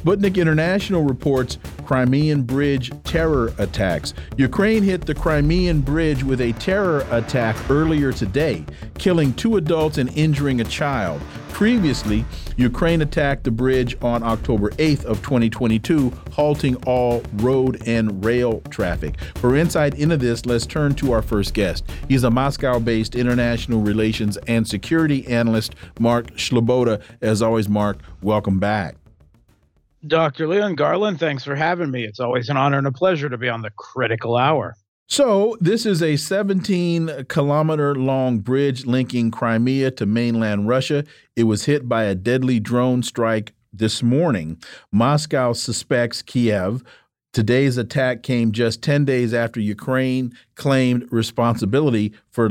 Sputnik 0.00 0.36
International 0.36 1.02
reports 1.02 1.58
Crimean 1.84 2.42
Bridge 2.42 2.90
terror 3.04 3.52
attacks. 3.58 4.14
Ukraine 4.38 4.82
hit 4.82 5.04
the 5.04 5.14
Crimean 5.14 5.82
Bridge 5.82 6.24
with 6.24 6.40
a 6.40 6.52
terror 6.54 7.06
attack 7.10 7.54
earlier 7.68 8.10
today, 8.10 8.64
killing 8.96 9.34
two 9.34 9.58
adults 9.58 9.98
and 9.98 10.08
injuring 10.16 10.62
a 10.62 10.64
child. 10.64 11.20
Previously, 11.50 12.24
Ukraine 12.56 13.02
attacked 13.02 13.44
the 13.44 13.50
bridge 13.50 13.94
on 14.00 14.22
October 14.22 14.70
8th 14.70 15.04
of 15.04 15.18
2022, 15.18 16.10
halting 16.32 16.76
all 16.86 17.22
road 17.34 17.82
and 17.86 18.24
rail 18.24 18.62
traffic. 18.70 19.20
For 19.34 19.54
insight 19.54 19.98
into 19.98 20.16
this, 20.16 20.46
let's 20.46 20.64
turn 20.64 20.94
to 20.94 21.12
our 21.12 21.20
first 21.20 21.52
guest. 21.52 21.84
He's 22.08 22.24
a 22.24 22.30
Moscow-based 22.30 23.16
international 23.16 23.82
relations 23.82 24.38
and 24.46 24.66
security 24.66 25.26
analyst, 25.26 25.74
Mark 25.98 26.28
Sleboda. 26.36 27.02
As 27.20 27.42
always, 27.42 27.68
Mark, 27.68 27.98
welcome 28.22 28.58
back. 28.58 28.99
Dr. 30.06 30.48
Leon 30.48 30.76
Garland, 30.76 31.20
thanks 31.20 31.44
for 31.44 31.54
having 31.54 31.90
me. 31.90 32.04
It's 32.04 32.20
always 32.20 32.48
an 32.48 32.56
honor 32.56 32.78
and 32.78 32.86
a 32.86 32.92
pleasure 32.92 33.28
to 33.28 33.36
be 33.36 33.48
on 33.48 33.62
the 33.62 33.70
critical 33.70 34.36
hour. 34.36 34.76
So, 35.08 35.56
this 35.60 35.86
is 35.86 36.02
a 36.02 36.16
17 36.16 37.26
kilometer 37.28 37.96
long 37.96 38.38
bridge 38.38 38.86
linking 38.86 39.30
Crimea 39.32 39.90
to 39.92 40.06
mainland 40.06 40.68
Russia. 40.68 41.04
It 41.34 41.44
was 41.44 41.64
hit 41.64 41.88
by 41.88 42.04
a 42.04 42.14
deadly 42.14 42.60
drone 42.60 43.02
strike 43.02 43.52
this 43.72 44.02
morning. 44.02 44.62
Moscow 44.92 45.52
suspects 45.52 46.22
Kiev. 46.22 46.84
Today's 47.32 47.76
attack 47.76 48.22
came 48.22 48.52
just 48.52 48.82
10 48.82 49.04
days 49.04 49.34
after 49.34 49.60
Ukraine 49.60 50.32
claimed 50.54 51.08
responsibility 51.10 52.12
for 52.30 52.48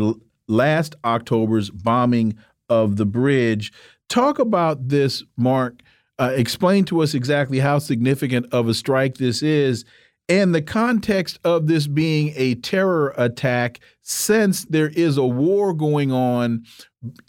last 0.48 0.96
October's 1.06 1.70
bombing 1.70 2.38
of 2.68 2.98
the 2.98 3.06
bridge. 3.06 3.72
Talk 4.10 4.38
about 4.38 4.90
this, 4.90 5.24
Mark 5.38 5.82
uh, 6.20 6.34
explain 6.36 6.86
to 6.86 7.02
us 7.02 7.14
exactly 7.14 7.60
how 7.60 7.80
significant 7.80 8.46
of 8.54 8.68
a 8.68 8.74
strike 8.74 9.16
this 9.16 9.42
is 9.42 9.86
and 10.30 10.54
the 10.54 10.62
context 10.62 11.40
of 11.44 11.68
this 11.68 11.88
being 11.88 12.32
a 12.36 12.54
terror 12.56 13.14
attack 13.18 13.80
since 14.04 14.64
there 14.66 14.90
is 14.90 15.18
a 15.18 15.26
war 15.26 15.74
going 15.74 16.12
on 16.12 16.64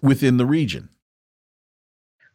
within 0.02 0.36
the 0.36 0.44
region. 0.44 0.90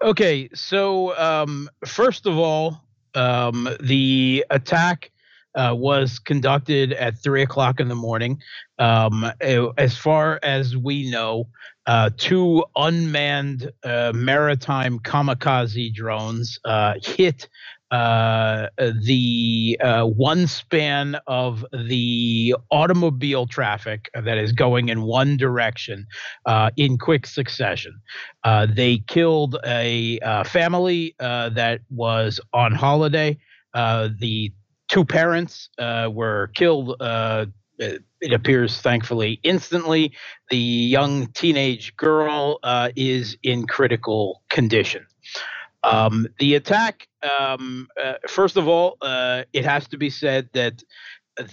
Okay, 0.02 0.50
so 0.54 1.18
um, 1.18 1.70
first 1.86 2.26
of 2.26 2.38
all, 2.38 2.82
um, 3.14 3.70
the 3.80 4.44
attack 4.50 5.12
uh, 5.54 5.74
was 5.74 6.20
conducted 6.20 6.94
at 6.94 7.18
three 7.18 7.44
o'clock 7.44 7.80
in 7.80 7.88
the 7.88 7.96
morning. 7.96 8.42
Um, 8.78 9.32
as 9.40 9.96
far 9.96 10.40
as 10.44 10.76
we 10.76 11.10
know, 11.10 11.48
uh, 11.88 12.10
two 12.18 12.64
unmanned 12.76 13.72
uh, 13.84 14.12
maritime 14.16 15.00
kamikaze 15.00 15.94
drones 15.94 16.60
uh, 16.66 16.94
hit 17.04 17.48
uh, 17.92 18.68
the 19.04 19.80
uh, 19.82 20.04
one 20.06 20.48
span 20.48 21.16
of 21.28 21.64
the 21.88 22.56
automobile 22.72 23.46
traffic 23.46 24.10
that 24.14 24.38
is 24.38 24.52
going 24.52 24.90
in 24.90 25.04
one 25.04 25.38
direction 25.38 26.06
uh, 26.46 26.72
in 26.78 26.98
quick 26.98 27.28
succession. 27.28 27.94
they 28.70 28.98
killed 29.08 29.58
a 29.66 30.20
family 30.46 31.16
that 31.20 31.82
was 31.92 32.40
on 32.54 32.74
holiday. 32.74 33.38
the 33.74 34.52
two 34.88 35.06
parents 35.06 35.70
were 35.80 36.50
killed 36.56 36.96
it 37.78 38.34
appears 38.34 38.82
thankfully 38.82 39.40
instantly. 39.44 40.14
The 40.50 40.58
young 40.58 41.28
teenage 41.28 41.96
girl 41.98 42.60
uh, 42.64 42.90
is 42.96 43.38
in 43.44 43.68
critical 43.68 44.42
condition. 44.50 45.06
Um, 45.84 46.28
the 46.40 46.56
attack, 46.56 47.08
um, 47.22 47.88
uh, 48.02 48.14
first 48.28 48.58
of 48.58 48.68
all, 48.68 48.98
uh, 49.02 49.44
it 49.54 49.66
has 49.66 49.88
to 49.90 49.98
be 49.98 50.10
said 50.10 50.50
that 50.54 50.84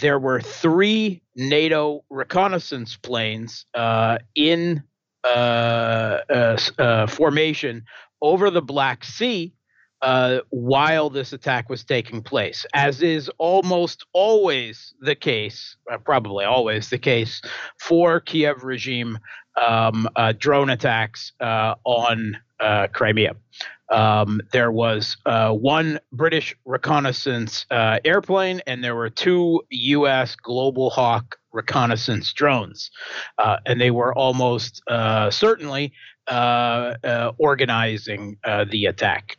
there 0.01 0.19
were 0.19 0.41
three 0.41 1.23
NATO 1.37 2.05
reconnaissance 2.09 2.97
planes 2.97 3.67
uh, 3.75 4.19
in 4.35 4.83
uh, 5.25 6.19
uh, 6.79 7.07
formation 7.07 7.85
over 8.21 8.51
the 8.51 8.63
Black 8.63 9.05
Sea 9.05 9.53
uh, 10.03 10.41
while 10.51 11.09
this 11.09 11.33
attack 11.33 11.71
was 11.71 11.85
taking 11.85 12.23
place, 12.23 12.67
as 12.75 13.03
is 13.03 13.31
almost 13.39 14.05
always 14.13 14.95
the 15.01 15.15
case, 15.15 15.77
uh, 15.91 15.97
probably 15.99 16.45
always 16.45 16.91
the 16.91 16.99
case 16.99 17.41
for 17.79 18.19
Kiev 18.21 18.65
regime 18.65 19.19
um, 19.61 20.09
uh, 20.17 20.33
drone 20.37 20.71
attacks 20.71 21.33
uh, 21.41 21.75
on 21.85 22.37
uh, 22.59 22.89
Crimea. 22.93 23.37
Um, 23.91 24.41
there 24.53 24.73
was 24.73 25.17
uh, 25.27 25.53
one 25.53 26.01
British 26.13 26.57
reconnaissance 26.65 27.67
airplane, 27.71 28.63
and 28.67 28.83
there 28.83 28.97
were 28.97 29.11
two 29.11 29.63
U.S. 29.71 30.35
Global 30.35 30.91
Hawk 30.91 31.39
reconnaissance 31.53 32.33
drones, 32.33 32.91
and 33.39 33.81
they 33.81 33.91
were 33.91 34.15
almost 34.15 34.83
certainly 35.31 35.85
uh, 35.87 35.89
uh, 35.89 36.12
organizing 36.31 38.37
uh, 38.45 38.65
the 38.71 38.87
attack. 38.87 39.37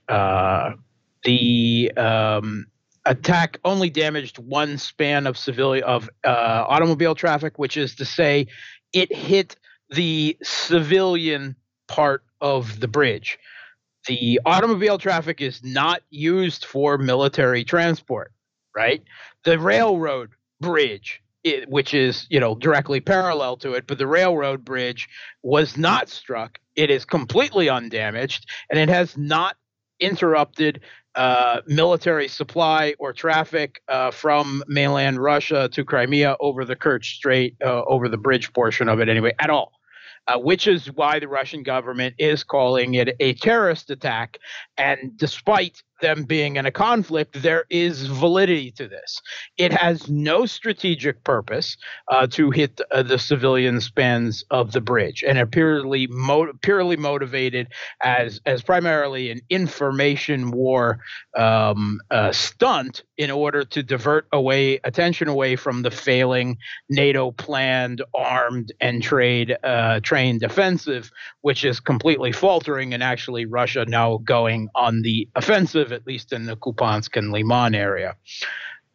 the 1.24 1.92
um, 1.98 2.68
attack 3.06 3.58
only 3.66 3.90
damaged 3.90 4.40
one 4.40 4.78
span 4.78 5.28
of 5.28 5.38
civilian 5.38 5.84
of 5.86 6.10
automobile 6.24 7.16
traffic, 7.16 7.58
which 7.58 7.78
is 7.78 7.96
to 7.96 8.06
say, 8.06 8.48
it 8.94 9.14
hit 9.14 9.56
the 9.90 10.38
civilian 10.44 11.56
part 11.88 12.24
of 12.42 12.80
the 12.80 12.88
bridge. 12.88 13.38
The 14.08 14.42
automobile 14.46 14.98
traffic 14.98 15.40
is 15.40 15.64
not 15.64 16.02
used 16.10 16.66
for 16.66 16.98
military 16.98 17.64
transport, 17.64 18.34
right? 18.76 19.02
The 19.46 19.58
railroad 19.58 20.32
bridge 20.60 21.23
it, 21.44 21.70
which 21.70 21.94
is 21.94 22.28
you 22.30 22.40
know 22.40 22.56
directly 22.56 23.00
parallel 23.00 23.58
to 23.58 23.74
it 23.74 23.86
but 23.88 23.98
the 23.98 24.08
railroad 24.08 24.64
bridge 24.64 25.10
was 25.42 25.78
not 25.78 26.10
struck 26.10 26.60
it 26.76 26.90
is 26.90 27.06
completely 27.06 27.70
undamaged 27.70 28.50
and 28.70 28.80
it 28.80 28.90
has 28.90 29.18
not 29.18 29.56
interrupted 30.00 30.82
uh, 31.16 31.62
military 31.68 32.28
supply 32.28 32.96
or 33.00 33.14
traffic 33.14 33.82
uh, 33.88 34.12
from 34.12 34.64
mainland 34.68 35.22
Russia 35.22 35.70
to 35.72 35.86
Crimea 35.86 36.36
over 36.40 36.66
the 36.66 36.76
Kerch 36.76 37.06
Strait, 37.06 37.56
uh, 37.64 37.84
over 37.86 38.10
the 38.10 38.18
bridge 38.18 38.52
portion 38.54 38.90
of 38.90 39.00
it 39.00 39.10
anyway, 39.10 39.34
at 39.40 39.50
all. 39.50 39.74
Uh, 40.26 40.40
which 40.40 40.68
is 40.68 40.88
why 40.94 41.20
the 41.20 41.28
Russian 41.28 41.64
government 41.64 42.16
is 42.18 42.46
calling 42.46 42.94
it 42.94 43.14
a 43.20 43.34
terrorist 43.34 43.90
attack. 43.90 44.38
And 44.78 45.12
despite 45.18 45.84
them 46.04 46.26
being 46.26 46.58
in 46.58 46.68
a 46.68 46.72
conflict, 46.72 47.42
there 47.42 47.64
is 47.70 48.06
validity 48.06 48.70
to 48.72 48.88
this. 48.88 49.22
It 49.58 49.72
has 49.72 50.10
no 50.10 50.46
strategic 50.46 51.24
purpose 51.24 51.78
uh, 52.10 52.28
to 52.28 52.52
hit 52.52 52.80
uh, 52.92 53.02
the 53.02 53.18
civilian 53.18 53.82
spans 53.82 54.44
of 54.52 54.74
the 54.74 54.82
bridge, 54.82 55.24
and 55.26 55.38
it 55.40 55.50
purely 55.52 56.08
mo- 56.08 56.54
purely 56.62 56.98
motivated 56.98 57.70
as 58.04 58.42
as 58.46 58.62
primarily 58.62 59.32
an 59.32 59.42
information 59.50 60.52
war 60.52 61.00
um, 61.38 62.00
uh, 62.12 62.32
stunt 62.34 63.04
in 63.18 63.32
order 63.32 63.64
to 63.64 63.82
divert 63.82 64.28
away 64.34 64.80
attention 64.84 65.30
away 65.30 65.56
from 65.56 65.84
the 65.84 65.92
failing 65.92 66.58
NATO 66.90 67.32
planned 67.32 68.02
armed 68.14 68.74
and 68.82 69.02
trade 69.02 69.56
uh, 69.64 70.02
trained 70.02 70.44
offensive, 70.44 71.10
which 71.42 71.64
is 71.64 71.80
completely 71.80 72.34
faltering, 72.34 72.94
and 72.94 73.02
actually 73.02 73.46
Russia 73.46 73.86
now 73.88 74.18
going 74.18 74.68
on 74.76 75.02
the 75.02 75.30
offensive 75.36 75.93
at 75.94 76.06
least 76.06 76.34
in 76.34 76.46
the 76.46 76.58
Kupiansk 76.58 77.16
and 77.16 77.32
Liman 77.32 77.76
area. 77.76 78.16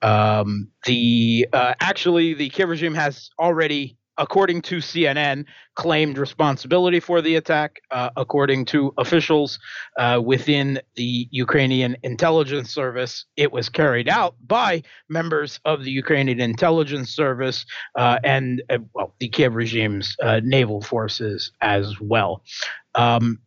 Um, 0.03 0.69
the 0.85 1.49
uh, 1.53 1.75
actually 1.81 2.35
the 2.35 2.49
Kiev 2.51 2.69
regime 2.69 2.95
has 2.95 3.31
already, 3.39 3.97
according 4.17 4.63
to 4.63 4.77
CNN, 4.77 5.45
claimed 5.75 6.19
responsibility 6.19 7.01
for 7.01 7.21
the 7.21 7.35
attack. 7.35 7.81
Uh, 7.91 8.11
according 8.17 8.65
to 8.67 8.95
officials 8.99 9.59
uh, 9.99 10.21
within 10.25 10.81
the 10.95 11.29
Ukrainian 11.31 11.97
intelligence 12.05 12.73
service, 12.73 13.25
it 13.37 13.51
was 13.51 13.69
carried 13.69 14.09
out 14.09 14.37
by 14.47 14.83
members 15.09 15.59
of 15.65 15.83
the 15.83 15.91
Ukrainian 15.91 16.41
intelligence 16.41 17.11
service 17.11 17.67
uh, 17.97 18.19
and 18.23 18.63
uh, 18.71 18.79
well, 18.95 19.15
the 19.19 19.29
Kiev 19.29 19.57
regime's 19.57 20.15
uh, 20.23 20.41
naval 20.45 20.81
forces 20.81 21.51
as 21.61 22.01
well. 22.01 22.45
Um, 22.95 23.41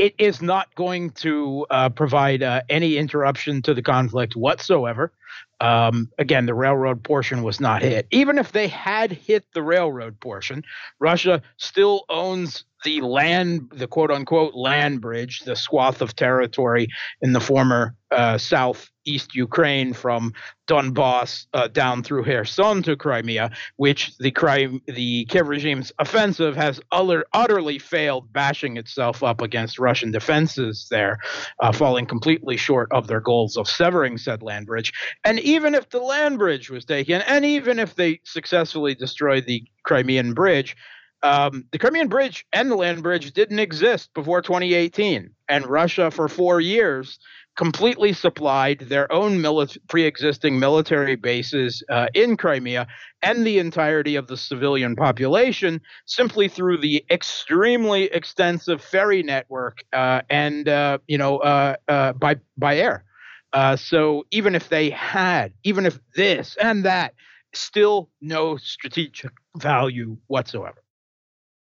it 0.00 0.14
is 0.16 0.40
not 0.40 0.74
going 0.76 1.10
to 1.10 1.66
uh, 1.68 1.90
provide 1.90 2.42
uh, 2.42 2.62
any 2.70 2.96
interruption 2.96 3.60
to 3.60 3.74
the 3.74 3.82
conflict 3.82 4.34
whatsoever. 4.34 5.12
Um, 5.60 6.10
again, 6.18 6.46
the 6.46 6.54
railroad 6.54 7.02
portion 7.02 7.42
was 7.42 7.60
not 7.60 7.82
hit. 7.82 8.06
Even 8.10 8.38
if 8.38 8.52
they 8.52 8.68
had 8.68 9.12
hit 9.12 9.44
the 9.52 9.62
railroad 9.62 10.18
portion, 10.20 10.64
Russia 10.98 11.42
still 11.58 12.04
owns 12.08 12.64
the 12.84 13.00
land, 13.02 13.70
the 13.74 13.86
quote 13.86 14.10
unquote 14.10 14.54
land 14.54 15.00
bridge, 15.00 15.40
the 15.40 15.56
swath 15.56 16.00
of 16.00 16.16
territory 16.16 16.88
in 17.20 17.32
the 17.32 17.40
former 17.40 17.94
uh, 18.10 18.38
southeast 18.38 19.34
Ukraine 19.34 19.92
from 19.92 20.32
Donbass 20.66 21.46
uh, 21.52 21.68
down 21.68 22.02
through 22.02 22.24
Kherson 22.24 22.82
to 22.82 22.96
Crimea, 22.96 23.50
which 23.76 24.16
the 24.18 24.30
crime, 24.30 24.80
the 24.86 25.26
Kiev 25.26 25.48
regime's 25.48 25.92
offensive 25.98 26.56
has 26.56 26.80
utter, 26.90 27.24
utterly 27.32 27.78
failed, 27.78 28.32
bashing 28.32 28.76
itself 28.76 29.22
up 29.22 29.42
against 29.42 29.78
Russian 29.78 30.10
defenses 30.10 30.86
there, 30.90 31.18
uh, 31.60 31.72
falling 31.72 32.06
completely 32.06 32.56
short 32.56 32.88
of 32.92 33.06
their 33.06 33.20
goals 33.20 33.56
of 33.56 33.68
severing 33.68 34.18
said 34.18 34.42
land 34.42 34.66
bridge. 34.66 34.92
And 35.24 35.38
even 35.40 35.74
if 35.74 35.90
the 35.90 36.00
land 36.00 36.38
bridge 36.38 36.70
was 36.70 36.84
taken, 36.84 37.22
and 37.22 37.44
even 37.44 37.78
if 37.78 37.94
they 37.94 38.20
successfully 38.24 38.94
destroyed 38.94 39.46
the 39.46 39.62
Crimean 39.84 40.32
bridge, 40.32 40.76
um, 41.22 41.64
the 41.70 41.78
Crimean 41.78 42.08
Bridge 42.08 42.46
and 42.52 42.70
the 42.70 42.76
land 42.76 43.02
bridge 43.02 43.32
didn't 43.32 43.58
exist 43.58 44.14
before 44.14 44.40
2018, 44.40 45.30
and 45.48 45.66
Russia 45.66 46.10
for 46.10 46.28
four 46.28 46.60
years 46.60 47.18
completely 47.56 48.12
supplied 48.12 48.80
their 48.80 49.10
own 49.12 49.38
mili- 49.38 49.76
pre-existing 49.88 50.58
military 50.58 51.16
bases 51.16 51.82
uh, 51.90 52.06
in 52.14 52.36
Crimea 52.36 52.86
and 53.20 53.46
the 53.46 53.58
entirety 53.58 54.16
of 54.16 54.28
the 54.28 54.36
civilian 54.36 54.96
population 54.96 55.80
simply 56.06 56.48
through 56.48 56.78
the 56.78 57.04
extremely 57.10 58.04
extensive 58.04 58.82
ferry 58.82 59.22
network 59.22 59.78
uh, 59.92 60.22
and 60.30 60.68
uh, 60.68 60.96
you 61.06 61.18
know 61.18 61.38
uh, 61.38 61.74
uh, 61.88 62.12
by 62.14 62.36
by 62.56 62.78
air. 62.78 63.04
Uh, 63.52 63.76
so 63.76 64.24
even 64.30 64.54
if 64.54 64.68
they 64.68 64.90
had, 64.90 65.52
even 65.64 65.86
if 65.86 65.98
this 66.14 66.56
and 66.60 66.84
that, 66.84 67.14
still 67.52 68.08
no 68.20 68.56
strategic 68.56 69.32
value 69.56 70.16
whatsoever. 70.28 70.82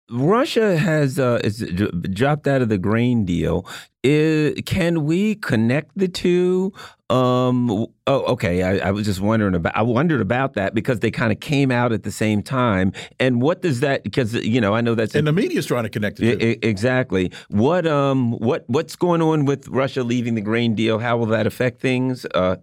Russia 0.09 0.77
has 0.77 1.19
uh, 1.19 1.39
is 1.43 1.59
dropped 2.13 2.47
out 2.47 2.61
of 2.61 2.69
the 2.69 2.77
grain 2.77 3.25
deal. 3.25 3.65
Is, 4.01 4.61
can 4.65 5.03
we 5.03 5.35
connect 5.35 5.97
the 5.97 6.07
two? 6.07 6.73
Um, 7.09 7.87
oh, 8.07 8.21
okay. 8.33 8.63
I, 8.63 8.89
I, 8.89 8.91
was 8.91 9.05
just 9.05 9.19
wondering 9.19 9.55
about. 9.55 9.75
I 9.75 9.81
wondered 9.81 10.21
about 10.21 10.53
that 10.53 10.73
because 10.73 10.99
they 10.99 11.11
kind 11.11 11.31
of 11.31 11.39
came 11.39 11.69
out 11.71 11.91
at 11.91 12.03
the 12.03 12.11
same 12.11 12.41
time. 12.41 12.93
And 13.19 13.41
what 13.41 13.61
does 13.61 13.81
that? 13.81 14.03
Because 14.03 14.33
you 14.35 14.61
know, 14.61 14.73
I 14.73 14.81
know 14.81 14.95
that's 14.95 15.15
and 15.15 15.27
the 15.27 15.33
media's 15.33 15.65
trying 15.65 15.83
to 15.83 15.89
connect 15.89 16.19
it. 16.21 16.63
Exactly. 16.63 17.31
What 17.49 17.85
um, 17.87 18.33
what 18.33 18.63
what's 18.67 18.95
going 18.95 19.21
on 19.21 19.45
with 19.45 19.67
Russia 19.67 20.03
leaving 20.03 20.35
the 20.35 20.41
grain 20.41 20.75
deal? 20.75 20.99
How 20.99 21.17
will 21.17 21.27
that 21.27 21.45
affect 21.45 21.81
things? 21.81 22.25
Uh, 22.33 22.57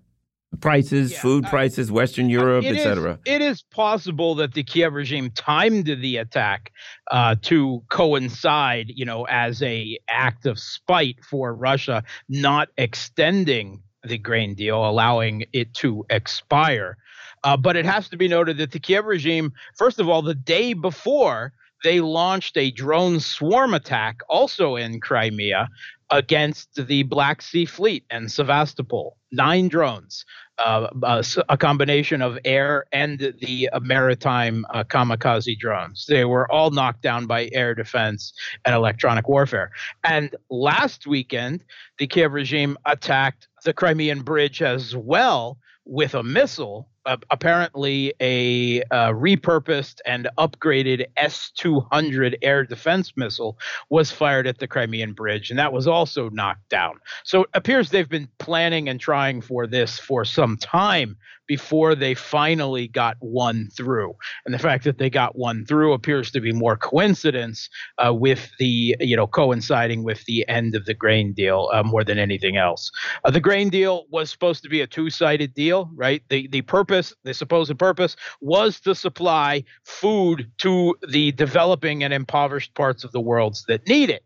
prices, 0.61 1.13
yeah, 1.13 1.21
food 1.21 1.45
prices, 1.47 1.91
Western 1.91 2.29
Europe, 2.29 2.65
etc. 2.65 3.19
It 3.25 3.43
is 3.43 3.63
possible 3.63 4.35
that 4.37 4.55
the 4.55 4.63
Kiev 4.63 4.93
regime 4.95 5.31
timed 5.31 5.87
the 5.87 6.17
attack 6.17 6.73
uh, 7.11 7.37
to 7.43 7.83
coincide, 7.89 8.87
you 8.89 9.05
know, 9.05 9.25
as 9.25 9.63
a 9.63 9.99
act 10.09 10.47
of 10.47 10.59
spite 10.59 11.25
for 11.25 11.55
Russia 11.55 12.03
not 12.29 12.69
extending 12.77 13.83
the 14.05 14.19
grain 14.19 14.55
deal, 14.55 14.89
allowing 14.89 15.45
it 15.53 15.75
to 15.75 16.05
expire. 16.11 16.97
Uh, 17.45 17.57
but 17.57 17.77
it 17.77 17.85
has 17.85 18.09
to 18.09 18.17
be 18.17 18.29
noted 18.29 18.57
that 18.59 18.73
the 18.73 18.81
Kiev 18.81 19.05
regime, 19.05 19.53
first 19.77 20.01
of 20.01 20.09
all, 20.09 20.23
the 20.23 20.35
day 20.35 20.73
before 20.73 21.53
they 21.85 22.01
launched 22.01 22.57
a 22.57 22.71
drone 22.71 23.21
swarm 23.21 23.75
attack 23.75 24.21
also 24.29 24.77
in 24.77 25.01
Crimea 25.01 25.69
against 26.11 26.87
the 26.87 27.03
Black 27.05 27.43
Sea 27.43 27.65
Fleet 27.65 28.05
and 28.11 28.31
Sevastopol. 28.31 29.17
Nine 29.37 29.69
drones, 29.69 30.25
uh, 30.59 30.89
a, 31.03 31.25
a, 31.51 31.57
combination 31.59 32.23
of 32.23 32.39
air 32.45 32.87
and 32.91 33.35
the 33.41 33.69
uh, 33.69 33.81
maritime 33.81 34.65
uh, 34.71 34.85
kamikaze 34.85 35.59
drones. 35.59 36.07
They 36.09 36.25
were 36.25 36.51
all 36.51 36.71
knocked 36.71 37.03
down 37.03 37.27
by 37.27 37.51
air 37.53 37.75
defense 37.75 38.33
and 38.65 38.75
electronic 38.75 39.29
warfare. 39.29 39.71
And 40.03 40.35
last 40.49 41.07
weekend, 41.07 41.63
the 41.99 42.07
Kiev 42.07 42.33
regime 42.33 42.79
attacked 42.87 43.49
the 43.65 43.75
Crimean 43.75 44.23
Bridge 44.23 44.63
as 44.63 44.97
well 44.97 45.59
with 45.85 46.15
a 46.15 46.23
missile 46.23 46.89
apparently 47.31 48.13
a 48.21 48.83
uh, 48.85 49.11
repurposed 49.11 50.01
and 50.07 50.29
upgraded 50.39 51.07
S 51.17 51.51
200 51.57 52.37
air 52.43 52.65
defense 52.65 53.13
missile 53.17 53.59
was 53.89 54.11
fired 54.11 54.47
at 54.47 54.59
the 54.59 54.67
Crimean 54.67 55.13
Bridge, 55.13 55.51
and 55.51 55.59
that 55.59 55.73
was 55.73 55.87
also 55.87 56.29
knocked 56.31 56.69
down. 56.69 56.99
So 57.25 57.43
it 57.43 57.51
appears 57.55 57.91
they've 57.91 58.09
been 58.09 58.29
planning 58.39 58.89
and 58.89 59.01
trying 59.01 59.41
for 59.41 59.67
this 59.67 59.99
for 59.99 60.25
some 60.25 60.57
time 60.57 61.17
before 61.47 61.95
they 61.95 62.15
finally 62.15 62.89
got 62.89 63.17
one 63.21 63.69
through. 63.77 64.15
And 64.45 64.55
the 64.55 64.59
fact 64.59 64.85
that 64.85 64.99
they 64.99 65.11
got 65.11 65.37
one 65.37 65.65
through 65.65 65.93
appears 65.93 66.31
to 66.33 66.41
be 66.41 66.53
more 66.53 66.77
coincidence 66.77 67.69
uh, 67.99 68.13
with 68.13 68.51
the, 68.59 68.97
you 69.01 69.17
know, 69.17 69.27
coinciding 69.27 70.05
with 70.05 70.25
the 70.25 70.47
end 70.49 70.75
of 70.75 70.85
the 70.87 70.95
grain 70.95 71.33
deal 71.33 71.71
uh, 71.73 71.83
more 71.83 72.05
than 72.05 72.19
anything 72.19 72.57
else. 72.57 72.91
Uh, 73.25 73.31
the 73.31 73.41
grain 73.41 73.69
deal 73.69 74.07
was 74.11 74.31
supposed 74.31 74.63
to 74.63 74.69
be 74.69 74.81
a 74.81 74.87
two 74.87 75.11
sided 75.11 75.55
deal, 75.55 75.91
right? 75.95 76.23
The, 76.29 76.49
the 76.49 76.63
purpose, 76.63 77.15
the 77.25 77.35
supposed 77.35 77.79
purpose, 77.79 78.17
was 78.41 78.81
to 78.81 78.95
supply 78.95 79.65
food 79.85 80.51
to 80.59 80.97
the 81.09 81.33
developing 81.33 82.03
and 82.03 82.13
impoverished 82.13 82.75
parts 82.75 83.05
of 83.05 83.13
the 83.13 83.21
world 83.21 83.57
that 83.69 83.87
need 83.87 84.11
it. 84.11 84.25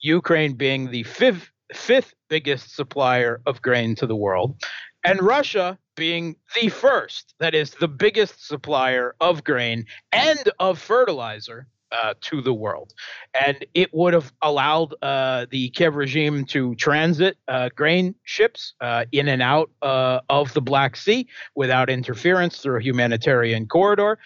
Ukraine 0.00 0.54
being 0.54 0.90
the 0.90 1.04
fifth 1.04 1.50
fifth 1.72 2.14
biggest 2.28 2.74
supplier 2.74 3.40
of 3.46 3.62
grain 3.62 3.94
to 3.96 4.06
the 4.06 4.16
world, 4.16 4.62
and 5.04 5.20
Russia 5.22 5.78
being 5.94 6.36
the 6.60 6.68
first, 6.68 7.34
that 7.38 7.54
is, 7.54 7.72
the 7.72 7.88
biggest 7.88 8.46
supplier 8.46 9.14
of 9.20 9.44
grain 9.44 9.86
and 10.12 10.50
of 10.58 10.78
fertilizer 10.78 11.66
uh, 11.92 12.14
to 12.22 12.40
the 12.40 12.54
world. 12.54 12.92
And 13.38 13.64
it 13.74 13.92
would 13.92 14.14
have 14.14 14.32
allowed 14.40 14.94
uh, 15.02 15.46
the 15.50 15.68
Kiev 15.70 15.94
regime 15.94 16.44
to 16.46 16.74
transit 16.76 17.36
uh, 17.48 17.68
grain 17.74 18.14
ships 18.24 18.74
uh, 18.80 19.04
in 19.12 19.28
and 19.28 19.42
out 19.42 19.70
uh, 19.82 20.20
of 20.28 20.54
the 20.54 20.62
Black 20.62 20.96
Sea 20.96 21.26
without 21.54 21.90
interference 21.90 22.58
through 22.58 22.78
a 22.78 22.82
humanitarian 22.82 23.66
corridor. 23.66 24.18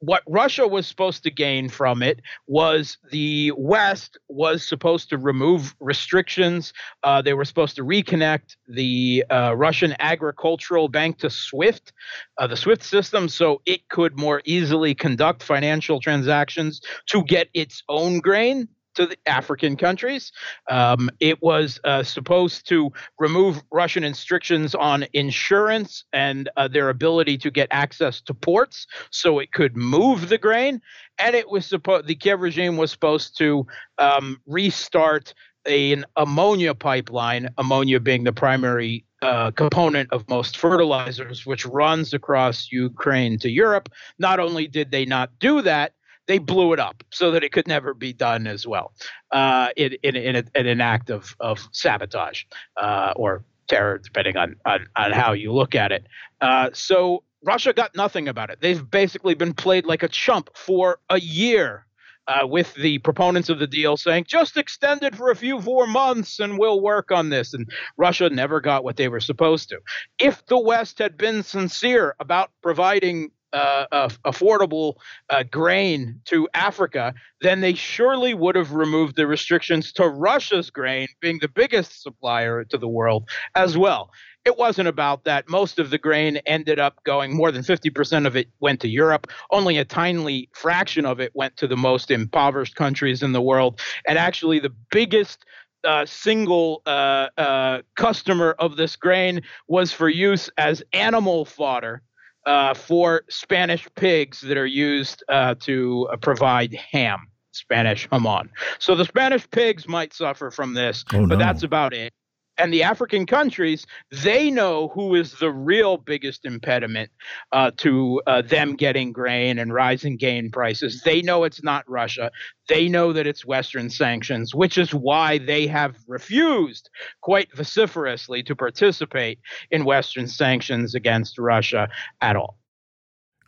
What 0.00 0.22
Russia 0.26 0.66
was 0.66 0.86
supposed 0.86 1.22
to 1.24 1.30
gain 1.30 1.68
from 1.68 2.02
it 2.02 2.20
was 2.46 2.96
the 3.10 3.52
West 3.56 4.18
was 4.28 4.66
supposed 4.66 5.10
to 5.10 5.18
remove 5.18 5.74
restrictions. 5.78 6.72
Uh, 7.02 7.20
they 7.20 7.34
were 7.34 7.44
supposed 7.44 7.76
to 7.76 7.82
reconnect 7.82 8.56
the 8.66 9.24
uh, 9.30 9.54
Russian 9.56 9.94
agricultural 9.98 10.88
bank 10.88 11.18
to 11.18 11.28
SWIFT, 11.28 11.92
uh, 12.38 12.46
the 12.46 12.56
SWIFT 12.56 12.82
system, 12.82 13.28
so 13.28 13.60
it 13.66 13.88
could 13.90 14.18
more 14.18 14.40
easily 14.46 14.94
conduct 14.94 15.42
financial 15.42 16.00
transactions 16.00 16.80
to 17.06 17.22
get 17.24 17.48
its 17.52 17.82
own 17.88 18.20
grain 18.20 18.68
to 18.94 19.06
the 19.06 19.16
African 19.26 19.76
countries. 19.76 20.32
Um, 20.70 21.10
it 21.20 21.42
was 21.42 21.80
uh, 21.84 22.02
supposed 22.02 22.68
to 22.68 22.90
remove 23.18 23.62
Russian 23.70 24.02
restrictions 24.02 24.74
on 24.74 25.06
insurance 25.12 26.04
and 26.12 26.48
uh, 26.56 26.68
their 26.68 26.88
ability 26.88 27.38
to 27.38 27.50
get 27.50 27.68
access 27.70 28.20
to 28.22 28.34
ports, 28.34 28.86
so 29.10 29.38
it 29.38 29.52
could 29.52 29.76
move 29.76 30.28
the 30.28 30.38
grain. 30.38 30.80
And 31.18 31.34
it 31.34 31.50
was 31.50 31.66
supposed 31.66 32.06
the 32.06 32.14
Kiev 32.14 32.40
regime 32.40 32.76
was 32.76 32.90
supposed 32.90 33.36
to 33.38 33.66
um, 33.98 34.40
restart 34.46 35.34
a, 35.66 35.92
an 35.92 36.04
ammonia 36.16 36.74
pipeline, 36.74 37.48
ammonia 37.58 38.00
being 38.00 38.24
the 38.24 38.32
primary 38.32 39.04
uh, 39.22 39.50
component 39.50 40.10
of 40.12 40.28
most 40.28 40.56
fertilizers, 40.56 41.44
which 41.44 41.66
runs 41.66 42.14
across 42.14 42.72
Ukraine 42.72 43.38
to 43.38 43.50
Europe. 43.50 43.90
Not 44.18 44.40
only 44.40 44.66
did 44.66 44.90
they 44.90 45.04
not 45.04 45.30
do 45.38 45.60
that, 45.62 45.92
they 46.30 46.38
blew 46.38 46.72
it 46.72 46.78
up 46.78 47.02
so 47.10 47.32
that 47.32 47.42
it 47.42 47.50
could 47.50 47.66
never 47.66 47.92
be 47.92 48.12
done 48.12 48.46
as 48.46 48.64
well 48.64 48.92
uh, 49.32 49.70
in, 49.76 49.96
in, 50.04 50.14
in, 50.14 50.36
a, 50.36 50.44
in, 50.54 50.68
an 50.68 50.80
act 50.80 51.10
of, 51.10 51.34
of 51.40 51.58
sabotage 51.72 52.44
uh, 52.80 53.12
or 53.16 53.42
terror, 53.66 53.98
depending 53.98 54.36
on, 54.36 54.54
on, 54.64 54.86
on, 54.94 55.10
how 55.10 55.32
you 55.32 55.52
look 55.52 55.74
at 55.74 55.90
it. 55.90 56.06
Uh, 56.40 56.70
so 56.72 57.24
Russia 57.42 57.72
got 57.72 57.96
nothing 57.96 58.28
about 58.28 58.48
it. 58.48 58.60
They've 58.60 58.88
basically 58.88 59.34
been 59.34 59.54
played 59.54 59.86
like 59.86 60.04
a 60.04 60.08
chump 60.08 60.50
for 60.54 61.00
a 61.08 61.18
year. 61.18 61.84
Uh, 62.28 62.46
with 62.46 62.74
the 62.74 62.98
proponents 62.98 63.48
of 63.48 63.58
the 63.58 63.66
deal 63.66 63.96
saying 63.96 64.22
just 64.24 64.56
extend 64.56 65.02
it 65.02 65.16
for 65.16 65.32
a 65.32 65.34
few 65.34 65.58
more 65.58 65.86
months 65.86 66.38
and 66.38 66.58
we'll 66.58 66.80
work 66.80 67.10
on 67.10 67.30
this. 67.30 67.54
And 67.54 67.68
Russia 67.96 68.30
never 68.30 68.60
got 68.60 68.84
what 68.84 68.96
they 68.96 69.08
were 69.08 69.18
supposed 69.18 69.70
to. 69.70 69.80
If 70.20 70.46
the 70.46 70.58
West 70.58 71.00
had 71.00 71.16
been 71.16 71.42
sincere 71.42 72.14
about 72.20 72.50
providing 72.62 73.32
uh, 73.52 73.86
uh, 73.90 74.08
affordable 74.24 74.94
uh, 75.28 75.42
grain 75.42 76.20
to 76.26 76.48
Africa, 76.54 77.14
then 77.40 77.60
they 77.60 77.74
surely 77.74 78.34
would 78.34 78.54
have 78.54 78.72
removed 78.72 79.16
the 79.16 79.26
restrictions 79.26 79.92
to 79.92 80.08
Russia's 80.08 80.70
grain, 80.70 81.08
being 81.20 81.38
the 81.40 81.48
biggest 81.48 82.02
supplier 82.02 82.64
to 82.64 82.78
the 82.78 82.88
world 82.88 83.28
as 83.54 83.76
well. 83.76 84.10
It 84.44 84.56
wasn't 84.56 84.88
about 84.88 85.24
that. 85.24 85.48
Most 85.48 85.78
of 85.78 85.90
the 85.90 85.98
grain 85.98 86.38
ended 86.46 86.78
up 86.78 87.02
going, 87.04 87.36
more 87.36 87.52
than 87.52 87.62
50% 87.62 88.26
of 88.26 88.36
it 88.36 88.48
went 88.60 88.80
to 88.80 88.88
Europe. 88.88 89.26
Only 89.50 89.76
a 89.76 89.84
tiny 89.84 90.48
fraction 90.54 91.04
of 91.04 91.20
it 91.20 91.32
went 91.34 91.56
to 91.58 91.66
the 91.66 91.76
most 91.76 92.10
impoverished 92.10 92.74
countries 92.74 93.22
in 93.22 93.32
the 93.32 93.42
world. 93.42 93.80
And 94.06 94.16
actually, 94.16 94.58
the 94.58 94.72
biggest 94.90 95.44
uh, 95.84 96.06
single 96.06 96.82
uh, 96.86 97.28
uh, 97.36 97.82
customer 97.96 98.54
of 98.58 98.76
this 98.76 98.96
grain 98.96 99.42
was 99.68 99.92
for 99.92 100.08
use 100.08 100.50
as 100.56 100.82
animal 100.92 101.44
fodder 101.44 102.02
uh, 102.50 102.74
for 102.74 103.22
Spanish 103.28 103.86
pigs 103.94 104.40
that 104.40 104.56
are 104.56 104.66
used 104.66 105.22
uh, 105.28 105.54
to 105.60 106.08
uh, 106.10 106.16
provide 106.16 106.74
ham, 106.74 107.28
Spanish 107.52 108.08
jamon. 108.08 108.48
So 108.80 108.96
the 108.96 109.04
Spanish 109.04 109.48
pigs 109.50 109.86
might 109.86 110.12
suffer 110.12 110.50
from 110.50 110.74
this, 110.74 111.04
oh, 111.12 111.28
but 111.28 111.38
no. 111.38 111.44
that's 111.44 111.62
about 111.62 111.94
it 111.94 112.12
and 112.60 112.72
the 112.72 112.82
African 112.82 113.26
countries, 113.26 113.86
they 114.10 114.50
know 114.50 114.88
who 114.88 115.14
is 115.14 115.32
the 115.38 115.50
real 115.50 115.96
biggest 115.96 116.44
impediment 116.44 117.10
uh, 117.52 117.70
to 117.78 118.20
uh, 118.26 118.42
them 118.42 118.76
getting 118.76 119.12
grain 119.12 119.58
and 119.58 119.72
rising 119.72 120.16
gain 120.16 120.50
prices. 120.50 121.02
They 121.02 121.22
know 121.22 121.44
it's 121.44 121.62
not 121.62 121.88
Russia. 121.88 122.30
They 122.68 122.88
know 122.88 123.12
that 123.14 123.26
it's 123.26 123.46
Western 123.46 123.88
sanctions, 123.88 124.54
which 124.54 124.76
is 124.76 124.94
why 124.94 125.38
they 125.38 125.66
have 125.68 125.96
refused 126.06 126.90
quite 127.22 127.48
vociferously 127.56 128.42
to 128.42 128.54
participate 128.54 129.40
in 129.70 129.84
Western 129.84 130.28
sanctions 130.28 130.94
against 130.94 131.38
Russia 131.38 131.88
at 132.20 132.36
all. 132.36 132.58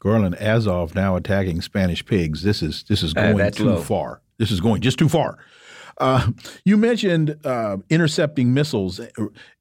Garland, 0.01 0.35
Azov 0.41 0.95
now 0.95 1.15
attacking 1.17 1.61
Spanish 1.61 2.05
pigs. 2.05 2.43
This 2.43 2.63
is 2.63 2.85
this 2.89 3.05
is 3.05 3.13
going 3.13 3.41
uh, 3.41 3.51
too 3.51 3.67
low. 3.67 3.81
far. 3.81 4.21
This 4.39 4.51
is 4.51 4.61
going 4.61 4.81
just 4.81 4.99
too 4.99 5.09
far. 5.09 5.39
Uh, 5.99 6.31
you 6.65 6.77
mentioned 6.77 7.39
uh, 7.45 7.77
intercepting 7.91 8.53
missiles, 8.55 9.01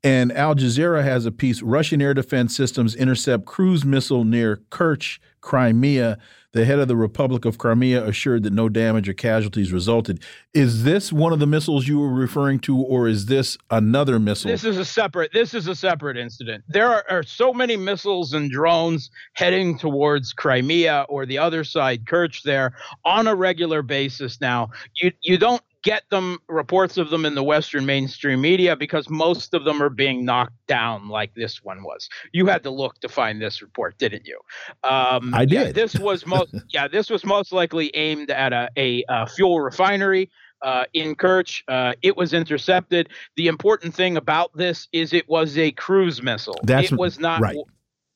and 0.03 0.31
Al 0.31 0.55
Jazeera 0.55 1.03
has 1.03 1.25
a 1.25 1.31
piece 1.31 1.61
Russian 1.61 2.01
air 2.01 2.13
defense 2.13 2.55
systems 2.55 2.95
intercept 2.95 3.45
cruise 3.45 3.85
missile 3.85 4.23
near 4.23 4.61
Kerch, 4.69 5.19
Crimea. 5.41 6.17
The 6.53 6.65
head 6.65 6.79
of 6.79 6.89
the 6.89 6.97
Republic 6.97 7.45
of 7.45 7.57
Crimea 7.57 8.05
assured 8.05 8.43
that 8.43 8.51
no 8.51 8.67
damage 8.67 9.07
or 9.07 9.13
casualties 9.13 9.71
resulted. 9.71 10.21
Is 10.53 10.83
this 10.83 11.13
one 11.13 11.31
of 11.31 11.39
the 11.39 11.47
missiles 11.47 11.87
you 11.87 11.97
were 11.97 12.11
referring 12.11 12.59
to, 12.61 12.77
or 12.77 13.07
is 13.07 13.27
this 13.27 13.57
another 13.69 14.19
missile? 14.19 14.51
This 14.51 14.65
is 14.65 14.77
a 14.77 14.83
separate. 14.83 15.31
This 15.31 15.53
is 15.53 15.67
a 15.67 15.75
separate 15.75 16.17
incident. 16.17 16.65
There 16.67 16.89
are, 16.89 17.05
are 17.09 17.23
so 17.23 17.53
many 17.53 17.77
missiles 17.77 18.33
and 18.33 18.51
drones 18.51 19.11
heading 19.31 19.77
towards 19.77 20.33
Crimea 20.33 21.05
or 21.07 21.25
the 21.25 21.37
other 21.37 21.63
side, 21.63 22.03
Kerch, 22.03 22.43
there 22.43 22.73
on 23.05 23.27
a 23.27 23.35
regular 23.35 23.81
basis 23.81 24.41
now. 24.41 24.71
You 24.95 25.13
you 25.21 25.37
don't 25.37 25.61
get 25.83 26.03
them 26.09 26.39
reports 26.47 26.97
of 26.97 27.09
them 27.09 27.25
in 27.25 27.35
the 27.35 27.43
Western 27.43 27.85
mainstream 27.85 28.41
media 28.41 28.75
because 28.75 29.09
most 29.09 29.53
of 29.53 29.63
them 29.63 29.81
are 29.81 29.89
being 29.89 30.23
knocked 30.25 30.65
down, 30.67 31.09
like 31.09 31.33
this 31.35 31.63
one 31.63 31.83
was. 31.83 32.09
You 32.31 32.45
had 32.47 32.63
to 32.63 32.69
look 32.69 32.99
to 33.01 33.09
find 33.09 33.41
this 33.41 33.61
report, 33.61 33.97
didn't 33.97 34.25
you? 34.25 34.39
Um, 34.83 35.33
I 35.33 35.45
did. 35.45 35.67
Yeah, 35.67 35.71
this 35.71 35.97
was 35.97 36.25
most. 36.25 36.55
yeah, 36.69 36.87
this 36.87 37.09
was 37.09 37.25
most 37.25 37.51
likely 37.51 37.95
aimed 37.95 38.31
at 38.31 38.53
a, 38.53 38.69
a, 38.77 39.03
a 39.09 39.27
fuel 39.27 39.61
refinery. 39.61 40.29
Uh, 40.63 40.83
in 40.93 41.15
Kerch. 41.15 41.63
Uh, 41.67 41.93
it 42.03 42.15
was 42.15 42.33
intercepted. 42.33 43.09
The 43.35 43.47
important 43.47 43.95
thing 43.95 44.15
about 44.15 44.55
this 44.55 44.87
is 44.91 45.11
it 45.11 45.27
was 45.27 45.57
a 45.57 45.71
cruise 45.71 46.21
missile. 46.21 46.59
That's 46.61 46.91
it 46.91 46.99
was 46.99 47.19
not. 47.19 47.41
Right. 47.41 47.57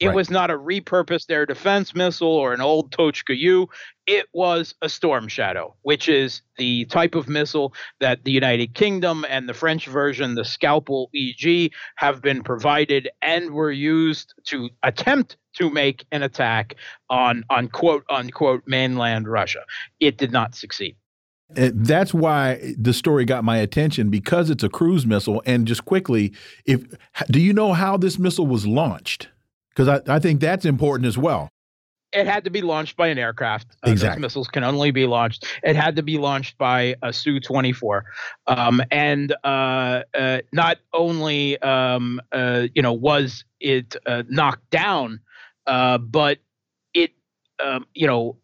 It 0.06 0.10
right. 0.10 0.16
was 0.16 0.30
not 0.30 0.52
a 0.52 0.54
repurposed 0.54 1.32
air 1.32 1.48
defense 1.48 1.96
missile 1.96 2.28
or 2.28 2.54
an 2.54 2.62
old 2.62 2.92
Tochka 2.92 3.36
U. 3.36 3.68
It 4.06 4.28
was 4.34 4.76
a 4.84 4.88
Storm 4.88 5.28
Shadow, 5.28 5.76
which 5.82 6.08
is 6.08 6.44
the 6.60 6.86
type 6.86 7.16
of 7.16 7.28
missile 7.28 7.74
that 8.00 8.24
the 8.24 8.32
United 8.32 8.76
Kingdom 8.76 9.26
and 9.28 9.50
the 9.50 9.56
French 9.56 9.88
version, 9.88 10.36
the 10.36 10.46
Scalpel 10.46 11.10
EG, 11.16 11.72
have 11.96 12.22
been 12.22 12.44
provided 12.44 13.10
and 13.24 13.50
were 13.50 13.72
used 13.72 14.36
to 14.46 14.70
attempt 14.84 15.38
to 15.56 15.72
make 15.72 16.06
an 16.12 16.22
attack 16.22 16.76
on, 17.10 17.44
on 17.50 17.68
quote 17.68 18.04
unquote 18.08 18.62
mainland 18.68 19.28
Russia. 19.28 19.64
It 20.00 20.20
did 20.20 20.32
not 20.32 20.54
succeed. 20.54 20.98
Uh, 21.58 21.72
that's 21.74 22.14
why 22.14 22.76
the 22.78 22.94
story 22.94 23.26
got 23.26 23.44
my 23.44 23.58
attention 23.58 24.10
because 24.12 24.52
it's 24.52 24.64
a 24.64 24.70
cruise 24.70 25.08
missile. 25.08 25.42
And 25.48 25.66
just 25.66 25.84
quickly, 25.86 26.32
if 26.66 26.84
do 27.32 27.40
you 27.40 27.54
know 27.54 27.74
how 27.74 27.98
this 27.98 28.20
missile 28.20 28.46
was 28.46 28.68
launched? 28.68 29.30
Because 29.76 30.02
I, 30.08 30.16
I 30.16 30.20
think 30.20 30.40
that's 30.40 30.66
important 30.66 31.08
as 31.08 31.18
well 31.18 31.50
it 32.16 32.28
had 32.28 32.44
to 32.46 32.50
be 32.50 32.62
launched 32.62 32.96
by 32.96 33.08
an 33.08 33.18
aircraft. 33.18 33.76
Uh, 33.86 33.92
exactly. 33.92 34.16
Those 34.16 34.22
missiles 34.22 34.48
can 34.48 34.64
only 34.64 34.92
be 34.92 35.06
launched. 35.06 35.46
It 35.64 35.76
had 35.76 35.96
to 35.98 36.04
be 36.04 36.18
launched 36.18 36.58
by 36.58 36.96
a 37.04 37.12
Su 37.12 37.40
24. 37.40 38.06
Um, 38.48 38.82
and 38.90 39.36
uh, 39.44 40.04
uh, 40.14 40.40
not 40.54 40.78
only, 40.94 41.62
um, 41.62 42.22
uh, 42.32 42.68
you 42.74 42.82
know, 42.82 42.94
was 42.94 43.44
it 43.60 43.96
uh, 44.06 44.24
knocked 44.30 44.70
down, 44.70 45.20
uh, 45.68 45.98
but 45.98 46.40
it, 46.94 47.12
um, 47.64 47.86
you 47.94 48.08
know, 48.08 48.38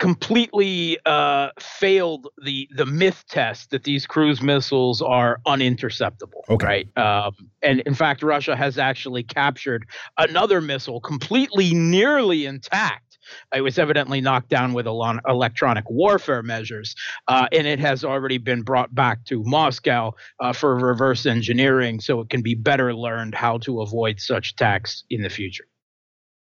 completely 0.00 0.98
uh, 1.06 1.50
failed 1.60 2.26
the 2.42 2.68
the 2.74 2.86
myth 2.86 3.22
test 3.28 3.70
that 3.70 3.84
these 3.84 4.06
cruise 4.06 4.42
missiles 4.42 5.00
are 5.00 5.40
uninterceptable. 5.46 6.42
Okay. 6.48 6.66
Right. 6.66 6.98
Um, 6.98 7.34
and 7.62 7.80
in 7.80 7.94
fact, 7.94 8.22
Russia 8.22 8.56
has 8.56 8.78
actually 8.78 9.22
captured 9.22 9.86
another 10.18 10.60
missile 10.60 11.00
completely 11.00 11.72
nearly 11.74 12.46
intact. 12.46 13.18
It 13.54 13.60
was 13.60 13.78
evidently 13.78 14.20
knocked 14.20 14.48
down 14.48 14.72
with 14.72 14.86
electronic 14.88 15.88
warfare 15.88 16.42
measures, 16.42 16.96
uh, 17.28 17.46
and 17.52 17.66
it 17.66 17.78
has 17.78 18.02
already 18.02 18.38
been 18.38 18.62
brought 18.62 18.92
back 18.92 19.24
to 19.26 19.44
Moscow 19.44 20.14
uh, 20.40 20.52
for 20.52 20.74
reverse 20.74 21.26
engineering 21.26 22.00
so 22.00 22.20
it 22.20 22.30
can 22.30 22.42
be 22.42 22.56
better 22.56 22.92
learned 22.92 23.34
how 23.34 23.58
to 23.58 23.82
avoid 23.82 24.18
such 24.18 24.52
attacks 24.52 25.04
in 25.10 25.22
the 25.22 25.28
future. 25.28 25.66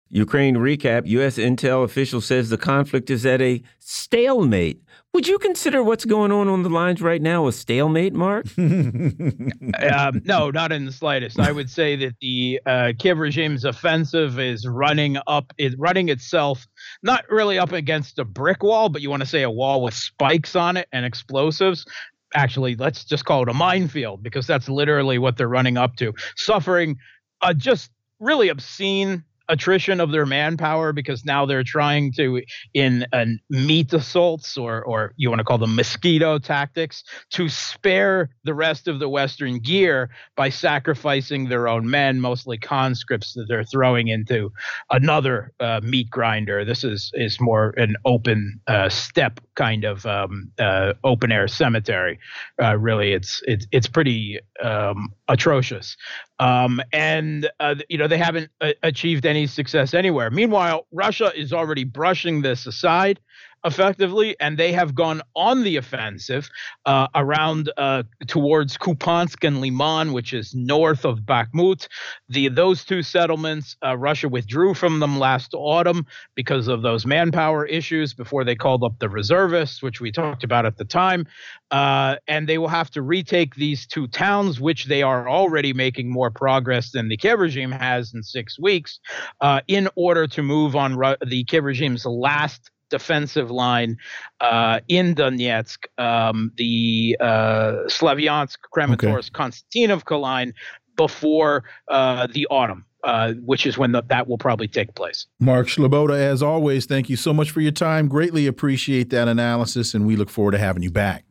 Ukraine 0.09 0.57
recap 0.57 1.07
U.S. 1.07 1.37
intel 1.37 1.85
official 1.85 2.21
says 2.21 2.49
the 2.49 2.57
conflict 2.57 3.11
is 3.11 3.27
at 3.27 3.41
a 3.41 3.63
stalemate. 3.81 4.83
Would 5.13 5.27
you 5.27 5.39
consider 5.39 5.83
what's 5.83 6.05
going 6.05 6.31
on 6.31 6.47
on 6.47 6.63
the 6.63 6.69
lines 6.69 7.01
right 7.01 7.23
now 7.23 7.47
a 7.47 7.53
stalemate, 7.53 8.13
Mark? 8.13 8.47
um, 8.59 10.21
no, 10.25 10.51
not 10.51 10.73
in 10.73 10.85
the 10.85 10.93
slightest. 10.93 11.41
I 11.41 11.51
would 11.51 11.71
say 11.71 11.97
that 11.97 12.17
the 12.21 12.61
uh, 12.67 12.93
Kiev 12.99 13.19
regime's 13.19 13.65
offensive 13.65 14.39
is 14.39 14.67
running 14.67 15.17
up, 15.27 15.53
is 15.57 15.75
running 15.77 16.11
itself 16.11 16.67
not 17.03 17.25
really 17.31 17.59
up 17.59 17.73
against 17.73 18.19
a 18.19 18.25
brick 18.25 18.63
wall, 18.63 18.91
but 18.91 19.01
you 19.01 19.09
want 19.09 19.23
to 19.23 19.29
say 19.29 19.43
a 19.43 19.51
wall 19.51 19.83
with 19.83 19.95
spikes 19.95 20.55
on 20.55 20.77
it 20.77 20.87
and 20.93 21.07
explosives 21.07 21.87
actually 22.35 22.75
let's 22.75 23.05
just 23.05 23.25
call 23.25 23.43
it 23.43 23.49
a 23.49 23.55
minefield 23.55 24.23
because 24.23 24.47
that's 24.49 24.69
literally 24.69 25.17
what 25.17 25.37
they're 25.37 25.49
running 25.49 25.77
up 25.77 25.95
to 25.95 26.13
suffering 26.35 26.99
a 27.41 27.55
just 27.55 27.91
really 28.19 28.49
obscene 28.49 29.25
attrition 29.49 30.01
of 30.01 30.11
their 30.11 30.27
manpower 30.27 30.93
because 30.93 31.25
now 31.25 31.47
they're 31.47 31.63
trying 31.63 32.13
to 32.13 32.43
in 32.75 33.07
uh, 33.13 33.25
meat 33.51 33.93
assaults 33.93 34.57
or 34.57 34.83
or 34.85 35.13
you 35.17 35.29
want 35.29 35.39
to 35.39 35.45
call 35.45 35.59
them 35.59 35.75
mosquito 35.75 36.39
tactics 36.39 37.05
to 37.31 37.49
spare 37.49 38.31
the 38.45 38.55
rest 38.55 38.89
of 38.89 38.99
the 38.99 39.09
western 39.09 39.59
gear 39.59 40.11
by 40.37 40.49
sacrificing 40.49 41.49
their 41.49 41.69
own 41.69 41.89
men 41.89 42.21
mostly 42.21 42.59
conscripts 42.59 43.35
that 43.35 43.47
they're 43.49 43.65
throwing 43.65 44.09
into 44.09 44.53
another 44.91 45.53
uh, 45.61 45.81
meat 45.83 46.11
grinder. 46.11 46.65
This 46.65 46.85
is 46.85 47.11
is 47.15 47.41
more 47.41 47.71
an 47.77 47.97
open 48.05 48.61
uh, 48.67 48.89
steppe 48.89 49.41
kind 49.55 49.85
of 49.85 50.05
um, 50.07 50.51
uh, 50.59 50.95
open 51.05 51.33
air 51.33 51.49
cemetery. 51.49 52.19
Uh, 52.61 52.77
really 52.77 53.13
it's 53.13 53.43
it's 53.47 53.67
it's 53.73 53.87
pretty 53.87 54.41
um, 54.63 55.13
atrocious 55.29 55.97
um, 56.39 56.81
and 56.93 57.51
uh, 57.61 57.77
you 57.89 57.99
know 57.99 58.09
they 58.09 58.19
haven't 58.19 58.51
uh, 58.61 58.73
achieved 58.83 59.27
any 59.27 59.47
success 59.47 59.95
anywhere. 59.95 60.31
Meanwhile, 60.31 60.87
Russia 60.93 61.33
is 61.35 61.53
already 61.53 61.85
brushing 61.85 62.43
this 62.43 62.67
aside 62.67 63.21
effectively, 63.67 64.37
and 64.41 64.57
they 64.57 64.73
have 64.73 64.95
gone 64.95 65.21
on 65.35 65.65
the 65.65 65.77
offensive 65.77 66.49
uh, 66.87 67.09
around 67.15 67.71
uh, 67.77 68.05
towards 68.27 68.79
Kupiansk 68.79 69.47
and 69.47 69.61
Liman, 69.61 70.13
which 70.13 70.33
is 70.33 70.55
north 70.55 71.05
of 71.05 71.21
Bakhmut. 71.21 71.89
The 72.29 72.49
those 72.49 72.85
two 72.85 73.03
settlements, 73.03 73.77
uh, 73.85 73.97
Russia 73.97 74.29
withdrew 74.29 74.75
from 74.75 75.01
them 75.01 75.19
last 75.19 75.53
autumn 75.55 76.07
because 76.35 76.69
of 76.69 76.83
those 76.83 77.05
manpower 77.05 77.67
issues 77.67 78.15
before 78.15 78.45
they 78.45 78.55
called 78.55 78.85
up 78.85 78.99
the 79.01 79.09
reservists, 79.09 79.83
which 79.83 80.01
we 80.01 80.13
talked 80.13 80.45
about 80.45 80.65
at 80.65 80.79
the 80.79 80.85
time. 80.85 81.27
Uh, 81.73 82.17
and 82.29 82.49
they 82.49 82.59
will 82.59 82.69
have 82.69 82.91
to 82.93 83.03
retake 83.03 83.57
these 83.57 83.87
two 83.87 84.07
towns, 84.07 84.61
which 84.61 84.85
they 84.85 85.03
are 85.03 85.29
already 85.29 85.73
making 85.73 86.09
more 86.09 86.31
progress 86.31 86.93
than 86.93 87.09
the 87.09 87.17
Kiev 87.17 87.41
regime 87.41 87.73
has 87.73 88.15
in 88.15 88.23
six 88.23 88.59
weeks, 88.59 89.01
uh, 89.41 89.61
in 89.67 89.89
order 89.97 90.29
to 90.29 90.43
move 90.43 90.77
on 90.77 90.97
Ru- 90.97 91.17
the 91.27 91.43
Kiev 91.45 91.65
regime's 91.65 92.07
last 92.07 92.71
defensive 92.91 93.51
line 93.51 93.97
uh, 94.41 94.81
in 94.89 95.15
Donetsk, 95.15 95.87
um, 95.99 96.53
the 96.57 97.17
uh, 97.21 97.85
Slavyansk, 97.87 98.57
Kramatorsk, 98.75 99.31
okay. 99.31 99.31
Konstantinovka 99.33 100.21
line 100.21 100.55
before 100.97 101.65
uh, 101.89 102.27
the 102.27 102.47
autumn. 102.49 102.85
Uh, 103.05 103.35
which 103.45 103.67
is 103.67 103.79
when 103.79 103.93
the, 103.93 104.03
that 104.09 104.27
will 104.27 104.39
probably 104.39 104.67
take 104.67 104.93
place. 104.97 105.29
Mark 105.39 105.69
Sleboda, 105.69 106.19
as 106.19 106.43
always, 106.43 106.87
thank 106.87 107.09
you 107.09 107.15
so 107.15 107.33
much 107.33 107.53
for 107.53 107.61
your 107.61 107.71
time. 107.71 108.09
Greatly 108.09 108.49
appreciate 108.49 109.11
that 109.11 109.29
analysis, 109.29 109.95
and 109.95 110.09
we 110.09 110.17
look 110.17 110.29
forward 110.29 110.53
to 110.53 110.59
having 110.59 110.83
you 110.83 110.91
back. 110.91 111.25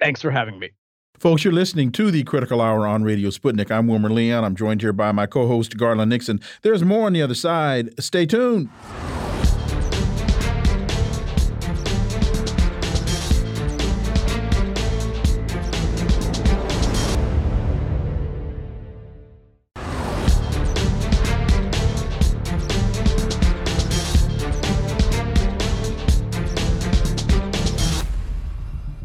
Thanks 0.00 0.20
for 0.20 0.30
having 0.30 0.58
me. 0.58 0.72
Folks, 1.18 1.44
you're 1.44 1.52
listening 1.52 1.92
to 1.92 2.10
the 2.10 2.24
Critical 2.24 2.60
Hour 2.60 2.86
on 2.86 3.04
Radio 3.04 3.30
Sputnik. 3.30 3.70
I'm 3.70 3.88
Wilmer 3.88 4.10
Leon. 4.10 4.44
I'm 4.44 4.54
joined 4.54 4.82
here 4.82 4.92
by 4.92 5.10
my 5.12 5.24
co 5.24 5.48
host, 5.48 5.78
Garland 5.78 6.10
Nixon. 6.10 6.40
There's 6.60 6.84
more 6.84 7.06
on 7.06 7.14
the 7.14 7.22
other 7.22 7.34
side. 7.34 7.90
Stay 7.98 8.26
tuned. 8.26 8.68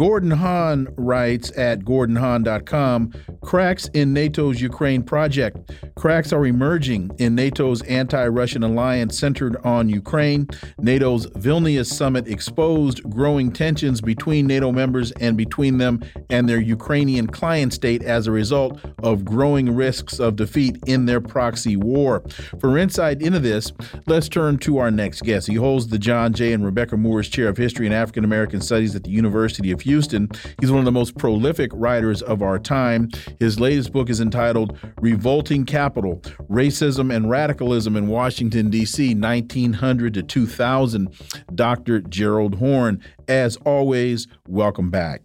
Gordon 0.00 0.30
Hahn 0.30 0.88
writes 0.96 1.52
at 1.58 1.80
gordonhahn.com 1.80 3.12
cracks 3.42 3.86
in 3.88 4.14
NATO's 4.14 4.58
Ukraine 4.58 5.02
project. 5.02 5.58
Cracks 5.94 6.32
are 6.32 6.46
emerging 6.46 7.10
in 7.18 7.34
NATO's 7.34 7.82
anti 7.82 8.26
Russian 8.28 8.62
alliance 8.62 9.18
centered 9.18 9.56
on 9.62 9.90
Ukraine. 9.90 10.48
NATO's 10.78 11.26
Vilnius 11.26 11.92
summit 11.92 12.28
exposed 12.28 13.02
growing 13.10 13.52
tensions 13.52 14.00
between 14.00 14.46
NATO 14.46 14.72
members 14.72 15.12
and 15.20 15.36
between 15.36 15.76
them 15.76 16.00
and 16.30 16.48
their 16.48 16.60
Ukrainian 16.60 17.26
client 17.26 17.74
state 17.74 18.02
as 18.02 18.26
a 18.26 18.32
result 18.32 18.80
of 19.02 19.26
growing 19.26 19.76
risks 19.76 20.18
of 20.18 20.34
defeat 20.34 20.78
in 20.86 21.04
their 21.04 21.20
proxy 21.20 21.76
war. 21.76 22.22
For 22.58 22.78
insight 22.78 23.20
into 23.20 23.38
this, 23.38 23.70
let's 24.06 24.30
turn 24.30 24.56
to 24.60 24.78
our 24.78 24.90
next 24.90 25.24
guest. 25.24 25.46
He 25.46 25.56
holds 25.56 25.88
the 25.88 25.98
John 25.98 26.32
J. 26.32 26.54
and 26.54 26.64
Rebecca 26.64 26.96
Moores 26.96 27.28
Chair 27.28 27.48
of 27.48 27.58
History 27.58 27.84
and 27.84 27.94
African 27.94 28.24
American 28.24 28.62
Studies 28.62 28.96
at 28.96 29.04
the 29.04 29.10
University 29.10 29.70
of 29.70 29.82
Houston. 29.82 29.89
He's 29.90 30.70
one 30.70 30.78
of 30.78 30.84
the 30.84 30.92
most 30.92 31.18
prolific 31.18 31.70
writers 31.74 32.22
of 32.22 32.42
our 32.42 32.58
time. 32.58 33.08
His 33.40 33.58
latest 33.58 33.92
book 33.92 34.08
is 34.08 34.20
entitled 34.20 34.78
Revolting 35.00 35.64
Capital 35.64 36.20
Racism 36.48 37.14
and 37.14 37.28
Radicalism 37.28 37.96
in 37.96 38.06
Washington, 38.06 38.70
D.C., 38.70 39.14
1900 39.14 40.14
to 40.14 40.22
2000. 40.22 41.08
Dr. 41.54 42.00
Gerald 42.00 42.54
Horne, 42.56 43.02
as 43.26 43.56
always, 43.64 44.28
welcome 44.46 44.90
back. 44.90 45.22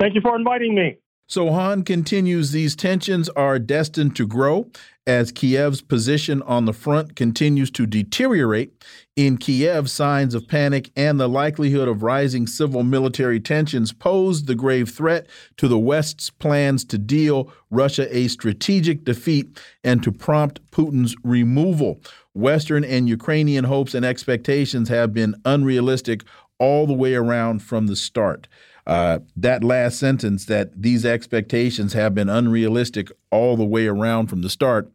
Thank 0.00 0.14
you 0.14 0.20
for 0.20 0.36
inviting 0.36 0.74
me. 0.74 0.96
So 1.30 1.52
Hahn 1.52 1.84
continues 1.84 2.50
these 2.50 2.74
tensions 2.74 3.28
are 3.28 3.60
destined 3.60 4.16
to 4.16 4.26
grow 4.26 4.68
as 5.06 5.30
Kiev's 5.30 5.80
position 5.80 6.42
on 6.42 6.64
the 6.64 6.72
front 6.72 7.14
continues 7.14 7.70
to 7.70 7.86
deteriorate. 7.86 8.84
In 9.14 9.38
Kiev, 9.38 9.88
signs 9.88 10.34
of 10.34 10.48
panic 10.48 10.90
and 10.96 11.20
the 11.20 11.28
likelihood 11.28 11.86
of 11.86 12.02
rising 12.02 12.48
civil 12.48 12.82
military 12.82 13.38
tensions 13.38 13.92
pose 13.92 14.46
the 14.46 14.56
grave 14.56 14.88
threat 14.88 15.28
to 15.58 15.68
the 15.68 15.78
West's 15.78 16.30
plans 16.30 16.84
to 16.86 16.98
deal 16.98 17.52
Russia 17.70 18.08
a 18.10 18.26
strategic 18.26 19.04
defeat 19.04 19.56
and 19.84 20.02
to 20.02 20.10
prompt 20.10 20.68
Putin's 20.72 21.14
removal. 21.22 22.00
Western 22.34 22.82
and 22.82 23.08
Ukrainian 23.08 23.66
hopes 23.66 23.94
and 23.94 24.04
expectations 24.04 24.88
have 24.88 25.14
been 25.14 25.36
unrealistic 25.44 26.24
all 26.58 26.88
the 26.88 26.92
way 26.92 27.14
around 27.14 27.60
from 27.60 27.86
the 27.86 27.94
start. 27.94 28.48
Uh, 28.86 29.20
that 29.36 29.62
last 29.62 29.98
sentence 29.98 30.46
that 30.46 30.80
these 30.80 31.04
expectations 31.04 31.92
have 31.92 32.14
been 32.14 32.28
unrealistic 32.28 33.10
all 33.30 33.56
the 33.56 33.64
way 33.64 33.86
around 33.86 34.28
from 34.28 34.42
the 34.42 34.50
start, 34.50 34.90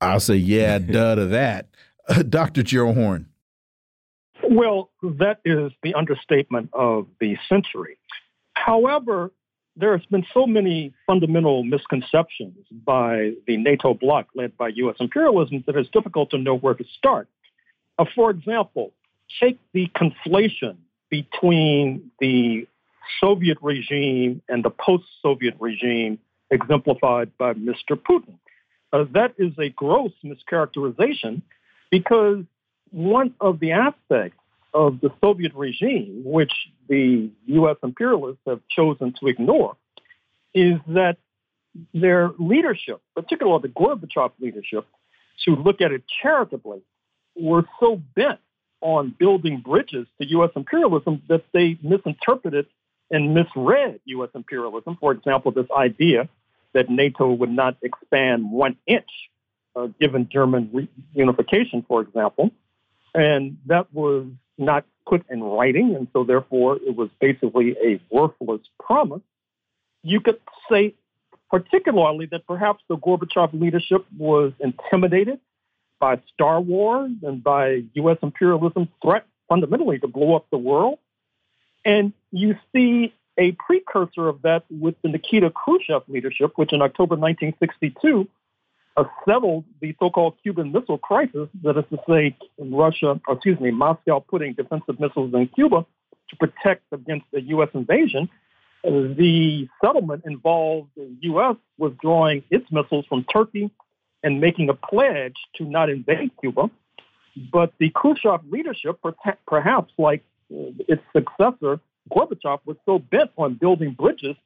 I'll 0.00 0.20
say, 0.20 0.36
yeah, 0.36 0.78
duh 0.78 1.14
to 1.16 1.26
that. 1.26 1.68
Uh, 2.10 2.22
Dr. 2.22 2.62
Gerald 2.62 2.96
Horne. 2.96 3.26
Well, 4.42 4.88
that 5.02 5.40
is 5.44 5.72
the 5.82 5.92
understatement 5.92 6.70
of 6.72 7.06
the 7.20 7.36
century. 7.50 7.98
However, 8.54 9.30
there 9.76 9.96
has 9.96 10.04
been 10.06 10.24
so 10.34 10.46
many 10.46 10.92
fundamental 11.06 11.62
misconceptions 11.62 12.56
by 12.70 13.32
the 13.46 13.56
NATO 13.56 13.94
bloc 13.94 14.28
led 14.34 14.56
by 14.56 14.68
U.S. 14.68 14.96
imperialism 14.98 15.62
that 15.66 15.76
it's 15.76 15.90
difficult 15.90 16.30
to 16.30 16.38
know 16.38 16.56
where 16.56 16.74
to 16.74 16.84
start. 16.96 17.28
Uh, 17.98 18.04
for 18.14 18.30
example, 18.30 18.92
take 19.40 19.58
the 19.72 19.88
conflation 19.94 20.76
between 21.10 22.10
the 22.20 22.66
Soviet 23.20 23.58
regime 23.62 24.42
and 24.48 24.64
the 24.64 24.70
post 24.70 25.04
Soviet 25.22 25.54
regime 25.58 26.18
exemplified 26.50 27.30
by 27.38 27.54
Mr. 27.54 27.92
Putin. 27.92 28.34
Uh, 28.92 29.04
that 29.12 29.34
is 29.38 29.52
a 29.58 29.68
gross 29.70 30.12
mischaracterization 30.24 31.42
because 31.90 32.44
one 32.90 33.34
of 33.40 33.60
the 33.60 33.72
aspects 33.72 34.38
of 34.72 35.00
the 35.00 35.10
Soviet 35.20 35.54
regime, 35.54 36.22
which 36.24 36.52
the 36.88 37.30
U.S. 37.46 37.76
imperialists 37.82 38.40
have 38.46 38.60
chosen 38.70 39.14
to 39.20 39.26
ignore, 39.26 39.76
is 40.54 40.78
that 40.88 41.16
their 41.92 42.30
leadership, 42.38 43.00
particularly 43.14 43.62
the 43.62 43.68
Gorbachev 43.68 44.32
leadership, 44.40 44.86
to 45.44 45.54
look 45.54 45.80
at 45.80 45.92
it 45.92 46.02
charitably, 46.22 46.80
were 47.36 47.64
so 47.80 48.00
bent 48.14 48.40
on 48.80 49.14
building 49.18 49.60
bridges 49.60 50.06
to 50.20 50.28
U.S. 50.28 50.50
imperialism 50.56 51.22
that 51.28 51.44
they 51.52 51.78
misinterpreted 51.82 52.66
and 53.10 53.34
misread 53.34 54.00
U.S. 54.04 54.30
imperialism. 54.34 54.96
For 55.00 55.12
example, 55.12 55.50
this 55.50 55.66
idea 55.76 56.28
that 56.74 56.90
NATO 56.90 57.32
would 57.32 57.50
not 57.50 57.76
expand 57.82 58.50
one 58.50 58.76
inch 58.86 59.08
uh, 59.74 59.88
given 60.00 60.28
German 60.30 60.90
reunification, 61.16 61.86
for 61.86 62.02
example. 62.02 62.50
And 63.14 63.58
that 63.66 63.92
was 63.92 64.26
not 64.58 64.84
put 65.06 65.24
in 65.30 65.42
writing, 65.42 65.94
and 65.96 66.08
so 66.12 66.24
therefore 66.24 66.76
it 66.76 66.94
was 66.94 67.08
basically 67.20 67.76
a 67.82 68.00
worthless 68.10 68.60
promise. 68.78 69.22
You 70.02 70.20
could 70.20 70.38
say, 70.70 70.94
particularly, 71.50 72.26
that 72.26 72.46
perhaps 72.46 72.82
the 72.88 72.96
Gorbachev 72.96 73.58
leadership 73.58 74.04
was 74.16 74.52
intimidated 74.60 75.40
by 75.98 76.20
Star 76.34 76.60
Wars 76.60 77.10
and 77.22 77.42
by 77.42 77.82
U.S. 77.94 78.18
imperialism's 78.22 78.88
threat 79.02 79.26
fundamentally 79.48 79.98
to 80.00 80.08
blow 80.08 80.36
up 80.36 80.46
the 80.50 80.58
world. 80.58 80.98
And 81.88 82.12
you 82.32 82.54
see 82.74 83.14
a 83.38 83.52
precursor 83.52 84.28
of 84.28 84.42
that 84.42 84.64
with 84.70 84.96
the 85.02 85.08
Nikita 85.08 85.50
Khrushchev 85.50 86.02
leadership, 86.06 86.52
which 86.56 86.74
in 86.74 86.82
October 86.82 87.16
1962 87.16 88.28
uh, 88.98 89.04
settled 89.26 89.64
the 89.80 89.96
so-called 89.98 90.34
Cuban 90.42 90.70
Missile 90.70 90.98
Crisis. 90.98 91.48
That 91.62 91.78
is 91.78 91.84
to 91.90 91.98
say, 92.06 92.36
Russia, 92.58 93.18
excuse 93.26 93.58
me, 93.58 93.70
Moscow 93.70 94.20
putting 94.20 94.52
defensive 94.52 95.00
missiles 95.00 95.32
in 95.32 95.48
Cuba 95.48 95.86
to 96.28 96.36
protect 96.36 96.82
against 96.92 97.24
the 97.32 97.40
U.S. 97.54 97.70
invasion. 97.72 98.28
The 98.84 99.66
settlement 99.82 100.24
involved 100.26 100.90
the 100.94 101.08
U.S. 101.20 101.56
withdrawing 101.78 102.44
its 102.50 102.70
missiles 102.70 103.06
from 103.08 103.24
Turkey 103.24 103.70
and 104.22 104.42
making 104.42 104.68
a 104.68 104.74
pledge 104.74 105.36
to 105.56 105.64
not 105.64 105.88
invade 105.88 106.32
Cuba. 106.38 106.70
But 107.50 107.72
the 107.78 107.88
Khrushchev 107.88 108.42
leadership, 108.50 109.00
perhaps 109.46 109.92
like 109.96 110.22
its 110.50 111.02
successor, 111.12 111.80
Gorbachev 112.10 112.60
was 112.64 112.76
so 112.86 112.98
bent 112.98 113.30
on 113.36 113.54
building 113.54 113.92
bridges 113.92 114.36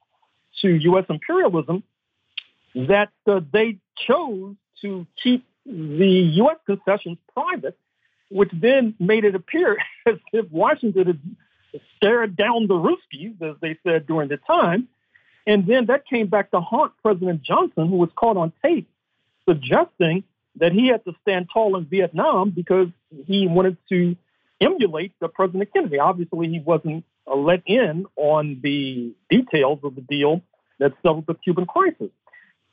to 0.61 0.69
U.S. 0.69 1.05
imperialism 1.09 1.83
that 2.75 3.09
uh, 3.27 3.41
they 3.51 3.77
chose 4.07 4.55
to 4.81 5.05
keep 5.21 5.45
the 5.65 6.31
U.S. 6.35 6.57
concessions 6.65 7.17
private, 7.33 7.77
which 8.29 8.49
then 8.53 8.95
made 8.99 9.23
it 9.23 9.35
appear 9.35 9.77
as 10.05 10.15
if 10.33 10.49
Washington 10.51 11.05
had 11.07 11.81
stared 11.97 12.35
down 12.35 12.67
the 12.67 12.75
Ruskies, 12.75 13.41
as 13.41 13.55
they 13.61 13.77
said 13.83 14.05
during 14.07 14.29
the 14.29 14.37
time. 14.37 14.87
And 15.45 15.67
then 15.67 15.87
that 15.87 16.05
came 16.07 16.27
back 16.27 16.51
to 16.51 16.61
haunt 16.61 16.93
President 17.01 17.43
Johnson, 17.43 17.87
who 17.87 17.97
was 17.97 18.09
caught 18.15 18.37
on 18.37 18.53
tape 18.63 18.89
suggesting 19.47 20.23
that 20.55 20.71
he 20.71 20.87
had 20.87 21.03
to 21.05 21.13
stand 21.21 21.47
tall 21.51 21.75
in 21.75 21.85
Vietnam 21.85 22.51
because 22.51 22.87
he 23.25 23.47
wanted 23.47 23.77
to 23.89 24.15
emulate 24.63 25.13
the 25.19 25.27
President 25.27 25.69
Kennedy. 25.73 25.99
Obviously, 25.99 26.47
he 26.47 26.59
wasn't 26.59 27.03
uh, 27.29 27.35
let 27.35 27.61
in 27.65 28.05
on 28.15 28.59
the 28.63 29.13
details 29.29 29.79
of 29.83 29.95
the 29.95 30.01
deal 30.01 30.41
that 30.79 30.93
settled 31.01 31.25
the 31.27 31.35
Cuban 31.35 31.65
crisis. 31.65 32.09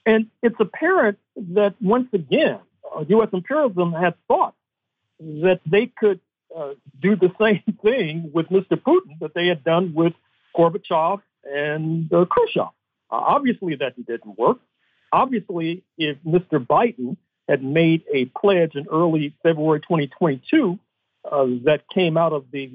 And 0.06 0.26
it's 0.42 0.56
apparent 0.58 1.18
that 1.54 1.74
once 1.80 2.08
again, 2.12 2.58
uh, 2.94 3.04
U.S. 3.08 3.28
imperialism 3.32 3.92
had 3.92 4.14
thought 4.26 4.54
that 5.18 5.60
they 5.66 5.86
could 5.86 6.20
uh, 6.56 6.70
do 7.00 7.16
the 7.16 7.30
same 7.40 7.62
thing 7.82 8.30
with 8.32 8.48
Mr. 8.48 8.72
Putin 8.72 9.18
that 9.20 9.34
they 9.34 9.46
had 9.46 9.62
done 9.62 9.92
with 9.94 10.14
Gorbachev 10.56 11.20
and 11.44 12.12
uh, 12.12 12.24
Khrushchev. 12.24 12.68
Uh, 13.10 13.14
obviously, 13.14 13.76
that 13.76 13.94
didn't 13.96 14.38
work. 14.38 14.58
Obviously, 15.12 15.82
if 15.98 16.16
Mr. 16.24 16.64
Biden 16.64 17.16
had 17.48 17.64
made 17.64 18.02
a 18.12 18.26
pledge 18.26 18.76
in 18.76 18.86
early 18.90 19.34
February 19.42 19.80
2022 19.80 20.78
uh, 21.24 21.46
that 21.64 21.82
came 21.92 22.16
out 22.16 22.32
of 22.32 22.44
the 22.52 22.70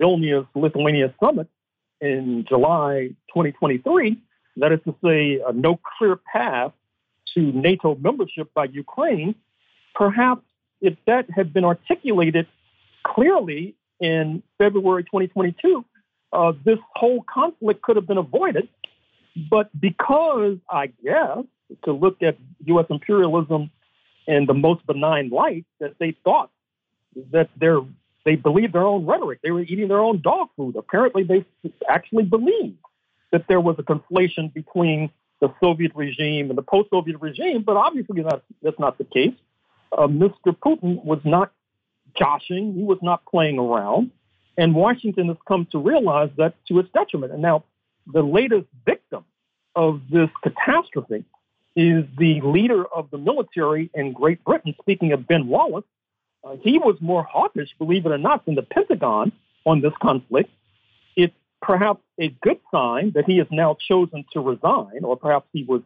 Vilnius 0.00 0.46
Lithuania 0.54 1.14
summit 1.22 1.48
in 2.00 2.44
July 2.48 3.08
2023, 3.28 4.16
that 4.56 4.72
is 4.72 4.80
to 4.84 4.94
say, 5.04 5.40
no 5.54 5.78
clear 5.98 6.16
path 6.16 6.72
to 7.34 7.40
NATO 7.40 7.96
membership 7.96 8.52
by 8.54 8.64
Ukraine, 8.64 9.34
perhaps 9.94 10.42
if 10.80 10.96
that 11.06 11.26
had 11.30 11.52
been 11.52 11.64
articulated 11.64 12.46
clearly 13.04 13.74
in 14.00 14.42
February 14.58 15.04
2022, 15.04 15.84
uh, 16.32 16.52
this 16.64 16.78
whole 16.94 17.22
conflict 17.22 17.82
could 17.82 17.96
have 17.96 18.06
been 18.06 18.18
avoided. 18.18 18.68
But 19.50 19.68
because, 19.78 20.56
I 20.68 20.86
guess, 21.04 21.44
to 21.84 21.92
look 21.92 22.22
at 22.22 22.36
U.S. 22.64 22.86
imperialism 22.90 23.70
in 24.26 24.46
the 24.46 24.54
most 24.54 24.84
benign 24.86 25.30
light, 25.30 25.66
that 25.80 25.94
they 25.98 26.16
thought 26.24 26.50
that 27.32 27.50
they're, 27.56 27.80
they 28.24 28.36
believed 28.36 28.74
their 28.74 28.86
own 28.86 29.06
rhetoric. 29.06 29.40
They 29.42 29.50
were 29.50 29.62
eating 29.62 29.88
their 29.88 30.00
own 30.00 30.20
dog 30.20 30.48
food. 30.56 30.76
Apparently, 30.76 31.22
they 31.24 31.44
actually 31.88 32.24
believed 32.24 32.78
that 33.32 33.46
there 33.48 33.60
was 33.60 33.76
a 33.78 33.82
conflation 33.82 34.52
between 34.52 35.10
the 35.40 35.52
Soviet 35.60 35.92
regime 35.94 36.50
and 36.50 36.58
the 36.58 36.62
post-Soviet 36.62 37.20
regime, 37.20 37.62
but 37.62 37.76
obviously 37.76 38.22
that's, 38.22 38.42
that's 38.62 38.78
not 38.78 38.98
the 38.98 39.04
case. 39.04 39.34
Uh, 39.96 40.06
Mr. 40.06 40.54
Putin 40.54 41.02
was 41.04 41.20
not 41.24 41.52
joshing. 42.18 42.74
He 42.74 42.82
was 42.82 42.98
not 43.02 43.24
playing 43.24 43.58
around. 43.58 44.10
And 44.56 44.74
Washington 44.74 45.28
has 45.28 45.36
come 45.48 45.66
to 45.72 45.78
realize 45.78 46.30
that 46.36 46.54
to 46.68 46.78
its 46.80 46.90
detriment. 46.92 47.32
And 47.32 47.42
now 47.42 47.64
the 48.06 48.22
latest 48.22 48.66
victim 48.84 49.24
of 49.74 50.02
this 50.10 50.28
catastrophe 50.42 51.24
is 51.76 52.04
the 52.18 52.40
leader 52.42 52.84
of 52.84 53.10
the 53.10 53.18
military 53.18 53.90
in 53.94 54.12
Great 54.12 54.44
Britain. 54.44 54.74
Speaking 54.80 55.12
of 55.12 55.26
Ben 55.26 55.46
Wallace, 55.46 55.84
uh, 56.44 56.56
he 56.62 56.78
was 56.78 56.96
more 57.00 57.22
hawkish, 57.22 57.68
believe 57.78 58.06
it 58.06 58.12
or 58.12 58.18
not, 58.18 58.46
than 58.46 58.54
the 58.54 58.62
Pentagon 58.62 59.32
on 59.66 59.80
this 59.80 59.92
conflict. 60.00 60.50
It's 61.16 61.34
perhaps 61.60 62.00
a 62.18 62.28
good 62.42 62.60
sign 62.72 63.12
that 63.14 63.24
he 63.26 63.38
has 63.38 63.46
now 63.50 63.76
chosen 63.88 64.24
to 64.32 64.40
resign, 64.40 65.04
or 65.04 65.16
perhaps 65.16 65.46
he 65.52 65.64
was 65.64 65.82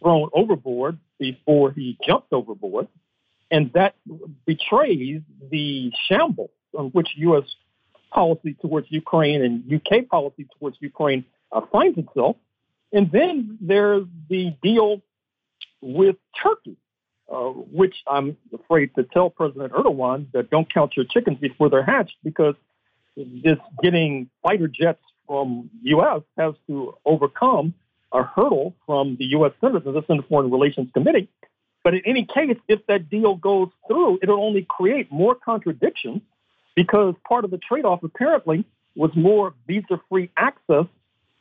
thrown 0.00 0.28
overboard 0.32 0.98
before 1.18 1.72
he 1.72 1.98
jumped 2.06 2.32
overboard. 2.32 2.88
And 3.50 3.72
that 3.72 3.94
betrays 4.46 5.22
the 5.50 5.90
shambles 6.06 6.50
on 6.76 6.86
which 6.90 7.08
U.S. 7.16 7.44
policy 8.12 8.54
towards 8.60 8.86
Ukraine 8.90 9.42
and 9.42 9.72
UK 9.72 10.08
policy 10.08 10.46
towards 10.58 10.76
Ukraine 10.80 11.24
uh, 11.50 11.62
finds 11.72 11.98
itself. 11.98 12.36
And 12.92 13.10
then 13.10 13.58
there's 13.60 14.06
the 14.28 14.54
deal 14.62 15.02
with 15.80 16.16
Turkey, 16.42 16.76
uh, 17.32 17.48
which 17.50 17.94
I'm 18.06 18.36
afraid 18.54 18.94
to 18.96 19.02
tell 19.02 19.30
President 19.30 19.72
Erdogan 19.72 20.30
that 20.32 20.50
don't 20.50 20.72
count 20.72 20.96
your 20.96 21.06
chickens 21.06 21.38
before 21.38 21.68
they're 21.70 21.84
hatched 21.84 22.16
because 22.24 22.54
this 23.16 23.58
getting 23.82 24.30
fighter 24.42 24.68
jets 24.68 25.02
from 25.26 25.70
U.S. 25.82 26.22
has 26.36 26.54
to 26.68 26.94
overcome 27.04 27.74
a 28.12 28.22
hurdle 28.22 28.74
from 28.86 29.16
the 29.18 29.26
U.S. 29.26 29.52
Senate 29.60 29.84
and 29.84 29.94
the 29.94 30.02
Senate 30.06 30.24
Foreign 30.28 30.50
Relations 30.50 30.88
Committee. 30.94 31.28
But 31.84 31.94
in 31.94 32.02
any 32.06 32.24
case, 32.24 32.56
if 32.66 32.86
that 32.86 33.08
deal 33.10 33.34
goes 33.36 33.68
through, 33.86 34.18
it'll 34.22 34.42
only 34.42 34.66
create 34.68 35.12
more 35.12 35.34
contradictions 35.34 36.22
because 36.74 37.14
part 37.26 37.44
of 37.44 37.50
the 37.50 37.58
trade-off 37.58 38.02
apparently 38.02 38.64
was 38.94 39.10
more 39.14 39.54
visa-free 39.66 40.30
access 40.36 40.86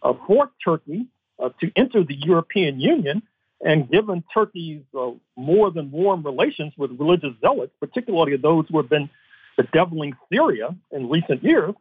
uh, 0.04 0.14
for 0.26 0.52
Turkey 0.64 1.08
uh, 1.42 1.50
to 1.62 1.72
enter 1.76 2.04
the 2.04 2.16
European 2.16 2.80
Union. 2.80 3.24
And 3.62 3.90
given 3.90 4.24
Turkey's 4.34 4.84
uh, 4.98 5.12
more 5.36 5.72
than 5.72 5.92
warm 5.92 6.24
relations 6.24 6.74
with 6.78 6.92
religious 7.00 7.34
zealots, 7.42 7.74
particularly 7.80 8.38
those 8.38 8.66
who 8.70 8.78
have 8.78 8.90
been 8.90 9.10
bedeviling 9.58 10.14
Syria 10.32 10.76
in 10.92 11.10
recent 11.10 11.44
years, 11.44 11.74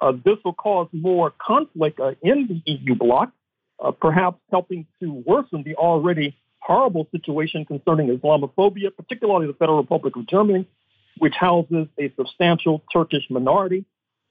uh, 0.00 0.12
this 0.24 0.36
will 0.44 0.54
cause 0.54 0.88
more 0.92 1.32
conflict 1.40 2.00
uh, 2.00 2.12
in 2.22 2.48
the 2.48 2.72
EU 2.72 2.94
bloc, 2.94 3.30
uh, 3.78 3.92
perhaps 3.92 4.38
helping 4.50 4.86
to 5.00 5.22
worsen 5.26 5.62
the 5.62 5.76
already 5.76 6.36
horrible 6.60 7.06
situation 7.10 7.64
concerning 7.64 8.16
Islamophobia, 8.16 8.94
particularly 8.96 9.46
the 9.46 9.54
Federal 9.54 9.78
Republic 9.78 10.16
of 10.16 10.26
Germany, 10.26 10.66
which 11.18 11.34
houses 11.38 11.86
a 11.98 12.12
substantial 12.16 12.82
Turkish 12.92 13.24
minority, 13.30 13.84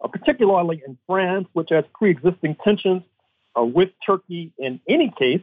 uh, 0.03 0.07
particularly 0.07 0.81
in 0.85 0.97
France, 1.07 1.47
which 1.53 1.69
has 1.69 1.83
pre-existing 1.93 2.55
tensions 2.63 3.03
uh, 3.57 3.63
with 3.63 3.89
Turkey 4.05 4.53
in 4.57 4.79
any 4.87 5.13
case. 5.17 5.41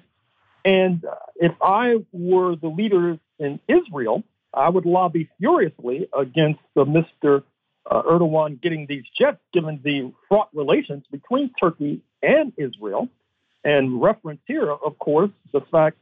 And 0.66 1.04
uh, 1.04 1.14
if 1.36 1.52
I 1.62 1.94
were 2.12 2.56
the 2.56 2.68
leaders 2.68 3.18
in 3.38 3.60
Israel, 3.68 4.24
I 4.52 4.68
would 4.68 4.84
lobby 4.84 5.30
furiously 5.38 6.08
against 6.12 6.60
Mr 6.76 7.44
uh, 7.88 8.02
Erdogan 8.02 8.60
getting 8.60 8.86
these 8.86 9.04
jets, 9.18 9.38
given 9.52 9.80
the 9.84 10.12
fraught 10.28 10.48
relations 10.52 11.04
between 11.10 11.52
Turkey 11.58 12.02
and 12.22 12.52
Israel. 12.56 13.08
And 13.64 14.02
reference 14.02 14.40
here, 14.46 14.70
of 14.70 14.98
course, 14.98 15.30
the 15.52 15.60
fact 15.72 15.98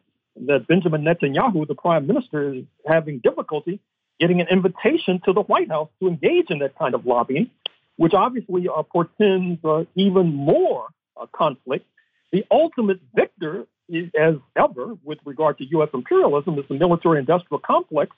that 0.47 0.67
Benjamin 0.67 1.03
Netanyahu, 1.05 1.69
the 1.69 1.75
prime 1.75 2.07
minister, 2.07 2.55
is 2.55 2.65
having 2.87 3.19
difficulty 3.19 3.81
getting 4.21 4.41
an 4.41 4.47
invitation 4.51 5.21
to 5.25 5.33
the 5.33 5.43
White 5.43 5.69
House 5.69 5.89
to 6.01 6.09
engage 6.09 6.51
in 6.51 6.61
that 6.61 6.79
kind 6.79 6.95
of 6.95 7.07
lobbying, 7.07 7.51
which 7.97 8.15
obviously 8.15 8.69
uh, 8.69 8.83
portends 8.83 9.65
uh, 9.65 9.85
even 9.95 10.33
more 10.33 10.89
uh, 11.21 11.27
conflict. 11.35 11.87
The 12.33 12.45
ultimate 12.51 13.01
victor, 13.15 13.67
as 13.91 14.35
ever, 14.57 14.95
with 15.05 15.19
regard 15.25 15.59
to 15.59 15.65
U.S. 15.67 15.89
imperialism, 15.93 16.59
is 16.59 16.65
the 16.69 16.75
military 16.75 17.19
industrial 17.19 17.61
complex, 17.61 18.15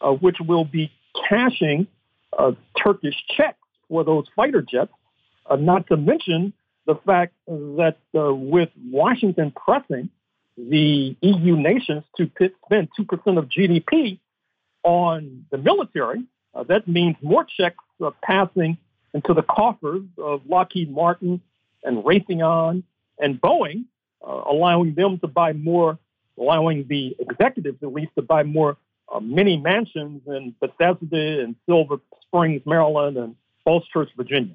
uh, 0.00 0.10
which 0.10 0.36
will 0.40 0.64
be 0.64 0.90
cashing 1.28 1.86
uh, 2.38 2.52
Turkish 2.82 3.14
checks 3.36 3.58
for 3.88 4.04
those 4.04 4.24
fighter 4.34 4.62
jets, 4.62 4.92
uh, 5.48 5.56
not 5.56 5.86
to 5.88 5.96
mention 5.96 6.52
the 6.86 6.96
fact 7.06 7.34
that 7.46 7.96
uh, 8.14 8.34
with 8.34 8.70
Washington 8.90 9.52
pressing 9.52 10.10
the 10.56 11.16
EU 11.20 11.56
nations 11.56 12.04
to 12.16 12.30
spend 12.66 12.88
2% 12.98 13.38
of 13.38 13.48
GDP 13.48 14.18
on 14.82 15.46
the 15.50 15.58
military, 15.58 16.24
uh, 16.54 16.62
that 16.64 16.86
means 16.86 17.16
more 17.22 17.46
checks 17.56 17.82
passing 18.22 18.76
into 19.14 19.32
the 19.32 19.42
coffers 19.42 20.02
of 20.18 20.42
Lockheed 20.46 20.90
Martin 20.90 21.40
and 21.82 22.04
Raytheon 22.04 22.82
and 23.18 23.40
Boeing, 23.40 23.84
allowing 24.26 24.94
them 24.94 25.18
to 25.20 25.26
buy 25.26 25.52
more, 25.52 25.98
allowing 26.38 26.86
the 26.88 27.16
executives 27.18 27.78
at 27.82 27.92
least 27.92 28.12
to 28.16 28.22
buy 28.22 28.42
more 28.42 28.76
uh, 29.12 29.20
many 29.20 29.56
mansions 29.56 30.22
in 30.26 30.54
Bethesda 30.60 31.42
and 31.42 31.54
Silver 31.66 31.96
Springs, 32.22 32.62
Maryland, 32.64 33.16
and 33.16 33.36
Falls 33.64 33.86
Church, 33.88 34.10
Virginia. 34.16 34.54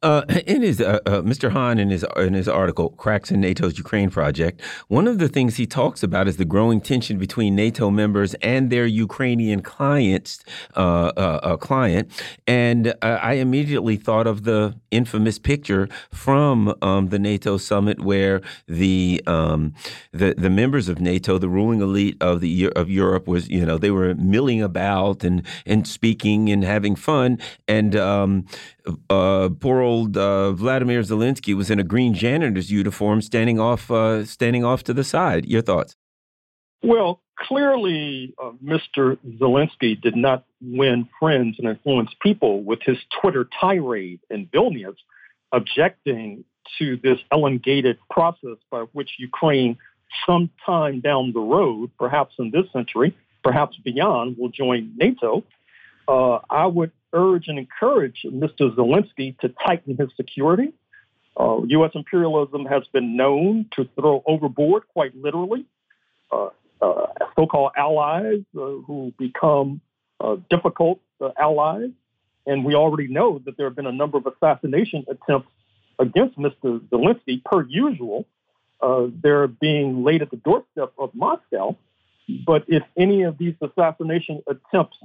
Uh, 0.00 0.22
in 0.46 0.62
his 0.62 0.80
uh, 0.80 1.00
uh, 1.06 1.22
Mr. 1.22 1.50
Hahn 1.50 1.78
in 1.78 1.90
his 1.90 2.04
in 2.16 2.34
his 2.34 2.46
article 2.46 2.90
"Cracks 2.90 3.32
in 3.32 3.40
NATO's 3.40 3.78
Ukraine 3.78 4.10
Project," 4.10 4.60
one 4.86 5.08
of 5.08 5.18
the 5.18 5.28
things 5.28 5.56
he 5.56 5.66
talks 5.66 6.02
about 6.02 6.28
is 6.28 6.36
the 6.36 6.44
growing 6.44 6.80
tension 6.80 7.18
between 7.18 7.56
NATO 7.56 7.90
members 7.90 8.34
and 8.34 8.70
their 8.70 8.86
Ukrainian 8.86 9.60
clients 9.60 10.44
uh, 10.76 11.12
uh, 11.16 11.40
uh, 11.42 11.56
client. 11.56 12.10
And 12.46 12.94
I 13.02 13.34
immediately 13.34 13.96
thought 13.96 14.26
of 14.28 14.44
the 14.44 14.76
infamous 14.90 15.38
picture 15.38 15.88
from 16.12 16.74
um, 16.80 17.08
the 17.08 17.18
NATO 17.18 17.56
summit 17.56 18.00
where 18.00 18.40
the 18.68 19.20
um, 19.26 19.74
the 20.12 20.34
the 20.38 20.50
members 20.50 20.88
of 20.88 21.00
NATO, 21.00 21.38
the 21.38 21.48
ruling 21.48 21.80
elite 21.80 22.16
of 22.20 22.40
the 22.40 22.70
of 22.76 22.88
Europe, 22.88 23.26
was 23.26 23.48
you 23.48 23.66
know 23.66 23.78
they 23.78 23.90
were 23.90 24.14
milling 24.14 24.62
about 24.62 25.24
and 25.24 25.44
and 25.66 25.88
speaking 25.88 26.50
and 26.50 26.62
having 26.62 26.94
fun, 26.94 27.38
and 27.66 27.96
um, 27.96 28.46
poor 29.08 29.80
old 29.80 30.16
uh, 30.16 30.52
Vladimir 30.52 31.00
Zelensky 31.00 31.54
was 31.54 31.70
in 31.70 31.78
a 31.78 31.84
green 31.84 32.14
janitor's 32.14 32.70
uniform, 32.70 33.20
standing 33.22 33.58
off, 33.58 33.90
uh, 33.90 34.24
standing 34.24 34.64
off 34.64 34.82
to 34.84 34.94
the 34.94 35.04
side. 35.04 35.46
Your 35.46 35.62
thoughts? 35.62 35.96
Well, 36.82 37.20
clearly, 37.36 38.34
uh, 38.42 38.52
Mr. 38.64 39.18
Zelensky 39.40 40.00
did 40.00 40.16
not 40.16 40.44
win 40.60 41.08
friends 41.18 41.56
and 41.58 41.68
influence 41.68 42.10
people 42.22 42.62
with 42.62 42.80
his 42.82 42.98
Twitter 43.20 43.48
tirade 43.60 44.20
in 44.30 44.46
Vilnius, 44.46 44.96
objecting 45.52 46.44
to 46.78 46.98
this 47.02 47.18
elongated 47.32 47.98
process 48.10 48.58
by 48.70 48.82
which 48.92 49.10
Ukraine, 49.18 49.76
sometime 50.26 51.00
down 51.00 51.32
the 51.32 51.40
road, 51.40 51.90
perhaps 51.98 52.34
in 52.38 52.50
this 52.50 52.70
century, 52.72 53.16
perhaps 53.42 53.76
beyond, 53.78 54.36
will 54.38 54.50
join 54.50 54.92
NATO. 54.96 55.44
Uh, 56.08 56.38
I 56.48 56.66
would 56.66 56.90
urge 57.12 57.48
and 57.48 57.58
encourage 57.58 58.24
Mr. 58.24 58.74
Zelensky 58.74 59.38
to 59.40 59.50
tighten 59.66 59.96
his 59.96 60.08
security. 60.16 60.72
Uh, 61.38 61.60
U.S. 61.66 61.90
imperialism 61.94 62.64
has 62.64 62.82
been 62.92 63.14
known 63.14 63.66
to 63.76 63.86
throw 63.94 64.22
overboard, 64.26 64.84
quite 64.88 65.14
literally, 65.14 65.66
uh, 66.32 66.48
uh, 66.80 67.06
so-called 67.36 67.72
allies 67.76 68.40
uh, 68.56 68.60
who 68.86 69.12
become 69.18 69.80
uh, 70.20 70.36
difficult 70.50 71.00
allies. 71.38 71.90
And 72.46 72.64
we 72.64 72.74
already 72.74 73.08
know 73.08 73.40
that 73.44 73.58
there 73.58 73.66
have 73.66 73.76
been 73.76 73.86
a 73.86 73.92
number 73.92 74.16
of 74.16 74.26
assassination 74.26 75.04
attempts 75.08 75.50
against 75.98 76.38
Mr. 76.38 76.80
Zelensky, 76.88 77.44
per 77.44 77.62
usual. 77.62 78.26
they're 79.22 79.46
being 79.46 80.04
laid 80.04 80.22
at 80.22 80.30
the 80.30 80.38
doorstep 80.38 80.92
of 80.98 81.14
Moscow. 81.14 81.76
But 82.46 82.64
if 82.68 82.82
any 82.96 83.22
of 83.24 83.36
these 83.36 83.54
assassination 83.60 84.42
attempts 84.46 84.96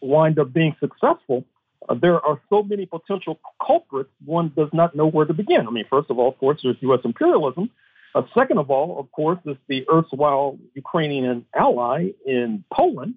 wind 0.00 0.38
up 0.38 0.52
being 0.52 0.74
successful, 0.80 1.44
uh, 1.88 1.94
there 1.94 2.20
are 2.24 2.40
so 2.50 2.62
many 2.62 2.86
potential 2.86 3.40
culprits, 3.64 4.10
one 4.24 4.52
does 4.56 4.68
not 4.72 4.94
know 4.94 5.06
where 5.06 5.26
to 5.26 5.34
begin. 5.34 5.66
I 5.66 5.70
mean, 5.70 5.84
first 5.88 6.10
of 6.10 6.18
all, 6.18 6.28
of 6.28 6.38
course, 6.38 6.60
there's 6.62 6.76
U.S. 6.80 7.00
imperialism. 7.04 7.70
Uh, 8.14 8.22
second 8.34 8.58
of 8.58 8.70
all, 8.70 8.98
of 8.98 9.10
course, 9.12 9.38
is 9.44 9.56
the 9.68 9.84
erstwhile 9.92 10.58
Ukrainian 10.74 11.44
ally 11.54 12.10
in 12.26 12.64
Poland. 12.72 13.14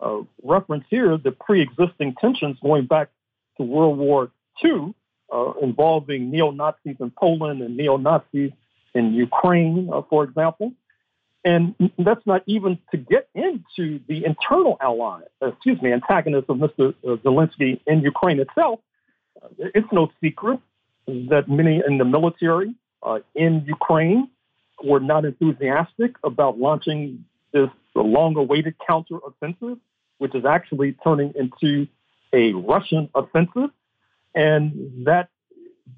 uh, 0.00 0.18
reference 0.42 0.84
here 0.90 1.16
the 1.16 1.32
pre-existing 1.32 2.14
tensions 2.20 2.56
going 2.62 2.86
back 2.86 3.08
to 3.56 3.62
World 3.62 3.98
War 3.98 4.30
II 4.64 4.94
uh, 5.32 5.52
involving 5.62 6.30
neo-Nazis 6.30 6.96
in 7.00 7.10
Poland 7.18 7.62
and 7.62 7.76
neo-Nazis 7.76 8.52
in 8.94 9.14
Ukraine, 9.14 9.88
uh, 9.92 10.02
for 10.08 10.24
example. 10.24 10.72
And 11.46 11.76
that's 11.96 12.26
not 12.26 12.42
even 12.46 12.76
to 12.90 12.96
get 12.96 13.28
into 13.32 14.00
the 14.08 14.24
internal 14.24 14.76
ally, 14.80 15.20
uh, 15.40 15.46
excuse 15.52 15.80
me, 15.80 15.92
antagonist 15.92 16.50
of 16.50 16.56
Mr. 16.56 16.92
Uh, 17.04 17.14
Zelensky 17.24 17.80
in 17.86 18.00
Ukraine 18.00 18.40
itself. 18.40 18.80
Uh, 19.40 19.46
it's 19.72 19.86
no 19.92 20.10
secret 20.20 20.58
that 21.06 21.44
many 21.48 21.80
in 21.86 21.98
the 21.98 22.04
military 22.04 22.74
in 23.36 23.64
Ukraine 23.64 24.28
were 24.82 24.98
not 24.98 25.24
enthusiastic 25.24 26.16
about 26.24 26.58
launching 26.58 27.24
this 27.52 27.70
long-awaited 27.94 28.74
counteroffensive, 28.90 29.78
which 30.18 30.34
is 30.34 30.44
actually 30.44 30.96
turning 31.04 31.32
into 31.36 31.86
a 32.32 32.54
Russian 32.54 33.08
offensive, 33.14 33.70
and 34.34 35.06
that 35.06 35.28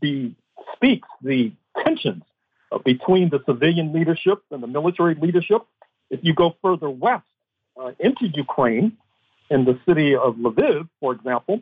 the, 0.02 0.32
speaks 0.74 1.08
the 1.22 1.52
tensions 1.82 2.22
uh, 2.72 2.78
between 2.84 3.30
the 3.30 3.40
civilian 3.46 3.92
leadership 3.92 4.42
and 4.50 4.62
the 4.62 4.66
military 4.66 5.14
leadership. 5.14 5.62
If 6.10 6.20
you 6.22 6.34
go 6.34 6.56
further 6.62 6.88
west 6.88 7.24
uh, 7.80 7.92
into 7.98 8.28
Ukraine, 8.28 8.96
in 9.50 9.64
the 9.64 9.78
city 9.86 10.14
of 10.14 10.36
Lviv, 10.36 10.88
for 11.00 11.12
example, 11.12 11.60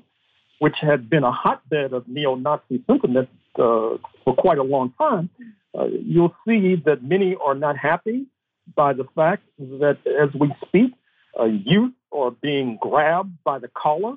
which 0.58 0.76
had 0.80 1.08
been 1.08 1.24
a 1.24 1.32
hotbed 1.32 1.92
of 1.92 2.08
neo-Nazi 2.08 2.82
sentiment 2.86 3.28
uh, 3.56 3.98
for 4.24 4.34
quite 4.36 4.58
a 4.58 4.62
long 4.62 4.92
time, 4.98 5.30
uh, 5.78 5.86
you'll 5.86 6.34
see 6.46 6.76
that 6.86 7.02
many 7.02 7.36
are 7.44 7.54
not 7.54 7.76
happy 7.76 8.26
by 8.74 8.92
the 8.92 9.04
fact 9.14 9.42
that 9.58 9.98
as 10.06 10.34
we 10.38 10.52
speak, 10.66 10.92
uh, 11.38 11.44
youth 11.44 11.92
are 12.12 12.30
being 12.30 12.78
grabbed 12.80 13.32
by 13.44 13.58
the 13.58 13.68
collar 13.68 14.14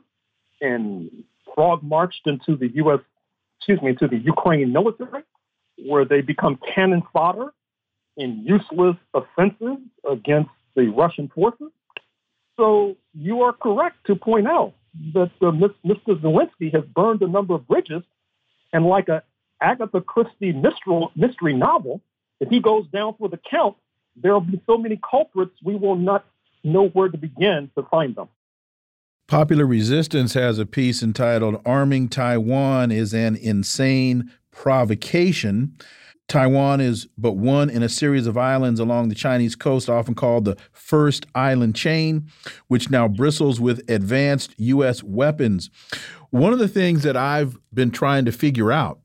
and 0.61 1.11
frog 1.53 1.83
marched 1.83 2.25
into 2.25 2.55
the 2.55 2.69
U.S. 2.75 2.99
excuse 3.57 3.81
me, 3.81 3.89
into 3.89 4.07
the 4.07 4.17
Ukraine 4.17 4.71
military, 4.71 5.23
where 5.85 6.05
they 6.05 6.21
become 6.21 6.59
cannon 6.75 7.03
fodder 7.13 7.53
in 8.17 8.43
useless 8.45 8.97
offensives 9.13 9.81
against 10.09 10.49
the 10.75 10.87
Russian 10.89 11.29
forces. 11.29 11.69
So 12.57 12.97
you 13.13 13.41
are 13.43 13.53
correct 13.53 14.05
to 14.07 14.15
point 14.15 14.47
out 14.47 14.73
that 15.13 15.31
uh, 15.41 15.51
Mr. 15.51 16.21
Zelensky 16.21 16.73
has 16.73 16.83
burned 16.93 17.21
a 17.21 17.27
number 17.27 17.53
of 17.53 17.67
bridges, 17.67 18.03
and 18.73 18.85
like 18.85 19.07
a 19.07 19.23
Agatha 19.61 20.01
Christie 20.01 20.53
mystery 20.53 21.53
novel, 21.53 22.01
if 22.39 22.49
he 22.49 22.59
goes 22.59 22.85
down 22.93 23.15
for 23.17 23.29
the 23.29 23.39
count, 23.49 23.75
there 24.15 24.33
will 24.33 24.41
be 24.41 24.61
so 24.65 24.77
many 24.77 24.99
culprits 25.09 25.53
we 25.63 25.75
will 25.75 25.95
not 25.95 26.25
know 26.63 26.87
where 26.89 27.09
to 27.09 27.17
begin 27.17 27.69
to 27.77 27.83
find 27.83 28.15
them. 28.15 28.27
Popular 29.27 29.65
Resistance 29.65 30.33
has 30.33 30.57
a 30.57 30.65
piece 30.65 31.03
entitled 31.03 31.61
Arming 31.65 32.09
Taiwan 32.09 32.91
is 32.91 33.13
an 33.13 33.35
Insane 33.35 34.31
Provocation. 34.51 35.75
Taiwan 36.27 36.79
is 36.79 37.07
but 37.17 37.33
one 37.33 37.69
in 37.69 37.81
a 37.81 37.89
series 37.89 38.27
of 38.27 38.37
islands 38.37 38.79
along 38.79 39.09
the 39.09 39.15
Chinese 39.15 39.55
coast, 39.55 39.89
often 39.89 40.13
called 40.13 40.45
the 40.45 40.57
First 40.71 41.25
Island 41.33 41.75
Chain, 41.75 42.29
which 42.67 42.91
now 42.91 43.07
bristles 43.07 43.59
with 43.59 43.89
advanced 43.89 44.53
U.S. 44.57 45.03
weapons. 45.03 45.71
One 46.29 46.53
of 46.53 46.59
the 46.59 46.67
things 46.67 47.01
that 47.03 47.17
I've 47.17 47.57
been 47.73 47.89
trying 47.89 48.25
to 48.25 48.31
figure 48.31 48.71
out 48.71 48.99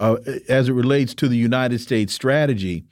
uh, 0.00 0.16
as 0.48 0.68
it 0.68 0.72
relates 0.72 1.14
to 1.14 1.28
the 1.28 1.36
United 1.36 1.80
States 1.80 2.14
strategy 2.14 2.84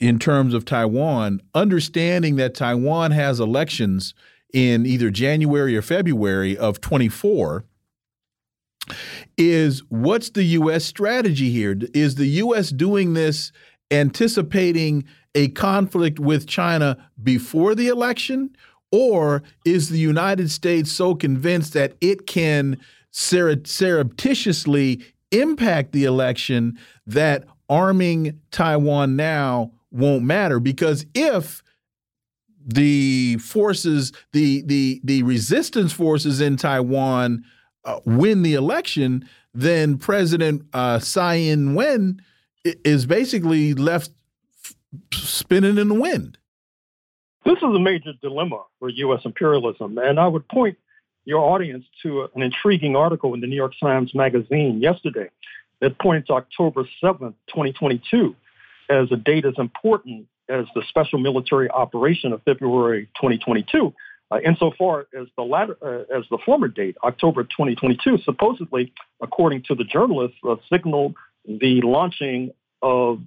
in 0.00 0.18
terms 0.18 0.54
of 0.54 0.64
Taiwan, 0.64 1.42
understanding 1.54 2.36
that 2.36 2.54
Taiwan 2.54 3.10
has 3.10 3.40
elections 3.40 4.14
in 4.52 4.86
either 4.86 5.10
January 5.10 5.76
or 5.76 5.82
February 5.82 6.56
of 6.56 6.80
24 6.80 7.64
is 9.36 9.82
what's 9.88 10.30
the 10.30 10.44
U.S. 10.44 10.84
strategy 10.84 11.50
here? 11.50 11.78
Is 11.94 12.14
the 12.16 12.26
U.S. 12.26 12.70
doing 12.70 13.14
this 13.14 13.52
anticipating 13.90 15.04
a 15.34 15.48
conflict 15.48 16.18
with 16.18 16.46
China 16.46 16.96
before 17.22 17.74
the 17.74 17.88
election? 17.88 18.56
Or 18.92 19.42
is 19.64 19.88
the 19.88 19.98
United 19.98 20.50
States 20.50 20.90
so 20.90 21.14
convinced 21.14 21.74
that 21.74 21.94
it 22.00 22.26
can 22.26 22.76
surreptitiously 23.12 25.00
impact 25.30 25.92
the 25.92 26.04
election 26.04 26.78
that 27.06 27.44
arming 27.68 28.40
Taiwan 28.50 29.14
now 29.16 29.70
won't 29.92 30.24
matter 30.24 30.58
because 30.60 31.06
if 31.14 31.62
the 32.66 33.36
forces 33.38 34.12
the 34.32 34.62
the 34.62 35.00
the 35.02 35.22
resistance 35.22 35.92
forces 35.92 36.40
in 36.40 36.56
Taiwan 36.56 37.44
uh, 37.84 38.00
win 38.04 38.42
the 38.42 38.54
election 38.54 39.28
then 39.54 39.98
President 39.98 40.62
uh, 40.72 40.98
Tsai 40.98 41.36
Ing-wen 41.36 42.22
is 42.64 43.06
basically 43.06 43.74
left 43.74 44.10
spinning 45.12 45.78
in 45.78 45.88
the 45.88 45.94
wind. 45.94 46.38
This 47.44 47.56
is 47.56 47.62
a 47.64 47.78
major 47.78 48.12
dilemma 48.20 48.62
for 48.78 48.90
U.S. 48.90 49.22
imperialism, 49.24 49.98
and 49.98 50.20
I 50.20 50.28
would 50.28 50.46
point 50.48 50.76
your 51.24 51.40
audience 51.40 51.84
to 52.02 52.28
an 52.34 52.42
intriguing 52.42 52.96
article 52.96 53.34
in 53.34 53.40
the 53.40 53.46
New 53.46 53.56
York 53.56 53.72
Times 53.80 54.14
Magazine 54.14 54.80
yesterday 54.80 55.30
that 55.80 55.98
points 55.98 56.28
October 56.28 56.86
7th, 57.02 57.34
2022, 57.48 58.36
as 58.90 59.10
a 59.10 59.16
date 59.16 59.46
as 59.46 59.54
important 59.56 60.26
as 60.48 60.66
the 60.74 60.82
special 60.88 61.18
military 61.18 61.70
operation 61.70 62.32
of 62.32 62.42
February 62.42 63.06
2022. 63.16 63.94
Uh, 64.30 64.38
insofar 64.46 65.06
as 65.18 65.26
the 65.36 65.42
latter, 65.42 65.76
uh, 65.82 66.16
as 66.16 66.24
the 66.30 66.38
former 66.44 66.68
date, 66.68 66.96
October 67.02 67.42
2022, 67.42 68.18
supposedly, 68.24 68.92
according 69.20 69.62
to 69.62 69.74
the 69.74 69.84
journalist, 69.84 70.34
uh, 70.48 70.54
signaled 70.72 71.14
the 71.44 71.80
launching 71.82 72.52
of 72.80 73.20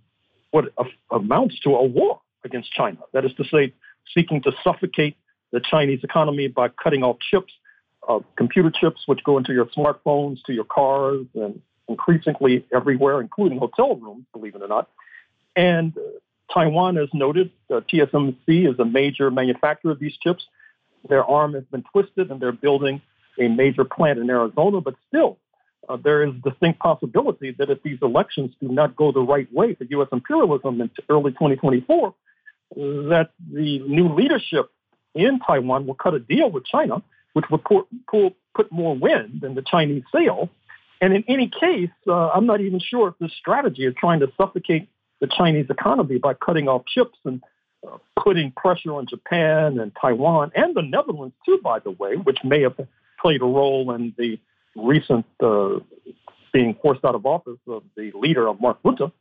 what 0.51 0.65
amounts 1.11 1.59
to 1.59 1.71
a 1.71 1.83
war 1.83 2.21
against 2.45 2.71
China. 2.71 2.99
That 3.11 3.25
is 3.25 3.33
to 3.35 3.43
say, 3.43 3.73
seeking 4.13 4.41
to 4.43 4.51
suffocate 4.63 5.17
the 5.51 5.59
Chinese 5.59 6.03
economy 6.03 6.47
by 6.47 6.69
cutting 6.69 7.03
off 7.03 7.17
chips 7.19 7.51
uh, 8.07 8.19
computer 8.35 8.71
chips, 8.71 9.01
which 9.05 9.23
go 9.23 9.37
into 9.37 9.53
your 9.53 9.65
smartphones, 9.65 10.43
to 10.45 10.53
your 10.53 10.65
cars, 10.65 11.25
and 11.35 11.61
increasingly 11.87 12.65
everywhere, 12.73 13.21
including 13.21 13.57
hotel 13.59 13.95
rooms, 13.95 14.25
believe 14.33 14.55
it 14.55 14.61
or 14.61 14.67
not. 14.67 14.89
And 15.55 15.95
uh, 15.97 16.01
Taiwan, 16.53 16.97
as 16.97 17.09
noted, 17.13 17.51
uh, 17.69 17.81
TSMC 17.81 18.71
is 18.71 18.79
a 18.79 18.85
major 18.85 19.31
manufacturer 19.31 19.91
of 19.91 19.99
these 19.99 20.17
chips. 20.21 20.45
Their 21.07 21.23
arm 21.25 21.53
has 21.53 21.63
been 21.71 21.83
twisted, 21.91 22.31
and 22.31 22.39
they're 22.39 22.51
building 22.51 23.01
a 23.39 23.47
major 23.47 23.83
plant 23.83 24.19
in 24.19 24.29
Arizona. 24.29 24.81
But 24.81 24.95
still, 25.07 25.37
uh, 25.89 25.97
there 25.97 26.23
is 26.23 26.33
distinct 26.43 26.79
possibility 26.79 27.51
that 27.57 27.69
if 27.69 27.83
these 27.83 27.99
elections 28.01 28.53
do 28.61 28.69
not 28.69 28.95
go 28.95 29.11
the 29.11 29.21
right 29.21 29.51
way 29.53 29.75
for 29.75 29.85
U.S. 29.85 30.07
imperialism 30.11 30.81
in 30.81 30.89
early 31.09 31.31
2024, 31.31 32.13
that 32.75 33.29
the 33.51 33.79
new 33.79 34.13
leadership 34.13 34.71
in 35.13 35.39
Taiwan 35.39 35.85
will 35.85 35.95
cut 35.95 36.13
a 36.13 36.19
deal 36.19 36.49
with 36.49 36.65
China 36.65 37.03
which 37.33 37.45
would 37.49 37.63
pull, 37.63 37.87
pull, 38.09 38.31
put 38.55 38.71
more 38.71 38.95
wind 38.95 39.43
in 39.43 39.55
the 39.55 39.61
Chinese 39.61 40.03
sail. 40.15 40.49
And 41.01 41.13
in 41.13 41.23
any 41.27 41.49
case, 41.49 41.89
uh, 42.07 42.29
I'm 42.29 42.45
not 42.45 42.61
even 42.61 42.79
sure 42.79 43.09
if 43.09 43.17
this 43.19 43.31
strategy 43.37 43.85
is 43.85 43.93
trying 43.99 44.21
to 44.21 44.31
suffocate 44.37 44.87
the 45.19 45.27
Chinese 45.27 45.65
economy 45.69 46.17
by 46.17 46.33
cutting 46.33 46.67
off 46.67 46.83
chips 46.85 47.17
and 47.25 47.41
putting 48.21 48.51
pressure 48.51 48.93
on 48.93 49.07
Japan 49.07 49.79
and 49.79 49.91
Taiwan 49.99 50.51
and 50.55 50.75
the 50.75 50.81
Netherlands 50.81 51.35
too, 51.45 51.59
by 51.63 51.79
the 51.79 51.91
way, 51.91 52.15
which 52.15 52.39
may 52.43 52.61
have 52.61 52.75
played 53.21 53.41
a 53.41 53.45
role 53.45 53.93
in 53.93 54.13
the 54.17 54.39
recent 54.75 55.25
uh, 55.41 55.79
being 56.53 56.77
forced 56.81 57.03
out 57.03 57.15
of 57.15 57.25
office 57.25 57.59
of 57.67 57.83
the 57.95 58.11
leader 58.15 58.47
of 58.47 58.61
Mark 58.61 58.81
Rutte, 58.83 59.11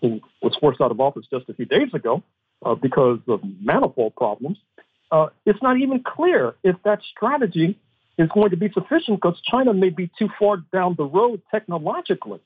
who 0.00 0.20
was 0.42 0.56
forced 0.60 0.80
out 0.80 0.90
of 0.90 1.00
office 1.00 1.26
just 1.30 1.48
a 1.48 1.54
few 1.54 1.66
days 1.66 1.92
ago 1.92 2.22
uh, 2.64 2.74
because 2.74 3.18
of 3.28 3.40
manifold 3.60 4.14
problems 4.16 4.58
uh, 5.10 5.28
it's 5.46 5.62
not 5.62 5.78
even 5.78 6.02
clear 6.02 6.54
if 6.62 6.76
that 6.84 7.00
strategy 7.10 7.78
is 8.18 8.28
going 8.34 8.50
to 8.50 8.56
be 8.56 8.70
sufficient 8.72 9.20
because 9.20 9.40
China 9.50 9.72
may 9.72 9.90
be 9.90 10.10
too 10.18 10.28
far 10.38 10.58
down 10.72 10.94
the 10.96 11.04
road 11.04 11.40
technologically. 11.50 12.40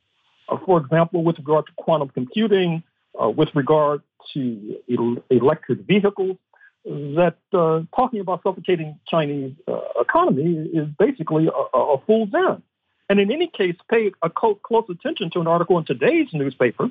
Uh, 0.48 0.58
for 0.64 0.80
example, 0.80 1.24
with 1.24 1.38
regard 1.38 1.66
to 1.66 1.72
quantum 1.76 2.08
computing, 2.10 2.82
uh, 3.20 3.28
with 3.28 3.48
regard 3.54 4.02
to 4.34 4.76
el- 4.90 5.22
electric 5.30 5.80
vehicles, 5.80 6.36
that 6.84 7.36
uh, 7.52 7.82
talking 7.94 8.20
about 8.20 8.42
suffocating 8.42 8.98
Chinese 9.06 9.54
uh, 9.68 9.78
economy 10.00 10.68
is 10.72 10.88
basically 10.98 11.46
a, 11.46 11.78
a, 11.78 11.98
fool's 12.06 12.30
errand. 12.34 12.62
And 13.08 13.20
in 13.20 13.30
any 13.30 13.46
case, 13.46 13.76
pay 13.88 14.10
a 14.22 14.30
close 14.30 14.84
attention 14.90 15.30
to 15.32 15.40
an 15.40 15.46
article 15.46 15.78
in 15.78 15.84
today's 15.84 16.28
newspaper 16.32 16.88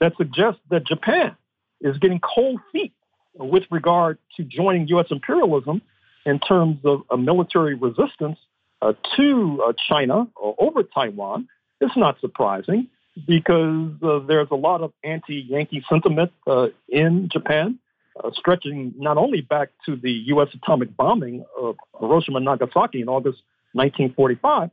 that 0.00 0.12
suggests 0.18 0.60
that 0.70 0.86
Japan 0.86 1.36
is 1.80 1.96
getting 1.98 2.20
cold 2.20 2.60
feet 2.72 2.92
with 3.34 3.62
regard 3.70 4.18
to 4.36 4.42
joining 4.44 4.88
U.S. 4.88 5.06
imperialism 5.10 5.80
in 6.26 6.38
terms 6.40 6.78
of 6.84 7.02
a 7.10 7.16
military 7.16 7.74
resistance 7.74 8.38
uh, 8.82 8.92
to 9.16 9.62
uh, 9.66 9.72
China 9.88 10.26
or 10.36 10.54
over 10.58 10.82
Taiwan 10.82 11.48
It's 11.80 11.96
not 11.96 12.20
surprising 12.20 12.88
because 13.26 13.92
uh, 14.02 14.18
there's 14.26 14.48
a 14.50 14.56
lot 14.56 14.82
of 14.82 14.92
anti-Yankee 15.04 15.84
sentiment 15.88 16.32
uh, 16.46 16.68
in 16.88 17.28
Japan. 17.32 17.78
uh, 18.22 18.30
stretching 18.34 18.94
not 18.98 19.16
only 19.16 19.40
back 19.40 19.70
to 19.86 19.96
the 19.96 20.10
U.S. 20.10 20.48
atomic 20.54 20.96
bombing 20.96 21.44
of 21.60 21.76
Hiroshima 21.98 22.36
and 22.36 22.44
Nagasaki 22.44 23.00
in 23.00 23.08
August 23.08 23.42
1945, 23.72 24.70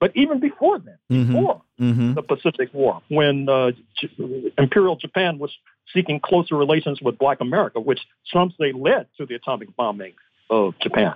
but 0.00 0.12
even 0.14 0.40
before 0.40 0.78
then, 0.78 0.98
mm-hmm. 1.10 1.32
before 1.32 1.62
mm-hmm. 1.80 2.14
the 2.14 2.22
Pacific 2.22 2.70
War, 2.72 3.02
when 3.08 3.48
uh, 3.48 3.72
J- 4.00 4.52
Imperial 4.58 4.96
Japan 4.96 5.38
was 5.38 5.50
seeking 5.94 6.20
closer 6.20 6.56
relations 6.56 7.00
with 7.02 7.18
Black 7.18 7.40
America, 7.40 7.80
which 7.80 8.00
some 8.32 8.52
say 8.58 8.72
led 8.72 9.06
to 9.18 9.26
the 9.26 9.34
atomic 9.34 9.76
bombing 9.76 10.14
of 10.48 10.74
Japan. 10.80 11.14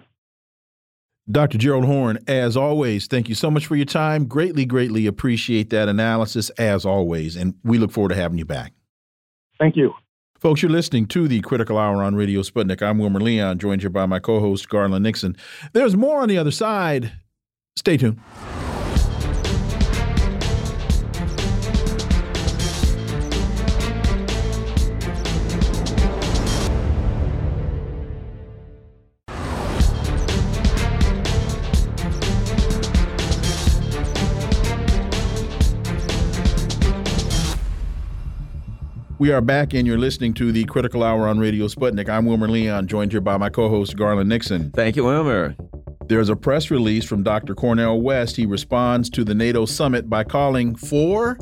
Dr. 1.31 1.57
Gerald 1.57 1.87
Horne, 1.87 2.19
as 2.27 2.55
always, 2.57 3.07
thank 3.07 3.31
you 3.31 3.35
so 3.35 3.51
much 3.51 3.67
for 3.67 3.77
your 3.77 3.87
time. 3.87 4.27
Greatly, 4.27 4.67
greatly 4.67 5.07
appreciate 5.07 5.71
that 5.71 5.89
analysis, 5.89 6.51
as 6.51 6.85
always, 6.85 7.35
and 7.35 7.55
we 7.65 7.79
look 7.79 7.91
forward 7.91 8.11
to 8.11 8.15
having 8.15 8.37
you 8.37 8.45
back. 8.45 8.75
Thank 9.59 9.75
you. 9.77 9.95
Folks, 10.39 10.61
you're 10.61 10.71
listening 10.71 11.07
to 11.07 11.27
the 11.27 11.41
Critical 11.41 11.79
Hour 11.79 12.03
on 12.03 12.15
Radio 12.15 12.43
Sputnik. 12.43 12.83
I'm 12.83 12.99
Wilmer 12.99 13.21
Leon, 13.21 13.59
joined 13.59 13.81
here 13.81 13.89
by 13.89 14.05
my 14.05 14.19
co 14.19 14.41
host, 14.41 14.69
Garland 14.69 15.03
Nixon. 15.03 15.37
There's 15.73 15.97
more 15.97 16.21
on 16.21 16.29
the 16.29 16.37
other 16.37 16.51
side. 16.51 17.13
Stay 17.77 17.97
tuned. 17.97 18.21
We 39.25 39.33
are 39.33 39.41
back, 39.41 39.73
and 39.73 39.87
you're 39.87 39.97
listening 39.97 40.35
to 40.35 40.53
the 40.53 40.65
Critical 40.65 41.03
Hour 41.03 41.27
on 41.27 41.39
Radio 41.39 41.67
Sputnik. 41.67 42.11
I'm 42.11 42.27
Wilmer 42.27 42.47
Leon, 42.47 42.87
joined 42.89 43.11
here 43.11 43.23
by 43.23 43.39
my 43.39 43.49
co 43.49 43.71
host, 43.71 43.97
Garland 43.97 44.29
Nixon. 44.29 44.71
Thank 44.73 44.97
you, 44.97 45.05
Wilmer. 45.05 45.57
There's 46.09 46.29
a 46.29 46.37
press 46.37 46.71
release 46.71 47.07
from 47.07 47.23
Dr. 47.23 47.55
Cornel 47.55 48.03
West. 48.03 48.37
He 48.37 48.45
responds 48.45 49.09
to 49.09 49.25
the 49.25 49.35
NATO 49.35 49.65
summit 49.65 50.11
by 50.11 50.25
calling 50.25 50.77
for 50.77 51.39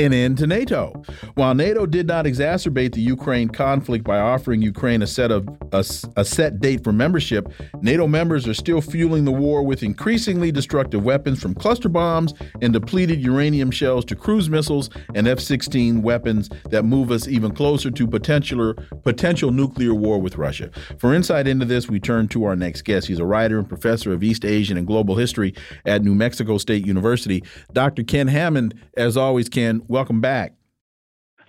an 0.00 0.12
end 0.14 0.38
to 0.38 0.46
NATO. 0.46 1.02
While 1.34 1.54
NATO 1.54 1.86
did 1.86 2.06
not 2.06 2.24
exacerbate 2.24 2.94
the 2.94 3.00
Ukraine 3.00 3.48
conflict 3.48 4.04
by 4.04 4.18
offering 4.18 4.62
Ukraine 4.62 5.02
a 5.02 5.06
set 5.06 5.30
of 5.30 5.48
a, 5.72 5.84
a, 6.16 6.24
set 6.24 6.60
date 6.60 6.82
for 6.82 6.92
membership, 6.92 7.52
NATO 7.82 8.06
members 8.06 8.48
are 8.48 8.54
still 8.54 8.80
fueling 8.80 9.24
the 9.24 9.32
war 9.32 9.62
with 9.62 9.82
increasingly 9.82 10.50
destructive 10.50 11.04
weapons 11.04 11.40
from 11.40 11.54
cluster 11.54 11.88
bombs 11.88 12.34
and 12.60 12.72
depleted 12.72 13.20
uranium 13.20 13.70
shells 13.70 14.04
to 14.06 14.16
cruise 14.16 14.48
missiles 14.48 14.90
and 15.14 15.28
F-16 15.28 16.02
weapons 16.02 16.48
that 16.70 16.84
move 16.84 17.10
us 17.10 17.28
even 17.28 17.52
closer 17.52 17.90
to 17.90 18.06
potential 18.06 18.74
potential 19.04 19.50
nuclear 19.50 19.94
war 19.94 20.20
with 20.20 20.36
Russia. 20.36 20.70
For 20.98 21.14
insight 21.14 21.46
into 21.46 21.66
this, 21.66 21.88
we 21.88 22.00
turn 22.00 22.28
to 22.28 22.44
our 22.44 22.56
next 22.56 22.82
guest. 22.82 23.06
He's 23.06 23.18
a 23.18 23.24
writer 23.24 23.58
and 23.58 23.68
professor 23.68 24.12
of 24.12 24.22
East 24.22 24.44
Asian 24.44 24.76
and 24.76 24.86
Global 24.86 25.16
History 25.16 25.54
at 25.84 26.02
New 26.02 26.14
Mexico 26.14 26.58
State 26.58 26.86
University. 26.86 27.44
Dr. 27.72 28.02
Ken 28.02 28.28
Hammond, 28.28 28.74
as 28.96 29.16
always, 29.16 29.48
Ken, 29.48 29.82
welcome 29.90 30.20
back. 30.20 30.54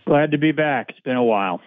Glad 0.06 0.32
to 0.32 0.38
be 0.38 0.52
back. 0.52 0.88
It's 0.90 1.00
been 1.00 1.16
a 1.16 1.24
while. 1.24 1.62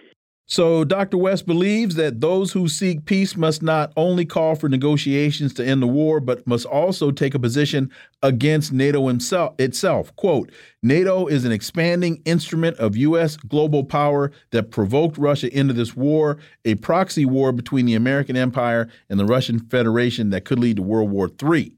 So, 0.47 0.85
Dr. 0.85 1.17
West 1.17 1.47
believes 1.47 1.95
that 1.95 2.21
those 2.21 2.53
who 2.53 2.69
seek 2.69 3.07
peace 3.07 3.35
must 3.35 3.63
not 3.63 3.95
only 3.97 4.27
call 4.27 4.55
for 4.57 4.69
negotiations 4.69 5.55
to 5.55 5.65
end 5.65 5.81
the 5.81 5.87
war, 5.87 6.21
but 6.21 6.47
must 6.47 6.67
also 6.67 7.11
take 7.11 7.35
a 7.35 7.39
position 7.39 7.91
against 8.23 8.71
NATO 8.71 9.09
himself, 9.09 9.55
itself. 9.59 10.15
Quote 10.17 10.53
NATO 10.83 11.27
is 11.29 11.47
an 11.47 11.53
expanding 11.53 12.21
instrument 12.27 12.77
of 12.77 12.95
U.S. 12.95 13.39
global 13.39 13.85
power 13.85 14.33
that 14.51 14.71
provoked 14.71 15.17
Russia 15.17 15.51
into 15.57 15.73
this 15.73 15.97
war, 15.97 16.37
a 16.67 16.75
proxy 16.75 17.25
war 17.25 17.51
between 17.51 17.87
the 17.87 17.95
American 17.95 18.37
empire 18.37 18.91
and 19.09 19.19
the 19.19 19.25
Russian 19.25 19.61
Federation 19.61 20.29
that 20.29 20.45
could 20.45 20.59
lead 20.59 20.77
to 20.77 20.83
World 20.83 21.11
War 21.11 21.31
III. 21.43 21.73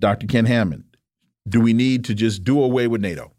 Dr. 0.00 0.26
Ken 0.26 0.46
Hammond, 0.46 0.82
do 1.48 1.60
we 1.60 1.72
need 1.72 2.04
to 2.06 2.14
just 2.14 2.42
do 2.42 2.60
away 2.60 2.88
with 2.88 3.00
NATO? 3.00 3.35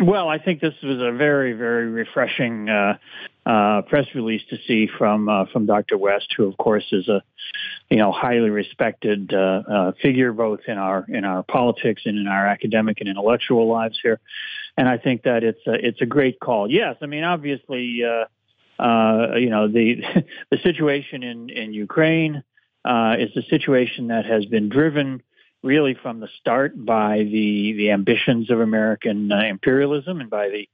Well, 0.00 0.28
I 0.28 0.38
think 0.38 0.60
this 0.60 0.74
was 0.82 1.00
a 1.00 1.10
very, 1.10 1.54
very 1.54 1.88
refreshing 1.88 2.68
uh, 2.68 2.98
uh, 3.44 3.82
press 3.82 4.06
release 4.14 4.42
to 4.50 4.56
see 4.66 4.86
from 4.86 5.28
uh, 5.28 5.46
from 5.46 5.66
Dr. 5.66 5.98
West, 5.98 6.28
who, 6.36 6.46
of 6.46 6.56
course, 6.56 6.84
is 6.92 7.08
a 7.08 7.20
you 7.90 7.96
know 7.96 8.12
highly 8.12 8.50
respected 8.50 9.34
uh, 9.34 9.62
uh, 9.68 9.92
figure 10.00 10.32
both 10.32 10.60
in 10.68 10.78
our 10.78 11.04
in 11.08 11.24
our 11.24 11.42
politics 11.42 12.02
and 12.04 12.16
in 12.16 12.28
our 12.28 12.46
academic 12.46 13.00
and 13.00 13.08
intellectual 13.08 13.66
lives 13.68 13.98
here. 14.00 14.20
And 14.76 14.88
I 14.88 14.98
think 14.98 15.24
that 15.24 15.42
it's 15.42 15.66
a, 15.66 15.74
it's 15.74 16.00
a 16.00 16.06
great 16.06 16.38
call. 16.38 16.70
Yes, 16.70 16.96
I 17.02 17.06
mean 17.06 17.24
obviously, 17.24 18.04
uh, 18.04 19.34
you 19.34 19.50
know 19.50 19.66
the 19.66 20.02
the 20.52 20.58
situation 20.58 21.24
in 21.24 21.50
in 21.50 21.72
Ukraine 21.72 22.44
is 22.86 23.36
a 23.36 23.42
situation 23.50 24.08
that 24.08 24.26
has 24.26 24.44
been 24.44 24.68
driven 24.68 25.24
really 25.62 25.94
from 25.94 26.20
the 26.20 26.28
start 26.40 26.72
by 26.84 27.18
the 27.18 27.72
the 27.72 27.90
ambitions 27.90 28.50
of 28.50 28.60
American 28.60 29.32
uh, 29.32 29.42
imperialism 29.42 30.20
and 30.20 30.30
by 30.30 30.48
the 30.48 30.68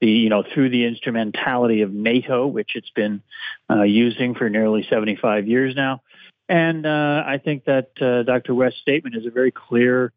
the 0.00 0.08
you 0.08 0.28
know 0.28 0.42
through 0.42 0.70
the 0.70 0.84
instrumentality 0.84 1.82
of 1.82 1.92
NATO, 1.92 2.46
which 2.46 2.72
it's 2.74 2.90
been 2.90 3.22
uh, 3.70 3.82
using 3.82 4.34
for 4.34 4.48
nearly 4.48 4.86
75 4.88 5.48
years 5.48 5.74
now. 5.74 6.02
And 6.48 6.86
uh, 6.86 7.24
I 7.26 7.38
think 7.38 7.64
that 7.64 7.90
uh, 8.00 8.22
Dr. 8.22 8.54
West's 8.54 8.80
statement 8.80 9.16
is 9.16 9.26
a 9.26 9.30
very 9.30 9.50
clear 9.50 10.12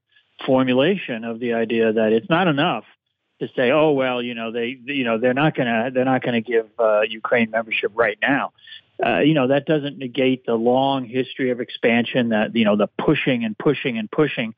formulation 0.46 1.26
of 1.26 1.40
the 1.40 1.54
idea 1.54 1.92
that 1.92 2.14
it's 2.14 2.30
not 2.30 2.48
enough 2.48 2.86
to 3.40 3.50
say, 3.56 3.72
oh 3.72 3.92
well, 3.92 4.22
you 4.22 4.36
know 4.36 4.52
they 4.52 4.78
you 4.86 5.04
know 5.04 5.18
they're 5.18 5.34
not 5.34 5.56
gonna 5.56 5.90
they're 5.92 6.06
not 6.06 6.22
gonna 6.24 6.42
give 6.42 6.68
uh, 6.80 7.02
Ukraine 7.02 7.50
membership 7.50 7.92
right 7.96 8.18
now 8.22 8.54
uh, 9.06 9.20
you 9.20 9.34
know, 9.34 9.48
that 9.48 9.66
doesn't 9.66 9.98
negate 9.98 10.46
the 10.46 10.54
long 10.54 11.06
history 11.06 11.50
of 11.52 11.60
expansion 11.60 12.30
that, 12.30 12.56
you 12.56 12.66
know, 12.66 12.76
the 12.78 12.88
pushing 12.88 13.44
and 13.44 13.58
pushing 13.58 13.98
and 13.98 14.10
pushing 14.12 14.54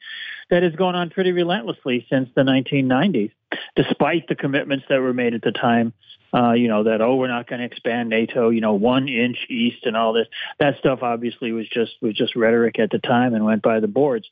that 0.50 0.64
has 0.64 0.74
gone 0.74 0.96
on 0.96 1.10
pretty 1.10 1.32
relentlessly 1.32 2.06
since 2.10 2.30
the 2.36 2.42
1990s, 2.42 3.32
despite 3.76 4.28
the 4.28 4.36
commitments 4.36 4.86
that 4.90 5.00
were 5.00 5.14
made 5.14 5.34
at 5.34 5.42
the 5.42 5.52
time. 5.52 5.94
Uh, 6.36 6.54
you 6.54 6.68
know 6.68 6.86
that 6.86 7.00
oh 7.00 7.16
we're 7.16 7.28
not 7.28 7.48
going 7.48 7.60
to 7.60 7.66
expand 7.66 8.10
NATO 8.10 8.50
you 8.50 8.60
know 8.60 8.74
one 8.74 9.08
inch 9.08 9.38
east 9.52 9.86
and 9.86 9.96
all 9.96 10.14
this 10.14 10.26
that 10.58 10.80
stuff 10.80 11.04
obviously 11.04 11.52
was 11.52 11.70
just 11.70 11.92
was 12.02 12.16
just 12.16 12.36
rhetoric 12.36 12.80
at 12.80 12.90
the 12.90 12.98
time 12.98 13.36
and 13.36 13.46
went 13.46 13.62
by 13.62 13.80
the 13.80 13.88
boards 13.88 14.28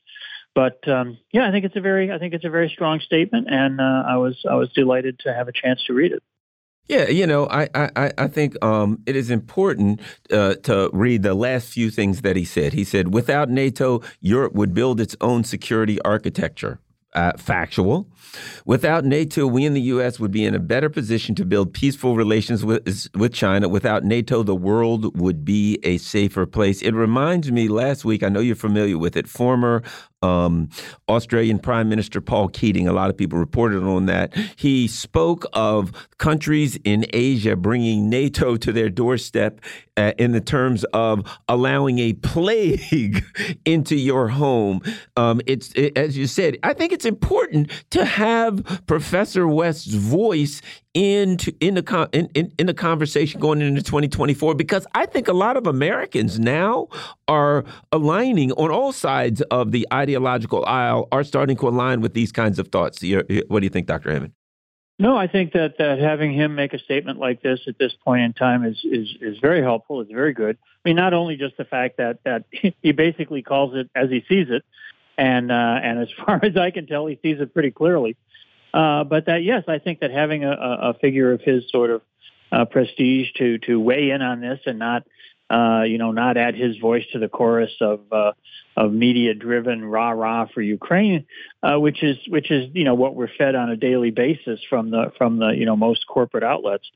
but 0.56 0.80
um, 0.88 1.20
yeah 1.32 1.48
I 1.48 1.52
think 1.52 1.64
it's 1.64 1.76
a 1.76 1.80
very 1.80 2.12
I 2.12 2.18
think 2.18 2.34
it's 2.34 2.44
a 2.44 2.50
very 2.50 2.70
strong 2.70 3.02
statement 3.02 3.50
and 3.52 3.80
uh, 3.80 4.04
I 4.08 4.18
was 4.18 4.36
I 4.50 4.56
was 4.56 4.72
delighted 4.74 5.20
to 5.20 5.34
have 5.34 5.48
a 5.48 5.52
chance 5.52 5.80
to 5.86 5.94
read 5.94 6.12
it. 6.12 6.24
Yeah, 6.88 7.08
you 7.08 7.26
know, 7.26 7.48
I 7.50 7.70
I, 7.74 8.12
I 8.18 8.28
think 8.28 8.64
um, 8.64 9.00
it 9.06 9.16
is 9.16 9.30
important 9.30 10.02
uh, 10.32 10.56
to 10.64 10.90
read 10.92 11.24
the 11.24 11.34
last 11.34 11.70
few 11.74 11.90
things 11.90 12.22
that 12.22 12.36
he 12.36 12.44
said. 12.44 12.74
He 12.74 12.84
said, 12.84 13.14
without 13.14 13.50
NATO, 13.50 14.02
Europe 14.20 14.54
would 14.54 14.74
build 14.74 15.00
its 15.00 15.16
own 15.22 15.44
security 15.44 16.02
architecture. 16.02 16.80
Uh, 17.14 17.34
factual. 17.38 18.08
Without 18.66 19.04
NATO, 19.04 19.46
we 19.46 19.66
in 19.66 19.74
the 19.74 19.82
U.S. 19.82 20.18
would 20.18 20.32
be 20.32 20.46
in 20.46 20.56
a 20.56 20.60
better 20.60 20.90
position 20.90 21.36
to 21.36 21.44
build 21.44 21.74
peaceful 21.74 22.16
relations 22.16 22.64
with 22.64 23.10
with 23.16 23.34
China. 23.34 23.68
Without 23.68 24.06
NATO, 24.06 24.44
the 24.44 24.56
world 24.56 25.20
would 25.20 25.44
be 25.44 25.78
a 25.84 25.98
safer 25.98 26.46
place. 26.46 26.82
It 26.82 26.94
reminds 26.94 27.52
me. 27.52 27.68
Last 27.68 28.06
week, 28.06 28.24
I 28.24 28.30
know 28.30 28.40
you're 28.40 28.56
familiar 28.56 28.98
with 28.98 29.18
it. 29.18 29.28
Former 29.28 29.84
um, 30.22 30.70
Australian 31.10 31.60
Prime 31.60 31.90
Minister 31.90 32.22
Paul 32.22 32.50
Keating, 32.50 32.88
a 32.88 32.94
lot 32.94 33.10
of 33.10 33.18
people 33.18 33.40
reported 33.40 33.84
on 33.84 34.06
that. 34.06 34.36
He 34.56 34.88
spoke 34.88 35.46
of 35.54 35.92
countries 36.18 36.78
in 36.84 37.06
Asia 37.12 37.56
bringing 37.56 38.10
NATO 38.10 38.56
to 38.58 38.72
their 38.72 38.90
doorstep 38.90 39.62
uh, 39.98 40.14
in 40.18 40.32
the 40.32 40.42
terms 40.42 40.84
of 40.94 41.26
allowing 41.48 42.00
a 42.00 42.14
plague 42.14 43.24
into 43.66 43.96
your 43.96 44.30
home. 44.30 44.82
Um, 45.18 45.42
it's 45.48 45.72
it, 45.74 45.98
as 45.98 46.18
you 46.18 46.28
said. 46.28 46.58
I 46.64 46.74
think 46.74 46.92
it's 46.92 47.06
important 47.06 47.72
to 47.90 48.06
have 48.06 48.84
Professor 48.88 49.48
West's 49.48 49.94
voice 49.94 50.62
into 50.94 51.54
in 51.62 51.76
the 51.76 52.10
in, 52.12 52.30
in, 52.34 52.52
in 52.60 52.68
the 52.68 52.74
conversation 52.74 53.40
going 53.40 53.62
into 53.62 53.82
2024 53.82 54.56
because 54.56 54.86
I 54.94 55.06
think 55.06 55.28
a 55.28 55.34
lot 55.34 55.56
of 55.56 55.66
Americans 55.66 56.40
now 56.40 56.90
are 57.28 57.64
aligning 57.92 58.52
on 58.54 58.72
all 58.72 58.92
sides 58.92 59.42
of 59.44 59.72
the 59.72 59.88
ideological 59.94 60.66
aisle 60.66 61.08
are 61.12 61.24
starting 61.24 61.56
to 61.58 61.68
align 61.70 62.02
with 62.02 62.14
these 62.14 62.32
kinds 62.32 62.60
of 62.60 62.68
thoughts. 62.68 63.02
What 63.02 63.60
do 63.60 63.64
you 63.64 63.70
think, 63.70 63.88
Dr. 63.88 64.12
Hammond? 64.12 64.34
No, 65.00 65.18
I 65.18 65.26
think 65.26 65.54
that, 65.54 65.80
that 65.80 65.98
having 65.98 66.32
him 66.32 66.54
make 66.54 66.74
a 66.74 66.80
statement 66.80 67.18
like 67.18 67.42
this 67.42 67.62
at 67.68 67.80
this 67.80 67.94
point 68.06 68.22
in 68.22 68.34
time 68.34 68.64
is, 68.64 68.78
is, 68.84 69.08
is 69.20 69.40
very 69.40 69.62
helpful. 69.64 70.02
It's 70.02 70.12
very 70.12 70.34
good. 70.34 70.60
I 70.64 70.90
mean, 70.90 70.96
not 70.96 71.16
only 71.16 71.38
just 71.38 71.58
the 71.58 71.66
fact 71.66 71.98
that, 71.98 72.20
that 72.24 72.44
he 72.82 72.92
basically 72.92 73.42
calls 73.42 73.76
it 73.76 73.90
as 73.96 74.10
he 74.10 74.24
sees 74.30 74.48
it, 74.50 74.64
and 75.18 75.52
uh, 75.52 75.80
and 75.84 76.00
as 76.00 76.10
far 76.26 76.40
as 76.44 76.58
I 76.58 76.72
can 76.72 76.88
tell, 76.88 77.08
he 77.08 77.20
sees 77.22 77.40
it 77.40 77.54
pretty 77.54 77.72
clearly. 77.72 78.16
Uh, 78.74 79.04
but 79.04 79.26
that 79.26 79.44
yes, 79.44 79.64
I 79.68 79.80
think 79.80 80.00
that 80.00 80.12
having 80.12 80.44
a, 80.44 80.52
a 80.52 80.94
figure 80.96 81.32
of 81.32 81.42
his 81.42 81.70
sort 81.70 81.90
of 81.90 82.02
uh, 82.52 82.66
prestige 82.66 83.32
to 83.38 83.58
to 83.60 83.80
weigh 83.80 84.12
in 84.12 84.22
on 84.22 84.42
this 84.42 84.60
and 84.66 84.80
not 84.80 85.04
uh, 85.52 85.84
you 85.84 85.98
know, 85.98 86.12
not 86.12 86.38
add 86.38 86.56
his 86.56 86.78
voice 86.78 87.04
to 87.12 87.20
the 87.20 87.28
chorus 87.28 87.72
of 87.82 88.00
uh, 88.12 88.32
of 88.78 88.94
media-driven 88.94 89.84
rah 89.84 90.12
rah 90.12 90.46
for 90.46 90.62
Ukraine, 90.62 91.26
uh, 91.62 91.78
which 91.78 92.04
is 92.04 92.18
which 92.30 92.50
is 92.50 92.70
you 92.74 92.86
know 92.86 92.94
what 92.94 93.16
we're 93.16 93.28
fed 93.38 93.54
on 93.54 93.70
a 93.70 93.76
daily 93.76 94.12
basis 94.12 94.62
from 94.70 94.92
the 94.92 95.12
from 95.18 95.40
the 95.40 95.50
you 95.50 95.66
know 95.66 95.76
most 95.76 96.08
corporate 96.08 96.46
outlets. 96.46 96.90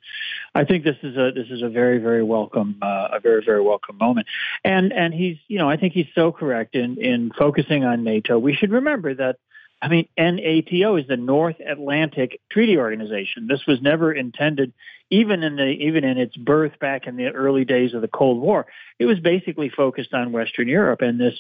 I 0.53 0.63
think 0.63 0.85
this 0.85 0.95
is 1.03 1.17
a 1.17 1.31
this 1.35 1.47
is 1.49 1.63
a 1.63 1.69
very 1.69 1.97
very 1.97 2.23
welcome 2.23 2.77
uh, 2.81 3.09
a 3.11 3.19
very 3.19 3.43
very 3.43 3.61
welcome 3.61 3.97
moment, 3.97 4.27
and 4.63 4.93
and 4.93 5.13
he's 5.13 5.37
you 5.49 5.57
know 5.57 5.69
I 5.69 5.75
think 5.75 5.91
he's 5.91 6.07
so 6.15 6.31
correct 6.31 6.75
in 6.75 6.97
in 6.97 7.31
focusing 7.37 7.83
on 7.83 8.05
NATO. 8.05 8.39
We 8.39 8.53
should 8.53 8.71
remember 8.71 9.15
that 9.15 9.37
I 9.81 9.87
mean, 9.87 10.07
NATO 10.17 10.95
is 10.95 11.07
the 11.07 11.17
North 11.17 11.57
Atlantic 11.59 12.41
Treaty 12.49 12.77
Organization. 12.77 13.47
This 13.47 13.67
was 13.67 13.81
never 13.81 14.11
intended, 14.13 14.73
even 15.15 15.43
in 15.43 15.55
the 15.55 15.63
even 15.63 16.03
in 16.03 16.17
its 16.17 16.35
birth 16.35 16.77
back 16.79 17.07
in 17.07 17.15
the 17.15 17.27
early 17.27 17.63
days 17.63 17.93
of 17.93 18.01
the 18.01 18.07
Cold 18.07 18.41
War. 18.41 18.65
It 18.99 19.05
was 19.05 19.19
basically 19.19 19.69
focused 19.69 20.13
on 20.13 20.31
Western 20.31 20.67
Europe, 20.67 21.01
and 21.01 21.19
this 21.19 21.35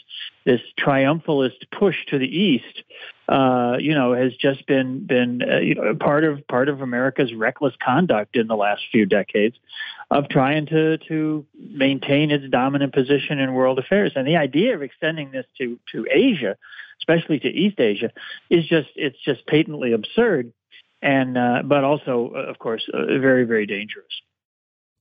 this 0.45 0.61
triumphalist 0.79 1.69
push 1.77 1.95
to 2.07 2.17
the 2.17 2.25
east, 2.25 2.83
uh, 3.27 3.77
you 3.79 3.93
know, 3.93 4.13
has 4.13 4.33
just 4.35 4.65
been 4.65 5.05
been 5.05 5.41
uh, 5.41 5.57
you 5.57 5.75
know, 5.75 5.93
part 5.95 6.23
of 6.23 6.47
part 6.47 6.69
of 6.69 6.81
America's 6.81 7.33
reckless 7.33 7.73
conduct 7.83 8.37
in 8.37 8.47
the 8.47 8.55
last 8.55 8.83
few 8.91 9.05
decades 9.05 9.57
of 10.09 10.29
trying 10.29 10.65
to 10.67 10.97
to 11.09 11.45
maintain 11.57 12.31
its 12.31 12.49
dominant 12.49 12.93
position 12.93 13.39
in 13.39 13.53
world 13.53 13.77
affairs. 13.77 14.13
And 14.15 14.25
the 14.25 14.37
idea 14.37 14.73
of 14.75 14.81
extending 14.81 15.31
this 15.31 15.45
to 15.57 15.77
to 15.91 16.07
Asia 16.09 16.55
especially 17.01 17.39
to 17.39 17.49
East 17.49 17.79
Asia, 17.79 18.09
is 18.49 18.65
just 18.65 18.89
it's 18.95 19.19
just 19.23 19.45
patently 19.45 19.93
absurd, 19.93 20.51
and 21.01 21.37
uh, 21.37 21.61
but 21.63 21.83
also, 21.83 22.31
uh, 22.35 22.49
of 22.49 22.59
course, 22.59 22.83
uh, 22.93 23.05
very 23.19 23.43
very 23.43 23.65
dangerous. 23.65 24.05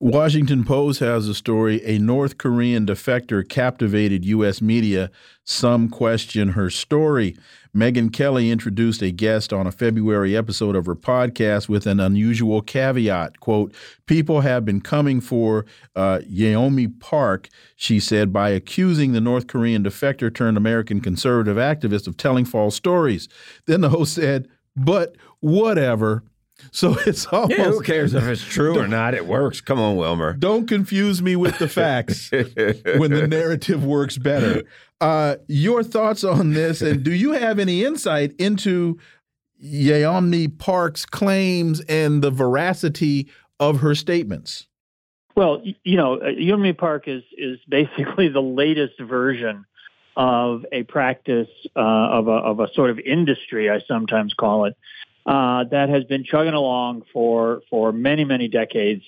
Washington 0.01 0.65
Post 0.65 1.01
has 1.01 1.29
a 1.29 1.35
story 1.35 1.81
a 1.85 1.99
North 1.99 2.37
Korean 2.37 2.85
defector 2.85 3.49
captivated 3.49 4.25
U.S. 4.27 4.61
media. 4.61 5.11
Some 5.45 5.89
question 5.89 6.49
her 6.51 6.69
story. 6.69 7.37
Megyn 7.75 8.13
Kelly 8.13 8.51
introduced 8.51 9.03
a 9.03 9.11
guest 9.11 9.53
on 9.53 9.67
a 9.67 9.73
February 9.73 10.37
episode 10.37 10.77
of 10.77 10.87
her 10.87 10.95
podcast 10.95 11.69
with 11.69 11.87
an 11.87 12.01
unusual 12.01 12.61
caveat. 12.61 13.41
Quote, 13.41 13.75
people 14.07 14.43
have 14.43 14.65
been 14.65 14.81
coming 14.81 15.21
for 15.21 15.65
uh, 15.97 16.19
Yeonmi 16.31 17.01
Park, 17.01 17.49
she 17.75 17.99
said, 17.99 18.33
by 18.33 18.51
accusing 18.51 19.13
the 19.13 19.21
North 19.21 19.47
Korean 19.47 19.83
defector 19.83 20.33
turned 20.33 20.57
American 20.57 21.01
conservative 21.01 21.57
activist 21.57 22.07
of 22.07 22.17
telling 22.17 22.45
false 22.45 22.77
stories. 22.77 23.29
Then 23.67 23.81
the 23.81 23.91
host 23.91 24.15
said, 24.15 24.49
but 24.77 25.17
whatever. 25.41 26.25
So 26.71 26.97
it's 27.07 27.27
almost. 27.27 27.59
Yeah, 27.59 27.65
who 27.65 27.83
cares 27.83 28.15
if 28.15 28.25
it's 28.25 28.45
true 28.45 28.79
or 28.79 28.89
not? 28.89 29.15
It 29.15 29.27
works. 29.27 29.61
Come 29.61 29.81
on, 29.81 29.97
Wilmer. 29.97 30.35
Don't 30.35 30.67
confuse 30.67 31.23
me 31.23 31.37
with 31.37 31.59
the 31.59 31.69
facts 31.69 32.31
when 32.31 33.11
the 33.11 33.27
narrative 33.29 33.85
works 33.85 34.19
better. 34.19 34.65
Uh, 35.01 35.37
your 35.49 35.83
thoughts 35.83 36.25
on 36.25 36.53
this, 36.53 36.81
and 36.81 37.03
do 37.03 37.13
you 37.13 37.33
have 37.33 37.59
any 37.59 37.85
insight 37.85 38.33
into 38.39 38.99
Yeonmi 39.63 40.59
Park's 40.59 41.05
claims 41.05 41.81
and 41.83 42.23
the 42.23 42.31
veracity 42.31 43.29
of 43.61 43.81
her 43.81 43.95
statements? 43.95 44.67
Well, 45.37 45.63
you 45.83 45.97
know, 45.97 46.21
uh, 46.21 46.27
Yeonmi 46.27 46.79
Park 46.79 47.09
is 47.09 47.23
is 47.37 47.59
basically 47.69 48.29
the 48.29 48.43
latest 48.43 49.01
version 49.01 49.65
of 50.17 50.65
a 50.73 50.83
practice 50.85 51.49
uh, 51.77 51.81
of 51.81 52.29
a 52.29 52.33
of 52.33 52.61
a 52.61 52.73
sort 52.75 52.91
of 52.91 52.99
industry, 52.99 53.71
I 53.71 53.81
sometimes 53.87 54.35
call 54.35 54.67
it, 54.67 54.77
uh, 55.27 55.65
that 55.65 55.89
has 55.89 56.05
been 56.05 56.25
chugging 56.25 56.55
along 56.55 57.03
for 57.13 57.63
for 57.71 57.93
many 57.93 58.25
many 58.25 58.49
decades, 58.49 59.03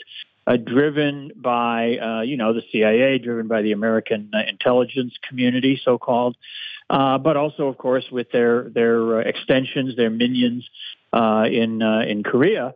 uh, 0.47 0.57
driven 0.57 1.33
by 1.37 1.99
uh, 1.99 2.21
you 2.23 2.37
know 2.37 2.53
the 2.53 2.63
CIA, 2.73 3.19
driven 3.19 3.47
by 3.47 3.63
the 3.63 3.73
American 3.73 4.31
uh, 4.35 4.39
intelligence 4.49 5.15
community, 5.29 5.81
so 5.85 5.99
called, 5.99 6.37
uh, 6.91 7.19
but 7.19 7.37
also 7.37 7.69
of 7.69 7.79
course 7.79 8.05
with 8.11 8.31
their 8.33 8.69
their 8.71 9.21
extensions, 9.21 9.97
their 9.97 10.11
minions 10.11 10.69
in 11.13 11.83
in 11.83 12.23
Korea. 12.25 12.75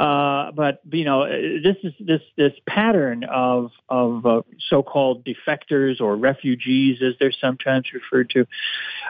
Uh, 0.00 0.50
but 0.52 0.80
you 0.90 1.04
know, 1.04 1.28
this 1.28 1.76
is 1.82 1.92
this 2.00 2.22
this 2.34 2.54
pattern 2.66 3.22
of 3.24 3.70
of 3.90 4.24
uh, 4.24 4.40
so-called 4.70 5.26
defectors 5.26 6.00
or 6.00 6.16
refugees, 6.16 7.02
as 7.02 7.12
they're 7.20 7.30
sometimes 7.30 7.84
referred 7.92 8.30
to. 8.30 8.46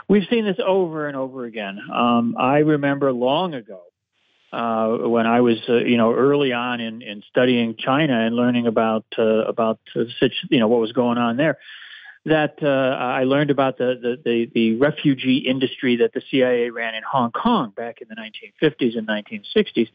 We've 0.09 0.27
seen 0.29 0.45
this 0.45 0.59
over 0.59 1.07
and 1.07 1.17
over 1.17 1.45
again. 1.45 1.79
Um, 1.95 2.35
I 2.37 2.59
remember 2.59 3.13
long 3.13 3.55
ago 3.55 3.83
uh, 4.53 4.97
when 5.09 5.29
I 5.29 5.43
was, 5.43 5.59
uh, 5.69 5.77
you 5.77 5.97
know, 5.97 6.13
early 6.13 6.53
on 6.53 6.81
in, 6.81 7.03
in 7.03 7.23
studying 7.31 7.77
China 7.79 8.27
and 8.27 8.35
learning 8.35 8.67
about 8.67 9.05
uh, 9.17 9.45
about 9.45 9.79
such, 9.95 10.33
you 10.49 10.59
know, 10.59 10.67
what 10.67 10.81
was 10.81 10.91
going 10.91 11.19
on 11.19 11.37
there. 11.37 11.59
That 12.25 12.57
uh, 12.65 12.97
I 12.99 13.25
learned 13.25 13.53
about 13.53 13.79
the, 13.79 13.95
the, 14.03 14.21
the, 14.23 14.51
the, 14.53 14.75
refugee 14.75 15.39
industry 15.39 15.99
that 15.99 16.13
the 16.13 16.21
CIA 16.31 16.69
ran 16.69 16.95
in 16.95 17.03
Hong 17.03 17.31
Kong 17.31 17.73
back 17.75 18.03
in 18.03 18.09
the 18.09 18.17
1950s 18.17 18.99
and 18.99 19.07
1960s. 19.07 19.89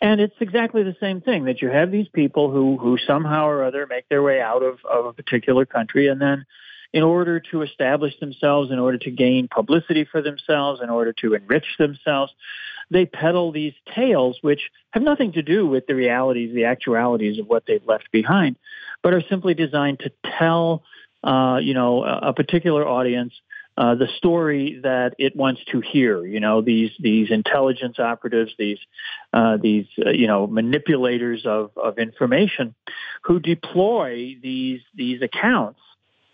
And 0.00 0.20
it's 0.20 0.34
exactly 0.40 0.82
the 0.82 0.96
same 0.98 1.20
thing 1.20 1.44
that 1.44 1.60
you 1.60 1.68
have 1.68 1.90
these 1.90 2.08
people 2.08 2.50
who, 2.50 2.78
who 2.78 2.96
somehow 3.06 3.46
or 3.46 3.64
other 3.64 3.86
make 3.86 4.08
their 4.08 4.22
way 4.22 4.40
out 4.40 4.62
of, 4.62 4.78
of 4.90 5.06
a 5.06 5.12
particular 5.12 5.66
country 5.66 6.08
and 6.08 6.20
then 6.20 6.46
in 6.92 7.02
order 7.02 7.38
to 7.38 7.62
establish 7.62 8.18
themselves, 8.18 8.70
in 8.70 8.78
order 8.78 8.98
to 8.98 9.10
gain 9.10 9.48
publicity 9.48 10.04
for 10.10 10.22
themselves, 10.22 10.80
in 10.82 10.90
order 10.90 11.12
to 11.12 11.34
enrich 11.34 11.66
themselves, 11.78 12.32
they 12.90 13.06
peddle 13.06 13.52
these 13.52 13.74
tales 13.94 14.38
which 14.42 14.60
have 14.90 15.02
nothing 15.02 15.32
to 15.32 15.42
do 15.42 15.66
with 15.66 15.86
the 15.86 15.94
realities, 15.94 16.52
the 16.52 16.64
actualities 16.64 17.38
of 17.38 17.46
what 17.46 17.62
they've 17.66 17.86
left 17.86 18.10
behind, 18.10 18.56
but 19.02 19.14
are 19.14 19.22
simply 19.28 19.54
designed 19.54 20.00
to 20.00 20.10
tell, 20.38 20.82
uh, 21.22 21.58
you 21.62 21.74
know, 21.74 22.02
a, 22.02 22.30
a 22.30 22.32
particular 22.32 22.86
audience 22.86 23.32
uh, 23.76 23.94
the 23.94 24.08
story 24.18 24.80
that 24.82 25.14
it 25.18 25.34
wants 25.34 25.62
to 25.72 25.80
hear. 25.80 26.24
You 26.26 26.40
know, 26.40 26.60
these 26.60 26.90
these 26.98 27.30
intelligence 27.30 27.98
operatives, 27.98 28.52
these 28.58 28.78
uh, 29.32 29.56
these 29.56 29.86
uh, 30.04 30.10
you 30.10 30.26
know 30.26 30.46
manipulators 30.46 31.46
of 31.46 31.70
of 31.76 31.98
information, 31.98 32.74
who 33.22 33.40
deploy 33.40 34.36
these 34.42 34.80
these 34.94 35.22
accounts. 35.22 35.80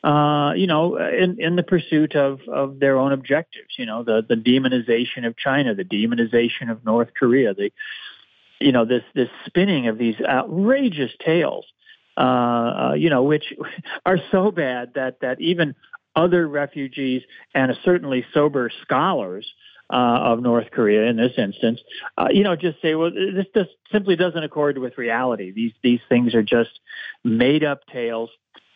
Uh, 0.04 0.52
you 0.54 0.68
know, 0.68 0.96
in, 0.96 1.40
in 1.40 1.56
the 1.56 1.64
pursuit 1.64 2.14
of, 2.14 2.38
of 2.48 2.78
their 2.78 2.96
own 2.96 3.12
objectives, 3.12 3.74
you 3.76 3.84
know, 3.84 4.04
the, 4.04 4.24
the 4.28 4.36
demonization 4.36 5.26
of 5.26 5.36
China, 5.36 5.74
the 5.74 5.82
demonization 5.82 6.70
of 6.70 6.84
North 6.84 7.08
Korea, 7.18 7.54
the, 7.54 7.72
you 8.60 8.70
know, 8.70 8.84
this, 8.84 9.02
this 9.16 9.28
spinning 9.46 9.88
of 9.88 9.98
these 9.98 10.14
outrageous 10.20 11.10
tales, 11.24 11.64
uh, 12.16 12.92
you 12.96 13.10
know, 13.10 13.24
which 13.24 13.52
are 14.06 14.18
so 14.30 14.52
bad 14.52 14.92
that, 14.94 15.20
that 15.22 15.40
even 15.40 15.74
other 16.16 16.48
refugees 16.48 17.22
and 17.54 17.76
certainly 17.84 18.24
sober 18.32 18.70
scholars 18.82 19.46
uh, 19.90 19.94
of 19.96 20.40
North 20.40 20.70
Korea 20.72 21.08
in 21.08 21.16
this 21.16 21.32
instance, 21.38 21.80
uh, 22.18 22.28
you 22.30 22.42
know, 22.42 22.56
just 22.56 22.80
say, 22.82 22.94
well, 22.94 23.10
this 23.10 23.46
just 23.54 23.70
simply 23.92 24.16
doesn't 24.16 24.42
accord 24.42 24.78
with 24.78 24.98
reality. 24.98 25.52
These 25.52 25.72
these 25.82 26.00
things 26.08 26.34
are 26.34 26.42
just 26.42 26.80
made 27.22 27.62
up 27.62 27.86
tales. 27.92 28.30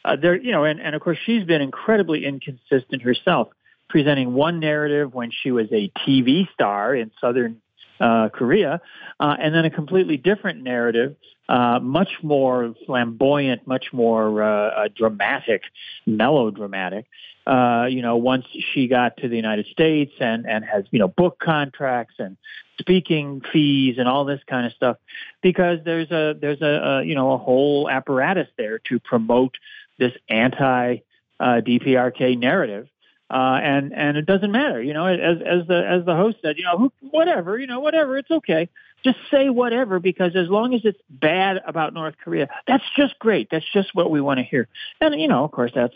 Uh, 0.05 0.17
there, 0.17 0.37
you 0.37 0.53
know, 0.53 0.65
and, 0.65 0.81
and 0.81 0.95
of 0.95 1.03
course, 1.03 1.19
she's 1.27 1.45
been 1.45 1.61
incredibly 1.61 2.25
inconsistent 2.25 3.03
herself, 3.03 3.49
presenting 3.89 4.35
one 4.35 4.61
narrative 4.61 5.13
when 5.13 5.31
she 5.31 5.51
was 5.51 5.67
a 5.73 5.91
TV 6.07 6.49
star 6.53 6.95
in 6.95 7.11
Southern 7.21 7.61
uh, 8.01 8.29
Korea, 8.31 8.81
uh, 9.19 9.37
and 9.39 9.55
then 9.55 9.65
a 9.65 9.71
completely 9.71 10.17
different 10.17 10.63
narrative, 10.63 11.17
uh, 11.51 11.81
much 11.81 12.11
more 12.23 12.75
flamboyant, 12.87 13.67
much 13.67 13.93
more 13.93 14.41
uh, 14.41 14.69
uh, 14.69 14.89
dramatic, 14.95 15.63
melodramatic, 16.07 17.07
uh, 17.45 17.87
you 17.91 18.03
know, 18.03 18.17
once 18.17 18.47
she 18.73 18.87
got 18.87 19.17
to 19.17 19.29
the 19.29 19.35
United 19.35 19.67
States 19.67 20.13
and, 20.21 20.47
and 20.49 20.65
has, 20.65 20.85
you 20.93 21.01
know, 21.01 21.09
book 21.09 21.41
contracts 21.41 22.15
and 22.21 22.37
speaking 22.79 23.43
fees 23.53 23.97
and 23.99 24.07
all 24.09 24.25
this 24.25 24.41
kind 24.47 24.65
of 24.65 24.73
stuff, 24.75 24.97
because 25.43 25.81
there's 25.85 26.13
a, 26.13 26.37
there's 26.41 26.63
a, 26.63 26.67
a 26.67 27.03
you 27.03 27.17
know, 27.17 27.33
a 27.33 27.39
whole 27.39 27.91
apparatus 27.91 28.47
there 28.57 28.79
to 28.79 29.01
promote 29.01 29.57
this 29.99 30.13
anti 30.29 30.99
uh, 31.41 31.61
DPRK 31.67 32.39
narrative. 32.39 32.87
Uh, 33.29 33.61
and 33.63 33.93
and 33.93 34.17
it 34.17 34.27
doesn't 34.27 34.51
matter, 34.51 34.83
you 34.83 34.93
know. 34.93 35.07
As 35.07 35.39
as 35.41 35.65
the 35.69 35.87
as 35.87 36.05
the 36.05 36.17
host 36.17 36.39
said, 36.43 36.59
you 36.59 36.65
know, 36.65 36.91
whatever, 37.13 37.57
you 37.57 37.69
know, 37.69 37.79
whatever, 37.79 38.19
it's 38.19 38.31
okay. 38.31 38.69
Just 39.03 39.19
say 39.31 39.49
whatever 39.49 39.99
because 39.99 40.37
as 40.37 40.49
long 40.49 40.75
as 40.75 40.83
it's 40.85 41.01
bad 41.09 41.61
about 41.67 41.95
North 41.95 42.17
Korea, 42.23 42.49
that's 42.67 42.85
just 42.97 43.19
great. 43.19 43.49
That's 43.51 43.65
just 43.73 43.95
what 43.95 44.11
we 44.11 44.21
want 44.21 44.39
to 44.39 44.45
hear. 44.45 44.69
And 45.01 45.19
you 45.21 45.29
know, 45.29 45.45
of 45.45 45.53
course, 45.53 45.73
that's 45.75 45.95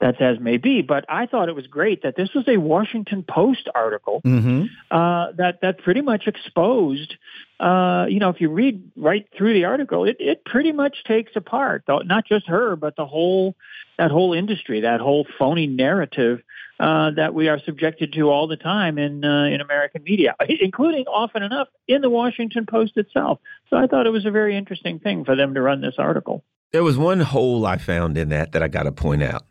that's 0.00 0.18
as 0.20 0.38
may 0.40 0.56
be. 0.56 0.82
But 0.82 1.04
I 1.08 1.26
thought 1.26 1.48
it 1.48 1.54
was 1.54 1.66
great 1.66 2.02
that 2.02 2.16
this 2.16 2.30
was 2.34 2.44
a 2.48 2.56
Washington 2.56 3.24
Post 3.28 3.68
article 3.74 4.20
mm-hmm. 4.24 4.64
uh, 4.90 5.32
that 5.32 5.60
that 5.62 5.78
pretty 5.78 6.00
much 6.00 6.26
exposed. 6.26 7.14
Uh, 7.58 8.06
you 8.08 8.20
know, 8.20 8.28
if 8.28 8.40
you 8.40 8.50
read 8.50 8.90
right 8.96 9.26
through 9.36 9.54
the 9.54 9.64
article, 9.64 10.04
it 10.04 10.16
it 10.20 10.44
pretty 10.44 10.72
much 10.72 11.04
takes 11.04 11.32
apart 11.34 11.84
not 11.88 12.26
just 12.26 12.46
her, 12.46 12.76
but 12.76 12.96
the 12.96 13.06
whole 13.06 13.56
that 13.98 14.10
whole 14.10 14.32
industry, 14.32 14.82
that 14.82 15.00
whole 15.00 15.26
phony 15.38 15.66
narrative 15.66 16.40
uh, 16.80 17.10
that 17.10 17.34
we 17.34 17.48
are 17.48 17.58
subjected 17.64 18.12
to 18.12 18.30
all 18.30 18.46
the 18.46 18.56
time 18.56 18.98
in 18.98 19.24
uh, 19.24 19.44
in 19.44 19.60
American 19.60 20.04
media, 20.04 20.36
including 20.60 21.06
often 21.06 21.42
enough 21.42 21.68
in 21.88 22.00
the 22.00 22.10
Washington 22.10 22.66
Post 22.66 22.96
itself. 22.96 23.40
So 23.70 23.76
I 23.76 23.86
thought 23.86 24.06
it 24.06 24.10
was 24.10 24.26
a 24.26 24.30
very 24.30 24.56
interesting 24.56 25.00
thing 25.00 25.24
for 25.24 25.34
them 25.34 25.54
to 25.54 25.60
run 25.60 25.80
this 25.80 25.96
article. 25.98 26.44
There 26.70 26.84
was 26.84 26.98
one 26.98 27.20
hole 27.20 27.64
I 27.64 27.78
found 27.78 28.18
in 28.18 28.28
that 28.28 28.52
that 28.52 28.62
I 28.62 28.68
got 28.68 28.82
to 28.82 28.92
point 28.92 29.22
out. 29.22 29.46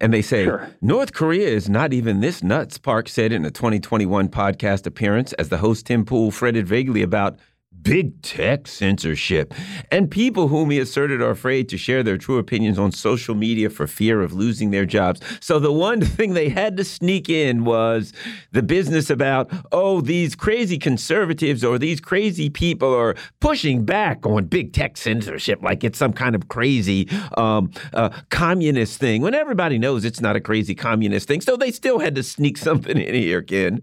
And 0.00 0.12
they 0.12 0.22
say 0.22 0.44
Sure. 0.44 0.70
North 0.80 1.12
Korea 1.12 1.48
is 1.48 1.68
not 1.68 1.92
even 1.92 2.20
this 2.20 2.44
nuts, 2.44 2.78
Park 2.78 3.08
said 3.08 3.32
in 3.32 3.44
a 3.44 3.50
2021 3.50 4.28
podcast 4.28 4.86
appearance 4.86 5.32
as 5.32 5.48
the 5.48 5.58
host 5.58 5.86
Tim 5.86 6.04
Pool 6.04 6.30
fretted 6.30 6.68
vaguely 6.68 7.02
about 7.02 7.40
big 7.82 8.20
tech 8.22 8.66
censorship 8.66 9.54
and 9.90 10.10
people 10.10 10.48
whom 10.48 10.70
he 10.70 10.78
asserted 10.78 11.20
are 11.20 11.30
afraid 11.30 11.68
to 11.68 11.78
share 11.78 12.02
their 12.02 12.18
true 12.18 12.38
opinions 12.38 12.78
on 12.78 12.92
social 12.92 13.34
media 13.34 13.70
for 13.70 13.86
fear 13.86 14.22
of 14.22 14.32
losing 14.32 14.70
their 14.70 14.86
jobs. 14.86 15.20
So 15.40 15.58
the 15.58 15.72
one 15.72 16.00
thing 16.16 16.34
they 16.34 16.48
had 16.48 16.76
to 16.76 16.84
sneak 16.84 17.28
in 17.28 17.64
was 17.64 18.12
the 18.52 18.62
business 18.62 19.10
about, 19.10 19.50
oh, 19.72 20.00
these 20.00 20.34
crazy 20.34 20.78
conservatives 20.78 21.64
or 21.64 21.78
these 21.78 22.00
crazy 22.00 22.50
people 22.50 22.94
are 22.94 23.14
pushing 23.40 23.84
back 23.84 24.26
on 24.26 24.46
big 24.46 24.72
tech 24.72 24.96
censorship 24.96 25.62
like 25.62 25.84
it's 25.84 25.98
some 25.98 26.12
kind 26.12 26.34
of 26.34 26.48
crazy 26.48 27.08
um, 27.36 27.70
uh, 27.92 28.10
communist 28.30 28.98
thing 28.98 29.22
when 29.22 29.34
everybody 29.34 29.78
knows 29.78 30.04
it's 30.04 30.20
not 30.20 30.36
a 30.36 30.40
crazy 30.40 30.74
communist 30.74 31.28
thing. 31.28 31.40
So 31.40 31.56
they 31.56 31.70
still 31.70 31.98
had 31.98 32.14
to 32.14 32.22
sneak 32.22 32.58
something 32.58 32.98
in 33.00 33.14
here, 33.14 33.42
Ken. 33.42 33.82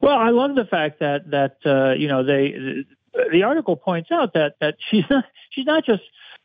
Well, 0.00 0.16
I 0.16 0.30
love 0.30 0.54
the 0.54 0.64
fact 0.64 1.00
that 1.00 1.30
that 1.30 1.56
uh, 1.64 1.94
you 1.94 2.08
know 2.08 2.24
they 2.24 2.84
the 3.32 3.42
article 3.42 3.76
points 3.76 4.10
out 4.12 4.34
that 4.34 4.54
that 4.60 4.76
she's 4.90 5.04
not 5.10 5.24
she's 5.50 5.66
not 5.66 5.84
just 5.84 6.02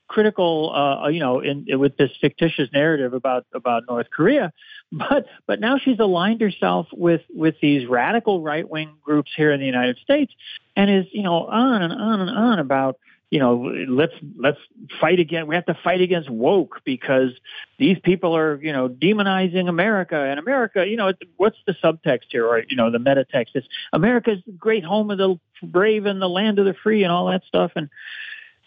critical 0.08 0.72
uh, 0.76 1.08
you 1.08 1.20
know 1.20 1.40
in, 1.40 1.66
with 1.80 1.98
this 1.98 2.12
fictitious 2.20 2.70
narrative 2.74 3.14
about 3.14 3.46
about 3.54 3.84
North 3.88 4.08
Korea, 4.12 4.52
but 4.92 5.26
but 5.48 5.60
now 5.60 5.78
she's 5.78 6.00
aligned 6.00 6.42
herself 6.42 6.88
with 6.92 7.22
with 7.30 7.56
these 7.62 7.88
radical 7.88 8.42
right 8.42 8.68
wing 8.68 8.96
groups 9.04 9.32
here 9.36 9.52
in 9.52 9.60
the 9.60 9.66
United 9.66 9.98
States, 9.98 10.34
and 10.76 10.90
is 10.90 11.06
you 11.12 11.24
know 11.24 11.46
on 11.46 11.82
and 11.82 11.94
on 11.94 12.22
and 12.22 12.30
on 12.30 12.60
about 12.60 12.98
you 13.34 13.40
know, 13.40 13.74
let's 13.88 14.14
let's 14.38 14.60
fight 15.02 15.20
again. 15.20 15.48
We 15.48 15.56
have 15.56 15.66
to 15.66 15.76
fight 15.84 16.02
against 16.02 16.30
woke 16.30 16.82
because 16.86 17.32
these 17.80 17.98
people 18.04 18.38
are, 18.38 18.62
you 18.62 18.72
know, 18.72 18.88
demonizing 18.88 19.68
America. 19.68 20.16
And 20.16 20.40
America, 20.40 20.86
you 20.88 20.98
know, 20.98 21.14
what's 21.38 21.58
the 21.66 21.74
subtext 21.84 22.26
here, 22.30 22.46
or 22.46 22.60
you 22.70 22.76
know, 22.76 22.92
the 22.92 23.00
meta 23.00 23.26
text 23.26 23.56
is 23.56 23.64
America's 23.92 24.38
the 24.46 24.52
great 24.52 24.84
home 24.84 25.10
of 25.10 25.18
the 25.18 25.40
brave 25.64 26.06
and 26.06 26.22
the 26.22 26.30
land 26.30 26.60
of 26.60 26.66
the 26.66 26.76
free 26.84 27.04
and 27.04 27.12
all 27.12 27.26
that 27.32 27.42
stuff. 27.48 27.72
And 27.76 27.90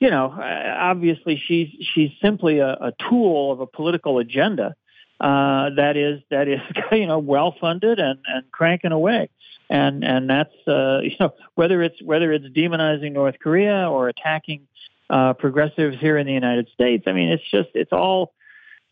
you 0.01 0.11
know, 0.11 0.37
obviously 0.37 1.41
she's 1.47 1.69
she's 1.95 2.11
simply 2.21 2.59
a, 2.59 2.71
a 2.73 2.93
tool 3.09 3.53
of 3.53 3.61
a 3.61 3.69
political 3.69 4.19
agenda 4.19 4.75
uh, 5.21 5.71
that 5.77 5.97
is 5.97 6.21
that 6.31 6.49
is 6.49 6.61
you 6.93 7.07
know 7.07 7.19
well 7.19 7.55
funded 7.61 7.99
and 7.99 8.19
and 8.27 8.51
cranking 8.53 8.93
away 8.93 9.29
and 9.69 10.05
and 10.05 10.29
that's 10.29 10.55
uh, 10.67 11.01
you 11.03 11.17
know 11.19 11.35
whether 11.55 11.83
it's 11.83 12.01
whether 12.03 12.33
it's 12.33 12.47
demonizing 12.47 13.12
North 13.12 13.37
Korea 13.41 13.89
or 13.89 14.09
attacking 14.09 14.67
uh, 15.11 15.35
progressives 15.35 15.97
here 15.99 16.19
in 16.19 16.27
the 16.27 16.33
United 16.33 16.69
States. 16.75 17.05
I 17.07 17.12
mean, 17.12 17.31
it's 17.31 17.45
just 17.51 17.71
it's 17.75 17.93
all 17.93 18.33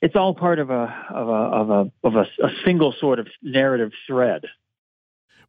it's 0.00 0.16
all 0.16 0.34
part 0.34 0.58
of 0.58 0.70
a 0.70 1.06
of 1.10 1.28
a 1.28 1.32
of 1.32 1.70
a 1.70 1.92
of 2.04 2.16
a, 2.16 2.44
a 2.44 2.50
single 2.64 2.94
sort 2.98 3.18
of 3.18 3.28
narrative 3.42 3.92
thread. 4.06 4.44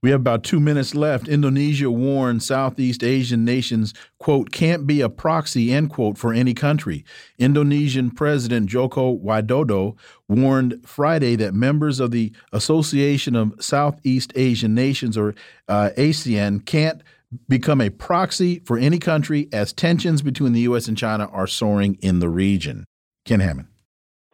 We 0.05 0.11
have 0.11 0.19
about 0.19 0.43
two 0.43 0.59
minutes 0.59 0.93
left. 0.93 1.27
Indonesia 1.27 1.89
warned 1.89 2.43
Southeast 2.43 3.03
Asian 3.03 3.43
nations, 3.43 3.91
quote, 4.19 4.51
can't 4.51 4.85
be 4.85 5.01
a 5.01 5.09
proxy, 5.09 5.73
end 5.73 5.89
quote, 5.89 6.19
for 6.19 6.31
any 6.31 6.53
country. 6.53 7.03
Indonesian 7.39 8.11
President 8.11 8.67
Joko 8.67 9.17
Widodo 9.17 9.97
warned 10.29 10.87
Friday 10.87 11.35
that 11.37 11.55
members 11.55 11.99
of 11.99 12.11
the 12.11 12.31
Association 12.53 13.35
of 13.35 13.55
Southeast 13.59 14.31
Asian 14.35 14.75
Nations, 14.75 15.17
or 15.17 15.33
uh, 15.67 15.89
ASEAN, 15.97 16.63
can't 16.67 17.01
become 17.49 17.81
a 17.81 17.89
proxy 17.89 18.59
for 18.59 18.77
any 18.77 18.99
country 18.99 19.49
as 19.51 19.73
tensions 19.73 20.21
between 20.21 20.53
the 20.53 20.61
U.S. 20.61 20.87
and 20.87 20.95
China 20.95 21.25
are 21.31 21.47
soaring 21.47 21.97
in 22.03 22.19
the 22.19 22.29
region. 22.29 22.85
Ken 23.25 23.39
Hammond. 23.39 23.69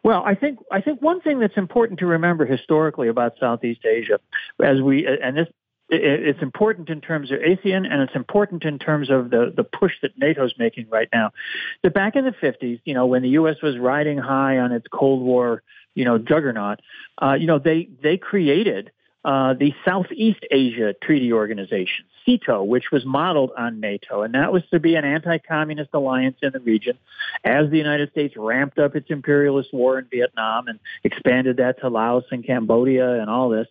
Well, 0.04 0.22
I 0.26 0.34
think 0.34 0.58
I 0.70 0.80
think 0.80 1.00
one 1.00 1.20
thing 1.20 1.38
that's 1.38 1.56
important 1.56 2.00
to 2.00 2.06
remember 2.06 2.44
historically 2.44 3.08
about 3.08 3.34
Southeast 3.38 3.86
Asia, 3.86 4.18
as 4.60 4.82
we 4.82 5.06
and 5.06 5.36
this 5.36 5.46
it's 5.92 6.42
important 6.42 6.88
in 6.88 7.00
terms 7.00 7.30
of 7.30 7.38
ASEAN 7.40 7.86
and 7.90 8.02
it's 8.02 8.14
important 8.14 8.64
in 8.64 8.78
terms 8.78 9.10
of 9.10 9.30
the, 9.30 9.52
the 9.54 9.64
push 9.64 9.92
that 10.02 10.16
NATO's 10.18 10.54
making 10.58 10.88
right 10.88 11.08
now. 11.12 11.32
That 11.82 11.94
back 11.94 12.16
in 12.16 12.24
the 12.24 12.32
50s, 12.32 12.80
you 12.84 12.94
know, 12.94 13.06
when 13.06 13.22
the 13.22 13.30
U.S. 13.30 13.56
was 13.62 13.78
riding 13.78 14.18
high 14.18 14.58
on 14.58 14.72
its 14.72 14.86
Cold 14.90 15.22
War, 15.22 15.62
you 15.94 16.04
know, 16.04 16.18
juggernaut, 16.18 16.80
uh, 17.20 17.34
you 17.34 17.46
know, 17.46 17.58
they, 17.58 17.88
they 18.02 18.16
created 18.16 18.90
uh, 19.24 19.54
the 19.54 19.72
Southeast 19.84 20.40
Asia 20.50 20.94
Treaty 21.00 21.32
Organization, 21.32 22.06
SEATO, 22.26 22.64
which 22.64 22.90
was 22.90 23.04
modeled 23.04 23.52
on 23.56 23.78
NATO. 23.78 24.22
And 24.22 24.34
that 24.34 24.52
was 24.52 24.62
to 24.72 24.80
be 24.80 24.96
an 24.96 25.04
anti-communist 25.04 25.90
alliance 25.92 26.38
in 26.42 26.52
the 26.52 26.60
region 26.60 26.98
as 27.44 27.70
the 27.70 27.78
United 27.78 28.10
States 28.10 28.34
ramped 28.36 28.78
up 28.78 28.96
its 28.96 29.10
imperialist 29.10 29.72
war 29.72 29.98
in 29.98 30.06
Vietnam 30.10 30.66
and 30.66 30.80
expanded 31.04 31.58
that 31.58 31.80
to 31.80 31.88
Laos 31.88 32.24
and 32.32 32.44
Cambodia 32.44 33.20
and 33.20 33.30
all 33.30 33.48
this. 33.48 33.68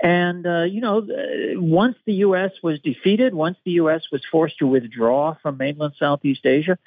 And, 0.00 0.46
uh, 0.46 0.62
you 0.64 0.80
know, 0.80 1.06
once 1.54 1.96
the 2.04 2.14
U.S. 2.14 2.52
was 2.62 2.78
defeated, 2.80 3.34
once 3.34 3.56
the 3.64 3.72
U.S. 3.72 4.02
was 4.12 4.22
forced 4.30 4.58
to 4.58 4.66
withdraw 4.66 5.36
from 5.42 5.56
mainland 5.56 5.94
Southeast 5.98 6.44
Asia, 6.44 6.78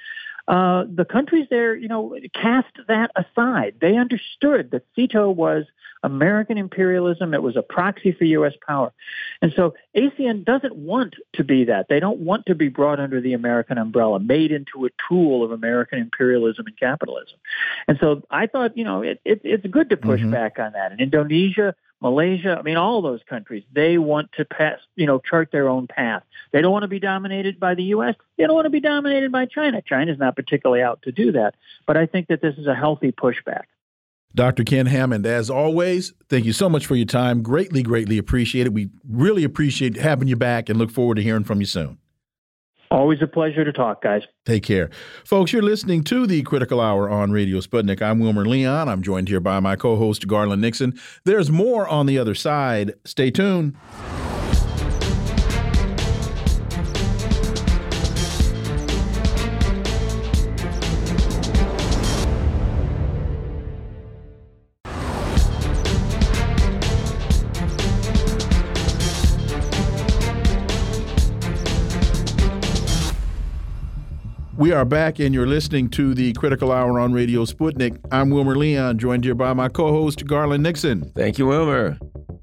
uh, 0.47 0.83
the 0.91 1.05
countries 1.05 1.47
there, 1.49 1.75
you 1.75 1.87
know, 1.87 2.15
cast 2.33 2.73
that 2.87 3.11
aside. 3.15 3.75
They 3.81 3.97
understood 3.97 4.71
that 4.71 4.83
SEATO 4.95 5.29
was 5.29 5.65
American 6.01 6.57
imperialism. 6.57 7.33
It 7.33 7.43
was 7.43 7.55
a 7.55 7.61
proxy 7.61 8.13
for 8.13 8.23
U.S. 8.23 8.53
power. 8.65 8.91
And 9.41 9.51
so 9.55 9.73
ASEAN 9.95 10.45
doesn't 10.45 10.75
want 10.75 11.15
to 11.33 11.43
be 11.43 11.65
that. 11.65 11.87
They 11.89 11.99
don't 11.99 12.19
want 12.19 12.45
to 12.47 12.55
be 12.55 12.69
brought 12.69 12.99
under 12.99 13.21
the 13.21 13.33
American 13.33 13.77
umbrella, 13.77 14.19
made 14.19 14.51
into 14.51 14.85
a 14.85 14.89
tool 15.07 15.43
of 15.43 15.51
American 15.51 15.99
imperialism 15.99 16.65
and 16.67 16.79
capitalism. 16.79 17.37
And 17.87 17.97
so 17.99 18.23
I 18.31 18.47
thought, 18.47 18.77
you 18.77 18.85
know, 18.85 19.01
it, 19.01 19.21
it, 19.25 19.41
it's 19.43 19.67
good 19.67 19.89
to 19.89 19.97
push 19.97 20.21
mm-hmm. 20.21 20.31
back 20.31 20.57
on 20.57 20.73
that. 20.73 20.91
And 20.91 21.01
Indonesia, 21.01 21.75
Malaysia, 22.01 22.57
I 22.57 22.61
mean, 22.61 22.77
all 22.77 23.01
those 23.01 23.21
countries, 23.29 23.63
they 23.73 23.97
want 23.97 24.31
to 24.33 24.45
pass, 24.45 24.79
you 24.95 25.05
know, 25.05 25.19
chart 25.19 25.49
their 25.51 25.67
own 25.67 25.87
path. 25.87 26.23
They 26.51 26.61
don't 26.61 26.71
want 26.71 26.83
to 26.83 26.87
be 26.87 26.99
dominated 26.99 27.59
by 27.59 27.75
the 27.75 27.83
U.S. 27.83 28.15
They 28.37 28.45
don't 28.45 28.55
want 28.55 28.65
to 28.65 28.71
be 28.71 28.79
dominated 28.79 29.31
by 29.31 29.45
China. 29.45 29.81
China's 29.81 30.17
not 30.17 30.35
particularly 30.35 30.81
out 30.81 31.01
to 31.03 31.11
do 31.11 31.33
that. 31.33 31.55
But 31.85 31.97
I 31.97 32.05
think 32.05 32.27
that 32.27 32.41
this 32.41 32.55
is 32.57 32.67
a 32.67 32.75
healthy 32.75 33.11
pushback. 33.11 33.63
Dr. 34.35 34.63
Ken 34.63 34.85
Hammond, 34.85 35.25
as 35.25 35.49
always, 35.49 36.13
thank 36.29 36.45
you 36.45 36.53
so 36.53 36.69
much 36.69 36.85
for 36.85 36.95
your 36.95 37.07
time. 37.07 37.41
Greatly, 37.41 37.81
greatly 37.81 38.17
appreciate 38.17 38.67
it. 38.67 38.73
We 38.73 38.89
really 39.09 39.43
appreciate 39.43 39.97
having 39.97 40.27
you 40.27 40.35
back 40.35 40.69
and 40.69 40.77
look 40.77 40.91
forward 40.91 41.15
to 41.15 41.23
hearing 41.23 41.43
from 41.43 41.59
you 41.59 41.65
soon. 41.65 41.97
Always 42.91 43.21
a 43.21 43.27
pleasure 43.27 43.63
to 43.63 43.71
talk, 43.71 44.01
guys. 44.01 44.23
Take 44.45 44.63
care. 44.63 44.89
Folks, 45.23 45.53
you're 45.53 45.61
listening 45.61 46.03
to 46.05 46.25
the 46.25 46.41
Critical 46.41 46.81
Hour 46.81 47.07
on 47.07 47.31
Radio 47.31 47.59
Sputnik. 47.59 48.01
I'm 48.01 48.19
Wilmer 48.19 48.45
Leon. 48.45 48.89
I'm 48.89 49.03
joined 49.03 49.27
here 49.27 49.39
by 49.39 49.59
my 49.59 49.75
co 49.75 49.95
host, 49.95 50.27
Garland 50.27 50.63
Nixon. 50.63 50.99
There's 51.23 51.51
more 51.51 51.87
on 51.87 52.07
the 52.07 52.17
other 52.17 52.33
side. 52.33 52.95
Stay 53.05 53.29
tuned. 53.29 53.75
We 74.59 74.73
are 74.73 74.83
back, 74.83 75.19
and 75.19 75.33
you're 75.33 75.47
listening 75.47 75.87
to 75.91 76.13
the 76.13 76.33
Critical 76.33 76.73
Hour 76.73 76.99
on 76.99 77.13
Radio 77.13 77.45
Sputnik. 77.45 77.97
I'm 78.11 78.29
Wilmer 78.29 78.57
Leon, 78.57 78.97
joined 78.97 79.23
here 79.23 79.33
by 79.33 79.53
my 79.53 79.69
co 79.69 79.93
host, 79.93 80.27
Garland 80.27 80.63
Nixon. 80.63 81.13
Thank 81.15 81.37
you, 81.37 81.47
Wilmer. 81.47 81.97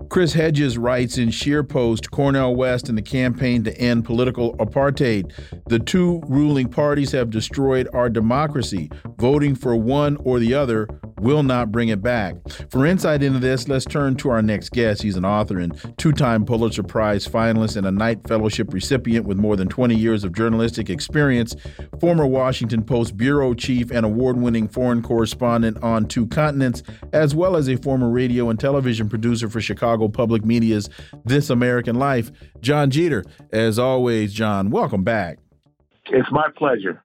Chris 0.08 0.32
Hedges 0.32 0.78
writes 0.78 1.18
in 1.18 1.28
ScheerPost 1.28 2.10
Cornel 2.10 2.56
West 2.56 2.88
and 2.88 2.96
the 2.96 3.02
campaign 3.02 3.64
to 3.64 3.78
end 3.78 4.06
political 4.06 4.56
apartheid. 4.56 5.30
The 5.66 5.78
two 5.78 6.22
ruling 6.26 6.70
parties 6.70 7.12
have 7.12 7.28
destroyed 7.28 7.86
our 7.92 8.08
democracy. 8.08 8.90
Voting 9.18 9.54
for 9.54 9.76
one 9.76 10.16
or 10.24 10.38
the 10.38 10.54
other 10.54 10.88
will 11.20 11.42
not 11.42 11.72
bring 11.72 11.88
it 11.88 12.02
back. 12.02 12.36
For 12.70 12.86
insight 12.86 13.22
into 13.22 13.38
this, 13.38 13.68
let's 13.68 13.84
turn 13.84 14.16
to 14.16 14.30
our 14.30 14.42
next 14.42 14.70
guest. 14.70 15.02
He's 15.02 15.16
an 15.16 15.24
author 15.24 15.58
and 15.58 15.96
two 15.98 16.12
time 16.12 16.44
Pulitzer 16.44 16.82
Prize 16.82 17.26
finalist 17.26 17.76
and 17.76 17.86
a 17.86 17.90
Knight 17.90 18.26
Fellowship 18.26 18.72
recipient 18.72 19.26
with 19.26 19.38
more 19.38 19.56
than 19.56 19.68
20 19.68 19.94
years 19.94 20.24
of 20.24 20.32
journalistic 20.32 20.90
experience, 20.90 21.54
former 22.00 22.26
Washington 22.26 22.82
Post 22.82 23.16
bureau 23.16 23.54
chief 23.54 23.90
and 23.90 24.04
award 24.04 24.36
winning 24.36 24.68
foreign 24.68 25.02
correspondent 25.02 25.82
on 25.82 26.06
two 26.06 26.26
continents, 26.26 26.82
as 27.12 27.34
well 27.34 27.56
as 27.56 27.68
a 27.68 27.76
former 27.76 28.10
radio 28.10 28.50
and 28.50 28.60
television 28.60 29.08
producer 29.08 29.48
for 29.48 29.60
Chicago 29.60 30.08
Public 30.08 30.44
Media's 30.44 30.88
This 31.24 31.50
American 31.50 31.96
Life. 31.96 32.30
Jon 32.60 32.90
Jeter, 32.90 33.24
as 33.52 33.78
always, 33.78 34.32
Jon, 34.32 34.70
welcome 34.70 35.04
back. 35.04 35.38
It's 36.06 36.30
my 36.30 36.48
pleasure. 36.56 37.02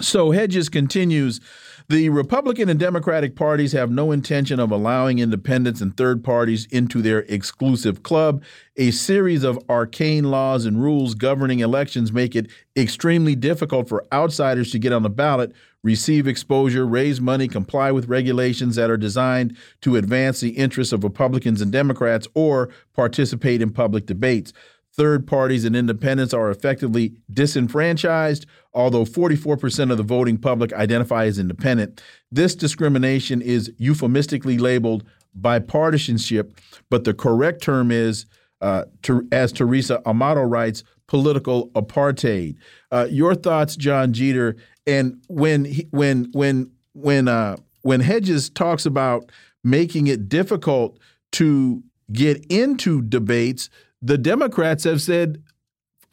So 0.00 0.32
Hedges 0.32 0.68
continues 0.68 1.40
the 1.88 2.08
Republican 2.08 2.70
and 2.70 2.80
Democratic 2.80 3.36
parties 3.36 3.72
have 3.72 3.90
no 3.90 4.10
intention 4.10 4.58
of 4.58 4.70
allowing 4.70 5.18
independents 5.18 5.82
and 5.82 5.94
third 5.94 6.24
parties 6.24 6.66
into 6.70 7.02
their 7.02 7.20
exclusive 7.28 8.02
club. 8.02 8.42
A 8.76 8.90
series 8.90 9.44
of 9.44 9.58
arcane 9.68 10.30
laws 10.30 10.64
and 10.64 10.82
rules 10.82 11.14
governing 11.14 11.60
elections 11.60 12.10
make 12.10 12.34
it 12.34 12.50
extremely 12.74 13.34
difficult 13.34 13.86
for 13.86 14.06
outsiders 14.12 14.70
to 14.70 14.78
get 14.78 14.94
on 14.94 15.02
the 15.02 15.10
ballot, 15.10 15.52
receive 15.82 16.26
exposure, 16.26 16.86
raise 16.86 17.20
money, 17.20 17.46
comply 17.48 17.92
with 17.92 18.08
regulations 18.08 18.76
that 18.76 18.90
are 18.90 18.96
designed 18.96 19.54
to 19.82 19.96
advance 19.96 20.40
the 20.40 20.50
interests 20.50 20.92
of 20.94 21.04
Republicans 21.04 21.60
and 21.60 21.70
Democrats, 21.70 22.26
or 22.32 22.70
participate 22.94 23.60
in 23.60 23.70
public 23.70 24.06
debates. 24.06 24.54
Third 24.96 25.26
parties 25.26 25.64
and 25.64 25.74
independents 25.74 26.32
are 26.32 26.50
effectively 26.50 27.14
disenfranchised, 27.32 28.46
although 28.72 29.04
44% 29.04 29.90
of 29.90 29.96
the 29.96 30.04
voting 30.04 30.38
public 30.38 30.72
identify 30.72 31.24
as 31.24 31.38
independent. 31.38 32.00
This 32.30 32.54
discrimination 32.54 33.42
is 33.42 33.72
euphemistically 33.78 34.56
labeled 34.58 35.04
bipartisanship, 35.40 36.56
but 36.90 37.02
the 37.02 37.12
correct 37.12 37.60
term 37.60 37.90
is, 37.90 38.26
uh, 38.60 38.84
to, 39.02 39.26
as 39.32 39.52
Theresa 39.52 40.00
Amato 40.06 40.42
writes, 40.42 40.84
political 41.08 41.70
apartheid. 41.70 42.56
Uh, 42.92 43.08
your 43.10 43.34
thoughts, 43.34 43.74
Jon 43.76 44.12
Jeter, 44.12 44.56
and 44.86 45.20
when 45.28 45.64
he, 45.64 45.88
when 45.90 46.28
when 46.32 46.70
when 46.92 47.28
uh, 47.28 47.56
when 47.82 48.00
Hedges 48.00 48.48
talks 48.48 48.86
about 48.86 49.30
making 49.62 50.06
it 50.06 50.28
difficult 50.28 50.98
to 51.32 51.82
get 52.12 52.44
into 52.46 53.02
debates, 53.02 53.70
the 54.04 54.18
Democrats 54.18 54.84
have 54.84 55.00
said, 55.00 55.42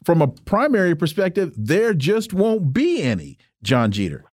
from 0.02 0.22
a 0.22 0.28
primary 0.28 0.96
perspective, 0.96 1.52
there 1.56 1.92
just 1.92 2.32
won't 2.32 2.72
be 2.72 3.02
any. 3.02 3.36
Jon 3.62 3.92
Jeter. 3.92 4.24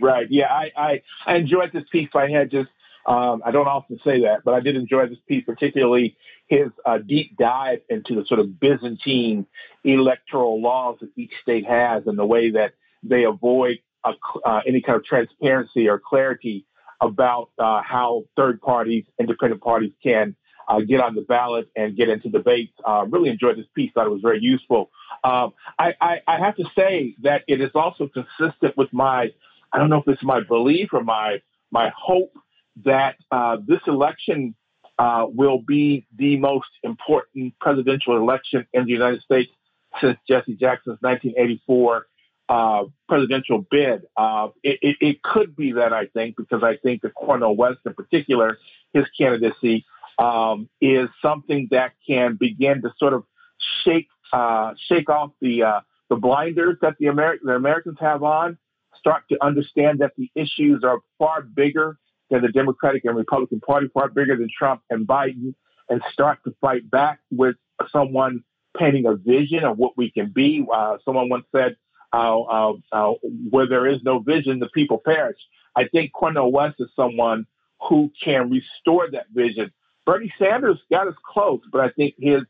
Right. 0.00 0.26
Yeah, 0.30 0.46
I 0.46 0.72
I, 0.76 1.02
I 1.26 1.36
enjoyed 1.36 1.70
this 1.72 1.84
piece 1.92 2.08
by 2.12 2.28
Hedges. 2.28 2.66
Um, 3.06 3.42
I 3.44 3.50
don't 3.50 3.68
often 3.68 4.00
say 4.04 4.22
that, 4.22 4.42
but 4.44 4.54
I 4.54 4.60
did 4.60 4.76
enjoy 4.76 5.06
this 5.06 5.18
piece, 5.28 5.44
particularly 5.44 6.16
his 6.48 6.68
uh, 6.86 6.98
deep 6.98 7.36
dive 7.36 7.80
into 7.88 8.14
the 8.14 8.24
sort 8.26 8.40
of 8.40 8.58
Byzantine 8.58 9.46
electoral 9.84 10.60
laws 10.60 10.98
that 11.00 11.10
each 11.16 11.32
state 11.42 11.66
has 11.66 12.06
and 12.06 12.18
the 12.18 12.26
way 12.26 12.50
that 12.50 12.72
they 13.02 13.24
avoid 13.24 13.78
a, 14.04 14.12
uh, 14.44 14.60
any 14.66 14.80
kind 14.80 14.96
of 14.96 15.04
transparency 15.04 15.88
or 15.88 15.98
clarity 15.98 16.64
about 17.00 17.50
uh, 17.58 17.82
how 17.82 18.24
third 18.36 18.60
parties, 18.60 19.04
independent 19.18 19.60
parties 19.60 19.92
can 20.02 20.36
uh, 20.72 20.80
get 20.80 21.00
on 21.00 21.14
the 21.14 21.20
ballot 21.20 21.68
and 21.76 21.96
get 21.96 22.08
into 22.08 22.30
debates. 22.30 22.72
Uh, 22.84 23.04
really 23.08 23.28
enjoyed 23.28 23.58
this 23.58 23.66
piece. 23.74 23.92
Thought 23.92 24.06
it 24.06 24.10
was 24.10 24.22
very 24.22 24.40
useful. 24.40 24.90
Um, 25.22 25.52
I, 25.78 25.94
I, 26.00 26.20
I, 26.26 26.38
have 26.38 26.56
to 26.56 26.64
say 26.76 27.14
that 27.22 27.42
it 27.46 27.60
is 27.60 27.70
also 27.74 28.08
consistent 28.08 28.76
with 28.76 28.92
my, 28.92 29.32
I 29.72 29.78
don't 29.78 29.90
know 29.90 29.98
if 29.98 30.08
it's 30.08 30.22
my 30.22 30.40
belief 30.40 30.88
or 30.92 31.04
my 31.04 31.42
my 31.70 31.92
hope 31.96 32.32
that 32.84 33.16
uh, 33.30 33.58
this 33.66 33.80
election 33.86 34.54
uh, 34.98 35.26
will 35.28 35.58
be 35.58 36.06
the 36.16 36.36
most 36.38 36.68
important 36.82 37.54
presidential 37.60 38.16
election 38.16 38.66
in 38.72 38.84
the 38.84 38.90
United 38.90 39.22
States 39.22 39.50
since 40.00 40.18
Jesse 40.26 40.54
Jackson's 40.54 40.98
1984 41.00 42.06
uh, 42.48 42.84
presidential 43.08 43.64
bid. 43.70 44.02
Uh, 44.16 44.48
it, 44.62 44.78
it, 44.82 44.96
it, 45.00 45.22
could 45.22 45.56
be 45.56 45.72
that, 45.72 45.92
I 45.92 46.06
think, 46.06 46.36
because 46.36 46.62
I 46.62 46.76
think 46.76 47.02
that 47.02 47.14
Cornel 47.14 47.56
West, 47.56 47.78
in 47.86 47.94
particular, 47.94 48.58
his 48.92 49.04
candidacy 49.16 49.86
um, 50.18 50.68
is 50.80 51.08
something 51.20 51.68
that 51.70 51.92
can 52.06 52.36
begin 52.38 52.82
to 52.82 52.92
sort 52.98 53.14
of 53.14 53.24
shake 53.84 54.08
uh, 54.32 54.72
shake 54.88 55.10
off 55.10 55.30
the 55.40 55.62
uh, 55.62 55.80
the 56.08 56.16
blinders 56.16 56.76
that 56.82 56.94
the, 56.98 57.06
Ameri- 57.06 57.38
the 57.42 57.52
Americans 57.52 57.96
have 58.00 58.22
on, 58.22 58.58
start 58.98 59.24
to 59.30 59.42
understand 59.42 60.00
that 60.00 60.12
the 60.16 60.30
issues 60.34 60.82
are 60.84 60.98
far 61.18 61.42
bigger 61.42 61.98
than 62.30 62.42
the 62.42 62.48
Democratic 62.48 63.04
and 63.04 63.16
Republican 63.16 63.60
Party, 63.60 63.88
far 63.92 64.08
bigger 64.08 64.36
than 64.36 64.48
Trump 64.56 64.82
and 64.90 65.06
Biden, 65.06 65.54
and 65.88 66.02
start 66.12 66.38
to 66.44 66.54
fight 66.60 66.90
back 66.90 67.20
with 67.30 67.56
someone 67.90 68.42
painting 68.76 69.06
a 69.06 69.14
vision 69.14 69.64
of 69.64 69.76
what 69.76 69.92
we 69.96 70.10
can 70.10 70.30
be. 70.30 70.66
Uh, 70.72 70.96
someone 71.04 71.28
once 71.28 71.44
said, 71.54 71.76
uh, 72.12 72.40
uh, 72.40 72.72
uh, 72.92 73.12
where 73.50 73.66
there 73.66 73.86
is 73.86 74.02
no 74.02 74.18
vision, 74.18 74.58
the 74.58 74.68
people 74.68 75.00
perish. 75.02 75.38
I 75.74 75.88
think 75.88 76.12
Cornel 76.12 76.52
West 76.52 76.76
is 76.78 76.88
someone 76.94 77.46
who 77.88 78.12
can 78.22 78.50
restore 78.50 79.10
that 79.10 79.26
vision. 79.32 79.72
Bernie 80.04 80.32
Sanders 80.38 80.78
got 80.90 81.06
us 81.08 81.14
close, 81.24 81.60
but 81.70 81.80
I 81.80 81.90
think 81.90 82.14
his 82.18 82.42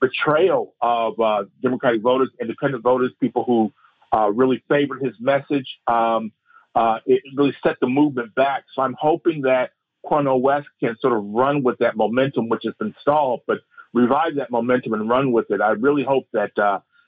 betrayal 0.00 0.74
of 0.80 1.18
uh, 1.20 1.44
Democratic 1.62 2.02
voters, 2.02 2.30
independent 2.40 2.82
voters, 2.82 3.12
people 3.20 3.44
who 3.44 3.72
uh, 4.16 4.30
really 4.30 4.62
favored 4.68 5.02
his 5.02 5.14
message, 5.20 5.78
um, 5.86 6.32
uh, 6.74 6.98
it 7.06 7.22
really 7.36 7.54
set 7.62 7.76
the 7.80 7.86
movement 7.86 8.34
back. 8.34 8.64
So 8.74 8.82
I'm 8.82 8.96
hoping 8.98 9.42
that 9.42 9.70
Cornel 10.06 10.40
West 10.40 10.68
can 10.80 10.96
sort 11.00 11.16
of 11.16 11.24
run 11.24 11.62
with 11.62 11.78
that 11.78 11.96
momentum, 11.96 12.48
which 12.48 12.62
has 12.64 12.74
been 12.78 12.94
stalled, 13.00 13.40
but 13.46 13.58
revive 13.94 14.36
that 14.36 14.50
momentum 14.50 14.92
and 14.92 15.08
run 15.08 15.32
with 15.32 15.50
it. 15.50 15.60
I 15.60 15.70
really 15.70 16.04
hope 16.04 16.26
that 16.32 16.52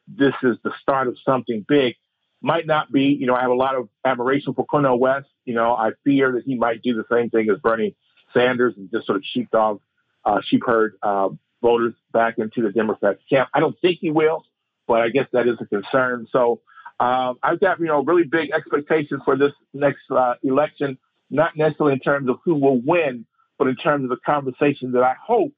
this 0.07 0.35
is 0.43 0.57
the 0.65 0.73
start 0.81 1.09
of 1.09 1.17
something 1.25 1.65
big. 1.69 1.97
Might 2.41 2.67
not 2.67 2.91
be, 2.93 3.05
you 3.05 3.27
know, 3.27 3.35
I 3.35 3.43
have 3.43 3.51
a 3.51 3.55
lot 3.55 3.75
of 3.75 3.89
admiration 4.05 4.55
for 4.55 4.65
Cornel 4.65 4.99
West. 4.99 5.27
You 5.45 5.55
know, 5.55 5.75
I 5.75 5.91
fear 6.05 6.33
that 6.33 6.45
he 6.45 6.55
might 6.55 6.83
do 6.83 6.95
the 6.95 7.05
same 7.13 7.31
thing 7.31 7.51
as 7.51 7.59
Bernie 7.59 7.97
Sanders 8.33 8.75
and 8.77 8.91
just 8.91 9.07
sort 9.07 9.17
of 9.17 9.25
sheepdog, 9.25 9.81
uh, 10.29 10.41
sheep 10.47 10.63
herd 10.67 10.95
uh, 11.03 11.29
voters 11.63 11.95
back 12.13 12.39
into 12.39 12.63
the 12.63 12.71
Democrat 12.71 13.19
camp. 13.31 13.49
I 13.55 13.61
don't 13.61 13.79
think 13.81 13.99
he 14.01 14.11
will, 14.11 14.45
but 14.87 15.01
I 15.01 15.09
guess 15.09 15.27
that 15.33 15.49
is 15.49 15.57
a 15.61 15.67
concern. 15.67 16.27
So 16.31 16.61
um, 17.01 17.39
I've 17.43 17.61
got, 17.61 17.81
you 17.81 17.87
know, 17.87 18.03
really 18.03 18.25
big 18.25 18.51
expectations 18.51 19.23
for 19.25 19.37
this 19.37 19.53
next 19.73 20.03
uh, 20.11 20.35
election, 20.43 20.99
not 21.31 21.57
necessarily 21.57 21.95
in 21.95 22.01
terms 22.01 22.29
of 22.29 22.37
who 22.45 22.55
will 22.55 22.81
win, 22.85 23.27
but 23.59 23.69
in 23.69 23.77
terms 23.77 24.05
of 24.05 24.11
the 24.11 24.19
conversation 24.25 24.93
that 24.93 25.03
I 25.03 25.15
hope, 25.25 25.53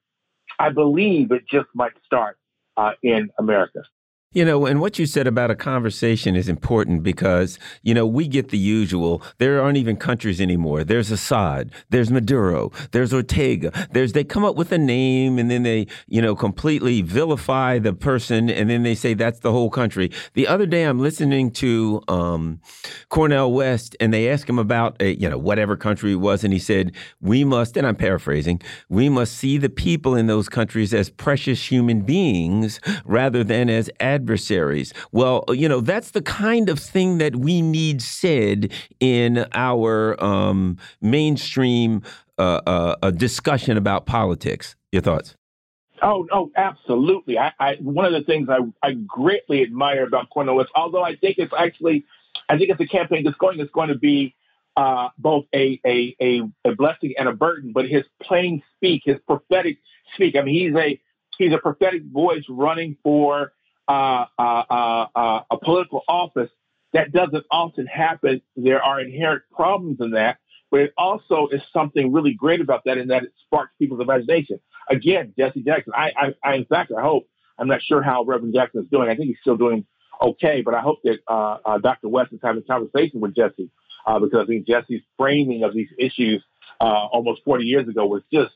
I 0.59 0.71
believe 0.71 1.33
it 1.33 1.43
just 1.49 1.69
might 1.75 1.93
start 2.05 2.39
uh, 2.77 2.93
in 3.03 3.31
America. 3.39 3.81
You 4.33 4.45
know, 4.45 4.65
and 4.65 4.81
what 4.81 4.97
you 4.97 5.07
said 5.07 5.27
about 5.27 5.51
a 5.51 5.57
conversation 5.57 6.37
is 6.37 6.49
important 6.49 7.03
because, 7.03 7.59
you 7.83 7.93
know, 7.93 8.07
we 8.07 8.29
get 8.29 8.51
the 8.51 8.59
usual. 8.59 9.25
There 9.39 9.61
aren't 9.61 9.77
even 9.77 9.97
countries 9.97 10.41
anymore. 10.41 10.85
There's 10.85 11.11
Assad, 11.11 11.73
there's 11.89 12.13
Maduro, 12.13 12.71
there's 12.93 13.13
Ortega. 13.13 13.73
There's 13.91 14.13
they 14.13 14.23
come 14.23 14.45
up 14.45 14.55
with 14.55 14.71
a 14.71 14.79
name 14.79 15.37
and 15.41 15.51
then 15.51 15.65
they, 15.65 15.89
you 16.07 16.23
know, 16.23 16.37
completely 16.37 17.03
vilify 17.03 17.81
the 17.81 17.93
person 17.93 18.49
and 18.49 18.71
then 18.71 18.85
they 18.85 18.95
say 18.95 19.15
that's 19.15 19.41
the 19.41 19.51
whole 19.51 19.69
country. 19.69 20.13
The 20.35 20.47
other 20.47 20.65
day 20.65 20.85
I'm 20.85 21.01
listening 21.01 21.51
to 21.55 22.01
um, 22.07 22.61
Cornel 23.09 23.53
West 23.53 23.97
and 23.99 24.15
they 24.15 24.31
ask 24.31 24.49
him 24.49 24.61
about, 24.61 24.95
a, 25.03 25.17
you 25.17 25.29
know, 25.29 25.39
whatever 25.39 25.77
country 25.77 26.13
it 26.13 26.21
was 26.21 26.45
and 26.45 26.53
he 26.53 26.61
said, 26.61 26.93
"We 27.21 27.43
must," 27.43 27.77
and 27.77 27.85
I'm 27.85 27.97
paraphrasing, 27.97 28.63
"we 28.89 29.09
must 29.09 29.35
see 29.35 29.59
the 29.59 29.69
people 29.69 30.15
in 30.15 30.29
those 30.29 30.49
countries 30.49 30.95
as 30.95 31.11
precious 31.11 31.69
human 31.69 32.03
beings 32.03 32.79
rather 33.05 33.43
than 33.43 33.69
as 33.69 33.91
ad 33.99 34.20
adversaries. 34.21 34.93
Well, 35.13 35.45
you 35.49 35.69
know, 35.69 35.81
that's 35.81 36.11
the 36.11 36.23
kind 36.23 36.69
of 36.69 36.79
thing 36.79 37.19
that 37.19 37.37
we 37.37 37.63
need 37.63 38.03
said 38.03 38.71
in 39.01 39.47
our 39.55 40.23
um, 40.23 40.77
mainstream 41.01 42.03
uh, 42.39 42.61
uh, 43.03 43.11
discussion 43.11 43.77
about 43.77 44.07
politics. 44.07 44.77
Your 44.93 45.03
thoughts? 45.03 45.37
Oh, 46.03 46.27
no, 46.31 46.51
absolutely. 46.57 47.39
I, 47.39 47.53
I, 47.59 47.75
one 47.81 48.07
of 48.07 48.13
the 48.13 48.23
things 48.23 48.49
I, 48.49 48.61
I 48.87 48.93
greatly 48.93 49.63
admire 49.63 50.05
about 50.07 50.31
Cornel 50.31 50.57
West, 50.57 50.71
although 50.75 51.03
I 51.03 51.17
think 51.17 51.37
it's 51.39 51.53
actually, 51.57 52.05
I 52.49 52.57
think 52.57 52.71
it's 52.71 52.81
a 52.81 52.87
campaign 52.87 53.25
that's 53.25 53.37
going, 53.37 53.61
it's 53.61 53.71
going 53.71 53.89
to 53.89 53.99
be 53.99 54.35
uh, 54.77 55.09
both 55.19 55.45
a, 55.55 55.79
a, 55.87 56.17
a, 56.21 56.43
a 56.65 56.75
blessing 56.75 57.15
and 57.19 57.29
a 57.29 57.33
burden, 57.33 57.73
but 57.73 57.87
his 57.87 58.05
plain 58.23 58.63
speak, 58.77 59.03
his 59.05 59.19
prophetic 59.27 59.79
speak. 60.15 60.37
I 60.37 60.43
mean, 60.43 60.55
he's 60.55 60.75
a, 60.75 61.01
he's 61.37 61.53
a 61.53 61.59
prophetic 61.59 62.03
voice 62.05 62.45
running 62.49 62.97
for 63.03 63.53
uh, 63.91 64.27
uh, 64.39 64.63
uh, 64.71 65.07
uh, 65.17 65.41
a 65.51 65.59
political 65.59 66.05
office, 66.07 66.49
that 66.93 67.11
doesn't 67.11 67.45
often 67.51 67.87
happen. 67.87 68.41
There 68.57 68.81
are 68.81 69.01
inherent 69.01 69.43
problems 69.51 69.99
in 70.01 70.13
that, 70.13 70.39
but 70.71 70.81
it 70.81 70.93
also 70.97 71.49
is 71.51 71.61
something 71.73 72.13
really 72.13 72.33
great 72.33 72.61
about 72.61 72.83
that 72.85 72.99
in 72.99 73.09
that 73.09 73.25
it 73.25 73.33
sparks 73.45 73.73
people's 73.81 74.01
imagination. 74.01 74.61
Again, 74.89 75.35
Jesse 75.37 75.63
Jackson, 75.63 75.93
I, 75.97 76.13
I, 76.17 76.35
I 76.45 76.55
in 76.55 76.67
fact, 76.67 76.93
I 76.97 77.03
hope, 77.03 77.27
I'm 77.59 77.67
not 77.67 77.83
sure 77.83 78.01
how 78.01 78.23
Reverend 78.23 78.55
Jackson 78.55 78.83
is 78.83 78.89
doing. 78.91 79.09
I 79.09 79.17
think 79.17 79.27
he's 79.27 79.41
still 79.41 79.57
doing 79.57 79.85
okay, 80.23 80.63
but 80.63 80.75
I 80.75 80.83
hope 80.83 80.99
that 81.03 81.19
uh, 81.27 81.79
Dr. 81.79 82.09
West 82.09 82.33
is 82.33 82.39
having 82.43 82.63
a 82.63 82.67
conversation 82.73 83.21
with 83.21 83.35
Jesse 83.35 83.71
because 84.07 84.41
I 84.41 84.47
think 84.47 84.69
Jesse's 84.69 85.03
framing 85.19 85.65
of 85.65 85.75
these 85.75 85.91
issues 85.99 86.45
almost 86.81 87.43
40 87.45 87.65
years 87.65 87.89
ago 87.89 88.07
was 88.07 88.23
just 88.33 88.53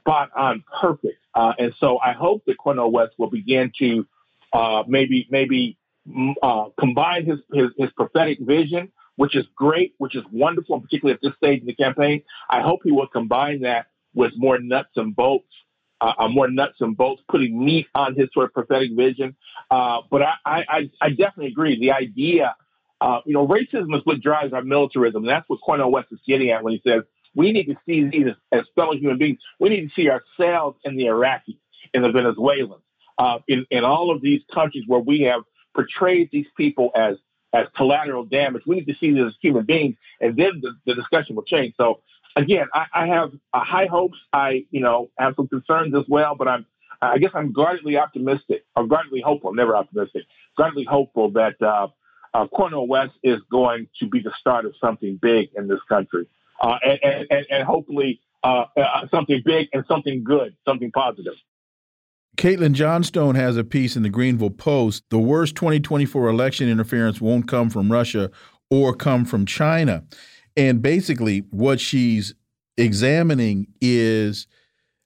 spot 0.00 0.30
on 0.34 0.64
perfect. 0.80 1.18
And 1.34 1.74
so 1.78 1.98
I 1.98 2.12
hope 2.12 2.44
that 2.46 2.56
Cornel 2.56 2.90
West 2.90 3.12
will 3.18 3.30
begin 3.30 3.72
to 3.78 4.06
uh, 4.52 4.84
maybe 4.86 5.26
maybe 5.30 5.78
mm, 6.08 6.34
uh, 6.42 6.66
combine 6.78 7.26
his, 7.26 7.38
his, 7.52 7.68
his 7.76 7.90
prophetic 7.96 8.38
vision, 8.40 8.90
which 9.16 9.36
is 9.36 9.44
great, 9.54 9.94
which 9.98 10.14
is 10.14 10.22
wonderful, 10.32 10.76
and 10.76 10.84
particularly 10.84 11.14
at 11.14 11.20
this 11.22 11.36
stage 11.36 11.60
in 11.60 11.66
the 11.66 11.74
campaign. 11.74 12.22
I 12.48 12.62
hope 12.62 12.80
he 12.84 12.92
will 12.92 13.08
combine 13.08 13.62
that 13.62 13.86
with 14.14 14.32
more 14.36 14.58
nuts 14.58 14.90
and 14.96 15.14
bolts, 15.14 15.52
uh, 16.00 16.12
uh 16.18 16.28
more 16.28 16.50
nuts 16.50 16.76
and 16.80 16.96
bolts, 16.96 17.22
putting 17.30 17.64
meat 17.64 17.86
on 17.94 18.14
his 18.14 18.28
sort 18.32 18.46
of 18.46 18.54
prophetic 18.54 18.92
vision. 18.96 19.36
Uh, 19.70 19.98
but 20.10 20.22
I, 20.22 20.34
I, 20.44 20.90
I 21.00 21.08
definitely 21.10 21.48
agree. 21.48 21.78
The 21.78 21.92
idea, 21.92 22.54
uh, 23.00 23.20
you 23.26 23.34
know, 23.34 23.46
racism 23.46 23.94
is 23.96 24.00
what 24.04 24.20
drives 24.20 24.52
our 24.52 24.62
militarism. 24.62 25.22
And 25.22 25.28
that's 25.28 25.48
what 25.48 25.60
Cornel 25.60 25.90
West 25.90 26.08
is 26.10 26.20
getting 26.26 26.50
at 26.50 26.62
when 26.62 26.72
he 26.72 26.82
says 26.86 27.02
we 27.34 27.52
need 27.52 27.66
to 27.66 27.76
see 27.86 28.08
these 28.08 28.26
as, 28.28 28.60
as 28.60 28.64
fellow 28.74 28.94
human 28.94 29.18
beings. 29.18 29.38
We 29.60 29.68
need 29.68 29.88
to 29.88 29.90
see 29.94 30.08
ourselves 30.10 30.78
in 30.84 30.96
the 30.96 31.04
Iraqis, 31.04 31.58
in 31.94 32.02
the 32.02 32.10
Venezuelans, 32.10 32.82
uh, 33.18 33.38
in, 33.48 33.66
in 33.70 33.84
all 33.84 34.10
of 34.10 34.22
these 34.22 34.42
countries 34.52 34.84
where 34.86 35.00
we 35.00 35.22
have 35.22 35.42
portrayed 35.74 36.30
these 36.32 36.46
people 36.56 36.90
as 36.94 37.16
as 37.54 37.66
collateral 37.76 38.24
damage. 38.24 38.62
We 38.66 38.76
need 38.76 38.86
to 38.86 38.94
see 39.00 39.12
this 39.12 39.28
as 39.28 39.34
human 39.40 39.64
beings, 39.64 39.96
and 40.20 40.36
then 40.36 40.60
the, 40.60 40.72
the 40.86 40.94
discussion 40.94 41.34
will 41.34 41.44
change. 41.44 41.74
So 41.76 42.00
again, 42.36 42.66
I, 42.74 42.84
I 42.92 43.06
have 43.06 43.32
uh, 43.54 43.64
high 43.64 43.86
hopes. 43.86 44.18
I, 44.32 44.66
you 44.70 44.80
know, 44.80 45.10
have 45.18 45.34
some 45.36 45.48
concerns 45.48 45.94
as 45.94 46.04
well, 46.08 46.34
but 46.34 46.46
I'm, 46.46 46.66
I 47.00 47.18
guess 47.18 47.30
I'm 47.34 47.52
guardedly 47.52 47.96
optimistic, 47.96 48.64
or 48.76 48.86
guardedly 48.86 49.22
hopeful. 49.22 49.54
Never 49.54 49.74
optimistic. 49.76 50.24
Guardedly 50.56 50.84
hopeful 50.84 51.30
that 51.32 51.54
uh, 51.62 51.88
uh, 52.34 52.46
Cornel 52.48 52.86
West 52.86 53.14
is 53.22 53.40
going 53.50 53.88
to 54.00 54.06
be 54.06 54.20
the 54.20 54.32
start 54.38 54.66
of 54.66 54.74
something 54.80 55.18
big 55.20 55.50
in 55.56 55.68
this 55.68 55.80
country, 55.88 56.26
uh, 56.60 56.76
and, 56.84 57.26
and, 57.30 57.46
and 57.50 57.64
hopefully 57.64 58.20
uh, 58.42 58.64
uh, 58.76 59.06
something 59.10 59.42
big 59.44 59.68
and 59.72 59.84
something 59.88 60.22
good, 60.22 60.54
something 60.66 60.90
positive. 60.92 61.34
Caitlin 62.38 62.72
Johnstone 62.72 63.34
has 63.34 63.56
a 63.56 63.64
piece 63.64 63.96
in 63.96 64.04
the 64.04 64.10
Greanville 64.10 64.56
Post. 64.56 65.02
The 65.10 65.18
worst 65.18 65.56
2024 65.56 66.28
election 66.28 66.68
interference 66.68 67.20
won't 67.20 67.48
come 67.48 67.68
from 67.68 67.90
Russia 67.90 68.30
or 68.70 68.94
come 68.94 69.24
from 69.24 69.44
China. 69.44 70.04
And 70.56 70.80
basically, 70.80 71.40
what 71.50 71.80
she's 71.80 72.36
examining 72.76 73.66
is 73.80 74.46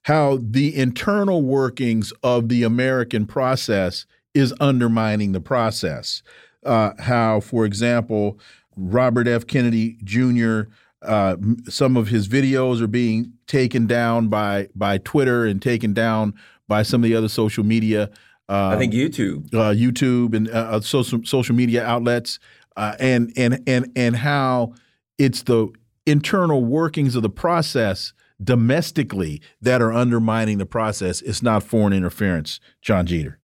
how 0.03 0.37
the 0.43 0.75
internal 0.75 1.41
workings 1.41 2.13
of 2.21 2.49
the 2.49 2.61
American 2.61 3.25
process 3.25 4.05
is 4.35 4.53
undermining 4.59 5.31
the 5.31 5.41
process. 5.41 6.21
Uh, 6.63 6.91
how, 6.99 7.39
for 7.39 7.65
example, 7.65 8.37
Robert 8.75 9.27
F. 9.27 9.47
Kennedy 9.47 9.97
Jr. 10.03 10.61
Uh, 11.01 11.37
some 11.67 11.97
of 11.97 12.09
his 12.09 12.27
videos 12.27 12.79
are 12.79 12.87
being 12.87 13.33
taken 13.47 13.87
down 13.87 14.27
by 14.27 14.69
by 14.75 14.99
Twitter 14.99 15.45
and 15.45 15.61
taken 15.63 15.93
down 15.93 16.35
by 16.67 16.83
some 16.83 17.03
of 17.03 17.09
the 17.09 17.15
other 17.15 17.29
social 17.29 17.63
media. 17.63 18.09
I 18.49 18.77
think 18.77 18.93
um, 18.93 18.99
YouTube, 18.99 19.53
uh, 19.53 19.73
YouTube, 19.73 20.35
and 20.35 20.49
uh, 20.49 20.51
uh, 20.51 20.81
social 20.81 21.21
social 21.23 21.55
media 21.55 21.85
outlets, 21.85 22.39
uh, 22.75 22.95
and 22.99 23.31
and 23.37 23.63
and 23.67 23.91
and 23.95 24.15
how 24.15 24.73
it's 25.17 25.43
the 25.43 25.69
internal 26.05 26.63
workings 26.63 27.15
of 27.15 27.23
the 27.23 27.29
process 27.29 28.13
domestically 28.43 29.41
that 29.61 29.81
are 29.81 29.93
undermining 29.93 30.57
the 30.57 30.65
process. 30.65 31.21
It's 31.21 31.41
not 31.41 31.63
foreign 31.63 31.93
interference, 31.93 32.59
Jon 32.81 33.05
Jeter. 33.05 33.39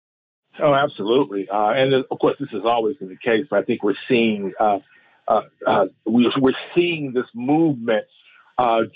Oh, 0.59 0.74
absolutely, 0.74 1.47
uh, 1.47 1.70
and 1.70 1.93
of 1.93 2.20
course 2.20 2.36
this 2.39 2.49
has 2.49 2.63
always 2.65 2.97
been 2.97 3.09
the 3.09 3.18
case. 3.18 3.45
But 3.49 3.59
I 3.59 3.61
think 3.63 3.84
we're 3.84 3.93
seeing 4.07 4.53
uh, 4.59 4.80
we, 6.05 6.32
we're 6.39 6.53
seeing 6.74 7.13
this 7.13 7.28
movement 7.36 8.05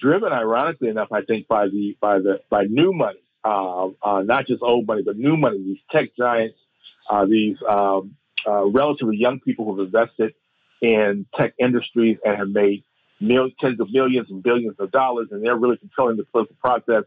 driven, 0.01 0.34
ironically 0.34 0.89
enough, 0.89 1.11
I 1.11 1.22
think 1.22 1.47
by 1.47 1.67
the 1.67 1.95
by 2.01 2.17
the 2.17 2.39
by 2.49 2.63
new 2.63 2.91
money 2.91 3.19
uh, 3.43 3.87
uh, 4.03 4.21
not 4.21 4.47
just 4.47 4.61
old 4.61 4.85
money, 4.85 5.01
but 5.03 5.17
new 5.17 5.35
money, 5.35 5.57
these 5.57 5.79
tech 5.91 6.15
giants, 6.17 6.57
uh, 7.09 7.25
these 7.25 7.57
um, 7.67 8.15
uh, 8.47 8.65
relatively 8.67 9.17
young 9.17 9.39
people 9.39 9.65
who 9.65 9.79
have 9.79 9.87
invested 9.87 10.33
in 10.81 11.25
tech 11.35 11.53
industries 11.59 12.17
and 12.23 12.37
have 12.37 12.49
made 12.49 12.83
tens 13.59 13.79
of 13.79 13.91
millions 13.91 14.27
and 14.29 14.41
billions 14.41 14.75
of 14.79 14.91
dollars, 14.91 15.27
and 15.31 15.45
they're 15.45 15.55
really 15.55 15.77
controlling 15.77 16.17
the 16.17 16.23
political 16.25 16.55
process 16.59 17.03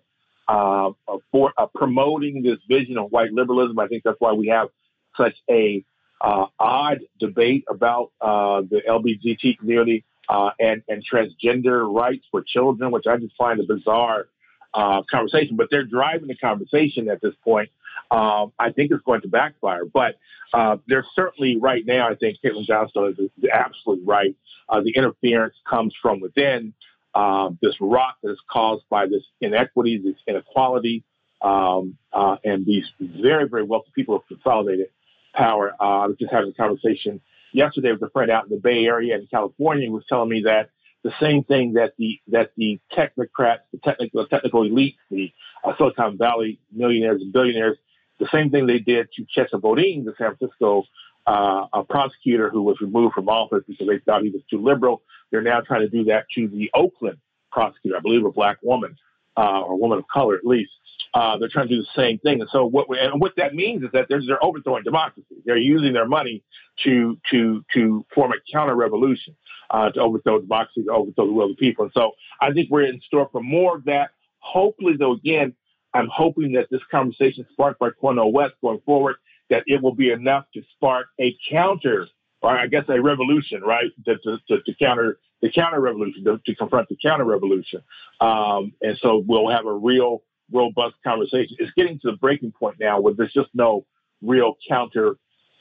uh, 0.47 0.91
for 1.33 1.53
uh, 1.57 1.67
promoting 1.75 2.43
this 2.43 2.59
vision 2.69 2.99
of 2.99 3.11
white 3.11 3.33
liberalism. 3.33 3.79
I 3.79 3.89
think 3.89 4.03
that's 4.05 4.21
why 4.21 4.33
we 4.33 4.49
have 4.49 4.69
such 5.17 5.37
a 5.51 5.85
odd 6.21 7.01
debate 7.19 7.65
about 7.69 8.13
the 8.21 8.81
LGBT 8.89 9.59
community 9.59 10.05
and, 10.29 10.83
and 10.89 11.05
transgender 11.07 11.93
rights 11.93 12.25
for 12.31 12.43
children, 12.43 12.91
which 12.91 13.07
I 13.07 13.17
just 13.17 13.37
find 13.37 13.61
a 13.61 13.65
bizarre 13.65 14.27
uh, 14.75 15.03
conversation, 15.11 15.57
but 15.57 15.69
they're 15.71 15.85
driving 15.85 16.29
the 16.29 16.37
conversation 16.37 17.09
at 17.09 17.21
this 17.21 17.35
point. 17.43 17.71
Um, 18.11 18.53
I 18.59 18.71
think 18.71 18.91
it's 18.91 19.03
going 19.05 19.23
to 19.23 19.29
backfire. 19.29 19.85
But 19.85 20.17
uh, 20.53 20.77
there's 20.87 21.07
certainly 21.15 21.57
right 21.57 21.85
now, 21.87 22.11
I 22.11 22.17
think 22.17 22.39
Caitlin 22.45 22.67
Johnstone 22.67 23.13
is, 23.13 23.19
is 23.19 23.51
absolutely 23.53 24.05
right. 24.05 24.37
Uh, 24.69 24.81
the 24.81 24.93
interference 24.95 25.55
comes 25.69 25.95
from 26.01 26.21
within. 26.21 26.75
Uh, 27.15 27.51
this 27.63 27.77
rot 27.81 28.17
that 28.23 28.33
is 28.33 28.41
caused 28.51 28.83
by 28.91 29.07
this 29.07 29.23
inequity, 29.41 29.99
this 29.99 30.17
inequality, 30.27 31.05
um, 31.43 31.97
uh, 32.13 32.37
and 32.43 32.67
these 32.67 32.85
very, 32.99 33.49
very 33.49 33.63
wealthy 33.63 33.91
people 33.95 34.19
have 34.19 34.27
consolidated 34.27 34.89
power. 35.33 35.75
Uh, 35.81 36.01
I 36.01 36.07
was 36.07 36.17
just 36.19 36.33
having 36.33 36.51
a 36.51 36.55
conversation 36.55 37.21
yesterday 37.53 37.93
with 37.93 38.03
a 38.03 38.11
friend 38.11 38.33
out 38.33 38.45
in 38.45 38.51
the 38.51 38.61
Bay 38.61 38.85
Area 38.85 39.17
in 39.17 39.29
California 39.29 39.87
who 39.87 39.95
was 39.95 40.05
telling 40.09 40.29
me 40.29 40.43
that 40.47 40.71
the 41.05 41.13
same 41.21 41.45
thing 41.45 41.75
that 41.75 41.93
the 41.99 42.19
that 42.29 42.51
the 42.57 42.81
technocrats, 42.93 43.61
the 43.73 43.79
technical 43.85 44.27
technical 44.27 44.63
elites, 44.63 44.97
the 45.11 45.33
uh, 45.63 45.77
Silicon 45.77 46.19
Valley 46.19 46.59
millionaires 46.73 47.21
and 47.23 47.33
billionaires, 47.33 47.77
the 48.19 48.29
same 48.33 48.51
thing 48.51 48.67
they 48.67 48.79
did 48.81 49.09
to 49.13 49.25
Chesa 49.37 49.61
Boudin, 49.61 50.05
the 50.05 50.15
San 50.19 50.35
Francisco 50.37 50.85
uh, 51.27 51.67
a 51.73 51.85
prosecutor 51.85 52.51
who 52.51 52.63
was 52.63 52.81
removed 52.81 53.15
from 53.15 53.29
office 53.29 53.63
because 53.67 53.87
they 53.87 53.99
thought 53.99 54.23
he 54.23 54.31
was 54.31 54.43
too 54.51 54.63
liberal. 54.63 55.03
They're 55.31 55.43
now 55.43 55.61
trying 55.61 55.81
to 55.81 55.89
do 55.89 56.05
that 56.05 56.27
to 56.35 56.49
the 56.49 56.71
Oakland 56.75 57.19
prosecutor, 57.51 57.97
I 57.97 58.01
believe 58.01 58.25
a 58.25 58.33
black 58.33 58.59
woman 58.63 58.97
uh, 59.37 59.61
or 59.63 59.77
woman 59.79 59.99
of 59.99 60.05
color 60.13 60.35
at 60.37 60.45
least. 60.45 60.73
Uh, 61.13 61.39
they're 61.39 61.49
trying 61.49 61.69
to 61.69 61.77
do 61.77 61.81
the 61.81 62.01
same 62.01 62.19
thing. 62.19 62.41
And 62.41 62.51
so 62.51 62.67
what 62.67 62.89
we, 62.89 62.99
and 62.99 63.21
what 63.21 63.35
that 63.37 63.55
means 63.55 63.85
is 63.85 63.91
that 63.93 64.07
they're, 64.09 64.21
they're 64.27 64.43
overthrowing 64.45 64.83
democracy. 64.83 65.37
They're 65.45 65.57
using 65.57 65.93
their 65.93 66.09
money 66.09 66.43
to 66.85 67.19
to 67.31 67.65
to 67.75 68.05
form 68.15 68.33
a 68.33 68.53
counter 68.53 68.75
revolution, 68.75 69.37
uh, 69.71 69.91
to 69.91 70.01
overthrow 70.01 70.41
democracy, 70.41 70.83
to 70.85 70.91
overthrow 70.91 71.27
the 71.27 71.33
will 71.33 71.51
of 71.51 71.57
the 71.57 71.57
people. 71.57 71.85
And 71.85 71.93
so 71.95 72.13
I 72.41 72.53
think 72.53 72.69
we're 72.71 72.87
in 72.87 73.01
store 73.03 73.29
for 73.31 73.43
more 73.43 73.77
of 73.77 73.85
that. 73.85 74.11
Hopefully, 74.41 74.95
though, 74.99 75.13
again, 75.13 75.55
I'm 75.95 76.09
hoping 76.13 76.53
that 76.53 76.67
this 76.71 76.83
conversation 76.91 77.47
sparked 77.53 77.79
by 77.79 77.91
Cornel 77.91 78.33
West 78.33 78.55
going 78.61 78.81
forward, 78.85 79.17
that 79.51 79.63
it 79.67 79.81
will 79.81 79.95
be 79.95 80.11
enough 80.11 80.47
to 80.55 80.63
spark 80.75 81.07
a 81.21 81.37
counter, 81.49 82.09
or 82.43 82.51
I 82.51 82.67
guess 82.67 82.85
a 82.89 83.01
revolution, 83.01 83.63
right, 83.63 83.91
to, 84.05 84.19
to, 84.19 84.39
to, 84.49 84.63
to 84.63 84.75
counter 84.81 85.19
the 85.45 85.51
counter 85.53 85.79
revolution, 85.79 86.25
to, 86.25 86.41
to 86.47 86.55
confront 86.55 86.89
the 86.89 86.97
counter 86.97 87.27
revolution. 87.27 87.83
Um, 88.19 88.73
and 88.81 88.97
so 89.03 89.23
we'll 89.29 89.51
have 89.51 89.67
a 89.67 89.75
real 89.75 90.23
robust 90.51 90.95
conversation. 91.05 91.59
It's 91.59 91.73
getting 91.77 91.99
to 92.01 92.13
the 92.13 92.17
breaking 92.17 92.53
point 92.59 92.77
now 92.81 92.99
where 93.03 93.13
there's 93.13 93.33
just 93.35 93.51
no 93.53 93.85
real 94.23 94.55
counter 94.67 95.17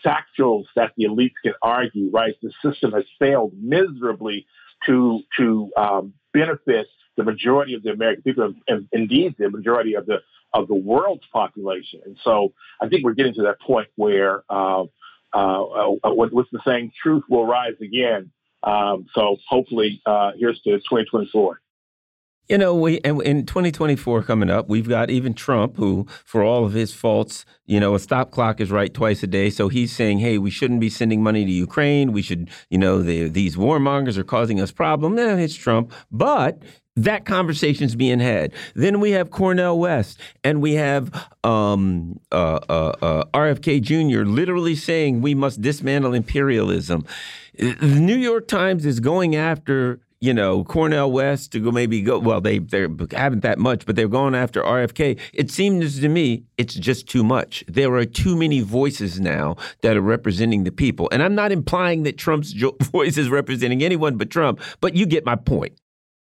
factuals 0.05 0.63
that 0.77 0.91
the 0.95 1.03
elites 1.03 1.33
can 1.43 1.51
argue, 1.61 2.09
right? 2.11 2.33
The 2.41 2.53
system 2.63 2.93
has 2.93 3.03
failed 3.19 3.51
miserably 3.61 4.45
to 4.85 5.19
to 5.37 5.69
um, 5.75 6.13
benefit 6.33 6.87
the 7.17 7.25
majority 7.25 7.73
of 7.73 7.83
the 7.83 7.91
American 7.91 8.23
people, 8.23 8.53
and 8.69 8.87
indeed 8.93 9.35
the 9.37 9.49
majority 9.49 9.95
of 9.95 10.05
the 10.05 10.19
of 10.53 10.69
the 10.69 10.75
world's 10.75 11.27
population. 11.33 11.99
And 12.05 12.17
so 12.23 12.53
I 12.81 12.87
think 12.87 13.03
we're 13.03 13.15
getting 13.15 13.33
to 13.33 13.43
that 13.43 13.59
point 13.59 13.89
where 13.97 14.43
uh, 14.49 14.83
uh, 15.33 15.63
uh, 15.63 16.13
what's 16.13 16.51
the 16.51 16.61
saying? 16.65 16.93
Truth 17.01 17.23
will 17.29 17.45
rise 17.45 17.75
again. 17.81 18.31
Um, 18.63 19.07
so 19.13 19.37
hopefully, 19.47 20.01
uh, 20.05 20.31
here's 20.37 20.61
to 20.61 20.71
2024. 20.77 21.59
You 22.49 22.57
know, 22.57 22.75
we 22.75 22.95
in 22.95 23.45
2024 23.45 24.23
coming 24.23 24.49
up, 24.49 24.67
we've 24.67 24.87
got 24.87 25.09
even 25.09 25.33
Trump, 25.33 25.77
who, 25.77 26.05
for 26.25 26.43
all 26.43 26.65
of 26.65 26.73
his 26.73 26.93
faults, 26.93 27.45
you 27.65 27.79
know, 27.79 27.95
a 27.95 27.99
stop 27.99 28.31
clock 28.31 28.59
is 28.59 28.69
right 28.69 28.93
twice 28.93 29.23
a 29.23 29.27
day. 29.27 29.49
So 29.49 29.69
he's 29.69 29.93
saying, 29.93 30.19
hey, 30.19 30.37
we 30.37 30.51
shouldn't 30.51 30.81
be 30.81 30.89
sending 30.89 31.23
money 31.23 31.45
to 31.45 31.51
Ukraine. 31.51 32.11
We 32.11 32.21
should, 32.21 32.49
you 32.69 32.77
know, 32.77 33.01
the, 33.01 33.29
these 33.29 33.55
warmongers 33.55 34.17
are 34.17 34.25
causing 34.25 34.59
us 34.59 34.71
problems. 34.71 35.19
Eh, 35.19 35.37
it's 35.37 35.55
Trump. 35.55 35.93
But 36.11 36.61
that 36.95 37.25
conversation's 37.25 37.95
being 37.95 38.19
had. 38.19 38.53
Then 38.75 38.99
we 38.99 39.11
have 39.11 39.31
Cornel 39.31 39.79
West, 39.79 40.19
and 40.43 40.61
we 40.61 40.73
have 40.73 41.27
um, 41.43 42.19
uh, 42.31 42.59
uh, 42.69 42.93
uh, 43.01 43.23
RFK 43.33 43.81
Jr. 43.81 44.25
literally 44.29 44.75
saying 44.75 45.21
we 45.21 45.33
must 45.33 45.61
dismantle 45.61 46.13
imperialism. 46.13 47.05
The 47.57 47.99
New 47.99 48.15
York 48.15 48.47
Times 48.47 48.85
is 48.85 48.99
going 48.99 49.35
after 49.35 49.99
you 50.23 50.33
know, 50.33 50.63
Cornel 50.63 51.11
West 51.11 51.51
to 51.51 51.59
go 51.59 51.69
maybe 51.69 52.01
go. 52.01 52.17
Well, 52.17 52.39
they 52.39 52.59
they 52.59 52.87
haven't 53.11 53.41
that 53.41 53.59
much, 53.59 53.85
but 53.85 53.97
they're 53.97 54.07
going 54.07 54.35
after 54.35 54.63
RFK. 54.63 55.19
It 55.33 55.51
seems 55.51 55.99
to 55.99 56.07
me 56.07 56.45
it's 56.57 56.75
just 56.75 57.09
too 57.09 57.25
much. 57.25 57.61
There 57.67 57.93
are 57.95 58.05
too 58.05 58.37
many 58.37 58.61
voices 58.61 59.19
now 59.19 59.57
that 59.81 59.97
are 59.97 60.01
representing 60.01 60.63
the 60.63 60.71
people, 60.71 61.09
and 61.11 61.21
I'm 61.21 61.35
not 61.35 61.51
implying 61.51 62.03
that 62.03 62.17
Trump's 62.17 62.53
voice 62.83 63.17
is 63.17 63.27
representing 63.27 63.83
anyone 63.83 64.15
but 64.15 64.29
Trump. 64.29 64.61
But 64.79 64.95
you 64.95 65.05
get 65.05 65.25
my 65.25 65.35
point. 65.35 65.77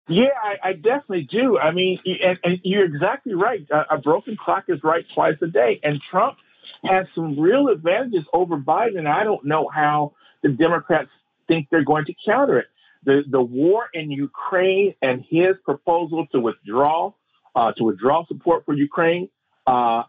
Yeah, 0.08 0.30
I, 0.42 0.70
I 0.70 0.72
definitely 0.72 1.28
do. 1.30 1.58
I 1.58 1.70
mean, 1.70 2.00
and, 2.24 2.38
and 2.42 2.60
you're 2.64 2.86
exactly 2.86 3.34
right. 3.34 3.66
A, 3.70 3.96
a 3.96 3.98
broken 3.98 4.34
clock 4.42 4.64
is 4.68 4.82
right 4.82 5.04
twice 5.14 5.36
a 5.42 5.46
day, 5.46 5.78
and 5.82 6.00
Trump 6.10 6.38
has 6.84 7.06
some 7.14 7.38
real 7.38 7.68
advantages 7.68 8.24
over 8.32 8.56
Biden. 8.56 9.06
I 9.06 9.24
don't 9.24 9.44
know 9.44 9.68
how 9.68 10.14
the 10.42 10.48
Democrats 10.48 11.10
think 11.50 11.68
they're 11.70 11.84
going 11.84 12.04
to 12.04 12.14
counter 12.24 12.58
it 12.58 12.66
the, 13.04 13.22
the 13.28 13.40
war 13.40 13.86
in 13.94 14.10
Ukraine 14.10 14.94
and 15.00 15.24
his 15.28 15.56
proposal 15.64 16.26
to 16.32 16.40
withdraw, 16.40 17.12
uh, 17.54 17.72
to 17.72 17.84
withdraw 17.84 18.26
support 18.26 18.64
for 18.66 18.74
Ukraine, 18.74 19.28
uh, 19.66 20.04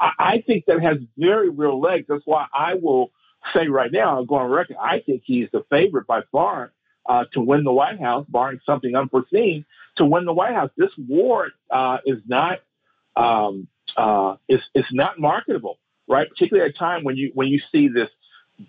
I, 0.00 0.10
I, 0.18 0.44
think 0.46 0.64
that 0.66 0.82
has 0.82 0.98
very 1.16 1.50
real 1.50 1.80
legs. 1.80 2.06
That's 2.08 2.22
why 2.24 2.46
I 2.52 2.74
will 2.74 3.10
say 3.54 3.68
right 3.68 3.92
now, 3.92 4.16
I'll 4.16 4.24
go 4.24 4.36
on 4.36 4.50
record, 4.50 4.76
I 4.80 5.00
think 5.00 5.22
he's 5.24 5.48
the 5.52 5.64
favorite 5.70 6.06
by 6.06 6.22
far 6.32 6.72
uh, 7.06 7.24
to 7.32 7.40
win 7.40 7.64
the 7.64 7.72
White 7.72 8.00
House, 8.00 8.26
barring 8.28 8.60
something 8.64 8.94
unforeseen, 8.94 9.64
to 9.96 10.04
win 10.04 10.24
the 10.24 10.32
White 10.32 10.54
House. 10.54 10.70
This 10.76 10.92
war 10.96 11.48
uh, 11.70 11.98
is 12.06 12.18
not 12.26 12.60
um, 13.14 13.68
uh, 13.96 14.36
is, 14.48 14.60
is 14.74 14.86
not 14.90 15.18
marketable, 15.18 15.78
right? 16.08 16.28
Particularly 16.28 16.68
at 16.68 16.74
a 16.74 16.78
time 16.78 17.04
when 17.04 17.16
you 17.16 17.30
when 17.34 17.48
you 17.48 17.60
see 17.70 17.88
this 17.88 18.08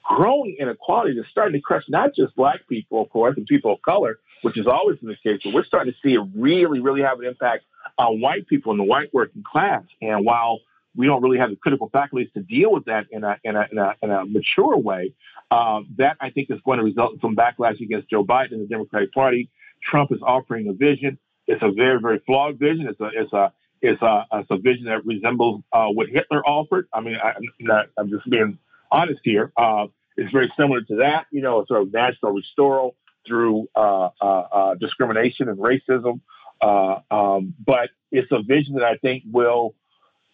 growing 0.03 0.55
inequality 0.59 1.15
that's 1.15 1.29
starting 1.29 1.53
to 1.53 1.61
crush 1.61 1.83
not 1.87 2.15
just 2.15 2.35
black 2.35 2.67
people, 2.67 3.01
of 3.01 3.09
course, 3.09 3.35
and 3.37 3.45
people 3.45 3.73
of 3.73 3.81
color, 3.81 4.19
which 4.41 4.57
is 4.57 4.67
always 4.67 4.97
been 4.99 5.09
the 5.09 5.29
case, 5.29 5.41
but 5.43 5.53
we're 5.53 5.63
starting 5.63 5.93
to 5.93 5.99
see 6.01 6.15
it 6.15 6.21
really, 6.35 6.79
really 6.79 7.01
have 7.01 7.19
an 7.19 7.25
impact 7.25 7.63
on 7.97 8.21
white 8.21 8.47
people 8.47 8.71
in 8.71 8.77
the 8.77 8.83
white 8.83 9.13
working 9.13 9.43
class. 9.43 9.83
And 10.01 10.25
while 10.25 10.59
we 10.95 11.07
don't 11.07 11.21
really 11.21 11.39
have 11.39 11.49
the 11.49 11.55
critical 11.55 11.89
faculties 11.91 12.29
to 12.35 12.41
deal 12.41 12.71
with 12.71 12.85
that 12.85 13.07
in 13.11 13.23
a, 13.23 13.37
in 13.43 13.55
a, 13.55 13.67
in 13.71 13.77
a, 13.77 13.95
in 14.01 14.11
a 14.11 14.25
mature 14.25 14.77
way, 14.77 15.13
uh, 15.51 15.81
that 15.97 16.17
I 16.19 16.29
think 16.29 16.49
is 16.49 16.59
going 16.65 16.79
to 16.79 16.83
result 16.83 17.13
in 17.13 17.19
some 17.19 17.35
backlash 17.35 17.79
against 17.81 18.09
Joe 18.09 18.23
Biden 18.23 18.53
and 18.53 18.61
the 18.61 18.67
Democratic 18.67 19.11
Party. 19.13 19.49
Trump 19.83 20.11
is 20.11 20.19
offering 20.21 20.67
a 20.67 20.73
vision. 20.73 21.19
It's 21.47 21.61
a 21.61 21.71
very, 21.71 21.99
very 21.99 22.19
flawed 22.25 22.57
vision. 22.57 22.87
It's 22.87 22.99
a, 22.99 23.09
it's 23.13 23.33
a, 23.33 23.53
it's 23.81 24.01
a, 24.01 24.25
it's 24.33 24.49
a 24.49 24.57
vision 24.57 24.85
that 24.85 25.05
resembles 25.05 25.61
uh, 25.73 25.87
what 25.87 26.07
Hitler 26.07 26.43
offered. 26.45 26.87
I 26.93 27.01
mean, 27.01 27.17
I, 27.21 27.31
am 27.31 27.43
not, 27.59 27.87
I'm 27.97 28.09
just 28.09 28.29
being 28.29 28.57
honest 28.93 29.21
here. 29.23 29.51
Uh, 29.57 29.87
it's 30.15 30.31
very 30.31 30.51
similar 30.57 30.81
to 30.81 30.97
that, 30.97 31.25
you 31.31 31.41
know, 31.41 31.65
sort 31.67 31.81
of 31.81 31.91
national 31.91 32.31
restoral 32.33 32.95
through 33.27 33.67
uh, 33.75 34.09
uh, 34.21 34.25
uh 34.25 34.75
discrimination 34.75 35.49
and 35.49 35.57
racism. 35.57 36.21
Uh, 36.61 36.99
um, 37.11 37.53
but 37.65 37.89
it's 38.11 38.31
a 38.31 38.41
vision 38.41 38.75
that 38.75 38.85
I 38.85 38.97
think 38.97 39.23
will 39.29 39.75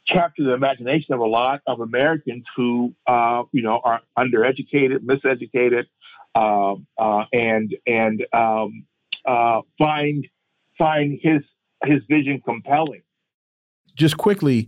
capture 0.07 0.43
the 0.43 0.53
imagination 0.53 1.13
of 1.13 1.21
a 1.21 1.25
lot 1.25 1.61
of 1.65 1.79
Americans 1.79 2.43
who, 2.55 2.93
you 3.51 3.61
know, 3.61 3.79
are 3.83 4.01
undereducated, 4.17 4.99
miseducated, 4.99 5.85
and 6.35 7.75
and 7.87 8.25
um, 8.33 8.85
find 9.77 10.27
find 10.77 11.19
his 11.21 11.41
his 11.85 12.01
vision 12.09 12.41
compelling. 12.43 13.01
Just 13.95 14.17
quickly 14.17 14.67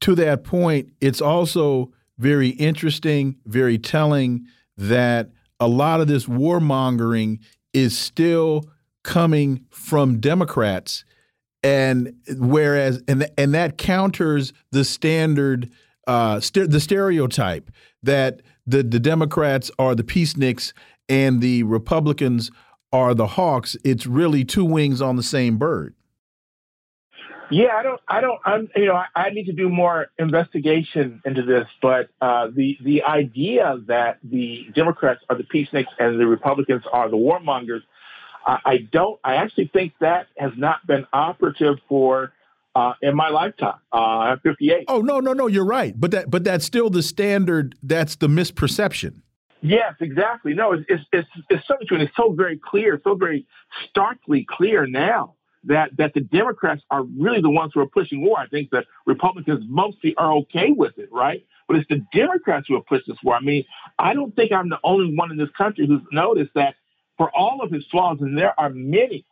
to 0.00 0.14
that 0.16 0.44
point, 0.44 0.92
it's 1.00 1.20
also 1.20 1.92
very 2.20 2.50
interesting, 2.50 3.36
very 3.46 3.78
telling 3.78 4.46
that 4.76 5.30
a 5.58 5.66
lot 5.66 6.00
of 6.00 6.06
this 6.06 6.26
warmongering 6.26 7.38
is 7.72 7.96
still 7.96 8.70
coming 9.02 9.64
from 9.70 10.20
Democrats, 10.20 11.04
and 11.62 12.14
whereas 12.36 13.02
and 13.08 13.26
and 13.38 13.54
that 13.54 13.78
counters 13.78 14.52
the 14.70 14.84
standard 14.84 15.70
uh, 16.06 16.40
st 16.40 16.70
the 16.70 16.80
stereotype 16.80 17.70
that 18.02 18.42
the 18.66 18.82
the 18.82 19.00
Democrats 19.00 19.70
are 19.78 19.94
the 19.94 20.04
peaceniks 20.04 20.74
and 21.08 21.40
the 21.40 21.62
Republicans 21.62 22.50
are 22.92 23.14
the 23.14 23.28
hawks. 23.28 23.76
It's 23.82 24.06
really 24.06 24.44
two 24.44 24.64
wings 24.64 25.00
on 25.00 25.16
the 25.16 25.22
same 25.22 25.56
bird. 25.56 25.94
Yeah, 27.50 27.76
I 27.76 27.82
don't, 27.82 28.00
I 28.06 28.20
don't, 28.20 28.40
I'm, 28.44 28.68
you 28.76 28.86
know, 28.86 28.94
I, 28.94 29.06
I 29.14 29.30
need 29.30 29.46
to 29.46 29.52
do 29.52 29.68
more 29.68 30.06
investigation 30.18 31.20
into 31.24 31.42
this, 31.42 31.66
but 31.82 32.08
uh, 32.20 32.48
the 32.54 32.78
the 32.82 33.02
idea 33.02 33.78
that 33.86 34.18
the 34.22 34.66
Democrats 34.74 35.20
are 35.28 35.36
the 35.36 35.44
peaceniks 35.44 35.88
and 35.98 36.20
the 36.20 36.26
Republicans 36.26 36.84
are 36.92 37.08
the 37.10 37.16
warmongers, 37.16 37.80
I, 38.46 38.58
I 38.64 38.76
don't, 38.92 39.18
I 39.24 39.36
actually 39.36 39.68
think 39.72 39.94
that 40.00 40.28
has 40.38 40.52
not 40.56 40.86
been 40.86 41.06
operative 41.12 41.78
for 41.88 42.32
uh, 42.74 42.92
in 43.02 43.16
my 43.16 43.30
lifetime. 43.30 43.80
Uh, 43.92 43.96
I'm 43.96 44.40
58. 44.40 44.84
Oh 44.86 45.00
no, 45.00 45.18
no, 45.18 45.32
no, 45.32 45.48
you're 45.48 45.64
right, 45.64 45.98
but 45.98 46.12
that, 46.12 46.30
but 46.30 46.44
that's 46.44 46.64
still 46.64 46.88
the 46.88 47.02
standard. 47.02 47.74
That's 47.82 48.16
the 48.16 48.28
misperception. 48.28 49.22
Yes, 49.60 49.94
exactly. 50.00 50.54
No, 50.54 50.72
it's 50.72 50.84
it's 50.88 51.04
it's, 51.12 51.28
it's 51.50 51.66
so 51.66 51.74
true, 51.86 51.98
and 51.98 52.06
it's 52.06 52.16
so 52.16 52.32
very 52.32 52.58
clear, 52.58 53.00
so 53.02 53.14
very 53.14 53.46
starkly 53.90 54.46
clear 54.48 54.86
now 54.86 55.34
that 55.64 55.96
that 55.98 56.14
the 56.14 56.20
Democrats 56.20 56.82
are 56.90 57.02
really 57.02 57.40
the 57.40 57.50
ones 57.50 57.72
who 57.74 57.80
are 57.80 57.86
pushing 57.86 58.24
war. 58.24 58.38
I 58.38 58.46
think 58.46 58.70
that 58.70 58.86
Republicans 59.06 59.64
mostly 59.68 60.14
are 60.16 60.32
okay 60.38 60.70
with 60.70 60.98
it, 60.98 61.10
right? 61.12 61.44
But 61.68 61.76
it's 61.76 61.88
the 61.88 62.04
Democrats 62.12 62.66
who 62.68 62.74
have 62.74 62.86
pushed 62.86 63.06
this 63.06 63.18
war. 63.22 63.34
I 63.34 63.40
mean, 63.40 63.64
I 63.98 64.14
don't 64.14 64.34
think 64.34 64.52
I'm 64.52 64.70
the 64.70 64.80
only 64.82 65.14
one 65.14 65.30
in 65.30 65.36
this 65.36 65.50
country 65.56 65.86
who's 65.86 66.02
noticed 66.10 66.52
that 66.54 66.74
for 67.16 67.30
all 67.36 67.60
of 67.62 67.70
his 67.70 67.84
flaws, 67.90 68.18
and 68.20 68.36
there 68.36 68.58
are 68.58 68.70
many, 68.70 69.26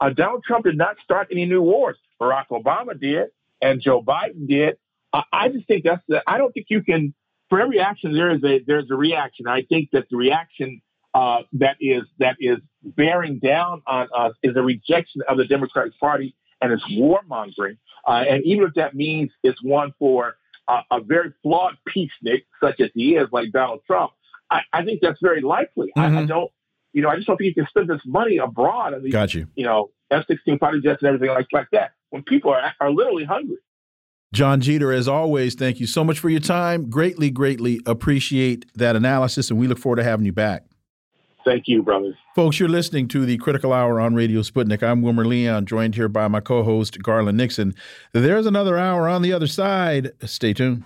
uh, 0.00 0.10
Donald 0.10 0.44
Trump 0.44 0.66
did 0.66 0.76
not 0.76 0.96
start 1.02 1.28
any 1.32 1.46
new 1.46 1.62
wars. 1.62 1.96
Barack 2.20 2.48
Obama 2.52 2.98
did, 2.98 3.28
and 3.62 3.80
Joe 3.80 4.02
Biden 4.02 4.46
did. 4.46 4.76
Uh, 5.12 5.22
I 5.32 5.48
just 5.48 5.66
think 5.66 5.84
that's 5.84 6.02
the. 6.06 6.22
I 6.26 6.38
don't 6.38 6.52
think 6.52 6.66
you 6.68 6.82
can. 6.82 7.14
For 7.48 7.60
every 7.60 7.80
action, 7.80 8.12
there 8.12 8.30
is 8.30 8.44
a 8.44 8.60
there's 8.64 8.90
a 8.90 8.94
reaction. 8.94 9.48
I 9.48 9.62
think 9.62 9.90
that 9.92 10.04
the 10.10 10.16
reaction 10.16 10.82
uh, 11.14 11.42
that 11.54 11.76
is 11.80 12.02
that 12.18 12.36
is 12.40 12.58
bearing 12.82 13.38
down 13.38 13.82
on 13.86 14.08
us 14.14 14.32
is 14.42 14.56
a 14.56 14.62
rejection 14.62 15.22
of 15.28 15.36
the 15.36 15.44
Democratic 15.44 15.98
Party 15.98 16.34
and 16.60 16.72
its 16.72 16.84
warmongering. 16.90 17.78
Uh, 18.06 18.24
and 18.28 18.44
even 18.44 18.64
if 18.64 18.74
that 18.74 18.94
means 18.94 19.30
it's 19.42 19.62
one 19.62 19.92
for 19.98 20.34
uh, 20.68 20.82
a 20.90 21.00
very 21.00 21.32
flawed 21.42 21.76
peacenik, 21.88 22.44
such 22.62 22.80
as 22.80 22.90
he 22.94 23.16
is, 23.16 23.28
like 23.32 23.50
Donald 23.52 23.80
Trump, 23.86 24.12
I, 24.50 24.60
I 24.72 24.84
think 24.84 25.00
that's 25.02 25.20
very 25.20 25.40
likely. 25.40 25.88
Mm-hmm. 25.88 26.00
I, 26.00 26.06
I, 26.06 26.08
mm-hmm. 26.10 26.26
don't, 26.26 26.50
you 26.92 27.02
know, 27.02 27.08
I 27.08 27.16
just 27.16 27.26
don't 27.26 27.36
think 27.36 27.48
you 27.48 27.54
can 27.54 27.66
spend 27.68 27.88
this 27.88 28.00
money 28.06 28.38
abroad 28.38 28.94
these, 29.02 29.12
Got 29.12 29.34
you. 29.34 29.48
you 29.54 29.64
know, 29.64 29.90
F-16 30.10 30.58
fighter 30.58 30.80
jets 30.80 31.02
and 31.02 31.08
everything 31.08 31.34
like, 31.34 31.46
like 31.52 31.68
that 31.72 31.92
when 32.10 32.22
people 32.22 32.52
are, 32.52 32.72
are 32.80 32.90
literally 32.90 33.24
hungry. 33.24 33.58
Jon 34.32 34.60
Jeter, 34.60 34.92
as 34.92 35.08
always, 35.08 35.56
thank 35.56 35.80
you 35.80 35.86
so 35.86 36.04
much 36.04 36.20
for 36.20 36.28
your 36.28 36.40
time. 36.40 36.88
Greatly, 36.88 37.30
greatly 37.30 37.80
appreciate 37.84 38.64
that 38.76 38.94
analysis, 38.94 39.50
and 39.50 39.58
we 39.58 39.66
look 39.66 39.78
forward 39.78 39.96
to 39.96 40.04
having 40.04 40.24
you 40.24 40.32
back. 40.32 40.69
Thank 41.44 41.64
you, 41.66 41.82
brothers. 41.82 42.16
Folks, 42.34 42.60
you're 42.60 42.68
listening 42.68 43.08
to 43.08 43.24
the 43.24 43.38
Critical 43.38 43.72
Hour 43.72 44.00
on 44.00 44.14
Radio 44.14 44.40
Sputnik. 44.40 44.82
I'm 44.82 45.02
Wilmer 45.02 45.24
Leon, 45.24 45.66
joined 45.66 45.94
here 45.94 46.08
by 46.08 46.28
my 46.28 46.40
co 46.40 46.62
host, 46.62 47.02
Garland 47.02 47.38
Nixon. 47.38 47.74
There's 48.12 48.46
another 48.46 48.76
hour 48.76 49.08
on 49.08 49.22
the 49.22 49.32
other 49.32 49.46
side. 49.46 50.12
Stay 50.24 50.52
tuned. 50.52 50.84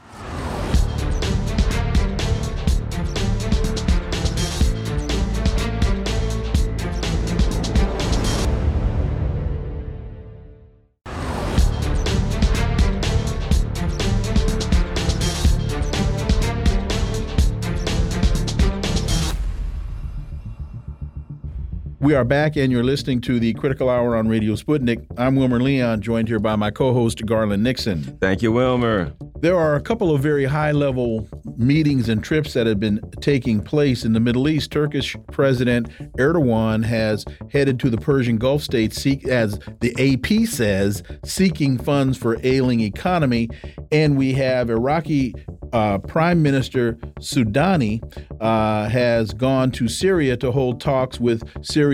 We 22.04 22.14
are 22.14 22.22
back, 22.22 22.56
and 22.56 22.70
you're 22.70 22.84
listening 22.84 23.22
to 23.22 23.40
the 23.40 23.54
Critical 23.54 23.88
Hour 23.88 24.14
on 24.14 24.28
Radio 24.28 24.56
Sputnik. 24.56 25.06
I'm 25.16 25.36
Wilmer 25.36 25.58
Leon, 25.58 26.02
joined 26.02 26.28
here 26.28 26.38
by 26.38 26.54
my 26.54 26.70
co 26.70 26.92
host, 26.92 27.24
Garland 27.24 27.62
Nixon. 27.62 28.02
Thank 28.20 28.42
you, 28.42 28.52
Wilmer. 28.52 29.14
There 29.40 29.56
are 29.56 29.74
a 29.74 29.80
couple 29.80 30.14
of 30.14 30.20
very 30.20 30.44
high 30.44 30.72
level 30.72 31.26
meetings 31.56 32.10
and 32.10 32.22
trips 32.22 32.52
that 32.52 32.66
have 32.66 32.78
been 32.78 33.00
taking 33.22 33.62
place 33.62 34.04
in 34.04 34.12
the 34.12 34.20
Middle 34.20 34.50
East. 34.50 34.70
Turkish 34.70 35.16
President 35.32 35.88
Erdogan 36.18 36.84
has 36.84 37.24
headed 37.50 37.80
to 37.80 37.88
the 37.88 37.96
Persian 37.96 38.36
Gulf 38.36 38.60
states, 38.60 39.00
seek, 39.00 39.26
as 39.26 39.58
the 39.80 39.94
AP 39.98 40.46
says, 40.46 41.02
seeking 41.24 41.78
funds 41.78 42.18
for 42.18 42.36
ailing 42.42 42.80
economy. 42.80 43.48
And 43.90 44.18
we 44.18 44.34
have 44.34 44.68
Iraqi 44.68 45.34
uh, 45.74 45.98
Prime 45.98 46.40
Minister 46.40 46.94
Sudani 47.18 48.00
uh, 48.40 48.88
has 48.88 49.32
gone 49.32 49.72
to 49.72 49.88
Syria 49.88 50.36
to 50.36 50.52
hold 50.52 50.80
talks 50.80 51.18
with 51.18 51.42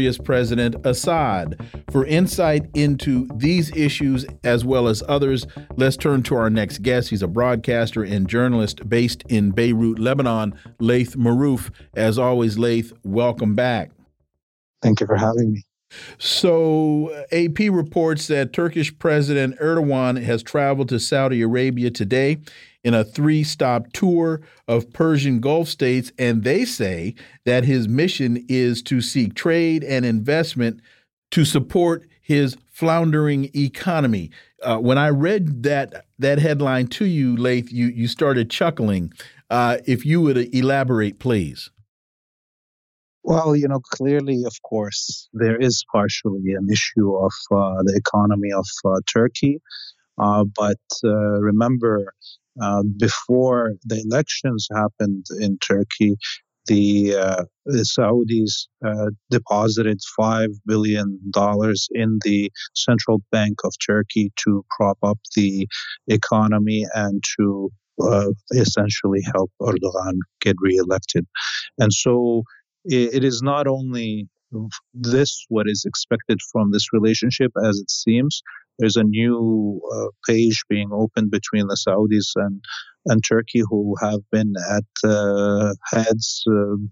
Syria's 0.00 0.16
President 0.16 0.76
Assad. 0.86 1.60
For 1.90 2.06
insight 2.06 2.70
into 2.72 3.28
these 3.36 3.70
issues 3.76 4.24
as 4.44 4.64
well 4.64 4.88
as 4.88 5.02
others, 5.08 5.46
let's 5.76 5.98
turn 5.98 6.22
to 6.22 6.36
our 6.36 6.48
next 6.48 6.80
guest. 6.80 7.10
He's 7.10 7.20
a 7.20 7.28
broadcaster 7.28 8.02
and 8.02 8.26
journalist 8.26 8.88
based 8.88 9.24
in 9.28 9.50
Beirut, 9.50 9.98
Lebanon, 9.98 10.54
Laith 10.78 11.16
Marouf. 11.16 11.70
As 11.92 12.18
always, 12.18 12.56
Laith, 12.56 12.94
welcome 13.04 13.54
back. 13.54 13.90
Thank 14.80 15.00
you 15.00 15.06
for 15.06 15.18
having 15.18 15.52
me. 15.52 15.64
So, 16.16 17.10
uh, 17.10 17.24
AP 17.30 17.68
reports 17.70 18.26
that 18.28 18.54
Turkish 18.54 18.96
President 18.98 19.58
Erdogan 19.58 20.22
has 20.22 20.42
traveled 20.42 20.88
to 20.88 20.98
Saudi 20.98 21.42
Arabia 21.42 21.90
today 21.90 22.38
in 22.82 22.94
a 22.94 23.04
three 23.04 23.44
stop 23.44 23.92
tour 23.92 24.40
of 24.66 24.92
Persian 24.92 25.40
Gulf 25.40 25.68
states, 25.68 26.12
and 26.18 26.44
they 26.44 26.64
say 26.64 27.14
that 27.44 27.64
his 27.64 27.88
mission 27.88 28.44
is 28.48 28.82
to 28.82 29.00
seek 29.00 29.34
trade 29.34 29.84
and 29.84 30.04
investment 30.04 30.80
to 31.32 31.44
support 31.44 32.06
his 32.20 32.56
floundering 32.68 33.50
economy. 33.54 34.30
Uh, 34.62 34.78
when 34.78 34.98
I 34.98 35.08
read 35.10 35.62
that 35.64 36.06
that 36.18 36.38
headline 36.38 36.86
to 36.88 37.04
you, 37.04 37.36
Laith, 37.36 37.72
you 37.72 37.86
you 37.86 38.08
started 38.08 38.50
chuckling. 38.50 39.12
Uh, 39.50 39.78
if 39.86 40.06
you 40.06 40.20
would 40.20 40.54
elaborate, 40.54 41.18
please. 41.18 41.70
Well, 43.22 43.54
you 43.54 43.68
know, 43.68 43.80
clearly, 43.80 44.44
of 44.46 44.62
course, 44.62 45.28
there 45.32 45.56
is 45.60 45.84
partially 45.92 46.54
an 46.54 46.68
issue 46.70 47.14
of 47.16 47.32
uh, 47.50 47.82
the 47.82 47.94
economy 47.96 48.50
of 48.52 48.66
uh, 48.84 49.00
Turkey. 49.06 49.60
Uh, 50.18 50.44
but 50.56 50.78
uh, 51.04 51.40
remember, 51.40 52.14
uh, 52.60 52.82
before 52.98 53.74
the 53.84 54.00
elections 54.00 54.68
happened 54.72 55.26
in 55.40 55.58
Turkey, 55.58 56.16
the, 56.66 57.16
uh, 57.16 57.44
the 57.66 57.84
Saudis 57.84 58.68
uh, 58.84 59.10
deposited 59.30 59.98
$5 60.18 60.48
billion 60.66 61.20
in 61.92 62.18
the 62.24 62.50
central 62.74 63.22
bank 63.32 63.58
of 63.64 63.72
Turkey 63.84 64.30
to 64.44 64.64
prop 64.76 64.98
up 65.02 65.18
the 65.34 65.66
economy 66.08 66.86
and 66.94 67.22
to 67.38 67.70
uh, 68.02 68.30
essentially 68.52 69.20
help 69.34 69.50
Erdogan 69.60 70.18
get 70.40 70.56
reelected. 70.60 71.26
And 71.78 71.92
so 71.92 72.44
it 72.84 73.24
is 73.24 73.42
not 73.42 73.66
only 73.66 74.26
this 74.94 75.44
what 75.48 75.66
is 75.68 75.84
expected 75.86 76.40
from 76.50 76.72
this 76.72 76.92
relationship 76.92 77.52
as 77.64 77.78
it 77.78 77.90
seems 77.90 78.42
there's 78.78 78.96
a 78.96 79.04
new 79.04 79.80
uh, 79.94 80.08
page 80.26 80.62
being 80.68 80.90
opened 80.92 81.30
between 81.30 81.66
the 81.66 81.76
saudis 81.76 82.32
and 82.36 82.62
and 83.06 83.22
turkey 83.26 83.62
who 83.68 83.94
have 84.00 84.20
been 84.30 84.52
at 84.70 85.08
uh, 85.08 85.72
heads 85.92 86.42
um, 86.48 86.90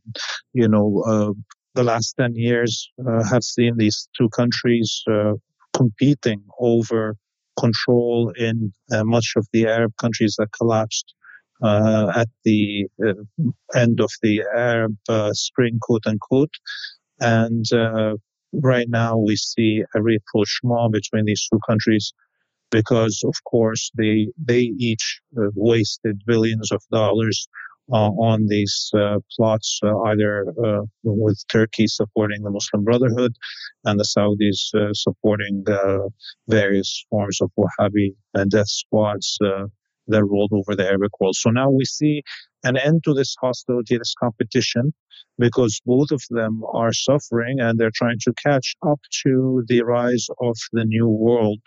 you 0.52 0.68
know 0.68 1.02
uh, 1.06 1.32
the 1.74 1.84
last 1.84 2.14
10 2.18 2.34
years 2.34 2.90
uh, 3.06 3.22
have 3.24 3.44
seen 3.44 3.76
these 3.76 4.08
two 4.16 4.28
countries 4.30 5.02
uh, 5.10 5.34
competing 5.76 6.42
over 6.58 7.16
control 7.58 8.32
in 8.36 8.72
uh, 8.92 9.04
much 9.04 9.34
of 9.36 9.46
the 9.52 9.66
arab 9.66 9.92
countries 10.00 10.36
that 10.38 10.48
collapsed 10.52 11.14
uh, 11.62 12.12
at 12.14 12.28
the 12.44 12.86
uh, 13.04 13.14
end 13.74 14.00
of 14.00 14.12
the 14.22 14.42
Arab 14.54 14.96
uh, 15.08 15.32
Spring, 15.32 15.78
quote 15.80 16.06
unquote. 16.06 16.54
And 17.20 17.64
right 18.52 18.86
now 18.88 19.16
we 19.18 19.36
see 19.36 19.82
a 19.94 20.02
rapprochement 20.02 20.92
between 20.92 21.24
these 21.24 21.46
two 21.50 21.60
countries 21.68 22.12
because, 22.70 23.22
of 23.24 23.34
course, 23.44 23.90
they 23.96 24.28
they 24.42 24.72
each 24.78 25.20
wasted 25.54 26.20
billions 26.26 26.70
of 26.72 26.82
dollars 26.92 27.48
uh, 27.90 28.10
on 28.10 28.46
these 28.48 28.90
uh, 28.94 29.18
plots, 29.34 29.80
uh, 29.82 29.98
either 30.08 30.44
with 31.02 31.42
Turkey 31.50 31.86
supporting 31.86 32.42
the 32.42 32.50
Muslim 32.50 32.84
Brotherhood 32.84 33.32
and 33.84 33.98
the 33.98 34.04
Saudis 34.04 34.94
supporting 34.94 35.64
various 36.46 37.04
forms 37.08 37.40
of 37.40 37.50
Wahhabi 37.58 38.14
death 38.50 38.68
squads 38.68 39.38
that 40.08 40.24
rolled 40.24 40.52
over 40.52 40.74
the 40.74 40.86
Arabic 40.86 41.12
world. 41.20 41.36
So 41.36 41.50
now 41.50 41.70
we 41.70 41.84
see 41.84 42.22
an 42.64 42.76
end 42.76 43.04
to 43.04 43.14
this 43.14 43.34
hostility, 43.40 43.96
this 43.98 44.14
competition, 44.18 44.92
because 45.38 45.80
both 45.86 46.10
of 46.10 46.22
them 46.30 46.62
are 46.72 46.92
suffering 46.92 47.60
and 47.60 47.78
they're 47.78 47.92
trying 47.94 48.18
to 48.22 48.32
catch 48.42 48.74
up 48.86 49.00
to 49.24 49.62
the 49.68 49.82
rise 49.82 50.26
of 50.40 50.56
the 50.72 50.84
new 50.84 51.08
world 51.08 51.60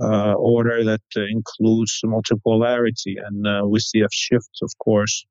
uh, 0.00 0.32
order 0.34 0.82
that 0.84 1.02
uh, 1.16 1.22
includes 1.30 2.00
multipolarity. 2.04 3.16
And 3.24 3.46
uh, 3.46 3.66
we 3.66 3.80
see 3.80 4.00
a 4.00 4.08
shift, 4.10 4.50
of 4.62 4.70
course, 4.82 5.26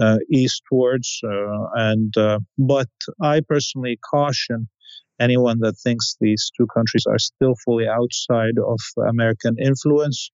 uh, 0.00 0.18
eastwards. 0.32 1.20
Uh, 1.22 1.66
and 1.74 2.14
but 2.58 2.88
I 3.20 3.40
personally 3.46 3.98
caution 4.10 4.68
anyone 5.20 5.58
that 5.60 5.74
thinks 5.78 6.16
these 6.20 6.50
two 6.56 6.66
countries 6.74 7.04
are 7.06 7.18
still 7.18 7.54
fully 7.64 7.86
outside 7.88 8.58
of 8.58 8.78
American 9.08 9.56
influence 9.58 10.30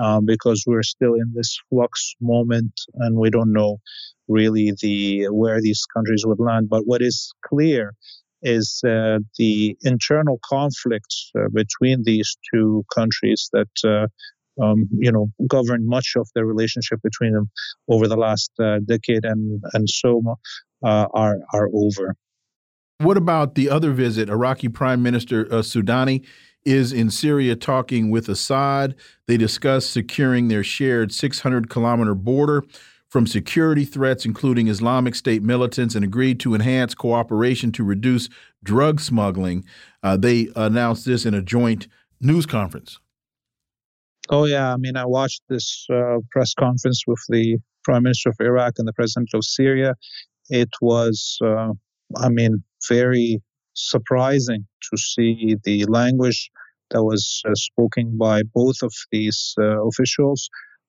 um, 0.00 0.24
because 0.24 0.64
we're 0.66 0.82
still 0.82 1.14
in 1.14 1.32
this 1.34 1.58
flux 1.68 2.14
moment 2.20 2.72
and 2.94 3.16
we 3.16 3.30
don't 3.30 3.52
know 3.52 3.78
really 4.28 4.72
the 4.80 5.28
where 5.30 5.60
these 5.60 5.84
countries 5.94 6.24
would 6.26 6.40
land. 6.40 6.68
But 6.68 6.82
what 6.86 7.02
is 7.02 7.32
clear 7.44 7.94
is 8.42 8.80
uh, 8.86 9.18
the 9.38 9.76
internal 9.82 10.38
conflicts 10.44 11.30
uh, 11.36 11.48
between 11.52 12.04
these 12.04 12.36
two 12.52 12.84
countries 12.94 13.48
that 13.52 13.68
uh, 13.84 14.62
um, 14.62 14.88
you 14.92 15.10
know 15.10 15.28
governed 15.48 15.86
much 15.86 16.14
of 16.16 16.28
the 16.34 16.44
relationship 16.44 17.00
between 17.02 17.32
them 17.32 17.50
over 17.88 18.06
the 18.06 18.16
last 18.16 18.50
uh, 18.60 18.78
decade 18.86 19.24
and 19.24 19.62
and 19.72 19.88
so 19.88 20.22
uh, 20.84 21.06
are 21.12 21.38
are 21.52 21.68
over. 21.74 22.14
What 23.00 23.16
about 23.16 23.54
the 23.54 23.70
other 23.70 23.92
visit? 23.92 24.28
Iraqi 24.28 24.68
Prime 24.68 25.02
Minister 25.02 25.46
uh, 25.46 25.62
Sudani 25.62 26.24
is 26.68 26.92
in 26.92 27.10
Syria 27.10 27.56
talking 27.56 28.10
with 28.10 28.28
Assad. 28.28 28.94
They 29.26 29.38
discuss 29.38 29.86
securing 29.86 30.48
their 30.48 30.62
shared 30.62 31.12
600 31.12 31.70
kilometer 31.70 32.14
border 32.14 32.62
from 33.08 33.26
security 33.26 33.86
threats, 33.86 34.26
including 34.26 34.68
Islamic 34.68 35.14
State 35.14 35.42
militants, 35.42 35.94
and 35.94 36.04
agreed 36.04 36.38
to 36.40 36.54
enhance 36.54 36.94
cooperation 36.94 37.72
to 37.72 37.82
reduce 37.82 38.28
drug 38.62 39.00
smuggling. 39.00 39.64
Uh, 40.02 40.16
they 40.18 40.48
announced 40.54 41.06
this 41.06 41.24
in 41.24 41.32
a 41.32 41.40
joint 41.40 41.88
news 42.20 42.44
conference. 42.44 42.98
Oh, 44.28 44.44
yeah. 44.44 44.74
I 44.74 44.76
mean, 44.76 44.96
I 44.96 45.06
watched 45.06 45.42
this 45.48 45.86
uh, 45.90 46.18
press 46.30 46.52
conference 46.52 47.04
with 47.06 47.20
the 47.30 47.56
Prime 47.82 48.02
Minister 48.02 48.28
of 48.28 48.36
Iraq 48.40 48.74
and 48.78 48.86
the 48.86 48.92
President 48.92 49.30
of 49.32 49.42
Syria. 49.42 49.94
It 50.50 50.68
was, 50.82 51.38
uh, 51.42 51.72
I 52.16 52.28
mean, 52.28 52.62
very 52.90 53.40
surprising 53.78 54.66
to 54.90 54.96
see 54.96 55.56
the 55.64 55.84
language 55.86 56.50
that 56.90 57.04
was 57.04 57.42
uh, 57.46 57.54
spoken 57.54 58.16
by 58.16 58.42
both 58.54 58.76
of 58.82 58.92
these 59.12 59.54
uh, 59.58 59.86
officials, 59.86 60.48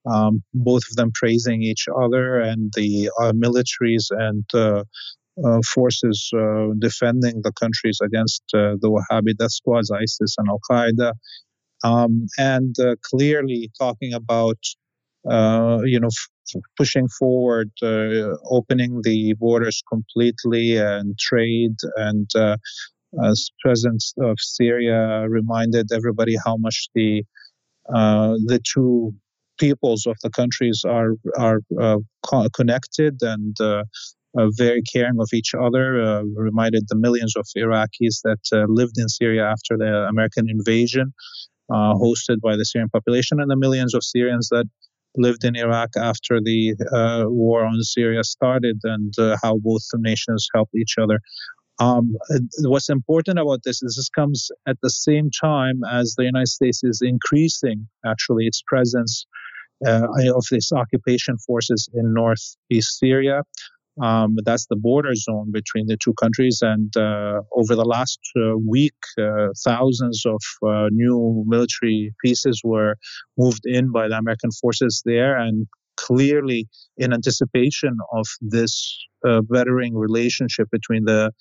um, 0.10 0.44
both 0.54 0.84
of 0.90 0.96
them 0.96 1.12
praising 1.14 1.62
each 1.62 1.86
other 2.02 2.40
and 2.40 2.72
the 2.76 3.10
uh, 3.20 3.34
militaries 3.34 4.06
and 4.12 4.46
uh, 4.54 4.84
uh, 5.46 5.60
forces 5.74 6.30
uh, 6.36 6.68
defending 6.80 7.42
the 7.44 7.52
countries 7.60 8.00
against 8.04 8.44
the 8.52 8.80
Wahhabi 8.84 9.38
death 9.38 9.52
squads, 9.52 9.92
ISIS 9.92 10.36
and 10.38 10.48
Al 10.50 10.60
Qaeda, 10.70 11.14
um, 11.84 12.28
and 12.38 12.76
clearly 13.10 13.70
talking 13.80 14.14
about 14.14 14.58
you 15.26 16.00
know 16.00 16.10
pushing 16.78 17.08
forward, 17.08 17.72
opening 17.82 19.02
the 19.04 19.34
borders 19.40 19.82
completely 19.90 20.78
and 20.78 21.18
trade 21.18 21.76
and 21.96 22.30
as 23.24 23.50
president 23.62 24.04
of 24.22 24.38
Syria 24.40 25.28
reminded 25.28 25.92
everybody 25.92 26.36
how 26.46 26.58
much 26.58 26.90
the 26.94 27.24
uh, 27.94 28.34
the 28.46 28.60
two 28.72 29.14
peoples 29.60 30.06
of 30.06 30.16
the 30.24 30.30
countries 30.30 30.84
are 30.88 31.14
are 31.38 31.60
uh, 31.82 31.98
co- 32.26 32.48
connected 32.56 33.18
and 33.22 33.56
uh, 33.60 33.84
very 34.58 34.82
caring 34.84 35.20
of 35.20 35.30
each 35.34 35.54
other. 35.56 36.02
Uh, 36.02 36.24
reminded 36.36 36.84
the 36.88 36.96
millions 36.96 37.36
of 37.36 37.46
Iraqis 37.58 38.22
that 38.24 38.44
uh, 38.54 38.66
lived 38.68 38.98
in 38.98 39.10
Syria 39.10 39.46
after 39.46 39.78
the 39.78 40.08
American 40.10 40.48
invasion, 40.50 41.14
uh, 41.72 41.94
hosted 41.96 42.40
by 42.42 42.56
the 42.56 42.66
Syrian 42.66 42.90
population, 42.90 43.40
and 43.40 43.50
the 43.50 43.58
millions 43.58 43.94
of 43.96 44.04
Syrians 44.04 44.50
that 44.50 44.68
lived 45.16 45.44
in 45.44 45.56
Iraq 45.56 45.90
after 45.98 46.40
the 46.40 46.76
war 47.30 47.66
on 47.66 47.82
Syria 47.82 48.24
started, 48.24 48.80
and 48.84 49.14
how 49.44 49.58
both 49.58 49.84
nations 49.96 50.48
helped 50.54 50.76
each 50.76 50.96
other. 50.98 51.20
Um, 51.80 52.16
what's 52.64 52.90
important 52.90 53.40
about 53.40 53.62
this 53.64 53.82
is 53.82 53.96
this 53.96 54.10
comes 54.10 54.50
at 54.68 54.76
the 54.84 54.90
same 54.90 55.30
time 55.42 55.82
as 55.90 56.14
the 56.18 56.26
United 56.26 56.50
States 56.50 56.84
is 56.84 57.02
increasing 57.02 57.88
actually 58.06 58.48
its 58.48 58.62
presence 58.68 59.26
uh, 59.88 60.08
of 60.36 60.44
these 60.52 60.72
occupation 60.74 61.38
forces 61.38 61.88
in 61.94 62.14
northeast 62.14 63.00
Syria. 63.00 63.44
Um, 64.02 64.38
that's 64.46 64.68
the 64.68 64.76
border 64.76 65.14
zone 65.16 65.52
between 65.52 65.88
the 65.88 65.98
two 65.98 66.14
countries. 66.14 66.60
And 66.62 66.96
uh, 66.96 67.42
over 67.56 67.76
the 67.76 67.86
last 67.86 68.20
uh, 68.38 68.58
week, 68.58 68.96
uh, 69.20 69.50
thousands 69.64 70.24
of 70.26 70.42
uh, 70.66 70.88
new 70.92 71.44
military 71.48 72.14
pieces 72.24 72.62
were 72.64 72.96
moved 73.38 73.66
in 73.66 73.92
by 73.92 74.08
the 74.08 74.18
American 74.18 74.52
forces 74.62 75.02
there. 75.06 75.38
And 75.38 75.68
clearly, 75.98 76.68
in 76.98 77.14
anticipation 77.14 77.98
of 78.14 78.26
this 78.42 78.98
uh, 79.28 79.42
bettering 79.42 79.96
relationship 79.96 80.70
between 80.72 81.04
the 81.06 81.32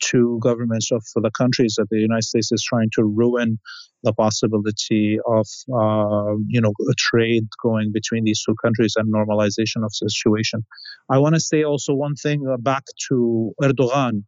two 0.00 0.38
governments 0.42 0.90
of 0.92 1.04
the 1.14 1.30
countries 1.30 1.74
that 1.78 1.88
the 1.90 1.98
United 1.98 2.24
States 2.24 2.52
is 2.52 2.62
trying 2.62 2.88
to 2.94 3.04
ruin 3.04 3.58
the 4.04 4.12
possibility 4.12 5.18
of 5.26 5.46
uh, 5.74 6.34
you 6.46 6.60
know 6.60 6.72
trade 6.96 7.46
going 7.62 7.90
between 7.92 8.24
these 8.24 8.42
two 8.46 8.54
countries 8.62 8.94
and 8.96 9.12
normalization 9.12 9.84
of 9.84 9.92
the 10.00 10.08
situation. 10.10 10.64
I 11.10 11.18
want 11.18 11.34
to 11.34 11.40
say 11.40 11.64
also 11.64 11.94
one 11.94 12.14
thing 12.14 12.46
uh, 12.46 12.56
back 12.56 12.84
to 13.08 13.52
Erdogan. 13.62 14.24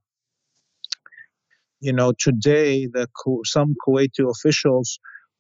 You 1.81 1.93
know, 1.93 2.13
today 2.19 2.87
the 2.87 3.09
some 3.45 3.75
Kuwaiti 3.87 4.29
officials 4.29 4.99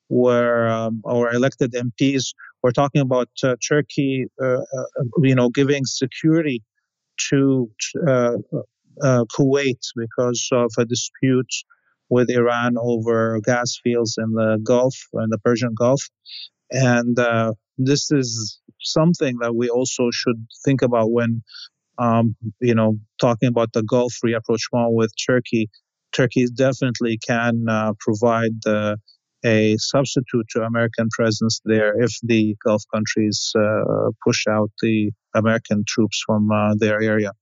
were 0.08 0.68
um, 0.68 1.00
or 1.04 1.32
elected 1.32 1.72
MPs 1.72 2.34
were 2.62 2.72
talking 2.72 3.00
about 3.00 3.28
uh, 3.42 3.56
Turkey, 3.66 4.26
uh, 4.42 4.44
uh, 4.44 4.84
you 5.22 5.34
know, 5.34 5.48
giving 5.50 5.84
security 5.84 6.62
to 7.28 7.70
uh, 9.02 9.24
Kuwait 9.36 9.80
because 9.96 10.48
of 10.52 10.70
a 10.78 10.84
dispute 10.84 11.52
with 12.08 12.28
Iran 12.28 12.74
over 12.78 13.40
gas 13.44 13.78
fields 13.82 14.16
in 14.18 14.32
the 14.32 14.58
Gulf, 14.62 14.94
in 15.14 15.28
the 15.30 15.38
Persian 15.38 15.74
Gulf. 15.78 16.02
And 16.70 17.18
uh, 17.18 17.52
this 17.78 18.10
is 18.10 18.60
something 18.80 19.36
that 19.40 19.54
we 19.54 19.68
also 19.68 20.10
should 20.12 20.46
think 20.64 20.82
about 20.82 21.10
when, 21.12 21.42
um, 21.98 22.36
you 22.60 22.74
know, 22.74 22.98
talking 23.20 23.48
about 23.48 23.72
the 23.72 23.82
Gulf 23.82 24.14
rapprochement 24.22 24.94
with 24.94 25.12
Turkey. 25.26 25.70
Turkey 26.12 26.46
definitely 26.54 27.18
can 27.18 27.66
uh, 27.68 27.92
provide 28.00 28.66
uh, 28.66 28.96
a 29.44 29.76
substitute 29.78 30.46
to 30.50 30.62
American 30.62 31.08
presence 31.10 31.60
there 31.64 32.00
if 32.02 32.12
the 32.22 32.56
Gulf 32.64 32.82
countries 32.92 33.52
uh, 33.56 34.10
push 34.24 34.46
out 34.48 34.70
the 34.82 35.12
American 35.34 35.84
troops 35.86 36.22
from 36.26 36.50
uh, 36.50 36.74
their 36.76 37.00
area. 37.00 37.32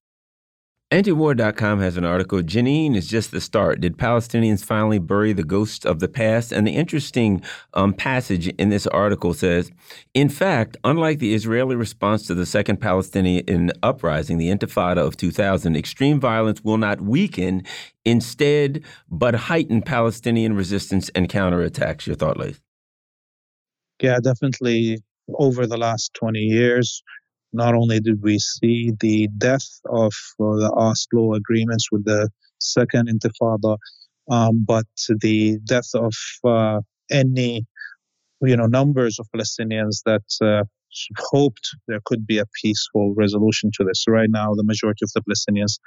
Antiwar.com 0.91 1.80
has 1.80 1.99
an 1.99 2.07
article 2.07 2.39
Jenin 2.39 2.97
is 2.97 3.07
just 3.07 3.30
the 3.30 3.43
start. 3.43 3.82
Did 3.82 3.99
Palestinians 3.99 4.64
finally 4.64 4.99
bury 4.99 5.34
the 5.34 5.45
ghosts 5.45 5.84
of 5.84 6.01
the 6.01 6.09
past? 6.09 6.51
And 6.51 6.66
the 6.66 6.76
interesting 6.76 7.43
um, 7.74 7.93
passage 7.93 8.49
in 8.49 8.70
this 8.70 8.86
article 8.86 9.34
says 9.34 9.70
In 10.14 10.30
fact, 10.30 10.78
unlike 10.84 11.18
the 11.18 11.34
Israeli 11.34 11.76
response 11.76 12.26
to 12.26 12.34
the 12.34 12.47
second 12.47 12.78
Palestinian 12.78 13.70
uprising, 13.82 14.39
the 14.39 14.49
Intifada 14.49 15.07
of 15.07 15.18
2000, 15.18 15.76
extreme 15.76 16.18
violence 16.18 16.64
will 16.64 16.78
not 16.78 17.03
weaken, 17.03 17.64
instead, 18.07 18.82
but 19.11 19.34
heighten 19.34 19.82
Palestinian 19.82 20.57
resistance 20.57 21.11
and 21.11 21.28
counterattacks. 21.28 22.07
Your 22.07 22.16
thought, 22.16 22.39
Laith? 22.39 22.62
Yeah, 24.01 24.20
definitely. 24.22 25.03
Over 25.34 25.66
the 25.66 25.76
last 25.76 26.14
20 26.14 26.39
years, 26.39 27.03
not 27.53 27.74
only 27.74 28.01
did 28.01 28.22
we 28.22 28.38
see 28.38 28.92
the 29.01 29.28
death 29.38 29.68
of 29.88 30.12
uh, 30.40 30.57
the 30.57 30.72
Oslo 30.76 31.34
agreements 31.34 31.88
with 31.90 32.05
the 32.05 32.28
Second 32.61 33.09
Intifada, 33.09 33.78
um, 34.30 34.64
but 34.66 34.86
the 35.20 35.59
death 35.64 35.88
of 35.94 36.12
uh, 36.44 36.80
any, 37.11 37.66
you 38.42 38.57
know, 38.57 38.66
numbers 38.66 39.18
of 39.18 39.26
Palestinians 39.34 40.03
that 40.05 40.24
uh, 40.42 40.64
hoped 41.18 41.68
there 41.86 42.01
could 42.05 42.26
be 42.26 42.38
a 42.38 42.46
peaceful 42.62 43.14
resolution 43.16 43.70
to 43.74 43.84
this. 43.84 44.05
Right 44.07 44.30
now, 44.30 44.55
the 44.55 44.64
majority 44.64 45.05
of 45.05 45.11
the 45.14 45.22
Palestinians 45.22 45.78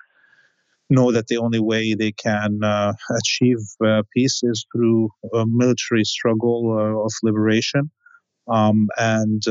know 0.90 1.12
that 1.12 1.28
the 1.28 1.38
only 1.38 1.60
way 1.60 1.94
they 1.94 2.12
can 2.12 2.64
uh, 2.64 2.94
achieve 3.18 3.60
uh, 3.86 4.02
peace 4.14 4.42
is 4.44 4.66
through 4.74 5.10
a 5.34 5.46
military 5.46 6.04
struggle 6.04 6.76
uh, 6.78 7.06
of 7.06 7.12
liberation. 7.24 7.92
Um, 8.48 8.90
and 8.98 9.44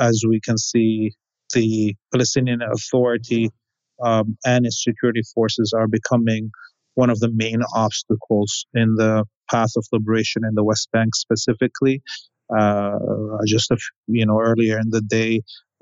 as 0.00 0.24
we 0.28 0.40
can 0.40 0.58
see 0.58 1.14
the 1.52 1.94
Palestinian 2.12 2.60
Authority 2.62 3.50
um, 4.02 4.36
and 4.44 4.66
its 4.66 4.82
security 4.82 5.22
forces 5.34 5.72
are 5.76 5.88
becoming 5.88 6.50
one 6.94 7.10
of 7.10 7.20
the 7.20 7.30
main 7.30 7.60
obstacles 7.74 8.66
in 8.74 8.94
the 8.96 9.24
path 9.50 9.72
of 9.76 9.84
liberation 9.92 10.42
in 10.44 10.54
the 10.54 10.64
West 10.64 10.88
Bank 10.92 11.14
specifically. 11.14 12.02
Uh, 12.54 12.98
just 13.46 13.70
a, 13.70 13.76
you 14.06 14.26
know 14.26 14.38
earlier 14.40 14.78
in 14.78 14.90
the 14.90 15.00
day, 15.00 15.40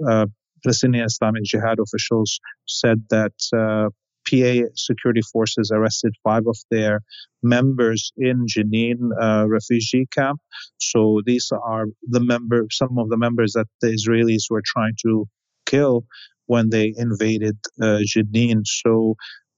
uh, 0.08 0.26
Palestinian 0.62 1.04
Islamic 1.04 1.42
Jihad 1.44 1.78
officials 1.80 2.38
said 2.66 3.02
that 3.10 3.32
uh, 3.54 3.88
PA 4.28 4.68
security 4.76 5.22
forces 5.32 5.72
arrested 5.74 6.14
five 6.22 6.46
of 6.46 6.56
their 6.70 7.00
members 7.42 8.12
in 8.16 8.46
Jenin 8.46 9.10
uh, 9.20 9.48
refugee 9.48 10.06
camp. 10.12 10.40
So 10.78 11.20
these 11.26 11.50
are 11.52 11.86
the 12.02 12.20
member, 12.20 12.66
some 12.70 12.98
of 12.98 13.08
the 13.08 13.16
members 13.16 13.52
that 13.54 13.66
the 13.80 13.88
Israelis 13.88 14.44
were 14.50 14.62
trying 14.64 14.94
to 15.02 15.26
kill 15.72 16.04
when 16.46 16.70
they 16.70 16.92
invaded 16.96 17.56
uh, 17.80 18.00
Jenin. 18.10 18.62
So 18.64 19.16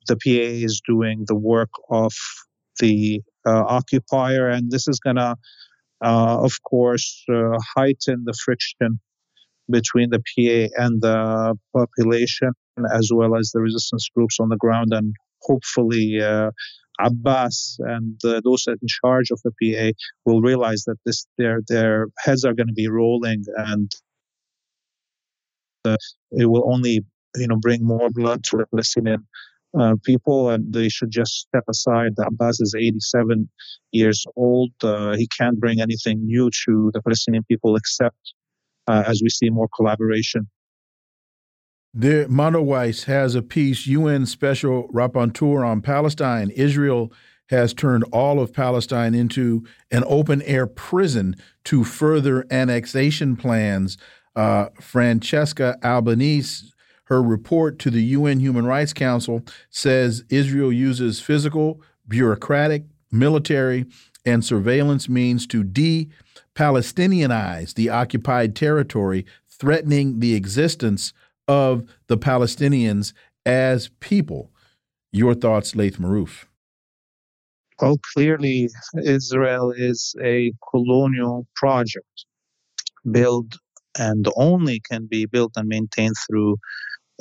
the 0.09 0.17
PA 0.17 0.65
is 0.69 0.81
doing 0.87 1.25
the 1.27 1.35
work 1.35 1.71
of 1.91 2.13
the 2.81 3.21
uh, 3.47 3.65
occupier, 3.79 4.49
and 4.49 4.71
this 4.71 4.87
is 4.89 4.99
going 5.01 5.17
to, 5.17 5.37
uh, 6.05 6.39
of 6.49 6.53
course, 6.63 7.25
uh, 7.33 7.59
heighten 7.77 8.25
the 8.25 8.35
friction 8.45 9.01
between 9.71 10.11
the 10.11 10.21
PA 10.21 10.83
and 10.83 11.01
the 11.01 11.57
population, 11.75 12.53
as 12.93 13.11
well 13.13 13.37
as 13.37 13.51
the 13.53 13.61
resistance 13.61 14.09
groups 14.15 14.39
on 14.41 14.49
the 14.49 14.57
ground, 14.57 14.93
and 14.93 15.15
hopefully. 15.43 16.21
Uh, 16.23 16.51
Abbas 17.01 17.77
and 17.81 18.21
uh, 18.25 18.41
those 18.45 18.69
in 18.69 18.77
charge 19.03 19.33
of 19.33 19.41
the 19.43 19.51
PA 19.61 19.91
will 20.25 20.41
realize 20.41 20.85
that 20.87 20.97
this 21.05 21.27
their 21.39 21.61
their 21.67 22.07
heads 22.21 22.45
are 22.45 22.55
going 22.55 22.69
to 22.69 22.73
be 22.73 22.87
rolling 22.87 23.43
and 23.57 23.91
uh, 25.85 25.97
it 26.33 26.47
will 26.47 26.73
only 26.73 27.05
you 27.37 27.49
know 27.49 27.57
bring 27.57 27.85
more 27.85 28.11
blood 28.11 28.45
to 28.45 28.59
the 28.59 28.67
Palestinian 28.67 29.27
uh, 29.79 29.95
people, 30.05 30.51
and 30.51 30.73
they 30.73 30.89
should 30.89 31.11
just 31.11 31.33
step 31.33 31.65
aside. 31.69 32.13
Abbas 32.19 32.61
is 32.61 32.75
87 32.79 33.49
years 33.93 34.25
old. 34.37 34.71
Uh, 34.83 35.17
he 35.17 35.29
can't 35.29 35.59
bring 35.59 35.81
anything 35.81 36.25
new 36.25 36.51
to 36.65 36.91
the 36.93 37.03
Palestinian 37.03 37.45
people 37.45 37.77
except 37.77 38.35
uh, 38.87 39.03
as 39.07 39.21
we 39.23 39.29
see 39.29 39.51
more 39.51 39.69
collaboration. 39.75 40.49
There, 41.93 42.27
Mondoweiss 42.27 43.05
has 43.05 43.35
a 43.35 43.43
piece, 43.43 43.87
UN 43.87 44.27
Special 44.27 44.89
Rapporteur 44.89 45.65
on 45.65 45.81
Palestine. 45.81 46.51
Israel 46.51 47.13
has 47.51 47.73
turned 47.73 48.05
all 48.13 48.41
of 48.41 48.53
Palestine 48.53 49.15
into 49.15 49.65
an 49.91 50.03
open 50.07 50.43
air 50.43 50.67
prison 50.67 51.37
to 51.65 51.85
further 51.85 52.47
annexation 52.51 53.37
plans 53.37 53.97
uh, 54.37 54.69
Francesca 54.81 55.79
Albanese, 55.83 56.71
her 57.05 57.23
report 57.23 57.79
to 57.81 57.91
the 57.91 58.03
UN 58.03 58.41
Human 58.41 58.67
Rights 58.67 58.93
Council 58.93 59.43
says 59.71 60.25
Israel 60.31 60.73
uses 60.73 61.21
physical, 61.21 61.81
bureaucratic, 62.09 62.85
military, 63.11 63.87
and 64.25 64.45
surveillance 64.45 65.09
means 65.09 65.47
to 65.49 65.63
de 65.63 66.09
Palestinianize 66.55 67.75
the 67.75 67.91
occupied 67.91 68.57
territory, 68.57 69.27
threatening 69.49 70.21
the 70.21 70.35
existence 70.35 71.13
of 71.47 71.85
the 72.07 72.17
Palestinians 72.17 73.13
as 73.45 73.89
people. 74.01 74.51
Your 75.13 75.35
thoughts, 75.35 75.77
Laith 75.77 75.99
Marouf? 75.99 76.47
Well, 77.81 77.99
clearly, 78.15 78.69
Israel 79.05 79.73
is 79.73 80.15
a 80.23 80.53
colonial 80.71 81.47
project 81.57 82.25
built 83.11 83.59
and 83.99 84.27
only 84.37 84.81
can 84.81 85.07
be 85.07 85.27
built 85.27 85.53
and 85.57 85.69
maintained 85.69 86.15
through 86.27 86.57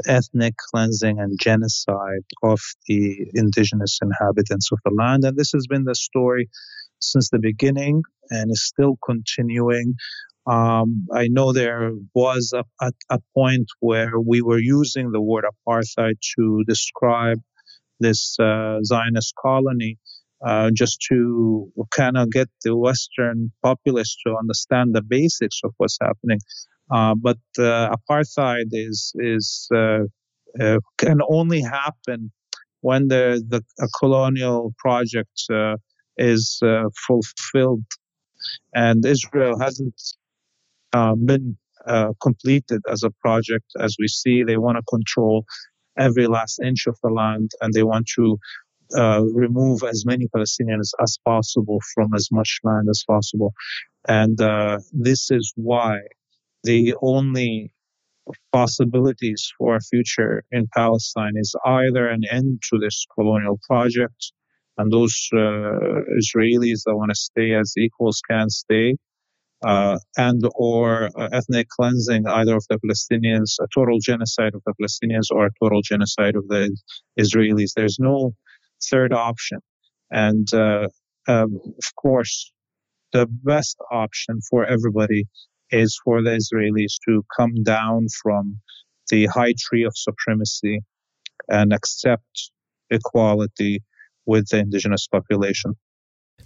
ethnic 0.07 0.55
cleansing 0.57 1.19
and 1.19 1.39
genocide 1.39 2.25
of 2.41 2.59
the 2.87 3.27
indigenous 3.33 3.99
inhabitants 4.01 4.71
of 4.71 4.79
the 4.83 4.91
land. 4.97 5.23
And 5.23 5.37
this 5.37 5.51
has 5.51 5.67
been 5.67 5.83
the 5.83 5.95
story 5.95 6.49
since 6.99 7.29
the 7.29 7.39
beginning 7.39 8.01
and 8.29 8.51
is 8.51 8.63
still 8.63 8.97
continuing. 9.05 9.95
Um, 10.45 11.07
I 11.13 11.27
know 11.29 11.53
there 11.53 11.91
was 12.13 12.53
a, 12.53 12.63
a, 12.81 12.91
a, 13.09 13.19
point 13.33 13.67
where 13.79 14.19
we 14.19 14.41
were 14.41 14.59
using 14.59 15.11
the 15.11 15.21
word 15.21 15.45
apartheid 15.45 16.15
to 16.37 16.63
describe 16.67 17.39
this 18.01 18.37
uh, 18.39 18.79
Zionist 18.83 19.33
colony 19.41 19.97
uh, 20.45 20.69
just 20.73 21.01
to 21.09 21.71
kind 21.91 22.17
of 22.17 22.29
get 22.31 22.49
the 22.63 22.75
Western 22.75 23.51
populace 23.61 24.15
to 24.25 24.35
understand 24.35 24.93
the 24.93 25.01
basics 25.01 25.61
of 25.63 25.73
what's 25.77 25.97
happening. 26.01 26.39
Uh, 26.91 27.15
but 27.15 27.37
uh, 27.57 27.95
apartheid 27.95 28.67
is 28.71 29.13
is 29.15 29.67
uh, 29.73 29.99
uh, 30.59 30.79
can 30.97 31.19
only 31.29 31.61
happen 31.61 32.31
when 32.81 33.07
the 33.07 33.41
the 33.47 33.61
colonial 33.99 34.73
project 34.77 35.45
is 36.17 36.59
fulfilled, 37.07 37.85
and 38.75 39.05
Israel 39.05 39.57
hasn't 39.57 39.99
been 41.25 41.57
completed 42.21 42.81
as 42.89 43.03
a 43.03 43.11
project. 43.21 43.65
As 43.79 43.95
we 43.97 44.07
see, 44.07 44.43
they 44.43 44.57
want 44.57 44.77
to 44.77 44.83
control 44.83 45.45
every 45.97 46.27
last 46.27 46.59
inch 46.59 46.85
of 46.87 46.97
the 47.01 47.09
land, 47.09 47.51
and 47.61 47.73
they 47.73 47.83
want 47.83 48.07
to 48.15 48.37
uh, 48.95 49.21
remove 49.33 49.83
as 49.83 50.05
many 50.05 50.27
Palestinians 50.27 50.91
as 51.01 51.17
possible 51.25 51.79
from 51.93 52.13
as 52.13 52.29
much 52.31 52.59
land 52.63 52.87
as 52.89 53.03
possible. 53.07 53.53
And 54.07 54.39
uh, 54.41 54.79
this 54.91 55.31
is 55.31 55.53
why 55.55 55.99
the 56.63 56.95
only 57.01 57.73
possibilities 58.51 59.51
for 59.57 59.75
a 59.75 59.81
future 59.81 60.43
in 60.51 60.67
Palestine 60.73 61.33
is 61.35 61.53
either 61.65 62.07
an 62.07 62.21
end 62.29 62.61
to 62.69 62.79
this 62.79 63.05
colonial 63.15 63.59
project 63.67 64.31
and 64.77 64.91
those 64.91 65.29
uh, 65.33 65.37
Israelis 66.17 66.83
that 66.85 66.95
want 66.95 67.11
to 67.11 67.15
stay 67.15 67.53
as 67.53 67.73
equals 67.77 68.21
can 68.27 68.49
stay, 68.49 68.95
uh, 69.63 69.97
and 70.17 70.41
or 70.55 71.09
uh, 71.15 71.29
ethnic 71.31 71.67
cleansing 71.69 72.25
either 72.27 72.55
of 72.55 72.65
the 72.69 72.79
Palestinians, 72.79 73.55
a 73.61 73.67
total 73.73 73.99
genocide 73.99 74.53
of 74.55 74.61
the 74.65 74.73
Palestinians, 74.81 75.27
or 75.31 75.45
a 75.45 75.51
total 75.61 75.81
genocide 75.81 76.35
of 76.35 76.47
the 76.47 76.75
Israelis. 77.19 77.73
There's 77.75 77.97
no 77.99 78.33
third 78.89 79.13
option. 79.13 79.59
And 80.11 80.51
uh, 80.53 80.87
um, 81.27 81.59
of 81.65 81.95
course, 81.95 82.51
the 83.11 83.27
best 83.27 83.77
option 83.91 84.39
for 84.49 84.65
everybody 84.65 85.25
is 85.71 85.99
for 86.03 86.21
the 86.21 86.31
Israelis 86.31 86.93
to 87.07 87.23
come 87.35 87.63
down 87.63 88.07
from 88.21 88.59
the 89.09 89.25
high 89.27 89.53
tree 89.57 89.83
of 89.83 89.93
supremacy 89.95 90.81
and 91.49 91.73
accept 91.73 92.51
equality 92.89 93.83
with 94.25 94.47
the 94.49 94.59
indigenous 94.59 95.07
population. 95.07 95.73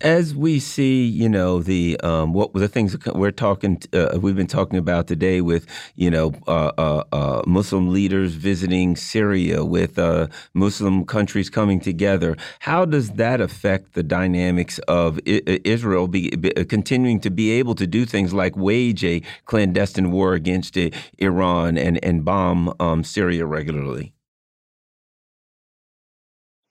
As 0.02 0.36
we 0.36 0.60
see, 0.60 1.06
you 1.06 1.28
know, 1.28 1.60
the 1.60 2.00
um, 2.02 2.32
what 2.32 2.54
the 2.54 2.68
things 2.68 2.96
we're 3.16 3.32
talking, 3.32 3.82
uh, 3.94 4.20
we've 4.22 4.36
been 4.36 4.46
talking 4.46 4.78
about 4.78 5.08
today 5.08 5.42
with, 5.42 5.66
you 5.96 6.12
know, 6.12 6.34
uh, 6.48 6.72
uh, 6.78 7.04
uh 7.12 7.42
Muslim 7.48 7.90
leaders 7.90 8.34
visiting 8.34 8.96
Syria, 8.96 9.66
with 9.66 9.98
uh, 9.98 10.28
Muslim 10.54 11.04
countries 11.04 11.50
coming 11.50 11.80
together. 11.80 12.38
How 12.60 12.86
does 12.86 13.12
that 13.12 13.42
affect 13.42 13.94
the 13.94 14.04
dynamics 14.04 14.78
of 14.88 15.20
Israel 15.26 16.08
be, 16.08 16.30
be, 16.36 16.52
continuing 16.66 17.20
to 17.22 17.32
be 17.32 17.52
able 17.52 17.74
to 17.76 17.88
do 17.88 18.06
things 18.06 18.34
like 18.34 18.56
wage 18.56 19.04
a 19.04 19.24
clandestine 19.46 20.12
war 20.12 20.34
against 20.34 20.78
Iran 21.18 21.76
and 21.78 22.04
and 22.04 22.24
bomb 22.24 22.72
um, 22.80 23.04
Syria 23.04 23.48
regularly? 23.48 24.14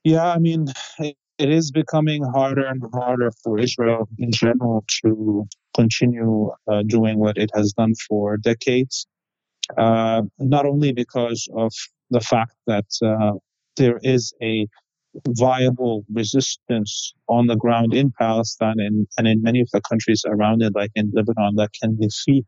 Yeah, 0.04 0.32
I 0.32 0.38
mean, 0.38 0.68
it 1.38 1.50
is 1.50 1.70
becoming 1.70 2.22
harder 2.24 2.64
and 2.66 2.82
harder 2.94 3.30
for 3.42 3.58
Israel 3.58 4.08
in 4.18 4.30
general 4.32 4.84
to 5.04 5.46
continue 5.74 6.50
uh, 6.70 6.82
doing 6.86 7.18
what 7.18 7.36
it 7.36 7.50
has 7.54 7.72
done 7.72 7.92
for 8.08 8.36
decades. 8.38 9.06
Uh, 9.76 10.22
not 10.38 10.64
only 10.64 10.92
because 10.92 11.48
of 11.56 11.72
the 12.10 12.20
fact 12.20 12.54
that 12.66 12.86
uh, 13.04 13.32
there 13.76 13.98
is 14.02 14.32
a 14.42 14.66
viable 15.28 16.04
resistance 16.12 17.12
on 17.28 17.46
the 17.46 17.56
ground 17.56 17.94
in 17.94 18.12
Palestine 18.18 18.78
and, 18.78 19.06
and 19.18 19.26
in 19.26 19.42
many 19.42 19.60
of 19.60 19.68
the 19.72 19.80
countries 19.82 20.24
around 20.26 20.62
it, 20.62 20.72
like 20.74 20.90
in 20.94 21.10
Lebanon, 21.14 21.56
that 21.56 21.70
can 21.80 21.98
defeat 21.98 22.46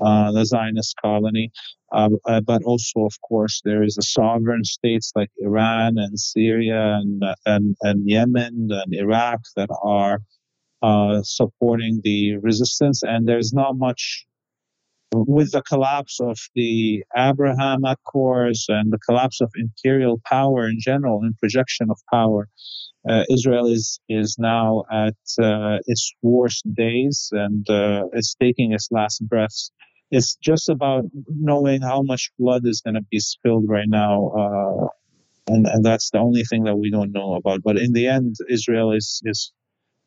uh, 0.00 0.32
the 0.32 0.44
Zionist 0.44 0.96
colony. 1.02 1.50
Uh, 1.92 2.10
uh, 2.26 2.40
but 2.40 2.62
also, 2.64 3.04
of 3.04 3.14
course, 3.20 3.60
there 3.64 3.82
is 3.82 3.94
the 3.94 4.02
sovereign 4.02 4.64
states 4.64 5.12
like 5.14 5.30
Iran 5.38 5.98
and 5.98 6.18
Syria 6.18 6.98
and, 7.00 7.22
and, 7.46 7.76
and 7.82 8.08
Yemen 8.08 8.68
and 8.70 8.94
Iraq 8.94 9.40
that 9.54 9.70
are 9.82 10.20
uh, 10.82 11.22
supporting 11.22 12.00
the 12.02 12.36
resistance. 12.38 13.02
And 13.02 13.28
there's 13.28 13.52
not 13.52 13.76
much 13.76 14.26
with 15.12 15.52
the 15.52 15.62
collapse 15.62 16.18
of 16.20 16.38
the 16.54 17.04
Abraham 17.16 17.84
Accords 17.84 18.66
and 18.68 18.92
the 18.92 18.98
collapse 18.98 19.40
of 19.40 19.52
imperial 19.56 20.20
power 20.26 20.68
in 20.68 20.78
general 20.80 21.22
and 21.22 21.38
projection 21.38 21.90
of 21.90 21.98
power, 22.12 22.48
uh, 23.08 23.22
Israel 23.30 23.66
is 23.66 24.00
is 24.08 24.36
now 24.38 24.84
at 24.90 25.14
uh, 25.40 25.78
its 25.86 26.12
worst 26.22 26.62
days 26.74 27.28
and 27.32 27.68
uh, 27.70 28.04
it's 28.12 28.34
taking 28.34 28.72
its 28.72 28.88
last 28.90 29.26
breaths. 29.28 29.70
It's 30.10 30.36
just 30.36 30.68
about 30.68 31.04
knowing 31.28 31.82
how 31.82 32.02
much 32.02 32.30
blood 32.38 32.62
is 32.64 32.80
going 32.80 32.94
to 32.94 33.02
be 33.10 33.18
spilled 33.18 33.68
right 33.68 33.88
now, 33.88 34.28
uh, 34.28 35.52
and 35.52 35.66
and 35.66 35.84
that's 35.84 36.10
the 36.10 36.18
only 36.18 36.44
thing 36.44 36.64
that 36.64 36.76
we 36.76 36.90
don't 36.90 37.12
know 37.12 37.34
about. 37.34 37.62
But 37.62 37.78
in 37.78 37.92
the 37.92 38.06
end, 38.06 38.36
Israel 38.48 38.92
is 38.92 39.20
is 39.24 39.52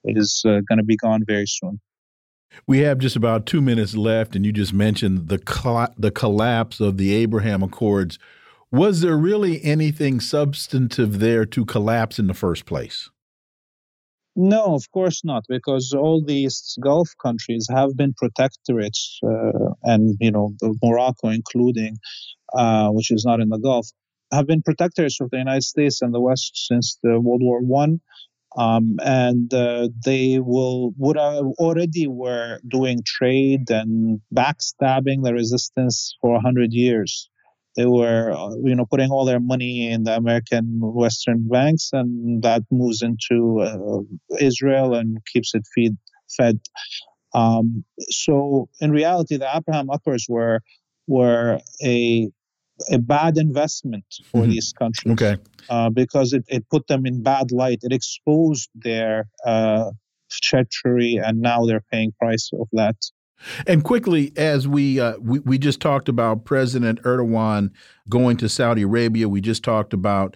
is 0.06 0.44
uh, 0.46 0.62
going 0.68 0.78
to 0.78 0.84
be 0.84 0.96
gone 0.96 1.24
very 1.26 1.48
soon. 1.48 1.80
We 2.66 2.80
have 2.80 2.98
just 3.00 3.16
about 3.16 3.46
two 3.46 3.62
minutes 3.62 3.96
left, 3.96 4.36
and 4.36 4.46
you 4.46 4.52
just 4.52 4.74
mentioned 4.74 5.28
the 5.28 5.92
the 5.98 6.12
collapse 6.12 6.80
of 6.80 6.98
the 6.98 7.14
Abraham 7.14 7.62
Accords. 7.64 8.18
Was 8.72 9.02
there 9.02 9.18
really 9.18 9.64
anything 9.64 10.20
substantive 10.20 11.20
there 11.20 11.46
to 11.46 11.66
collapse 11.66 12.20
in 12.20 12.28
the 12.28 12.34
first 12.34 12.66
place? 12.66 13.10
No, 14.42 14.74
of 14.76 14.90
course 14.92 15.24
not, 15.26 15.44
because 15.50 15.94
all 15.94 16.24
these 16.26 16.78
Gulf 16.82 17.10
countries 17.22 17.68
have 17.70 17.96
been 17.98 18.14
protectorates, 18.14 19.18
uh, 19.24 19.74
and 19.84 20.18
you 20.22 20.32
know, 20.32 20.56
Morocco, 20.84 21.28
including, 21.30 21.98
uh, 22.54 22.90
which 22.90 23.12
is 23.12 23.26
not 23.26 23.42
in 23.42 23.50
the 23.50 23.60
Gulf, 23.60 23.90
have 24.32 24.48
been 24.48 24.62
protectorates 24.64 25.22
of 25.22 25.32
the 25.32 25.38
United 25.40 25.64
States 25.64 26.02
and 26.02 26.14
the 26.14 26.22
West 26.22 26.54
since 26.68 26.98
the 27.04 27.20
World 27.20 27.42
War 27.44 27.62
One 27.62 28.02
um, 28.58 28.98
and 29.04 29.54
uh, 29.54 29.90
they 30.06 30.40
will 30.40 30.94
would 30.98 31.18
have 31.18 31.46
already 31.60 32.08
were 32.08 32.60
doing 32.68 33.02
trade 33.06 33.70
and 33.72 34.22
backstabbing 34.36 35.24
the 35.24 35.34
resistance 35.34 36.16
for 36.22 36.40
hundred 36.42 36.74
years. 36.74 37.30
They 37.76 37.86
were, 37.86 38.32
uh, 38.32 38.56
you 38.64 38.76
know, 38.76 38.86
putting 38.86 39.12
all 39.12 39.26
their 39.26 39.40
money 39.40 39.92
in 39.92 40.04
the 40.04 40.16
American 40.16 40.80
Western 40.82 41.48
banks, 41.48 41.90
and 41.94 42.42
that 42.44 42.64
moves 42.72 43.02
into 43.02 43.62
uh, 43.62 44.38
Israel 44.40 44.96
and 44.96 45.18
keeps 45.32 45.54
it 45.54 45.64
feed, 45.74 45.96
fed. 46.36 46.60
Um, 47.34 47.86
so, 48.10 48.70
in 48.82 48.92
reality, 48.92 49.38
the 49.38 49.50
Abraham 49.56 49.90
Accords 49.90 50.26
were 50.28 50.62
were 51.08 51.60
a 51.84 52.30
a 52.90 52.98
bad 52.98 53.38
investment 53.38 54.06
for 54.32 54.42
mm-hmm. 54.42 54.52
these 54.52 54.74
countries. 54.78 55.14
Okay. 55.14 55.38
Uh, 55.70 55.90
because 55.90 56.34
it, 56.34 56.46
it 56.48 56.70
put 56.70 56.88
them 56.88 57.06
in 57.06 57.22
bad 57.22 57.52
light. 57.52 57.80
It 57.84 57.92
exposed 57.92 58.70
their 58.74 59.28
uh, 59.46 59.92
treachery, 60.32 61.20
and 61.24 61.42
now 61.42 61.66
they're 61.66 61.84
paying 61.92 62.14
price 62.20 62.50
of 62.54 62.68
that. 62.74 62.96
And 63.66 63.84
quickly, 63.84 64.34
as 64.36 64.68
we, 64.68 65.00
uh, 65.00 65.18
we 65.20 65.40
we 65.40 65.58
just 65.58 65.80
talked 65.80 66.10
about 66.10 66.46
President 66.46 67.02
Erdogan 67.04 67.72
going 68.08 68.38
to 68.38 68.50
Saudi 68.50 68.84
Arabia, 68.84 69.30
we 69.30 69.42
just 69.42 69.64
talked 69.64 69.94
about 69.94 70.36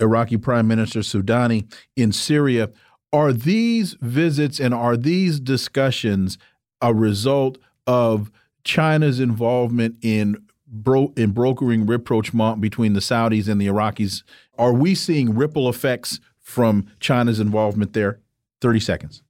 Iraqi 0.00 0.36
Prime 0.36 0.66
Minister 0.66 1.00
Soudani 1.00 1.72
in 1.96 2.12
Syria. 2.12 2.70
Are 3.12 3.32
these 3.32 3.96
visits 4.00 4.58
and 4.58 4.72
are 4.72 4.96
these 4.96 5.38
discussions 5.38 6.38
a 6.80 6.92
result 6.92 7.58
of 7.86 8.30
China's 8.64 9.20
involvement 9.20 9.96
in 10.02 10.42
bro 10.66 11.12
in 11.16 11.30
brokering 11.30 11.86
rapprochement 11.86 12.60
between 12.60 12.94
the 12.94 13.00
Saudis 13.00 13.48
and 13.48 13.60
the 13.60 13.66
Iraqis. 13.66 14.22
Are 14.58 14.72
we 14.72 14.94
seeing 14.94 15.34
ripple 15.34 15.68
effects 15.68 16.20
from 16.38 16.86
China's 16.98 17.40
involvement 17.40 17.92
there? 17.92 18.20
30 18.60 18.80
seconds. 18.80 19.22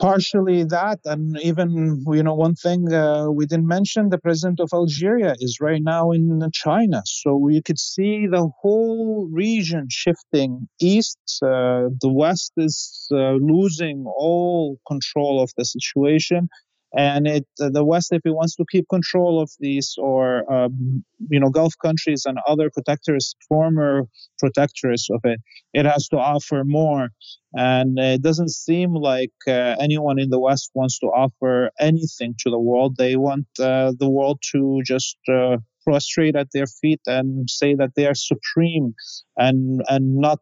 Partially 0.00 0.62
that, 0.62 1.00
and 1.06 1.36
even 1.40 2.04
you 2.12 2.22
know 2.22 2.34
one 2.34 2.54
thing 2.54 2.92
uh, 2.92 3.26
we 3.32 3.46
didn't 3.46 3.66
mention: 3.66 4.10
the 4.10 4.18
president 4.18 4.60
of 4.60 4.70
Algeria 4.72 5.34
is 5.40 5.58
right 5.60 5.82
now 5.82 6.12
in 6.12 6.40
China, 6.52 7.02
so 7.04 7.48
you 7.48 7.62
could 7.64 7.80
see 7.80 8.28
the 8.28 8.48
whole 8.60 9.28
region 9.32 9.88
shifting 9.90 10.68
east. 10.80 11.18
Uh, 11.42 11.90
the 12.00 12.12
West 12.12 12.52
is 12.56 13.08
uh, 13.10 13.32
losing 13.54 14.04
all 14.06 14.78
control 14.86 15.42
of 15.42 15.50
the 15.56 15.64
situation, 15.64 16.48
and 16.96 17.26
it 17.26 17.46
uh, 17.60 17.68
the 17.70 17.84
West, 17.84 18.12
if 18.12 18.22
it 18.24 18.30
wants 18.30 18.56
to 18.56 18.64
keep 18.70 18.86
control 18.88 19.40
of 19.40 19.50
these 19.60 19.94
or 19.98 20.50
um, 20.52 21.04
you 21.30 21.38
know 21.38 21.50
Gulf 21.50 21.74
countries 21.82 22.24
and 22.24 22.38
other 22.46 22.70
protectors, 22.70 23.34
former 23.48 24.02
protectorates 24.42 25.10
of 25.10 25.20
it, 25.24 25.40
it 25.74 25.84
has 25.84 26.08
to 26.08 26.16
offer 26.16 26.62
more. 26.64 27.08
And 27.54 27.98
it 27.98 28.22
doesn't 28.22 28.50
seem 28.50 28.94
like 28.94 29.32
uh, 29.46 29.76
anyone 29.80 30.18
in 30.18 30.30
the 30.30 30.38
West 30.38 30.70
wants 30.74 30.98
to 31.00 31.06
offer 31.06 31.70
anything 31.80 32.34
to 32.40 32.50
the 32.50 32.58
world. 32.58 32.96
They 32.96 33.16
want 33.16 33.46
uh, 33.60 33.92
the 33.98 34.08
world 34.08 34.40
to 34.52 34.80
just 34.84 35.16
uh, 35.32 35.58
prostrate 35.84 36.36
at 36.36 36.48
their 36.52 36.66
feet 36.66 37.00
and 37.06 37.48
say 37.48 37.74
that 37.74 37.92
they 37.96 38.06
are 38.06 38.14
supreme, 38.14 38.94
and 39.36 39.82
and 39.88 40.16
not 40.16 40.40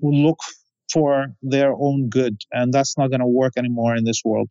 look 0.00 0.38
for 0.92 1.28
their 1.42 1.72
own 1.72 2.08
good. 2.08 2.36
And 2.52 2.72
that's 2.72 2.96
not 2.98 3.08
going 3.08 3.20
to 3.20 3.26
work 3.26 3.54
anymore 3.56 3.94
in 3.94 4.04
this 4.04 4.22
world. 4.24 4.50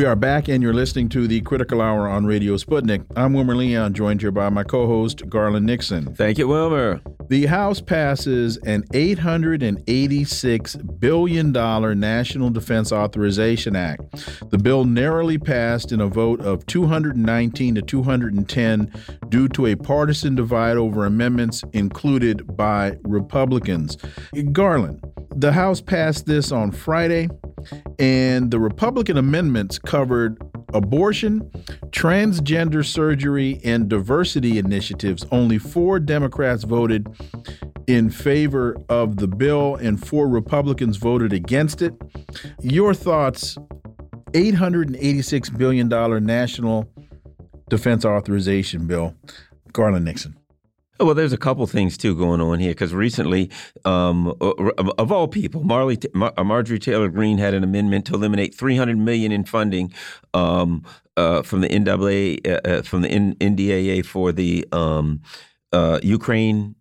We 0.00 0.06
are 0.06 0.16
back, 0.16 0.48
and 0.48 0.62
you're 0.62 0.72
listening 0.72 1.10
to 1.10 1.28
the 1.28 1.42
Critical 1.42 1.82
Hour 1.82 2.08
on 2.08 2.24
Radio 2.24 2.56
Sputnik. 2.56 3.04
I'm 3.16 3.34
Wilmer 3.34 3.54
Leon, 3.54 3.92
joined 3.92 4.22
here 4.22 4.30
by 4.30 4.48
my 4.48 4.64
co 4.64 4.86
host, 4.86 5.28
Garland 5.28 5.66
Nixon. 5.66 6.14
Thank 6.14 6.38
you, 6.38 6.48
Wilmer. 6.48 7.02
The 7.28 7.44
House 7.44 7.82
passes 7.82 8.56
an 8.64 8.84
$886 8.94 11.00
billion 11.00 11.52
National 11.52 12.48
Defense 12.48 12.92
Authorization 12.92 13.76
Act. 13.76 14.00
The 14.50 14.56
bill 14.56 14.86
narrowly 14.86 15.36
passed 15.36 15.92
in 15.92 16.00
a 16.00 16.06
vote 16.06 16.40
of 16.40 16.64
219 16.64 17.74
to 17.74 17.82
210 17.82 18.92
due 19.28 19.48
to 19.48 19.66
a 19.66 19.74
partisan 19.74 20.34
divide 20.34 20.78
over 20.78 21.04
amendments 21.04 21.62
included 21.74 22.56
by 22.56 22.96
Republicans. 23.02 23.98
Garland, 24.52 25.04
the 25.36 25.52
House 25.52 25.82
passed 25.82 26.24
this 26.24 26.52
on 26.52 26.72
Friday, 26.72 27.28
and 27.98 28.50
the 28.50 28.58
Republican 28.58 29.16
amendments 29.16 29.78
covered 29.90 30.40
abortion, 30.72 31.40
transgender 31.90 32.86
surgery, 32.86 33.60
and 33.64 33.88
diversity 33.88 34.56
initiatives. 34.56 35.26
Only 35.32 35.58
four 35.58 35.98
Democrats 35.98 36.62
voted 36.62 37.08
in 37.88 38.08
favor 38.08 38.76
of 38.88 39.16
the 39.16 39.26
bill, 39.26 39.74
and 39.74 40.00
four 40.00 40.28
Republicans 40.28 40.96
voted 40.96 41.32
against 41.32 41.82
it. 41.82 41.92
Your 42.62 42.94
thoughts 42.94 43.58
$886 44.30 45.58
billion 45.58 45.88
national 46.24 46.88
defense 47.68 48.04
authorization 48.04 48.86
bill. 48.86 49.16
Garland 49.72 50.04
Nixon. 50.04 50.39
Oh, 51.00 51.06
well, 51.06 51.14
there's 51.14 51.32
a 51.32 51.38
couple 51.38 51.66
things 51.66 51.96
too 51.96 52.14
going 52.14 52.42
on 52.42 52.58
here 52.58 52.72
because 52.72 52.92
recently, 52.92 53.50
um, 53.86 54.34
of 54.38 55.10
all 55.10 55.28
people, 55.28 55.64
Marley, 55.64 55.98
Mar 56.12 56.34
Marjorie 56.44 56.78
Taylor 56.78 57.08
Greene 57.08 57.38
had 57.38 57.54
an 57.54 57.64
amendment 57.64 58.04
to 58.06 58.14
eliminate 58.14 58.54
300 58.54 58.98
million 58.98 59.32
in 59.32 59.44
funding 59.44 59.94
um, 60.34 60.84
uh, 61.16 61.40
from 61.40 61.62
the 61.62 61.68
NAA 61.70 62.52
uh, 62.52 62.60
uh, 62.66 62.82
from 62.82 63.00
the 63.00 63.08
N 63.08 63.34
NDAA 63.36 64.04
for 64.04 64.30
the 64.30 64.66
um, 64.72 65.22
uh, 65.72 66.00
Ukraine 66.02 66.74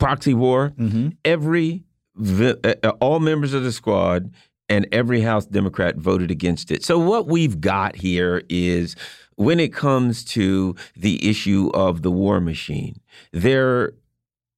proxy 0.00 0.34
war. 0.34 0.72
Mm 0.76 0.88
-hmm. 0.88 1.16
Every 1.24 1.84
uh, 2.18 2.92
all 3.00 3.20
members 3.20 3.54
of 3.54 3.62
the 3.62 3.72
squad 3.72 4.32
and 4.68 4.88
every 4.90 5.20
House 5.20 5.46
Democrat 5.46 5.96
voted 5.96 6.30
against 6.30 6.70
it. 6.70 6.84
So 6.84 6.98
what 6.98 7.28
we've 7.28 7.60
got 7.60 7.94
here 7.96 8.42
is 8.48 8.96
when 9.36 9.60
it 9.60 9.72
comes 9.72 10.24
to 10.24 10.74
the 10.96 11.28
issue 11.28 11.70
of 11.74 12.02
the 12.02 12.10
war 12.10 12.40
machine, 12.40 13.00
there 13.32 13.92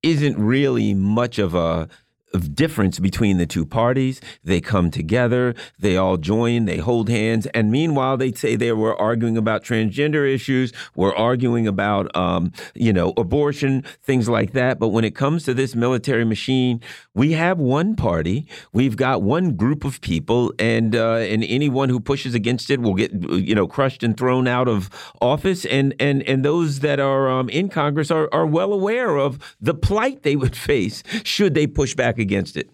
isn't 0.03 0.39
really 0.39 0.95
much 0.95 1.39
of 1.39 1.55
a 1.55 1.89
difference 2.33 2.99
between 2.99 3.39
the 3.39 3.47
two 3.47 3.65
parties. 3.65 4.21
They 4.45 4.61
come 4.61 4.91
together, 4.91 5.55
they 5.79 5.97
all 5.97 6.17
join, 6.17 6.67
they 6.67 6.79
hold 6.79 7.09
hands, 7.09 7.47
and 7.49 7.71
meanwhile 7.71 8.17
they 8.17 8.33
say 8.33 8.57
they 8.57 8.73
were 8.73 8.97
arguing 8.97 9.37
about 9.37 9.63
transgender 9.63 10.33
issues, 10.33 10.73
we're 10.95 11.15
arguing 11.15 11.67
about 11.67 12.15
um, 12.17 12.53
you 12.75 12.93
know 12.93 13.15
abortion, 13.17 13.83
things 14.03 14.29
like 14.29 14.53
that. 14.53 14.79
But 14.79 14.89
when 14.89 15.05
it 15.05 15.15
comes 15.15 15.45
to 15.45 15.55
this 15.55 15.75
military 15.75 16.25
machine, 16.25 16.81
we 17.15 17.33
have 17.33 17.59
one 17.59 17.97
party, 17.97 18.47
we've 18.73 18.97
got 18.97 19.23
one 19.23 19.57
group 19.57 19.85
of 19.85 20.01
people, 20.01 20.53
and 20.59 20.95
uh, 20.95 21.17
and 21.17 21.45
anyone 21.45 21.89
who 21.89 22.01
pushes 22.01 22.35
against 22.35 22.71
it 22.71 22.81
will 22.81 22.95
get 22.95 23.13
you 23.13 23.55
know 23.55 23.67
crushed 23.67 24.03
and 24.03 24.17
thrown 24.17 24.47
out 24.47 24.69
of 24.69 24.91
office. 25.21 25.65
And 25.65 25.95
and 25.99 26.23
and 26.25 26.45
those 26.45 26.81
that 26.81 27.01
are 27.01 27.29
um, 27.29 27.49
in 27.49 27.69
Congress 27.69 28.11
are 28.11 28.29
are 28.33 28.47
well 28.47 28.73
aware 28.73 29.17
of 29.17 29.39
the 29.61 29.75
plight 29.75 30.23
they 30.23 30.37
would 30.37 30.57
face 30.69 31.03
should 31.25 31.55
they 31.55 31.67
push 31.67 31.95
back 31.95 32.18
against 32.19 32.57
it. 32.57 32.71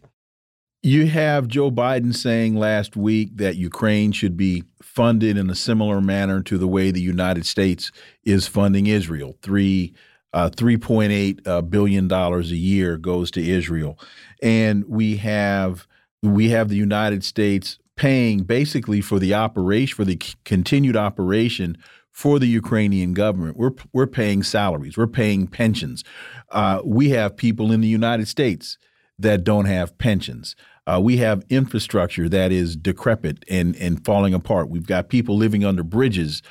You 0.82 1.06
have 1.06 1.48
Joe 1.48 1.70
Biden 1.70 2.14
saying 2.14 2.56
last 2.56 2.94
week 2.94 3.38
that 3.38 3.56
Ukraine 3.56 4.12
should 4.12 4.36
be 4.36 4.64
funded 4.82 5.38
in 5.38 5.48
a 5.48 5.54
similar 5.54 6.00
manner 6.02 6.42
to 6.42 6.58
the 6.58 6.68
way 6.68 6.90
the 6.90 7.00
United 7.00 7.46
States 7.46 7.90
is 8.22 8.46
funding 8.46 8.86
Israel. 8.86 9.38
Three 9.42 9.94
uh, 10.34 10.50
$3.8 10.50 11.46
uh, 11.46 11.62
billion 11.62 12.08
dollars 12.08 12.50
a 12.50 12.56
year 12.56 12.98
goes 12.98 13.30
to 13.30 13.40
Israel, 13.40 13.98
and 14.42 14.84
we 14.88 15.16
have 15.16 15.86
we 16.22 16.50
have 16.50 16.68
the 16.68 16.76
United 16.76 17.22
States 17.24 17.78
paying 17.96 18.42
basically 18.42 19.00
for 19.00 19.18
the 19.18 19.32
operation 19.32 19.94
for 19.94 20.04
the 20.04 20.20
continued 20.44 20.96
operation 20.96 21.78
for 22.10 22.38
the 22.38 22.48
Ukrainian 22.48 23.14
government. 23.14 23.56
We're 23.56 23.74
we're 23.92 24.08
paying 24.08 24.42
salaries, 24.42 24.96
we're 24.96 25.06
paying 25.06 25.46
pensions. 25.46 26.02
Uh, 26.50 26.80
we 26.84 27.10
have 27.10 27.36
people 27.36 27.70
in 27.70 27.80
the 27.80 27.88
United 27.88 28.26
States 28.26 28.76
that 29.18 29.44
don't 29.44 29.66
have 29.66 29.96
pensions. 29.98 30.56
Uh, 30.86 31.00
we 31.02 31.16
have 31.18 31.44
infrastructure 31.48 32.28
that 32.28 32.52
is 32.52 32.76
decrepit 32.76 33.44
and, 33.48 33.74
and 33.76 34.04
falling 34.04 34.34
apart. 34.34 34.68
We've 34.68 34.86
got 34.86 35.08
people 35.08 35.36
living 35.36 35.64
under 35.64 35.82
bridges 35.82 36.42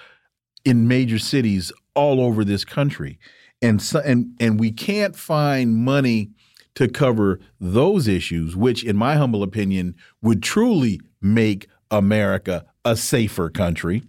in 0.66 0.88
major 0.88 1.20
cities 1.20 1.72
all 1.94 2.20
over 2.20 2.44
this 2.44 2.66
country. 2.66 3.20
And, 3.62 3.82
so, 3.82 4.00
and, 4.00 4.36
and 4.40 4.60
we 4.60 4.72
can't 4.72 5.16
find 5.16 5.76
money 5.76 6.32
to 6.76 6.88
cover 6.88 7.40
those 7.60 8.08
issues, 8.08 8.56
which, 8.56 8.84
in 8.84 8.98
my 8.98 9.16
humble 9.16 9.44
opinion, 9.44 9.96
would 10.22 10.42
truly 10.42 11.00
make 11.22 11.68
America 11.92 12.66
a 12.84 12.96
safer 12.96 13.50
country. 13.50 14.04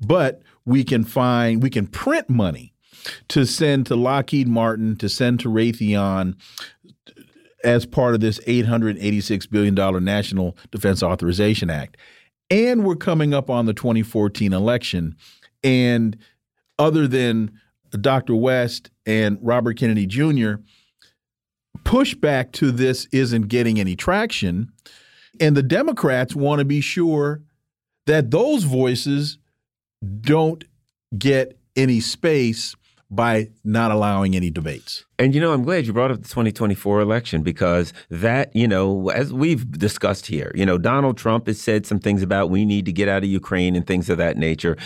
But 0.00 0.42
we 0.64 0.82
can 0.82 1.04
find, 1.04 1.62
we 1.62 1.70
can 1.70 1.86
print 1.86 2.30
money 2.30 2.72
to 3.28 3.44
send 3.44 3.86
to 3.86 3.96
Lockheed 3.96 4.48
Martin, 4.48 4.96
to 4.96 5.08
send 5.08 5.40
to 5.40 5.48
Raytheon, 5.48 6.36
as 7.66 7.84
part 7.84 8.14
of 8.14 8.20
this 8.20 8.38
$886 8.46 9.50
billion 9.50 9.74
National 10.04 10.56
Defense 10.70 11.02
Authorization 11.02 11.68
Act. 11.68 11.96
And 12.48 12.84
we're 12.84 12.94
coming 12.94 13.34
up 13.34 13.50
on 13.50 13.66
the 13.66 13.74
2014 13.74 14.52
election. 14.52 15.16
And 15.64 16.16
other 16.78 17.08
than 17.08 17.50
Dr. 18.00 18.36
West 18.36 18.90
and 19.04 19.38
Robert 19.42 19.76
Kennedy 19.76 20.06
Jr., 20.06 20.54
pushback 21.80 22.52
to 22.52 22.70
this 22.70 23.08
isn't 23.10 23.48
getting 23.48 23.80
any 23.80 23.96
traction. 23.96 24.70
And 25.40 25.56
the 25.56 25.62
Democrats 25.62 26.36
want 26.36 26.60
to 26.60 26.64
be 26.64 26.80
sure 26.80 27.42
that 28.06 28.30
those 28.30 28.62
voices 28.62 29.38
don't 30.20 30.62
get 31.18 31.58
any 31.74 31.98
space 31.98 32.76
by 33.10 33.48
not 33.64 33.90
allowing 33.90 34.34
any 34.34 34.50
debates. 34.50 35.04
And 35.18 35.34
you 35.34 35.40
know, 35.40 35.52
I'm 35.52 35.62
glad 35.62 35.86
you 35.86 35.92
brought 35.92 36.10
up 36.10 36.22
the 36.22 36.28
2024 36.28 37.00
election 37.00 37.42
because 37.42 37.92
that, 38.10 38.54
you 38.54 38.66
know, 38.66 39.10
as 39.10 39.32
we've 39.32 39.70
discussed 39.78 40.26
here, 40.26 40.52
you 40.54 40.66
know, 40.66 40.78
Donald 40.78 41.16
Trump 41.16 41.46
has 41.46 41.60
said 41.60 41.86
some 41.86 41.98
things 41.98 42.22
about 42.22 42.50
we 42.50 42.64
need 42.64 42.84
to 42.86 42.92
get 42.92 43.08
out 43.08 43.22
of 43.22 43.28
Ukraine 43.28 43.76
and 43.76 43.86
things 43.86 44.10
of 44.10 44.18
that 44.18 44.36
nature. 44.36 44.76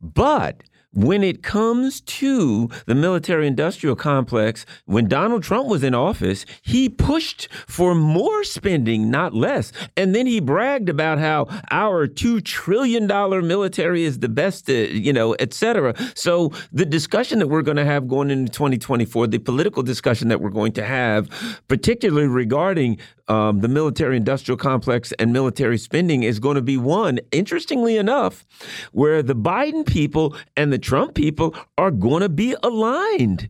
But 0.00 0.62
when 0.92 1.22
it 1.22 1.42
comes 1.42 2.00
to 2.00 2.68
the 2.86 2.94
military 2.94 3.46
industrial 3.46 3.94
complex, 3.94 4.66
when 4.86 5.08
Donald 5.08 5.42
Trump 5.42 5.68
was 5.68 5.84
in 5.84 5.94
office, 5.94 6.44
he 6.62 6.88
pushed 6.88 7.48
for 7.66 7.94
more 7.94 8.42
spending, 8.42 9.10
not 9.10 9.32
less. 9.32 9.72
And 9.96 10.14
then 10.14 10.26
he 10.26 10.40
bragged 10.40 10.88
about 10.88 11.18
how 11.18 11.46
our 11.70 12.08
$2 12.08 12.44
trillion 12.44 13.06
military 13.06 14.04
is 14.04 14.18
the 14.18 14.28
best, 14.28 14.68
uh, 14.68 14.72
you 14.72 15.12
know, 15.12 15.34
et 15.34 15.54
cetera. 15.54 15.94
So 16.14 16.52
the 16.72 16.84
discussion 16.84 17.38
that 17.38 17.46
we're 17.46 17.62
going 17.62 17.76
to 17.76 17.84
have 17.84 18.08
going 18.08 18.30
into 18.30 18.50
2024, 18.50 19.28
the 19.28 19.38
political 19.38 19.82
discussion 19.82 20.28
that 20.28 20.40
we're 20.40 20.50
going 20.50 20.72
to 20.72 20.84
have, 20.84 21.28
particularly 21.68 22.26
regarding 22.26 22.98
um, 23.30 23.60
the 23.60 23.68
military 23.68 24.16
industrial 24.16 24.58
complex 24.58 25.12
and 25.20 25.32
military 25.32 25.78
spending 25.78 26.24
is 26.24 26.40
going 26.40 26.56
to 26.56 26.62
be 26.62 26.76
one, 26.76 27.20
interestingly 27.30 27.96
enough, 27.96 28.44
where 28.90 29.22
the 29.22 29.36
Biden 29.36 29.86
people 29.86 30.34
and 30.56 30.72
the 30.72 30.79
Trump 30.80 31.14
people 31.14 31.54
are 31.78 31.90
going 31.90 32.22
to 32.22 32.28
be 32.28 32.54
aligned 32.62 33.48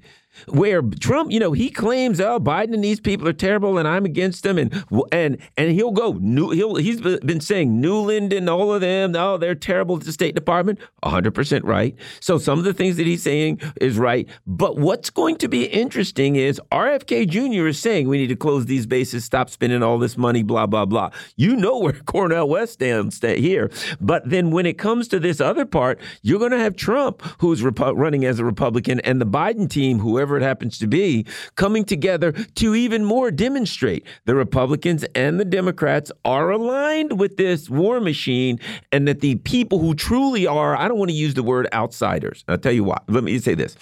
where 0.48 0.82
Trump, 0.82 1.30
you 1.30 1.40
know, 1.40 1.52
he 1.52 1.70
claims, 1.70 2.20
"Oh, 2.20 2.38
Biden 2.38 2.74
and 2.74 2.84
these 2.84 3.00
people 3.00 3.28
are 3.28 3.32
terrible, 3.32 3.78
and 3.78 3.86
I'm 3.86 4.04
against 4.04 4.42
them," 4.42 4.58
and 4.58 4.84
and 5.12 5.38
and 5.56 5.72
he'll 5.72 5.90
go. 5.90 6.12
He'll 6.12 6.76
he's 6.76 7.00
been 7.00 7.40
saying 7.40 7.82
Nuland 7.82 8.36
and 8.36 8.48
all 8.48 8.72
of 8.72 8.80
them, 8.80 9.14
oh, 9.16 9.36
they're 9.36 9.54
terrible 9.54 9.96
at 9.96 10.04
the 10.04 10.12
State 10.12 10.34
Department. 10.34 10.78
100 11.02 11.34
percent 11.34 11.64
right. 11.64 11.94
So 12.20 12.38
some 12.38 12.58
of 12.58 12.64
the 12.64 12.74
things 12.74 12.96
that 12.96 13.06
he's 13.06 13.22
saying 13.22 13.60
is 13.80 13.98
right, 13.98 14.28
but 14.46 14.78
what's 14.78 15.10
going 15.10 15.36
to 15.36 15.48
be 15.48 15.64
interesting 15.64 16.36
is 16.36 16.60
RFK 16.72 17.28
Jr. 17.28 17.66
is 17.66 17.78
saying 17.78 18.08
we 18.08 18.18
need 18.18 18.28
to 18.28 18.36
close 18.36 18.66
these 18.66 18.86
bases, 18.86 19.24
stop 19.24 19.50
spending 19.50 19.82
all 19.82 19.98
this 19.98 20.16
money, 20.16 20.42
blah 20.42 20.66
blah 20.66 20.86
blah. 20.86 21.10
You 21.36 21.56
know 21.56 21.78
where 21.78 21.92
Cornel 22.06 22.48
West 22.48 22.74
stands 22.74 23.20
here, 23.20 23.70
but 24.00 24.28
then 24.28 24.50
when 24.50 24.66
it 24.66 24.78
comes 24.78 25.08
to 25.08 25.20
this 25.20 25.40
other 25.40 25.66
part, 25.66 26.00
you're 26.22 26.38
going 26.38 26.50
to 26.52 26.58
have 26.58 26.76
Trump, 26.76 27.22
who's 27.38 27.62
running 27.62 28.24
as 28.24 28.38
a 28.38 28.44
Republican, 28.44 29.00
and 29.00 29.20
the 29.20 29.26
Biden 29.26 29.68
team, 29.68 29.98
whoever 29.98 30.19
whoever 30.20 30.36
it 30.36 30.42
happens 30.42 30.78
to 30.78 30.86
be, 30.86 31.24
coming 31.56 31.82
together 31.82 32.32
to 32.32 32.74
even 32.74 33.06
more 33.06 33.30
demonstrate 33.30 34.06
the 34.26 34.34
Republicans 34.34 35.02
and 35.14 35.40
the 35.40 35.46
Democrats 35.46 36.12
are 36.26 36.50
aligned 36.50 37.18
with 37.18 37.38
this 37.38 37.70
war 37.70 38.00
machine 38.00 38.60
and 38.92 39.08
that 39.08 39.20
the 39.20 39.36
people 39.36 39.78
who 39.78 39.94
truly 39.94 40.46
are, 40.46 40.76
I 40.76 40.88
don't 40.88 40.98
want 40.98 41.10
to 41.10 41.16
use 41.16 41.32
the 41.32 41.42
word 41.42 41.68
outsiders. 41.72 42.44
I'll 42.48 42.58
tell 42.58 42.72
you 42.72 42.84
why. 42.84 42.98
Let 43.08 43.24
me 43.24 43.38
say 43.38 43.54
this. 43.54 43.76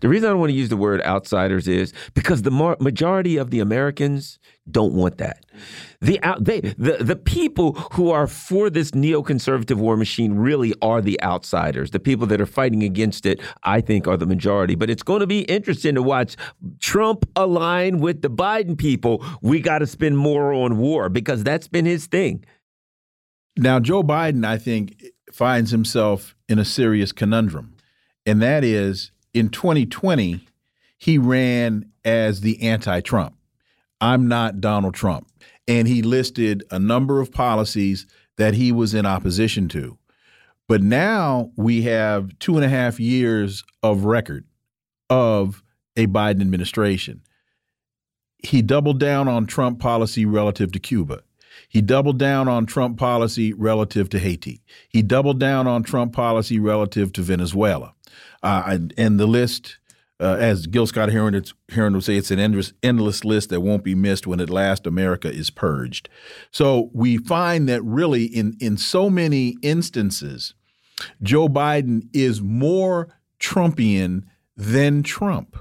The 0.00 0.08
reason 0.08 0.28
I 0.28 0.30
don't 0.32 0.40
want 0.40 0.50
to 0.50 0.56
use 0.56 0.68
the 0.68 0.76
word 0.76 1.02
outsiders 1.02 1.66
is 1.66 1.92
because 2.14 2.42
the 2.42 2.50
majority 2.50 3.36
of 3.36 3.50
the 3.50 3.60
Americans 3.60 4.38
don't 4.70 4.94
want 4.94 5.18
that. 5.18 5.44
Mm-hmm. 5.46 6.06
The 6.06 6.22
out 6.22 6.44
they 6.44 6.60
the 6.60 6.98
the 7.00 7.16
people 7.16 7.72
who 7.92 8.10
are 8.10 8.26
for 8.26 8.70
this 8.70 8.92
neoconservative 8.92 9.76
war 9.76 9.96
machine 9.96 10.34
really 10.34 10.74
are 10.80 11.00
the 11.00 11.20
outsiders. 11.22 11.90
The 11.90 12.00
people 12.00 12.26
that 12.28 12.40
are 12.40 12.46
fighting 12.46 12.82
against 12.82 13.26
it, 13.26 13.40
I 13.64 13.80
think, 13.80 14.06
are 14.06 14.16
the 14.16 14.26
majority. 14.26 14.74
But 14.74 14.90
it's 14.90 15.02
going 15.02 15.20
to 15.20 15.26
be 15.26 15.40
interesting 15.40 15.94
to 15.96 16.02
watch 16.02 16.36
Trump 16.78 17.28
align 17.36 17.98
with 17.98 18.22
the 18.22 18.30
Biden 18.30 18.78
people. 18.78 19.24
We 19.42 19.60
got 19.60 19.80
to 19.80 19.86
spend 19.86 20.16
more 20.16 20.52
on 20.52 20.78
war 20.78 21.08
because 21.08 21.42
that's 21.42 21.68
been 21.68 21.84
his 21.84 22.06
thing. 22.06 22.44
Now, 23.56 23.80
Joe 23.80 24.02
Biden, 24.02 24.46
I 24.46 24.56
think, 24.56 25.02
finds 25.32 25.70
himself 25.70 26.36
in 26.48 26.58
a 26.58 26.64
serious 26.64 27.12
conundrum, 27.12 27.74
and 28.24 28.40
that 28.40 28.64
is 28.64 29.12
in 29.34 29.48
2020 29.48 30.46
he 31.00 31.16
ran 31.16 31.90
as 32.04 32.42
the 32.42 32.62
anti-Trump. 32.62 33.34
I'm 34.02 34.28
not 34.28 34.60
Donald 34.60 34.94
Trump. 34.94 35.28
And 35.66 35.88
he 35.88 36.02
listed 36.02 36.62
a 36.70 36.78
number 36.78 37.20
of 37.20 37.32
policies 37.32 38.06
that 38.36 38.54
he 38.54 38.70
was 38.70 38.92
in 38.92 39.06
opposition 39.06 39.68
to. 39.68 39.96
But 40.68 40.82
now 40.82 41.52
we 41.56 41.82
have 41.82 42.38
two 42.38 42.56
and 42.56 42.64
a 42.64 42.68
half 42.68 43.00
years 43.00 43.64
of 43.82 44.04
record 44.04 44.44
of 45.08 45.62
a 45.96 46.06
Biden 46.06 46.40
administration. 46.40 47.22
He 48.38 48.62
doubled 48.62 49.00
down 49.00 49.26
on 49.26 49.46
Trump 49.46 49.80
policy 49.80 50.24
relative 50.24 50.70
to 50.72 50.78
Cuba. 50.78 51.22
He 51.68 51.80
doubled 51.80 52.18
down 52.18 52.48
on 52.48 52.66
Trump 52.66 52.98
policy 52.98 53.52
relative 53.52 54.08
to 54.10 54.18
Haiti. 54.18 54.62
He 54.88 55.02
doubled 55.02 55.40
down 55.40 55.66
on 55.66 55.82
Trump 55.82 56.12
policy 56.12 56.58
relative 56.58 57.12
to 57.14 57.22
Venezuela. 57.22 57.94
Uh, 58.42 58.78
and 58.96 59.20
the 59.20 59.26
list 59.26 59.78
uh, 60.20 60.36
as 60.38 60.66
Gil 60.66 60.86
Scott 60.86 61.10
Heron, 61.10 61.42
Heron 61.70 61.94
would 61.94 62.04
say, 62.04 62.16
it's 62.16 62.30
an 62.30 62.38
endless, 62.38 62.74
endless 62.82 63.24
list 63.24 63.48
that 63.48 63.62
won't 63.62 63.82
be 63.82 63.94
missed 63.94 64.26
when 64.26 64.40
at 64.40 64.50
last 64.50 64.86
America 64.86 65.32
is 65.32 65.48
purged. 65.48 66.10
So 66.50 66.90
we 66.92 67.16
find 67.16 67.68
that 67.68 67.82
really 67.82 68.24
in, 68.24 68.56
in 68.60 68.76
so 68.76 69.08
many 69.08 69.56
instances, 69.62 70.54
Joe 71.22 71.48
Biden 71.48 72.08
is 72.12 72.42
more 72.42 73.16
Trumpian 73.40 74.24
than 74.56 75.02
Trump. 75.02 75.56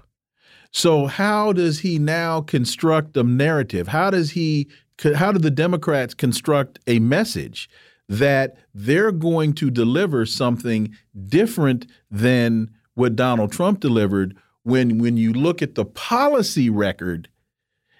So 0.72 1.08
how 1.08 1.54
does 1.54 1.80
he 1.80 1.98
now 1.98 2.42
construct 2.42 3.16
a 3.16 3.24
narrative? 3.24 3.88
How 3.88 4.10
does 4.10 4.32
he 4.32 4.70
how 5.16 5.32
do 5.32 5.40
the 5.40 5.50
Democrats 5.50 6.14
construct 6.14 6.78
a 6.86 7.00
message 7.00 7.70
that 8.10 8.58
they're 8.74 9.12
going 9.12 9.54
to 9.54 9.70
deliver 9.72 10.26
something 10.26 10.94
different 11.28 11.86
than 12.12 12.70
what 12.96 13.16
Donald 13.16 13.52
Trump 13.52 13.80
delivered 13.80 14.36
when 14.64 14.98
when 14.98 15.16
you 15.16 15.32
look 15.32 15.62
at 15.62 15.76
the 15.76 15.86
policy 15.86 16.70
record 16.70 17.30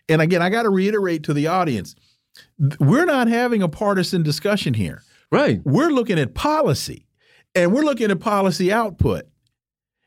and 0.10 0.22
again 0.22 0.42
I 0.42 0.50
got 0.50 0.64
to 0.64 0.70
reiterate 0.70 1.24
to 1.24 1.34
the 1.34 1.48
audience 1.48 1.96
we're 2.80 3.06
not 3.06 3.28
having 3.28 3.62
a 3.62 3.70
partisan 3.70 4.24
discussion 4.24 4.74
here. 4.74 5.04
Right. 5.32 5.62
We're 5.64 5.90
looking 5.90 6.20
at 6.20 6.34
policy 6.34 7.06
and 7.56 7.74
we're 7.74 7.84
looking 7.84 8.12
at 8.12 8.20
policy 8.20 8.72
output. 8.72 9.26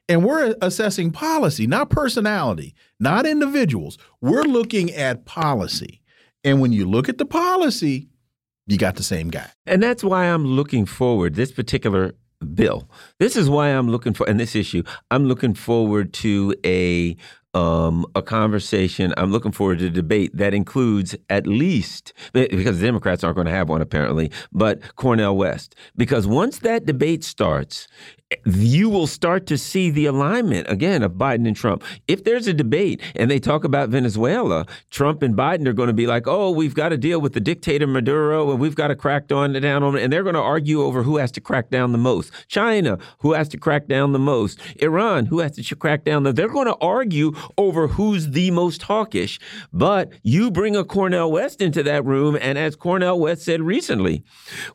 And 0.08 0.24
we're 0.24 0.54
assessing 0.60 1.10
policy, 1.12 1.66
not 1.66 1.88
personality, 1.88 2.74
not 2.98 3.24
individuals. 3.24 3.98
We're 4.20 4.42
looking 4.42 4.90
at 4.90 5.24
policy. 5.24 6.02
And 6.44 6.60
when 6.60 6.72
you 6.72 6.86
look 6.86 7.08
at 7.08 7.18
the 7.18 7.24
policy, 7.24 8.08
you 8.66 8.78
got 8.78 8.96
the 8.96 9.02
same 9.02 9.28
guy. 9.30 9.50
And 9.66 9.82
that's 9.82 10.04
why 10.04 10.26
I'm 10.26 10.46
looking 10.46 10.86
forward, 10.86 11.34
this 11.34 11.52
particular 11.52 12.14
bill. 12.54 12.88
This 13.18 13.36
is 13.36 13.48
why 13.48 13.68
I'm 13.68 13.88
looking 13.88 14.14
for, 14.14 14.26
in 14.28 14.36
this 14.36 14.54
issue, 14.56 14.82
I'm 15.10 15.26
looking 15.26 15.54
forward 15.54 16.12
to 16.14 16.54
a 16.64 17.16
um, 17.54 18.06
a 18.14 18.22
conversation. 18.22 19.12
I'm 19.18 19.30
looking 19.30 19.52
forward 19.52 19.80
to 19.80 19.86
a 19.88 19.90
debate 19.90 20.30
that 20.34 20.54
includes 20.54 21.14
at 21.28 21.46
least, 21.46 22.14
because 22.32 22.80
the 22.80 22.86
Democrats 22.86 23.22
aren't 23.22 23.36
going 23.36 23.46
to 23.46 23.52
have 23.52 23.68
one 23.68 23.82
apparently, 23.82 24.30
but 24.52 24.96
Cornel 24.96 25.36
West. 25.36 25.74
Because 25.94 26.26
once 26.26 26.60
that 26.60 26.86
debate 26.86 27.22
starts, 27.24 27.88
you 28.44 28.88
will 28.88 29.06
start 29.06 29.46
to 29.46 29.58
see 29.58 29.90
the 29.90 30.06
alignment 30.06 30.70
again 30.70 31.02
of 31.02 31.12
Biden 31.12 31.46
and 31.46 31.56
Trump. 31.56 31.84
If 32.08 32.24
there's 32.24 32.46
a 32.46 32.54
debate 32.54 33.00
and 33.16 33.30
they 33.30 33.38
talk 33.38 33.64
about 33.64 33.88
Venezuela, 33.88 34.66
Trump 34.90 35.22
and 35.22 35.36
Biden 35.36 35.66
are 35.66 35.72
going 35.72 35.88
to 35.88 35.92
be 35.92 36.06
like, 36.06 36.26
"Oh, 36.26 36.50
we've 36.50 36.74
got 36.74 36.90
to 36.90 36.96
deal 36.96 37.20
with 37.20 37.32
the 37.32 37.40
dictator 37.40 37.86
Maduro, 37.86 38.50
and 38.50 38.60
we've 38.60 38.74
got 38.74 38.88
to 38.88 38.96
crack 38.96 39.28
down 39.28 39.56
on," 39.82 39.96
and 39.96 40.12
they're 40.12 40.22
going 40.22 40.34
to 40.34 40.40
argue 40.40 40.82
over 40.82 41.02
who 41.02 41.16
has 41.16 41.32
to 41.32 41.40
crack 41.40 41.70
down 41.70 41.92
the 41.92 41.98
most. 41.98 42.32
China, 42.48 42.98
who 43.20 43.32
has 43.32 43.48
to 43.50 43.56
crack 43.56 43.86
down 43.86 44.12
the 44.12 44.18
most. 44.18 44.58
Iran, 44.76 45.26
who 45.26 45.40
has 45.40 45.52
to 45.52 45.76
crack 45.76 46.04
down 46.04 46.22
the. 46.22 46.32
They're 46.32 46.48
going 46.48 46.66
to 46.66 46.76
argue 46.76 47.32
over 47.58 47.88
who's 47.88 48.30
the 48.30 48.50
most 48.50 48.82
hawkish. 48.82 49.38
But 49.72 50.12
you 50.22 50.50
bring 50.50 50.76
a 50.76 50.84
Cornel 50.84 51.30
West 51.32 51.60
into 51.60 51.82
that 51.82 52.04
room, 52.04 52.36
and 52.40 52.58
as 52.58 52.76
Cornel 52.76 53.18
West 53.18 53.42
said 53.42 53.62
recently, 53.62 54.22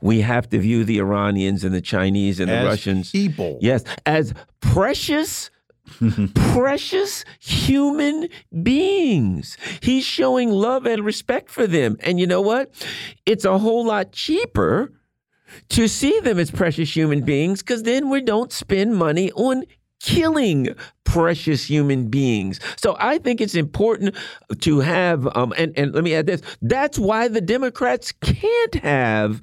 we 0.01 0.21
have 0.21 0.49
to 0.49 0.59
view 0.59 0.84
the 0.84 0.99
Iranians 0.99 1.63
and 1.63 1.73
the 1.73 1.81
Chinese 1.81 2.39
and 2.39 2.49
as 2.49 2.63
the 2.63 2.69
Russians 2.69 3.11
people 3.11 3.47
Yes, 3.60 3.84
as 4.06 4.34
precious 4.60 5.49
precious 6.36 7.24
human 7.40 8.28
beings. 8.61 9.57
He's 9.82 10.03
showing 10.03 10.52
love 10.52 10.86
and 10.86 11.03
respect 11.06 11.49
for 11.49 11.65
them. 11.65 11.98
And 12.02 12.19
you 12.19 12.28
know 12.28 12.41
what? 12.41 12.74
It's 13.26 13.45
a 13.45 13.57
whole 13.57 13.86
lot 13.86 14.11
cheaper 14.11 14.91
to 15.69 15.88
see 15.88 16.19
them 16.19 16.40
as 16.40 16.52
precious 16.52 16.95
human 16.95 17.24
beings 17.24 17.61
because 17.61 17.84
then 17.84 18.10
we 18.10 18.22
don't 18.22 18.52
spend 18.52 18.95
money 18.95 19.32
on 19.32 19.64
killing 19.99 20.76
precious 21.03 21.64
human 21.64 22.10
beings. 22.10 22.60
So 22.76 22.98
I 22.99 23.18
think 23.18 23.40
it's 23.40 23.56
important 23.56 24.15
to 24.60 24.80
have, 24.82 25.28
um, 25.36 25.53
and, 25.57 25.74
and 25.78 25.94
let 25.94 26.03
me 26.03 26.14
add 26.14 26.28
this 26.28 26.41
that's 26.61 26.99
why 26.99 27.28
the 27.28 27.41
Democrats 27.41 28.11
can't 28.11 28.76
have 28.76 29.41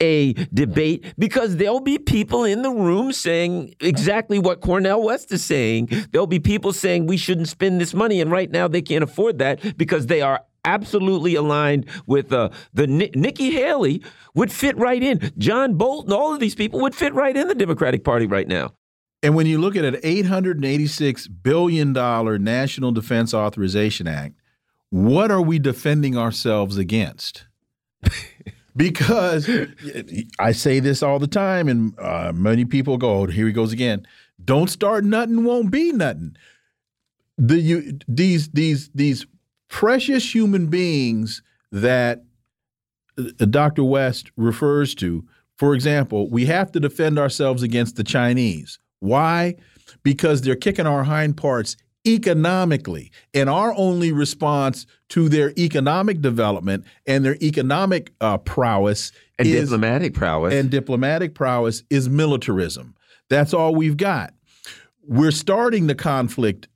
a 0.00 0.34
debate 0.52 1.04
because 1.18 1.56
there'll 1.56 1.80
be 1.80 1.98
people 1.98 2.44
in 2.44 2.62
the 2.62 2.70
room 2.70 3.12
saying 3.12 3.74
exactly 3.80 4.38
what 4.38 4.60
Cornel 4.60 5.02
West 5.02 5.32
is 5.32 5.44
saying. 5.44 5.88
There'll 6.12 6.26
be 6.26 6.38
people 6.38 6.72
saying 6.72 7.06
we 7.06 7.16
shouldn't 7.16 7.48
spend 7.48 7.80
this 7.80 7.94
money, 7.94 8.20
and 8.20 8.30
right 8.30 8.50
now 8.50 8.68
they 8.68 8.82
can't 8.82 9.02
afford 9.02 9.38
that 9.38 9.78
because 9.78 10.06
they 10.06 10.20
are 10.20 10.42
absolutely 10.66 11.34
aligned 11.34 11.86
with 12.06 12.32
uh, 12.32 12.50
the 12.74 12.86
Nikki 12.86 13.52
Haley 13.52 14.02
would 14.34 14.52
fit 14.52 14.76
right 14.76 15.02
in. 15.02 15.32
John 15.38 15.74
Bolton, 15.74 16.12
all 16.12 16.34
of 16.34 16.40
these 16.40 16.54
people 16.54 16.80
would 16.80 16.94
fit 16.94 17.14
right 17.14 17.36
in 17.36 17.48
the 17.48 17.54
Democratic 17.54 18.04
Party 18.04 18.26
right 18.26 18.48
now. 18.48 18.72
And 19.22 19.34
when 19.34 19.46
you 19.46 19.58
look 19.58 19.76
at 19.76 19.84
an 19.84 19.96
$886 19.96 21.28
billion 21.42 21.92
National 21.92 22.92
Defense 22.92 23.32
Authorization 23.34 24.06
Act, 24.06 24.34
what 24.90 25.30
are 25.30 25.40
we 25.40 25.58
defending 25.58 26.16
ourselves 26.16 26.76
against? 26.76 27.46
because 28.76 29.48
I 30.38 30.52
say 30.52 30.80
this 30.80 31.02
all 31.02 31.18
the 31.18 31.26
time, 31.26 31.68
and 31.68 31.98
uh, 31.98 32.32
many 32.34 32.64
people 32.64 32.98
go, 32.98 33.22
oh, 33.22 33.26
here 33.26 33.46
he 33.46 33.52
goes 33.52 33.72
again. 33.72 34.06
Don't 34.44 34.68
start 34.68 35.04
nothing, 35.04 35.44
won't 35.44 35.70
be 35.70 35.92
nothing. 35.92 36.36
The, 37.38 37.58
you, 37.58 37.98
these, 38.06 38.48
these, 38.50 38.90
these 38.94 39.26
precious 39.68 40.34
human 40.34 40.66
beings 40.66 41.42
that 41.72 42.24
uh, 43.18 43.44
Dr. 43.46 43.84
West 43.84 44.30
refers 44.36 44.94
to, 44.96 45.26
for 45.56 45.74
example, 45.74 46.30
we 46.30 46.46
have 46.46 46.70
to 46.72 46.80
defend 46.80 47.18
ourselves 47.18 47.62
against 47.62 47.96
the 47.96 48.04
Chinese. 48.04 48.78
Why? 49.06 49.56
Because 50.02 50.42
they're 50.42 50.56
kicking 50.56 50.86
our 50.86 51.04
hind 51.04 51.36
parts 51.36 51.76
economically. 52.06 53.10
And 53.34 53.50
our 53.50 53.74
only 53.76 54.12
response 54.12 54.86
to 55.10 55.28
their 55.28 55.52
economic 55.58 56.20
development 56.20 56.84
and 57.06 57.24
their 57.24 57.36
economic 57.42 58.12
uh, 58.20 58.38
prowess 58.38 59.12
and 59.38 59.48
is, 59.48 59.70
diplomatic 59.70 60.14
prowess 60.14 60.54
and 60.54 60.70
diplomatic 60.70 61.34
prowess 61.34 61.82
is 61.90 62.08
militarism. 62.08 62.94
That's 63.28 63.52
all 63.52 63.74
we've 63.74 63.96
got. 63.96 64.34
We're 65.02 65.32
starting 65.32 65.86
the 65.88 65.94
conflict 65.94 66.68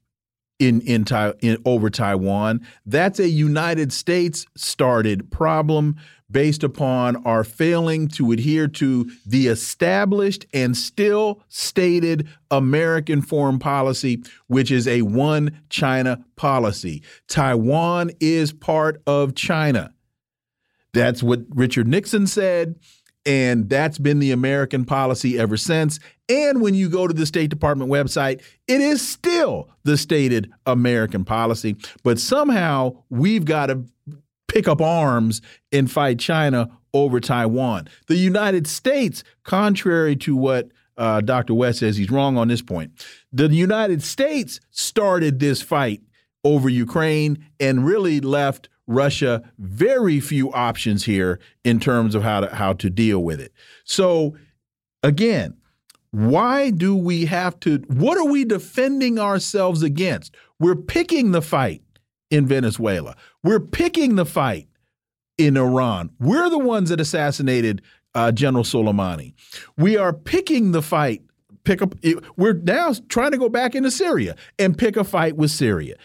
in 0.59 0.81
in, 0.83 1.05
in 1.41 1.59
over 1.65 1.91
Taiwan. 1.91 2.67
That's 2.87 3.19
a 3.19 3.29
United 3.29 3.93
States 3.93 4.47
started 4.57 5.31
problem 5.31 5.97
based 6.31 6.63
upon 6.63 7.17
our 7.25 7.45
failing 7.45 8.09
to 8.09 8.33
adhere 8.33 8.69
to 8.69 9.11
the 9.27 9.49
established 9.49 10.47
and 10.55 10.77
still 10.77 11.43
stated 11.49 12.29
American 12.51 13.23
foreign 13.23 13.59
policy, 13.59 14.23
which 14.47 14.71
is 14.71 14.87
a 14.87 15.03
one 15.03 15.61
China 15.69 16.25
policy. 16.37 17.03
Taiwan 17.29 18.11
is 18.21 18.53
part 18.53 19.03
of 19.07 19.35
China. 19.35 19.93
That's 20.93 21.23
what 21.23 21.41
Richard 21.51 21.87
Nixon 21.89 22.27
said. 22.27 22.77
And 23.27 23.69
that's 23.69 23.99
been 23.99 24.19
the 24.19 24.33
American 24.33 24.87
policy 24.87 25.39
ever 25.39 25.59
since. 25.59 26.01
And 26.31 26.63
when 26.63 26.75
you 26.75 26.89
go 26.89 27.07
to 27.07 27.13
the 27.13 27.27
State 27.27 27.51
Department 27.51 27.91
website, 27.91 28.41
it 28.67 28.81
is 28.81 29.07
still 29.07 29.69
the 29.85 29.99
stated 29.99 30.51
American 30.65 31.25
policy. 31.25 31.77
But 32.03 32.19
somehow 32.19 33.03
we've 33.11 33.45
got 33.45 33.67
to 33.67 33.85
pick 34.51 34.67
up 34.67 34.81
arms 34.81 35.41
and 35.71 35.91
fight 35.91 36.19
China 36.19 36.69
over 36.93 37.21
Taiwan. 37.21 37.89
The 38.09 38.17
United 38.17 38.67
States, 38.67 39.23
contrary 39.45 40.17
to 40.17 40.35
what 40.35 40.71
uh, 40.97 41.21
Dr. 41.21 41.55
West 41.55 41.79
says, 41.79 41.97
he's 41.97 42.11
wrong 42.11 42.37
on 42.37 42.49
this 42.49 42.61
point. 42.61 42.93
The 43.33 43.49
United 43.49 44.03
States 44.03 44.61
started 44.71 45.39
this 45.39 45.63
fight 45.63 46.03
over 46.43 46.69
Ukraine 46.69 47.47
and 47.61 47.87
really 47.87 48.21
left 48.21 48.69
Russia 48.87 49.43
very 49.59 50.19
few 50.19 50.53
options 50.53 51.05
here 51.05 51.39
in 51.65 51.79
terms 51.79 52.17
of 52.17 52.25
how 52.25 52.41
to 52.41 52.53
how 52.53 52.73
to 52.73 52.91
deal 52.91 53.23
with 53.23 53.41
it. 53.41 53.53
So 53.85 54.37
again, 55.05 55.57
why 56.11 56.71
do 56.71 56.97
we 56.97 57.27
have 57.27 57.61
to 57.61 57.77
what 57.87 58.19
are 58.19 58.27
we 58.27 58.45
defending 58.45 59.19
ourselves 59.21 59.85
against? 59.85 60.35
We're 60.59 60.75
picking 60.75 61.31
the 61.31 61.43
fight 61.43 61.83
in 62.31 62.47
Venezuela. 62.47 63.17
We're 63.43 63.61
picking 63.61 64.17
the 64.17 64.27
fight 64.27 64.69
in 65.37 65.57
Iran. 65.57 66.11
We're 66.19 66.49
the 66.49 66.59
ones 66.59 66.91
that 66.91 67.01
assassinated 67.01 67.83
uh, 68.15 68.33
General 68.33 68.65
Soleimani. 68.65 69.35
We 69.77 69.97
are 69.97 70.13
picking 70.13 70.73
the 70.73 70.83
fight. 70.83 71.23
Pick 71.65 71.83
up. 71.83 71.95
We're 72.37 72.55
now 72.55 72.95
trying 73.09 73.33
to 73.33 73.39
go 73.39 73.49
back 73.49 73.75
into 73.75 73.91
Syria 73.91 74.37
and 74.59 74.77
pick 74.77 74.97
a 74.97 75.05
fight 75.05 75.37
with 75.37 75.51
Syria. 75.51 75.97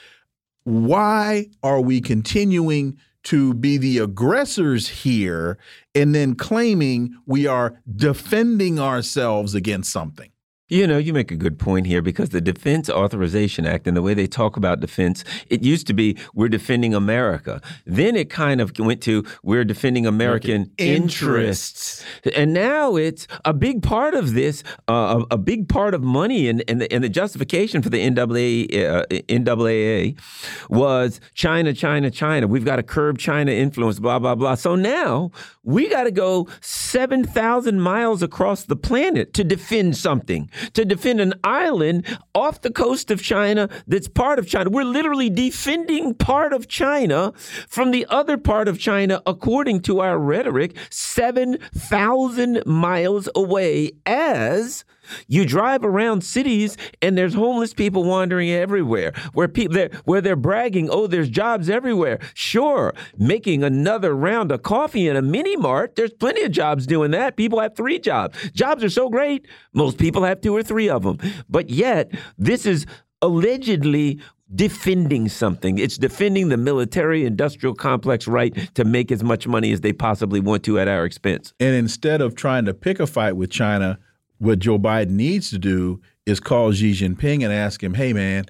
Why 0.64 1.48
are 1.64 1.80
we 1.80 2.02
continuing 2.02 2.98
to 3.24 3.54
be 3.54 3.78
the 3.78 4.00
aggressors 4.00 4.88
here 4.88 5.58
and 5.94 6.14
then 6.14 6.36
claiming 6.36 7.16
we 7.26 7.48
are 7.48 7.82
defending 7.96 8.80
ourselves 8.80 9.56
against 9.56 9.92
something? 9.92 10.30
You 10.68 10.88
know, 10.88 10.98
you 10.98 11.14
make 11.14 11.30
a 11.30 11.36
good 11.36 11.60
point 11.60 11.86
here 11.86 12.02
because 12.02 12.30
the 12.30 12.42
Defense 12.42 12.90
Authorization 12.90 13.68
Act 13.68 13.86
and 13.86 13.96
the 13.96 14.02
way 14.02 14.16
they 14.16 14.26
talk 14.26 14.58
about 14.58 14.80
defense, 14.80 15.24
it 15.48 15.62
used 15.62 15.86
to 15.86 15.94
be 15.94 16.18
we're 16.34 16.50
defending 16.50 16.96
America. 16.96 17.62
Then 17.86 18.16
it 18.16 18.32
kind 18.32 18.60
of 18.60 18.72
went 18.80 19.00
to 19.04 19.24
we're 19.44 19.64
defending 19.64 20.08
American, 20.08 20.50
American 20.50 20.74
interests. 20.80 22.04
interests. 22.04 22.36
And 22.36 22.52
now 22.52 22.96
it's 22.96 23.28
a 23.46 23.54
big 23.54 23.84
part 23.84 24.16
of 24.16 24.34
this, 24.34 24.64
uh, 24.90 25.24
a, 25.30 25.36
a, 25.36 25.38
big 25.38 25.70
part 25.70 25.94
of 25.94 26.02
money 26.02 26.50
and, 26.50 26.64
and, 26.68 26.82
the, 26.82 26.92
and 26.92 27.04
the 27.04 27.10
justification 27.10 27.84
for 27.84 27.92
the 27.92 28.10
NAA, 28.10 28.66
uh, 28.76 29.06
NAAA 29.30 30.20
was 30.68 31.22
China, 31.36 31.74
China, 31.74 32.10
China. 32.10 32.48
We've 32.48 32.66
got 32.66 32.78
to 32.78 32.84
curb 32.84 33.20
China 33.20 33.52
influence, 33.52 34.00
blah, 34.00 34.18
blah, 34.18 34.34
blah. 34.34 34.56
So 34.56 34.74
now 34.74 35.30
we 35.62 35.88
got 35.90 36.06
to 36.06 36.12
go 36.12 36.48
7,000 36.62 37.80
miles 37.80 38.24
across 38.24 38.64
the 38.64 38.76
planet 38.76 39.32
to 39.36 39.44
defend 39.44 39.96
something 39.96 40.50
to 40.74 40.86
defend 40.86 41.22
an 41.22 41.34
island 41.44 42.06
off 42.34 42.62
the 42.62 42.72
coast 42.72 43.12
of 43.12 43.22
China 43.22 43.70
that's 43.88 44.08
part 44.08 44.40
of 44.40 44.48
China. 44.48 44.70
We're 44.70 44.84
literally 44.84 45.30
defending 45.30 46.14
part 46.14 46.54
of 46.54 46.68
China 46.68 47.34
from 47.68 47.92
the 47.92 48.06
other 48.10 48.38
part 48.38 48.68
of 48.68 48.80
China, 48.80 49.22
according 49.26 49.82
to 49.82 50.00
our 50.00 50.18
rhetoric, 50.18 50.76
7,000 50.90 52.66
miles 52.66 53.30
away 53.36 53.92
as 54.06 54.86
you 55.28 55.46
drive 55.46 55.84
around 55.84 56.24
cities 56.24 56.78
and 57.02 57.18
there's 57.18 57.34
homeless 57.34 57.74
people 57.74 58.04
wandering 58.04 58.50
everywhere. 58.50 59.14
Where 59.34 59.48
people 59.48 59.88
where 60.06 60.22
they're 60.22 60.36
bragging, 60.36 60.90
"Oh, 60.90 61.08
there's 61.08 61.30
jobs 61.30 61.70
everywhere." 61.70 62.20
Sure, 62.34 62.94
making 63.18 63.64
another 63.64 64.16
round 64.16 64.52
of 64.52 64.64
coffee 64.64 65.08
in 65.08 65.16
a 65.16 65.22
mini 65.22 65.56
mart, 65.56 65.96
there's 65.96 66.14
plenty 66.14 66.44
of 66.44 66.52
jobs 66.52 66.86
doing 66.88 67.12
that. 67.12 67.36
People 67.36 67.60
have 67.60 67.76
3 67.76 68.00
jobs. 68.00 68.38
Jobs 68.52 68.84
are 68.84 68.90
so 68.90 69.10
great, 69.10 69.48
most 69.74 69.98
people 69.98 70.24
have 70.24 70.42
2 70.42 70.56
or 70.56 70.64
3 70.64 70.90
of 70.90 71.04
them. 71.04 71.18
But 71.50 71.70
yet, 71.70 72.12
this 72.38 72.66
is 72.66 72.86
allegedly 73.22 74.20
defending 74.54 75.28
something. 75.28 75.80
It's 75.80 75.98
defending 75.98 76.50
the 76.50 76.58
military 76.58 77.26
industrial 77.26 77.74
complex 77.74 78.28
right 78.28 78.54
to 78.76 78.86
make 78.86 79.12
as 79.12 79.24
much 79.24 79.48
money 79.48 79.72
as 79.72 79.82
they 79.82 79.92
possibly 79.92 80.40
want 80.40 80.64
to 80.64 80.78
at 80.78 80.88
our 80.88 81.04
expense. 81.04 81.52
And 81.60 81.76
instead 81.76 82.22
of 82.22 82.36
trying 82.36 82.66
to 82.66 82.74
pick 82.74 83.00
a 83.00 83.08
fight 83.08 83.36
with 83.36 83.50
China, 83.50 83.98
what 84.40 84.60
Joe 84.60 84.78
Biden 84.78 85.12
needs 85.12 85.50
to 85.52 85.58
do 85.58 86.02
is 86.26 86.40
call 86.40 86.72
Xi 86.72 86.92
Jinping 86.92 87.44
and 87.44 87.54
ask 87.54 87.82
him, 87.84 87.94
hey, 87.94 88.14
man, 88.14 88.46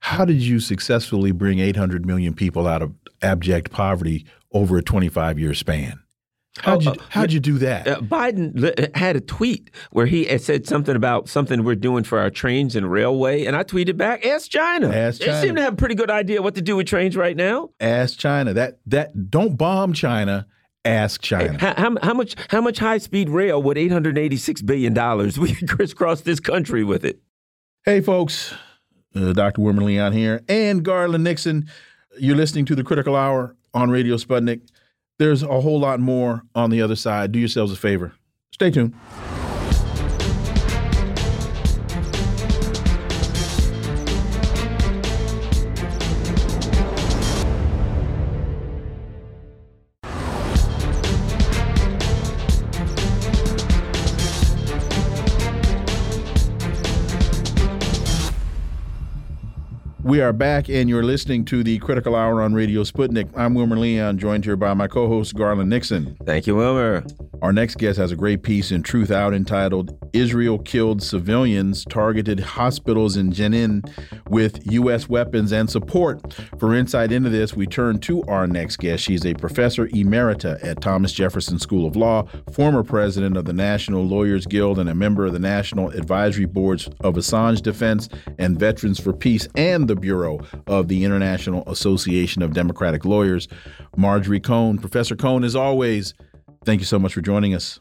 how 0.00 0.24
did 0.24 0.40
you 0.40 0.60
successfully 0.60 1.32
bring 1.32 1.58
800 1.58 2.06
million 2.06 2.34
people 2.34 2.66
out 2.66 2.82
of 2.82 2.94
abject 3.22 3.70
poverty 3.70 4.24
over 4.52 4.78
a 4.78 4.82
25 4.82 5.38
year 5.38 5.54
span? 5.54 6.00
How'd 6.58 6.84
you, 6.84 6.90
oh, 6.90 6.94
uh, 6.94 7.04
how'd 7.10 7.32
you 7.32 7.40
do 7.40 7.58
that? 7.58 7.86
Uh, 7.86 8.00
Biden 8.00 8.96
had 8.96 9.16
a 9.16 9.20
tweet 9.20 9.70
where 9.90 10.06
he 10.06 10.38
said 10.38 10.66
something 10.66 10.96
about 10.96 11.28
something 11.28 11.64
we're 11.64 11.74
doing 11.74 12.04
for 12.04 12.18
our 12.18 12.30
trains 12.30 12.74
and 12.74 12.90
railway, 12.90 13.44
and 13.44 13.54
I 13.54 13.62
tweeted 13.62 13.96
back, 13.96 14.24
"Ask 14.24 14.50
China." 14.50 14.88
Ask 14.88 15.20
China. 15.20 15.32
They 15.32 15.46
seem 15.46 15.56
to 15.56 15.62
have 15.62 15.74
a 15.74 15.76
pretty 15.76 15.94
good 15.94 16.10
idea 16.10 16.40
what 16.40 16.54
to 16.54 16.62
do 16.62 16.76
with 16.76 16.86
trains 16.86 17.14
right 17.14 17.36
now. 17.36 17.70
Ask 17.78 18.18
China. 18.18 18.54
That 18.54 18.78
that 18.86 19.30
don't 19.30 19.56
bomb 19.56 19.92
China. 19.92 20.46
Ask 20.86 21.20
China. 21.22 21.58
How, 21.58 21.74
how, 21.76 21.96
how 22.02 22.14
much 22.14 22.36
how 22.48 22.60
much 22.60 22.78
high 22.78 22.98
speed 22.98 23.28
rail 23.28 23.62
would 23.62 23.76
eight 23.76 23.90
hundred 23.92 24.16
eighty 24.16 24.36
six 24.36 24.62
billion 24.62 24.94
dollars 24.94 25.38
we 25.38 25.54
could 25.54 25.68
crisscross 25.68 26.20
this 26.22 26.40
country 26.40 26.84
with 26.84 27.04
it? 27.04 27.20
Hey 27.84 28.00
folks, 28.00 28.54
uh, 29.14 29.32
Dr. 29.32 29.62
Wilmer 29.62 29.82
Leon 29.82 30.12
here, 30.12 30.42
and 30.48 30.84
Garland 30.84 31.24
Nixon. 31.24 31.68
You're 32.18 32.36
listening 32.36 32.64
to 32.66 32.74
the 32.74 32.84
Critical 32.84 33.14
Hour 33.14 33.56
on 33.74 33.90
Radio 33.90 34.16
Sputnik. 34.16 34.62
There's 35.18 35.42
a 35.42 35.60
whole 35.60 35.80
lot 35.80 36.00
more 36.00 36.42
on 36.54 36.70
the 36.70 36.82
other 36.82 36.96
side. 36.96 37.32
Do 37.32 37.38
yourselves 37.38 37.72
a 37.72 37.76
favor. 37.76 38.14
Stay 38.52 38.70
tuned. 38.70 38.94
We 60.16 60.22
are 60.22 60.32
back, 60.32 60.70
and 60.70 60.88
you're 60.88 61.02
listening 61.02 61.44
to 61.44 61.62
the 61.62 61.76
Critical 61.76 62.16
Hour 62.16 62.40
on 62.40 62.54
Radio 62.54 62.84
Sputnik. 62.84 63.28
I'm 63.36 63.52
Wilmer 63.52 63.76
Leon, 63.76 64.16
joined 64.16 64.46
here 64.46 64.56
by 64.56 64.72
my 64.72 64.86
co 64.86 65.08
host, 65.08 65.34
Garland 65.34 65.68
Nixon. 65.68 66.16
Thank 66.24 66.46
you, 66.46 66.56
Wilmer. 66.56 67.04
Our 67.42 67.52
next 67.52 67.76
guest 67.76 67.98
has 67.98 68.12
a 68.12 68.16
great 68.16 68.42
piece 68.42 68.70
in 68.70 68.82
Truthout 68.82 69.36
entitled 69.36 69.94
Israel 70.14 70.58
Killed 70.58 71.02
Civilians, 71.02 71.84
Targeted 71.84 72.40
Hospitals 72.40 73.18
in 73.18 73.30
Jenin 73.30 73.82
with 74.30 74.72
U.S. 74.72 75.06
Weapons 75.06 75.52
and 75.52 75.68
Support. 75.68 76.32
For 76.58 76.74
insight 76.74 77.12
into 77.12 77.28
this, 77.28 77.54
we 77.54 77.66
turn 77.66 77.98
to 78.00 78.22
our 78.22 78.46
next 78.46 78.78
guest. 78.78 79.04
She's 79.04 79.26
a 79.26 79.34
professor 79.34 79.86
emerita 79.88 80.64
at 80.64 80.80
Thomas 80.80 81.12
Jefferson 81.12 81.58
School 81.58 81.86
of 81.86 81.94
Law, 81.94 82.26
former 82.52 82.82
president 82.82 83.36
of 83.36 83.44
the 83.44 83.52
National 83.52 84.02
Lawyers 84.02 84.46
Guild, 84.46 84.78
and 84.78 84.88
a 84.88 84.94
member 84.94 85.26
of 85.26 85.34
the 85.34 85.38
National 85.38 85.90
Advisory 85.90 86.46
Boards 86.46 86.88
of 87.00 87.16
Assange 87.16 87.60
Defense 87.60 88.08
and 88.38 88.58
Veterans 88.58 88.98
for 88.98 89.12
Peace, 89.12 89.46
and 89.54 89.88
the 89.88 89.96
Bureau 90.06 90.38
of 90.68 90.86
the 90.86 91.02
International 91.02 91.68
Association 91.68 92.40
of 92.40 92.54
Democratic 92.54 93.04
Lawyers. 93.04 93.48
Marjorie 93.96 94.38
Cohn. 94.38 94.78
Professor 94.78 95.16
Cohn, 95.16 95.42
as 95.42 95.56
always, 95.56 96.14
thank 96.64 96.80
you 96.80 96.86
so 96.86 96.96
much 96.96 97.12
for 97.12 97.20
joining 97.20 97.54
us. 97.54 97.80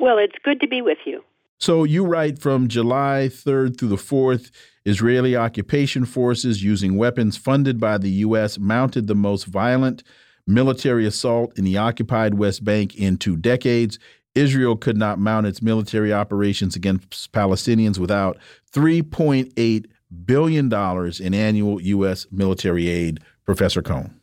Well, 0.00 0.16
it's 0.16 0.36
good 0.42 0.62
to 0.62 0.66
be 0.66 0.80
with 0.80 0.96
you. 1.04 1.22
So 1.58 1.84
you 1.84 2.06
write 2.06 2.38
from 2.38 2.68
July 2.68 3.28
3rd 3.30 3.78
through 3.78 3.88
the 3.88 3.96
4th, 3.96 4.50
Israeli 4.86 5.36
occupation 5.36 6.06
forces 6.06 6.64
using 6.64 6.96
weapons 6.96 7.36
funded 7.36 7.78
by 7.78 7.98
the 7.98 8.10
U.S. 8.26 8.58
mounted 8.58 9.06
the 9.06 9.14
most 9.14 9.44
violent 9.44 10.02
military 10.46 11.04
assault 11.04 11.58
in 11.58 11.64
the 11.66 11.76
occupied 11.76 12.34
West 12.34 12.64
Bank 12.64 12.96
in 12.96 13.18
two 13.18 13.36
decades. 13.36 13.98
Israel 14.34 14.76
could 14.76 14.96
not 14.96 15.18
mount 15.18 15.46
its 15.46 15.60
military 15.60 16.14
operations 16.14 16.76
against 16.76 17.30
Palestinians 17.32 17.98
without 17.98 18.38
3.8 18.72 19.84
billion 20.24 20.68
dollars 20.68 21.20
in 21.20 21.34
annual 21.34 21.80
U.S. 21.80 22.26
military 22.30 22.88
aid. 22.88 23.20
Professor 23.44 23.82
Cohn. 23.82 24.17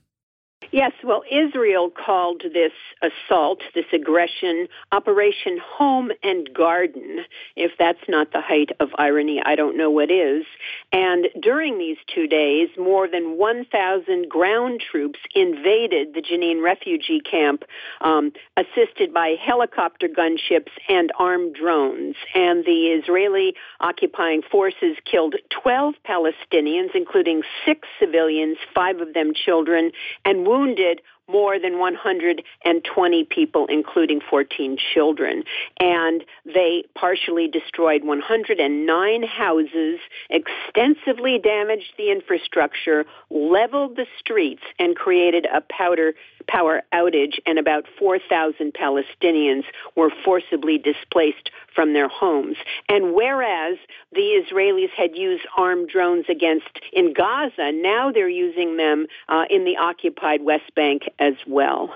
Yes, 0.76 0.92
well, 1.06 1.24
Israel 1.32 1.90
called 1.90 2.44
this 2.52 2.74
assault, 3.02 3.62
this 3.74 3.86
aggression, 3.94 4.68
Operation 4.92 5.58
Home 5.78 6.12
and 6.22 6.54
Garden. 6.54 7.24
If 7.56 7.72
that's 7.80 8.10
not 8.10 8.34
the 8.34 8.42
height 8.42 8.72
of 8.82 8.90
irony, 8.98 9.42
I 9.42 9.56
don't 9.56 9.78
know 9.78 9.90
what 9.90 10.12
is. 10.12 10.44
And 10.92 11.30
during 11.42 11.78
these 11.78 11.96
two 12.14 12.28
days, 12.28 12.68
more 12.78 13.08
than 13.08 13.38
1,000 13.38 14.28
ground 14.28 14.84
troops 14.92 15.18
invaded 15.34 16.14
the 16.14 16.22
Jenin 16.22 16.62
refugee 16.62 17.22
camp, 17.22 17.64
um, 18.02 18.34
assisted 18.58 19.14
by 19.14 19.36
helicopter 19.42 20.10
gunships 20.10 20.72
and 20.90 21.10
armed 21.18 21.56
drones. 21.56 22.18
And 22.34 22.66
the 22.66 22.88
Israeli 22.88 23.56
occupying 23.80 24.42
forces 24.42 24.98
killed 25.10 25.36
12 25.52 25.94
Palestinians, 26.06 26.90
including 26.94 27.44
six 27.66 27.88
civilians, 27.98 28.58
five 28.74 29.00
of 29.00 29.14
them 29.14 29.32
children, 29.34 29.92
and 30.26 30.46
wounded 30.46 30.65
wounded 30.66 31.02
more 31.28 31.60
than 31.60 31.80
120 31.80 33.24
people, 33.26 33.66
including 33.68 34.22
14 34.30 34.78
children. 34.94 35.44
And 35.80 36.24
they 36.46 36.84
partially 36.94 37.48
destroyed 37.48 38.04
109 38.04 39.24
houses, 39.24 40.00
extensively 40.30 41.40
damaged 41.40 41.94
the 41.98 42.12
infrastructure, 42.12 43.06
leveled 43.32 43.96
the 43.96 44.06
streets, 44.20 44.62
and 44.78 44.96
created 44.96 45.48
a 45.52 45.62
powder 45.62 46.14
power 46.48 46.84
outage, 46.94 47.40
and 47.46 47.60
about 47.60 47.86
4,000 47.98 48.74
Palestinians 48.74 49.64
were 49.96 50.12
forcibly 50.24 50.78
displaced 50.78 51.52
from 51.74 51.94
their 51.94 52.08
homes. 52.08 52.58
And 52.90 53.14
whereas 53.14 53.78
the 54.14 54.42
Israelis 54.42 54.92
had 54.92 55.16
used 55.16 55.46
armed 55.58 55.90
drones 55.90 56.26
against 56.30 56.80
in 56.94 57.14
Gaza, 57.14 57.72
now 57.72 58.12
they're 58.12 58.30
using 58.30 58.78
them 58.78 59.08
uh, 59.28 59.46
in 59.50 59.66
the 59.66 59.78
occupied 59.78 60.42
West 60.44 60.74
Bank 60.76 61.04
as 61.20 61.36
well. 61.48 61.96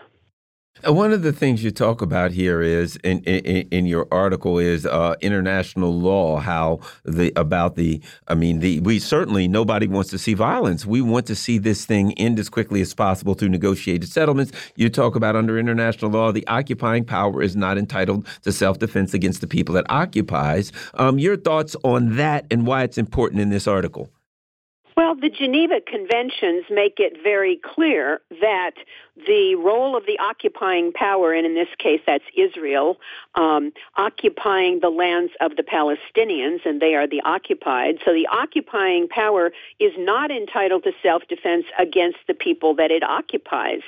Uh, 0.87 0.93
one 0.93 1.11
of 1.11 1.23
the 1.23 1.33
things 1.33 1.61
you 1.61 1.71
talk 1.71 2.01
about 2.01 2.31
here 2.31 2.61
is 2.61 2.95
in 2.97 3.19
in, 3.23 3.67
in 3.69 3.85
your 3.85 4.07
article 4.11 4.57
is 4.57 4.85
uh, 4.85 5.15
international 5.19 5.93
law. 5.93 6.37
How 6.37 6.79
the 7.03 7.33
about 7.35 7.75
the 7.75 8.01
I 8.29 8.35
mean 8.35 8.59
the 8.59 8.79
we 8.79 8.99
certainly 8.99 9.47
nobody 9.47 9.87
wants 9.87 10.09
to 10.11 10.17
see 10.17 10.33
violence. 10.33 10.85
We 10.85 11.01
want 11.01 11.25
to 11.27 11.35
see 11.35 11.57
this 11.57 11.85
thing 11.85 12.13
end 12.13 12.39
as 12.39 12.49
quickly 12.49 12.79
as 12.79 12.93
possible 12.93 13.33
through 13.33 13.49
negotiated 13.49 14.09
settlements. 14.09 14.53
You 14.77 14.89
talk 14.89 15.15
about 15.15 15.35
under 15.35 15.59
international 15.59 16.11
law, 16.11 16.31
the 16.31 16.47
occupying 16.47 17.03
power 17.03 17.41
is 17.41 17.57
not 17.57 17.77
entitled 17.77 18.25
to 18.43 18.51
self 18.53 18.79
defense 18.79 19.13
against 19.13 19.41
the 19.41 19.47
people 19.47 19.75
that 19.75 19.85
occupies. 19.89 20.71
Um, 20.93 21.19
your 21.19 21.35
thoughts 21.35 21.75
on 21.83 22.15
that 22.15 22.45
and 22.49 22.65
why 22.65 22.83
it's 22.83 22.97
important 22.97 23.41
in 23.41 23.49
this 23.49 23.67
article? 23.67 24.09
Well, 24.99 25.15
the 25.15 25.29
Geneva 25.29 25.75
Conventions 25.87 26.65
make 26.69 26.95
it 26.97 27.13
very 27.23 27.57
clear 27.63 28.19
that 28.41 28.71
the 29.25 29.55
role 29.55 29.95
of 29.95 30.05
the 30.05 30.17
occupying 30.19 30.91
power, 30.93 31.33
and 31.33 31.45
in 31.45 31.55
this 31.55 31.67
case 31.77 32.01
that's 32.05 32.23
Israel, 32.35 32.97
um, 33.35 33.71
occupying 33.97 34.79
the 34.79 34.89
lands 34.89 35.33
of 35.41 35.55
the 35.55 35.63
Palestinians, 35.63 36.65
and 36.65 36.81
they 36.81 36.95
are 36.95 37.07
the 37.07 37.21
occupied. 37.21 37.99
So 38.05 38.13
the 38.13 38.27
occupying 38.27 39.07
power 39.07 39.51
is 39.79 39.93
not 39.97 40.31
entitled 40.31 40.83
to 40.83 40.91
self-defense 41.03 41.65
against 41.77 42.19
the 42.27 42.33
people 42.33 42.75
that 42.75 42.91
it 42.91 43.03
occupies. 43.03 43.81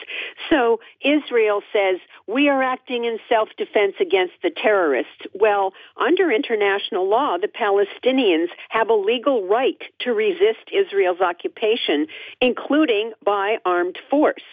So 0.49 0.79
Israel 1.01 1.61
says, 1.71 1.99
we 2.27 2.49
are 2.49 2.63
acting 2.63 3.05
in 3.05 3.17
self-defense 3.27 3.95
against 3.99 4.33
the 4.43 4.51
terrorists. 4.51 5.21
Well, 5.33 5.73
under 5.97 6.31
international 6.31 7.09
law, 7.09 7.37
the 7.37 7.47
Palestinians 7.47 8.47
have 8.69 8.89
a 8.89 8.93
legal 8.93 9.47
right 9.47 9.81
to 9.99 10.11
resist 10.11 10.69
Israel's 10.71 11.21
occupation, 11.21 12.07
including 12.39 13.13
by 13.23 13.57
armed 13.65 13.97
force. 14.09 14.43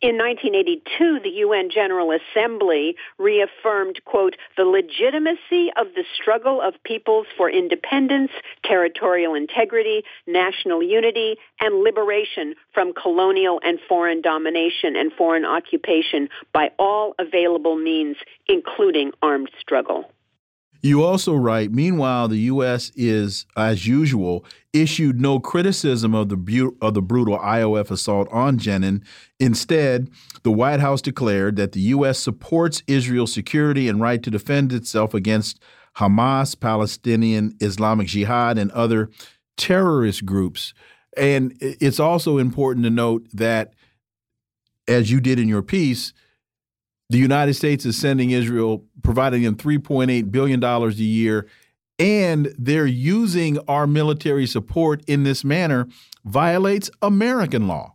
In 0.00 0.18
1982, 0.24 1.20
the 1.22 1.36
UN 1.40 1.68
General 1.68 2.10
Assembly 2.10 2.96
reaffirmed, 3.18 4.00
quote, 4.06 4.36
the 4.56 4.64
legitimacy 4.64 5.70
of 5.76 5.88
the 5.94 6.04
struggle 6.16 6.62
of 6.62 6.82
peoples 6.82 7.26
for 7.36 7.50
independence, 7.50 8.30
territorial 8.64 9.34
integrity, 9.34 10.02
national 10.26 10.82
unity, 10.82 11.36
and 11.60 11.84
liberation 11.84 12.54
from 12.72 12.94
colonial 12.94 13.60
and 13.62 13.78
foreign 13.86 14.22
domination 14.22 14.96
and 14.96 15.12
foreign 15.12 15.44
occupation 15.44 16.30
by 16.54 16.70
all 16.78 17.14
available 17.18 17.76
means, 17.76 18.16
including 18.48 19.12
armed 19.20 19.50
struggle. 19.60 20.10
You 20.84 21.02
also 21.02 21.34
write, 21.34 21.72
meanwhile, 21.72 22.28
the 22.28 22.40
U.S. 22.40 22.92
is, 22.94 23.46
as 23.56 23.86
usual, 23.86 24.44
issued 24.74 25.18
no 25.18 25.40
criticism 25.40 26.14
of 26.14 26.28
the, 26.28 26.72
of 26.82 26.92
the 26.92 27.00
brutal 27.00 27.38
IOF 27.38 27.90
assault 27.90 28.28
on 28.30 28.58
Jenin. 28.58 29.02
Instead, 29.40 30.10
the 30.42 30.50
White 30.50 30.80
House 30.80 31.00
declared 31.00 31.56
that 31.56 31.72
the 31.72 31.80
U.S. 31.80 32.18
supports 32.18 32.82
Israel's 32.86 33.32
security 33.32 33.88
and 33.88 33.98
right 33.98 34.22
to 34.22 34.30
defend 34.30 34.74
itself 34.74 35.14
against 35.14 35.58
Hamas, 35.96 36.60
Palestinian 36.60 37.56
Islamic 37.60 38.06
Jihad, 38.08 38.58
and 38.58 38.70
other 38.72 39.08
terrorist 39.56 40.26
groups. 40.26 40.74
And 41.16 41.56
it's 41.62 41.98
also 41.98 42.36
important 42.36 42.84
to 42.84 42.90
note 42.90 43.26
that, 43.32 43.72
as 44.86 45.10
you 45.10 45.22
did 45.22 45.38
in 45.38 45.48
your 45.48 45.62
piece, 45.62 46.12
the 47.14 47.20
United 47.20 47.54
States 47.54 47.86
is 47.86 47.96
sending 47.96 48.32
Israel, 48.32 48.82
providing 49.04 49.42
them 49.42 49.54
$3.8 49.54 50.32
billion 50.32 50.64
a 50.64 50.88
year, 50.90 51.46
and 51.96 52.52
they're 52.58 52.86
using 52.88 53.56
our 53.68 53.86
military 53.86 54.48
support 54.48 55.00
in 55.06 55.22
this 55.22 55.44
manner 55.44 55.86
violates 56.24 56.90
American 57.02 57.68
law. 57.68 57.94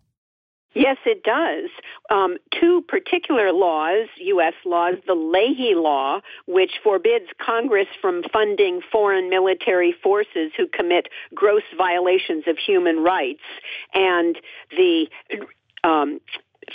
Yes, 0.74 0.96
it 1.06 1.24
does. 1.24 1.70
Um, 2.10 2.38
two 2.62 2.82
particular 2.88 3.52
laws, 3.52 4.08
U.S. 4.20 4.54
laws, 4.66 4.96
the 5.06 5.16
Leahy 5.16 5.76
Law, 5.76 6.22
which 6.48 6.80
forbids 6.82 7.26
Congress 7.46 7.88
from 8.02 8.24
funding 8.32 8.80
foreign 8.90 9.30
military 9.30 9.94
forces 10.02 10.54
who 10.56 10.66
commit 10.66 11.10
gross 11.36 11.64
violations 11.76 12.46
of 12.48 12.58
human 12.58 13.00
rights, 13.00 13.44
and 13.94 14.38
the 14.72 15.08
um, 15.84 16.22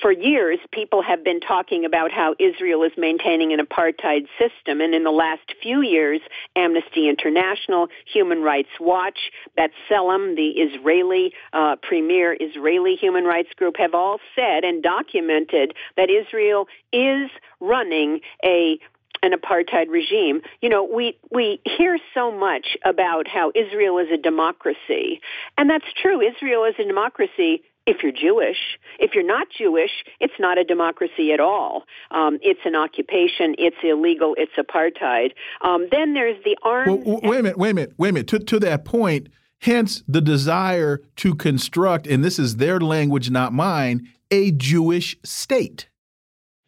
for 0.01 0.13
years, 0.13 0.59
people 0.73 1.03
have 1.03 1.25
been 1.25 1.41
talking 1.41 1.85
about 1.85 2.13
how 2.13 2.35
Israel 2.39 2.83
is 2.83 2.93
maintaining 2.97 3.53
an 3.53 3.61
apartheid 3.61 4.27
system. 4.39 4.81
And 4.81 4.95
in 4.95 5.05
the 5.05 5.11
last 5.11 5.55
few 5.63 5.83
years, 5.83 6.21
Amnesty 6.57 7.09
International, 7.09 7.89
Human 8.13 8.43
Rights 8.43 8.71
Watch, 8.81 9.19
B'Tselem, 9.59 10.37
the 10.37 10.51
Israeli 10.61 11.33
uh, 11.53 11.77
premier 11.83 12.37
Israeli 12.39 12.97
human 12.97 13.25
rights 13.25 13.51
group, 13.57 13.77
have 13.79 13.95
all 13.95 14.19
said 14.35 14.65
and 14.65 14.83
documented 14.83 15.75
that 15.97 16.11
Israel 16.11 16.67
is 16.93 17.31
running 17.61 18.21
a 18.45 18.79
an 19.23 19.33
apartheid 19.33 19.89
regime. 19.89 20.43
You 20.61 20.69
know, 20.69 20.85
we 20.85 21.17
we 21.31 21.61
hear 21.65 21.99
so 22.13 22.31
much 22.31 22.77
about 22.85 23.27
how 23.27 23.53
Israel 23.55 23.99
is 23.99 24.09
a 24.13 24.19
democracy, 24.19 25.21
and 25.57 25.69
that's 25.71 25.87
true. 26.01 26.21
Israel 26.21 26.65
is 26.65 26.75
a 26.79 26.85
democracy 26.85 27.63
if 27.87 28.03
you're 28.03 28.13
Jewish. 28.13 28.79
If 28.99 29.15
you're 29.15 29.27
not 29.27 29.49
Jewish, 29.57 30.05
it's 30.21 30.35
not 30.39 30.59
a 30.59 30.65
democracy 30.65 31.33
at 31.33 31.41
all. 31.41 31.85
Um, 32.11 32.39
it's 32.43 32.61
an 32.65 32.75
occupation. 32.75 33.55
It's 33.59 33.77
illegal. 33.83 34.35
It's 34.39 34.53
apartheid. 34.59 35.33
Um, 35.63 35.89
then 35.91 36.15
there's 36.15 36.43
the 36.45 36.57
armed. 36.63 37.05
Well, 37.05 37.21
wait 37.23 37.41
a 37.41 37.43
minute. 37.43 37.59
Wait 37.59 37.71
a 37.71 37.75
minute. 37.75 37.95
Wait 37.99 38.09
a 38.09 38.13
minute. 38.13 38.29
To 38.29 38.39
to 38.39 38.59
that 38.61 38.85
point, 38.85 39.29
hence 39.61 40.03
the 40.09 40.21
desire 40.21 41.03
to 41.17 41.35
construct, 41.35 42.07
and 42.07 42.25
this 42.25 42.39
is 42.39 42.57
their 42.57 42.81
language, 42.81 43.31
not 43.31 43.53
mine, 43.53 44.09
a 44.31 44.51
Jewish 44.51 45.17
state. 45.23 45.89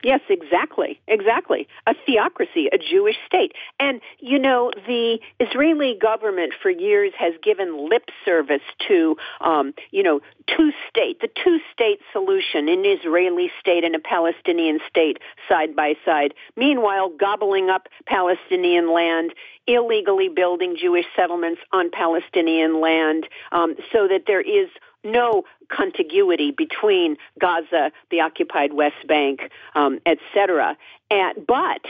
Yes, 0.06 0.20
exactly. 0.28 1.00
Exactly. 1.08 1.66
A 1.88 1.94
theocracy, 2.06 2.68
a 2.72 2.78
Jewish 2.78 3.16
state. 3.26 3.54
And, 3.80 4.00
you 4.20 4.38
know, 4.38 4.70
the 4.86 5.18
Israeli 5.40 5.98
government 6.00 6.52
for 6.62 6.70
years 6.70 7.12
has 7.18 7.32
given 7.42 7.90
lip 7.90 8.04
service 8.24 8.62
to, 8.86 9.16
um, 9.40 9.74
you 9.90 10.04
know, 10.04 10.20
two 10.46 10.70
state, 10.88 11.20
the 11.22 11.28
two 11.42 11.58
state 11.72 11.98
solution, 12.12 12.68
an 12.68 12.84
Israeli 12.84 13.50
state 13.58 13.82
and 13.82 13.96
a 13.96 13.98
Palestinian 13.98 14.78
state 14.88 15.18
side 15.48 15.74
by 15.74 15.94
side. 16.04 16.34
Meanwhile, 16.54 17.08
gobbling 17.18 17.68
up 17.68 17.88
Palestinian 18.06 18.92
land, 18.94 19.34
illegally 19.66 20.28
building 20.28 20.76
Jewish 20.80 21.06
settlements 21.16 21.60
on 21.72 21.90
Palestinian 21.90 22.80
land, 22.80 23.26
um, 23.50 23.74
so 23.92 24.06
that 24.06 24.22
there 24.28 24.40
is 24.40 24.68
no 25.04 25.44
contiguity 25.68 26.50
between 26.50 27.16
Gaza, 27.40 27.92
the 28.10 28.20
occupied 28.20 28.72
West 28.72 29.06
Bank, 29.06 29.50
um, 29.74 30.00
etc. 30.06 30.76
And 31.10 31.46
but 31.46 31.84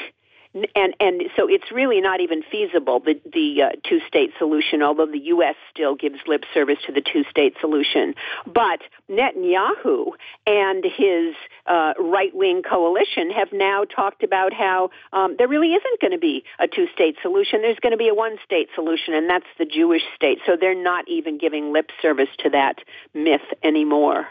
and 0.75 0.95
and 1.01 1.23
so 1.37 1.49
it's 1.49 1.71
really 1.71 2.01
not 2.01 2.21
even 2.21 2.43
feasible 2.51 3.01
the 3.01 3.21
the 3.31 3.63
uh, 3.63 3.69
two 3.89 4.01
state 4.07 4.31
solution 4.39 4.83
although 4.83 5.07
the 5.07 5.27
US 5.27 5.55
still 5.71 5.95
gives 5.95 6.19
lip 6.27 6.45
service 6.55 6.79
to 6.87 6.93
the 6.93 7.01
two 7.01 7.25
state 7.31 7.55
solution. 7.61 8.15
But 8.47 8.81
Netanyahu 9.11 10.13
and 10.47 10.85
his 10.85 11.35
uh, 11.67 11.95
right 11.99 12.35
wing 12.35 12.63
coalition 12.63 13.31
have 13.31 13.53
now 13.53 13.85
talked 13.85 14.23
about 14.23 14.53
how 14.53 14.91
um, 15.13 15.37
there 15.39 15.49
really 15.49 15.73
isn't 15.73 16.01
going 16.01 16.13
to 16.13 16.19
be 16.19 16.45
a 16.59 16.67
two 16.69 16.87
state 16.95 17.17
solution. 17.23 17.63
There's 17.63 17.79
going 17.81 17.93
to 17.93 17.99
be 17.99 18.09
a 18.09 18.15
one 18.15 18.37
state 18.45 18.69
solution 18.75 19.15
and 19.15 19.29
that's 19.29 19.47
the 19.59 19.67
Jewish 19.67 20.03
state. 20.15 20.39
So 20.47 20.57
they're 20.59 20.81
not 20.81 21.09
even 21.09 21.39
giving 21.39 21.73
lip 21.73 21.91
service 22.01 22.31
to 22.39 22.51
that 22.51 22.79
myth 23.15 23.43
anymore 23.63 24.27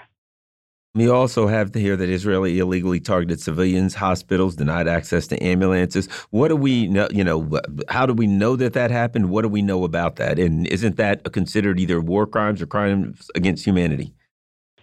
we 0.95 1.09
also 1.09 1.45
have 1.45 1.71
to 1.73 1.79
hear 1.79 1.97
that 1.97 2.09
Israeli 2.09 2.57
illegally 2.57 3.01
targeted 3.01 3.41
civilians, 3.41 3.93
hospitals, 3.93 4.55
denied 4.55 4.87
access 4.87 5.27
to 5.27 5.43
ambulances. 5.43 6.07
What 6.31 6.47
do 6.47 6.55
we 6.55 6.87
know? 6.87 7.09
You 7.11 7.23
know, 7.23 7.59
how 7.89 8.05
do 8.05 8.13
we 8.13 8.27
know 8.27 8.55
that 8.55 8.73
that 8.73 8.91
happened? 8.91 9.29
What 9.29 9.41
do 9.41 9.49
we 9.49 9.61
know 9.61 9.83
about 9.83 10.15
that? 10.15 10.39
And 10.39 10.65
isn't 10.67 10.95
that 10.95 11.31
considered 11.33 11.79
either 11.79 11.99
war 11.99 12.25
crimes 12.25 12.61
or 12.61 12.65
crimes 12.65 13.29
against 13.35 13.65
humanity? 13.65 14.13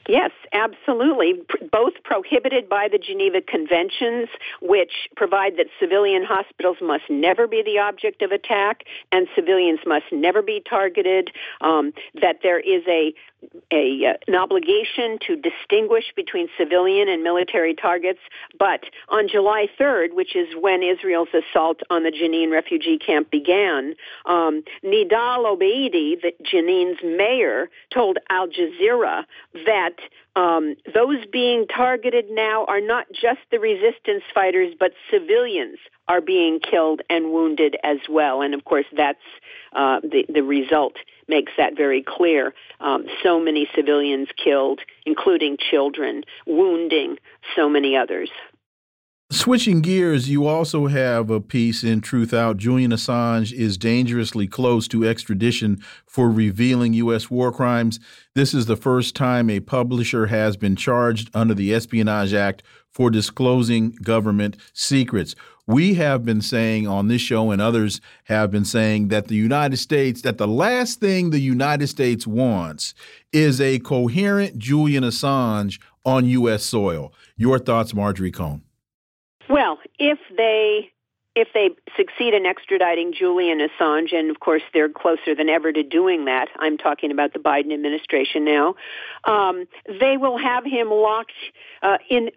Yes, 0.09 0.30
absolutely. 0.53 1.35
Both 1.70 1.95
prohibited 2.05 2.69
by 2.69 2.89
the 2.91 2.99
Geneva 2.99 3.41
Conventions, 3.41 4.29
which 4.61 4.93
provide 5.16 5.57
that 5.57 5.66
civilian 5.81 6.24
hospitals 6.24 6.79
must 6.81 7.05
never 7.09 7.47
be 7.47 7.62
the 7.62 7.79
object 7.79 8.23
of 8.23 8.33
attack 8.33 8.85
and 9.11 9.27
civilians 9.35 9.81
must 9.87 10.07
never 10.12 10.43
be 10.43 10.62
targeted. 10.69 11.31
Um, 11.61 11.93
that 12.20 12.39
there 12.43 12.61
is 12.61 12.83
a 12.89 13.15
a, 13.73 14.07
uh, 14.07 14.12
an 14.29 14.35
obligation 14.35 15.19
to 15.27 15.37
distinguish 15.37 16.05
between 16.15 16.49
civilian 16.57 17.09
and 17.09 17.23
military 17.23 17.74
targets. 17.74 18.20
But 18.59 18.85
on 19.09 19.29
July 19.29 19.66
3rd, 19.81 20.15
which 20.15 20.37
is 20.37 20.49
when 20.59 20.83
Israel's 20.83 21.29
assault 21.35 21.81
on 21.91 22.05
the 22.05 22.11
Jenin 22.11 22.53
refugee 22.53 22.99
camp 22.99 23.31
began, 23.31 23.95
um, 24.27 24.62
Nidal 24.85 25.45
Obeidi, 25.45 26.20
the 26.20 26.33
Jenin's 26.45 27.03
mayor, 27.03 27.70
told 27.93 28.19
Al 28.31 28.49
Jazeera 28.49 29.24
that 29.66 29.97
um, 30.35 30.77
those 30.95 31.25
being 31.31 31.67
targeted 31.67 32.27
now 32.31 32.65
are 32.65 32.81
not 32.81 33.07
just 33.13 33.41
the 33.51 33.59
resistance 33.59 34.23
fighters, 34.35 34.75
but 34.79 34.93
civilians 35.11 35.79
are 36.09 36.21
being 36.21 36.59
killed 36.59 37.03
and 37.11 37.33
wounded 37.33 37.77
as 37.85 37.99
well. 38.09 38.41
And 38.41 38.55
of 38.55 38.65
course, 38.65 38.87
that's 38.97 39.19
uh, 39.75 40.01
the 40.01 40.25
the 40.33 40.43
result 40.43 40.95
makes 41.29 41.53
that 41.59 41.77
very 41.77 42.03
clear. 42.03 42.55
Um, 42.81 43.07
so 43.23 43.41
many 43.41 43.69
civilians 43.75 44.29
killed, 44.43 44.81
including 45.05 45.57
children, 45.59 46.25
wounding 46.47 47.19
so 47.55 47.69
many 47.69 47.97
others. 47.97 48.31
Switching 49.33 49.81
gears, 49.81 50.29
you 50.29 50.47
also 50.47 50.89
have 50.89 51.31
a 51.31 51.41
piece 51.41 51.83
in 51.83 52.03
Truthout. 52.03 52.59
Julian 52.59 52.91
Assange 52.91 53.51
is 53.51 53.79
dangerously 53.79 54.47
close 54.47 54.87
to 54.89 55.07
extradition 55.07 55.83
for 56.05 56.31
revealing 56.31 56.93
U.S. 56.93 57.31
war 57.31 57.51
crimes. 57.51 57.99
This 58.35 58.53
is 58.53 58.67
the 58.67 58.77
first 58.77 59.17
time 59.17 59.49
a 59.49 59.61
publisher 59.61 60.27
has 60.27 60.59
been 60.59 60.77
charged 60.77 61.31
under 61.33 61.55
the 61.55 61.73
Espionage 61.73 62.35
Act 62.35 62.63
for 62.91 63.09
disclosing 63.09 63.93
government 64.03 64.59
secrets. 64.75 65.35
We 65.67 65.95
have 65.95 66.27
been 66.27 66.43
saying 66.43 66.87
on 66.87 67.09
this 67.09 67.23
show, 67.23 67.51
and 67.53 67.63
others 67.63 68.03
have 68.25 68.51
been 68.51 68.67
saying, 68.67 69.09
that 69.09 69.29
the 69.29 69.35
United 69.35 69.79
States, 69.79 70.21
that 70.23 70.37
the 70.37 70.47
last 70.47 71.01
thing 71.01 71.31
the 71.31 71.39
United 71.39 71.87
States 71.87 72.27
wants 72.27 72.93
is 73.33 73.63
a 73.63 73.79
coherent 73.79 74.59
Julian 74.59 75.05
Assange 75.05 75.81
on 76.05 76.27
U.S. 76.27 76.65
soil. 76.65 77.15
Your 77.39 77.59
thoughts, 77.59 77.95
Marjorie 77.95 78.31
Cohn? 78.31 78.61
Well, 79.53 79.81
if 79.99 80.19
they 80.35 80.91
if 81.35 81.49
they 81.55 81.71
succeed 81.97 82.35
in 82.35 82.45
extraditing 82.45 83.15
Julian 83.15 83.59
Assange, 83.61 84.15
and 84.15 84.31
of 84.31 84.41
course 84.41 84.63
they're 84.75 84.89
closer 84.89 85.35
than 85.35 85.49
ever 85.49 85.73
to 85.73 85.83
doing 85.83 86.27
that, 86.27 86.49
I'm 86.59 86.77
talking 86.77 87.11
about 87.11 87.33
the 87.33 87.39
Biden 87.39 87.73
administration 87.73 88.45
now, 88.45 88.75
um, 89.25 89.67
they 89.89 90.17
will 90.19 90.37
have 90.37 90.65
him 90.65 90.91
locked 90.91 91.33
uh, 91.83 91.99
in, 92.11 92.31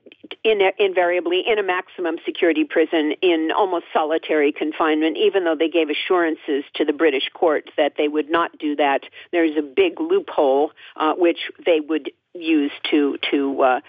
in 0.44 0.62
invariably 0.80 1.44
in 1.46 1.60
a 1.60 1.64
maximum 1.64 2.18
security 2.26 2.64
prison 2.64 3.14
in 3.22 3.52
almost 3.56 3.86
solitary 3.92 4.52
confinement, 4.52 5.18
even 5.18 5.44
though 5.44 5.56
they 5.56 5.70
gave 5.70 5.90
assurances 5.90 6.64
to 6.76 6.86
the 6.86 6.94
British 6.94 7.30
court 7.34 7.70
that 7.78 7.94
they 7.98 8.08
would 8.08 8.30
not 8.30 8.58
do 8.58 8.76
that. 8.78 9.02
There's 9.32 9.58
a 9.58 9.62
big 9.62 10.00
loophole 10.00 10.72
uh, 10.96 11.14
which 11.16 11.52
they 11.66 11.80
would 11.82 12.12
use 12.34 12.72
to 12.92 13.18
to 13.32 13.62
uh, 13.62 13.80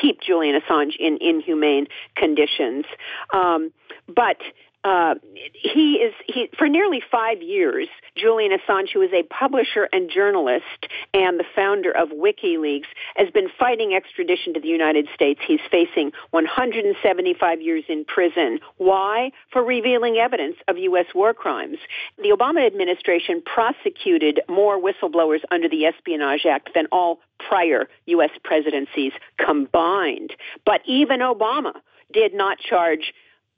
keep 0.00 0.20
Julian 0.20 0.60
Assange 0.60 0.96
in 0.98 1.18
inhumane 1.20 1.86
conditions. 2.16 2.84
Um, 3.32 3.72
but 4.08 4.38
uh, 4.84 5.14
he 5.52 5.94
is 5.94 6.14
he 6.26 6.48
for 6.56 6.68
nearly 6.68 7.02
five 7.10 7.42
years. 7.42 7.88
Julian 8.16 8.52
Assange, 8.56 8.90
who 8.92 9.02
is 9.02 9.10
a 9.12 9.22
publisher 9.24 9.88
and 9.92 10.08
journalist 10.10 10.86
and 11.12 11.38
the 11.38 11.44
founder 11.54 11.90
of 11.90 12.10
WikiLeaks, 12.10 12.86
has 13.16 13.28
been 13.30 13.48
fighting 13.58 13.92
extradition 13.94 14.54
to 14.54 14.60
the 14.60 14.68
United 14.68 15.08
States. 15.14 15.40
He's 15.46 15.60
facing 15.70 16.12
175 16.30 17.60
years 17.60 17.84
in 17.88 18.04
prison. 18.04 18.60
Why? 18.76 19.32
For 19.52 19.64
revealing 19.64 20.16
evidence 20.16 20.56
of 20.68 20.78
U.S. 20.78 21.06
war 21.14 21.34
crimes. 21.34 21.78
The 22.16 22.30
Obama 22.30 22.64
administration 22.64 23.42
prosecuted 23.42 24.40
more 24.48 24.80
whistleblowers 24.80 25.40
under 25.50 25.68
the 25.68 25.86
Espionage 25.86 26.46
Act 26.46 26.70
than 26.74 26.86
all 26.92 27.18
prior 27.48 27.88
U.S. 28.06 28.30
presidencies 28.44 29.12
combined. 29.44 30.34
But 30.64 30.82
even 30.86 31.20
Obama 31.20 31.72
did 32.12 32.32
not 32.32 32.58
charge 32.58 33.12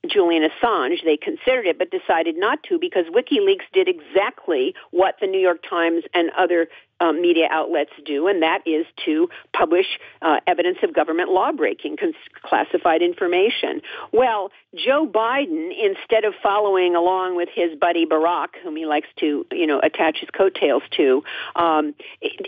Julian 0.09 0.43
Assange. 0.43 1.05
They 1.05 1.17
considered 1.17 1.67
it 1.67 1.79
but 1.79 1.91
decided 1.91 2.37
not 2.37 2.63
to 2.65 2.79
because 2.79 3.07
WikiLeaks 3.07 3.69
did 3.73 3.89
exactly 3.89 4.75
what 4.91 5.17
the 5.21 5.27
New 5.27 5.41
York 5.41 5.63
Times 5.69 6.05
and 6.15 6.31
other 6.39 6.69
um, 7.01 7.21
media 7.21 7.49
outlets 7.51 7.93
do, 8.05 8.29
and 8.29 8.43
that 8.43 8.61
is 8.67 8.87
to 9.05 9.29
publish 9.57 9.87
uh, 10.23 10.41
evidence 10.47 10.79
of 10.83 10.95
government 10.95 11.31
lawbreaking, 11.31 11.97
cons- 11.97 12.15
classified 12.43 13.03
information. 13.03 13.81
Well, 14.13 14.51
Joe 14.75 15.07
Biden, 15.07 15.71
instead 15.71 16.25
of 16.25 16.35
following 16.43 16.95
along 16.95 17.37
with 17.37 17.49
his 17.53 17.77
buddy 17.79 18.07
Barack, 18.07 18.49
whom 18.63 18.77
he 18.77 18.87
likes 18.87 19.09
to, 19.19 19.45
you 19.51 19.67
know, 19.67 19.81
attach 19.83 20.19
his 20.21 20.31
coattails 20.31 20.83
to, 20.97 21.23
um, 21.57 21.95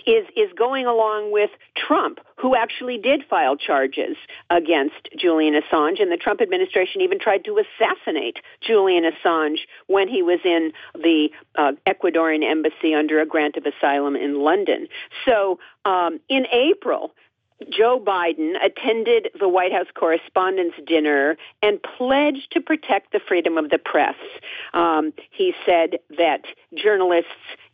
is 0.07 0.27
is 0.37 0.53
going 0.57 0.87
along 0.87 1.33
with 1.33 1.51
Trump, 1.75 2.21
who 2.37 2.55
actually 2.55 2.99
did 2.99 3.23
file 3.29 3.57
charges 3.57 4.17
against 4.51 5.09
Julian 5.19 5.55
Assange, 5.55 6.01
and 6.01 6.13
the 6.13 6.17
Trump 6.17 6.41
administration 6.41 7.01
even 7.01 7.19
tried 7.19 7.45
to 7.45 7.59
assassinate 7.59 8.39
Julian 8.61 9.05
Assange 9.05 9.59
when 9.87 10.09
he 10.09 10.23
was 10.23 10.39
in 10.45 10.73
the 10.95 11.31
uh, 11.57 11.73
Ecuadorian 11.87 12.45
embassy 12.49 12.95
under 12.95 13.21
a 13.21 13.27
grant 13.27 13.57
of 13.57 13.65
asylum 13.67 14.17
in 14.17 14.42
London. 14.43 14.89
So 15.25 15.59
um, 15.85 16.21
in 16.29 16.47
April, 16.53 17.15
Joe 17.71 18.03
Biden 18.05 18.55
attended 18.65 19.29
the 19.39 19.49
White 19.49 19.73
House 19.73 19.87
Correspondents' 19.95 20.77
Dinner 20.87 21.37
and 21.63 21.81
pledged 21.83 22.51
to 22.53 22.61
protect 22.61 23.13
the 23.13 23.21
freedom 23.27 23.59
of 23.59 23.71
the 23.71 23.79
press. 23.79 24.17
Um, 24.75 25.13
he 25.31 25.55
said 25.65 25.99
that 26.19 26.43
journalists 26.75 27.31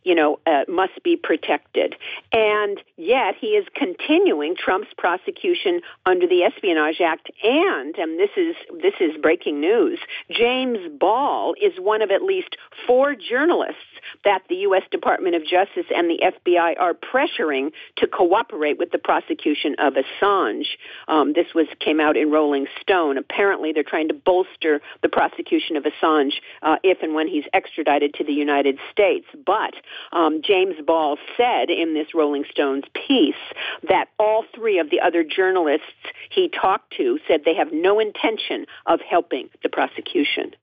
you 0.09 0.15
know, 0.15 0.39
uh, 0.47 0.63
must 0.67 1.03
be 1.03 1.15
protected. 1.15 1.93
And 2.31 2.81
yet 2.97 3.35
he 3.39 3.49
is 3.49 3.67
continuing 3.75 4.55
Trump's 4.55 4.89
prosecution 4.97 5.81
under 6.03 6.25
the 6.25 6.41
Espionage 6.41 6.99
Act. 6.99 7.29
And, 7.43 7.95
and 7.95 8.19
this 8.19 8.31
is, 8.35 8.55
this 8.81 8.95
is 8.99 9.11
breaking 9.21 9.61
news, 9.61 9.99
James 10.31 10.79
Ball 10.99 11.53
is 11.61 11.73
one 11.77 12.01
of 12.01 12.09
at 12.09 12.23
least 12.23 12.57
four 12.87 13.13
journalists 13.13 13.77
that 14.25 14.41
the 14.49 14.55
U.S. 14.55 14.81
Department 14.89 15.35
of 15.35 15.43
Justice 15.43 15.85
and 15.95 16.09
the 16.09 16.23
FBI 16.25 16.73
are 16.79 16.95
pressuring 16.95 17.71
to 17.97 18.07
cooperate 18.07 18.79
with 18.79 18.89
the 18.91 18.97
prosecution 18.97 19.75
of 19.77 19.93
Assange. 19.93 20.65
Um, 21.07 21.33
this 21.33 21.53
was 21.53 21.67
came 21.79 21.99
out 21.99 22.17
in 22.17 22.31
Rolling 22.31 22.65
Stone. 22.81 23.19
Apparently, 23.19 23.73
they're 23.73 23.83
trying 23.83 24.07
to 24.07 24.15
bolster 24.15 24.81
the 25.03 25.09
prosecution 25.09 25.75
of 25.75 25.83
Assange 25.83 26.33
uh, 26.63 26.77
if 26.83 27.03
and 27.03 27.13
when 27.13 27.27
he's 27.27 27.43
extradited 27.53 28.15
to 28.15 28.23
the 28.23 28.33
United 28.33 28.79
States. 28.91 29.27
But 29.45 29.75
um, 30.11 30.41
James 30.43 30.75
Ball 30.85 31.17
said 31.37 31.69
in 31.69 31.93
this 31.93 32.13
Rolling 32.13 32.45
Stones 32.49 32.85
piece 32.93 33.35
that 33.87 34.09
all 34.17 34.45
three 34.55 34.79
of 34.79 34.89
the 34.89 34.99
other 34.99 35.23
journalists 35.23 35.85
he 36.29 36.49
talked 36.49 36.95
to 36.97 37.19
said 37.27 37.41
they 37.45 37.55
have 37.55 37.71
no 37.71 37.99
intention 37.99 38.65
of 38.85 38.99
helping 39.01 39.49
the 39.63 39.69
prosecution. 39.69 40.53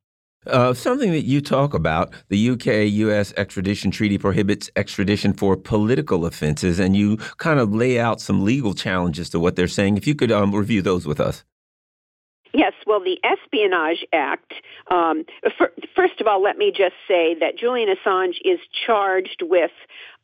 Uh, 0.46 0.72
something 0.72 1.10
that 1.10 1.24
you 1.24 1.40
talk 1.40 1.74
about, 1.74 2.12
the 2.28 2.50
UK 2.50 2.88
US 2.92 3.32
extradition 3.36 3.90
treaty 3.90 4.16
prohibits 4.16 4.70
extradition 4.76 5.32
for 5.32 5.56
political 5.56 6.24
offenses, 6.24 6.78
and 6.78 6.94
you 6.94 7.16
kind 7.38 7.58
of 7.58 7.74
lay 7.74 7.98
out 7.98 8.20
some 8.20 8.44
legal 8.44 8.72
challenges 8.72 9.28
to 9.30 9.40
what 9.40 9.56
they're 9.56 9.66
saying. 9.66 9.96
If 9.96 10.06
you 10.06 10.14
could 10.14 10.30
um, 10.30 10.54
review 10.54 10.82
those 10.82 11.04
with 11.04 11.20
us. 11.20 11.44
Yes, 12.56 12.72
well, 12.86 13.00
the 13.00 13.20
Espionage 13.22 14.02
Act, 14.14 14.54
um, 14.90 15.26
for, 15.58 15.72
first 15.94 16.22
of 16.22 16.26
all, 16.26 16.42
let 16.42 16.56
me 16.56 16.72
just 16.74 16.94
say 17.06 17.36
that 17.38 17.58
Julian 17.58 17.94
Assange 17.94 18.36
is 18.46 18.58
charged 18.86 19.42
with 19.42 19.72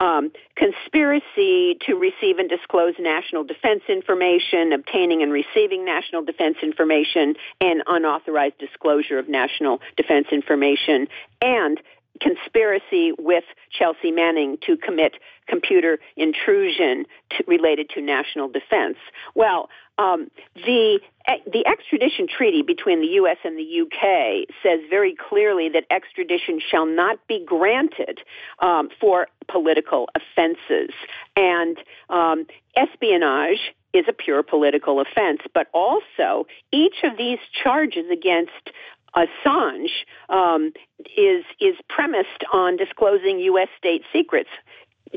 um, 0.00 0.32
conspiracy 0.56 1.76
to 1.86 1.94
receive 1.94 2.38
and 2.38 2.48
disclose 2.48 2.94
national 2.98 3.44
defense 3.44 3.82
information, 3.86 4.72
obtaining 4.72 5.22
and 5.22 5.30
receiving 5.30 5.84
national 5.84 6.24
defense 6.24 6.56
information, 6.62 7.34
and 7.60 7.82
unauthorized 7.86 8.56
disclosure 8.56 9.18
of 9.18 9.28
national 9.28 9.82
defense 9.98 10.28
information, 10.32 11.08
and 11.42 11.82
conspiracy 12.18 13.12
with 13.18 13.44
Chelsea 13.70 14.10
Manning 14.10 14.56
to 14.66 14.78
commit 14.78 15.16
computer 15.48 15.98
intrusion 16.16 17.04
to, 17.30 17.44
related 17.46 17.90
to 17.90 18.00
national 18.00 18.48
defense. 18.48 18.96
Well, 19.34 19.68
um, 20.02 20.30
the 20.54 21.00
the 21.46 21.64
extradition 21.66 22.26
treaty 22.26 22.62
between 22.62 23.00
the 23.00 23.06
U.S. 23.06 23.36
and 23.44 23.56
the 23.56 23.62
U.K. 23.62 24.46
says 24.62 24.80
very 24.90 25.14
clearly 25.14 25.68
that 25.68 25.84
extradition 25.90 26.60
shall 26.60 26.86
not 26.86 27.18
be 27.28 27.44
granted 27.44 28.20
um, 28.58 28.88
for 29.00 29.28
political 29.48 30.08
offenses, 30.16 30.90
and 31.36 31.78
um, 32.10 32.46
espionage 32.76 33.72
is 33.92 34.04
a 34.08 34.12
pure 34.12 34.42
political 34.42 35.00
offense. 35.00 35.40
But 35.54 35.68
also, 35.72 36.46
each 36.72 37.04
of 37.04 37.16
these 37.16 37.38
charges 37.62 38.06
against 38.10 38.70
Assange 39.14 39.90
um, 40.28 40.72
is 41.16 41.44
is 41.60 41.76
premised 41.88 42.44
on 42.52 42.76
disclosing 42.76 43.38
U.S. 43.38 43.68
state 43.78 44.02
secrets 44.12 44.50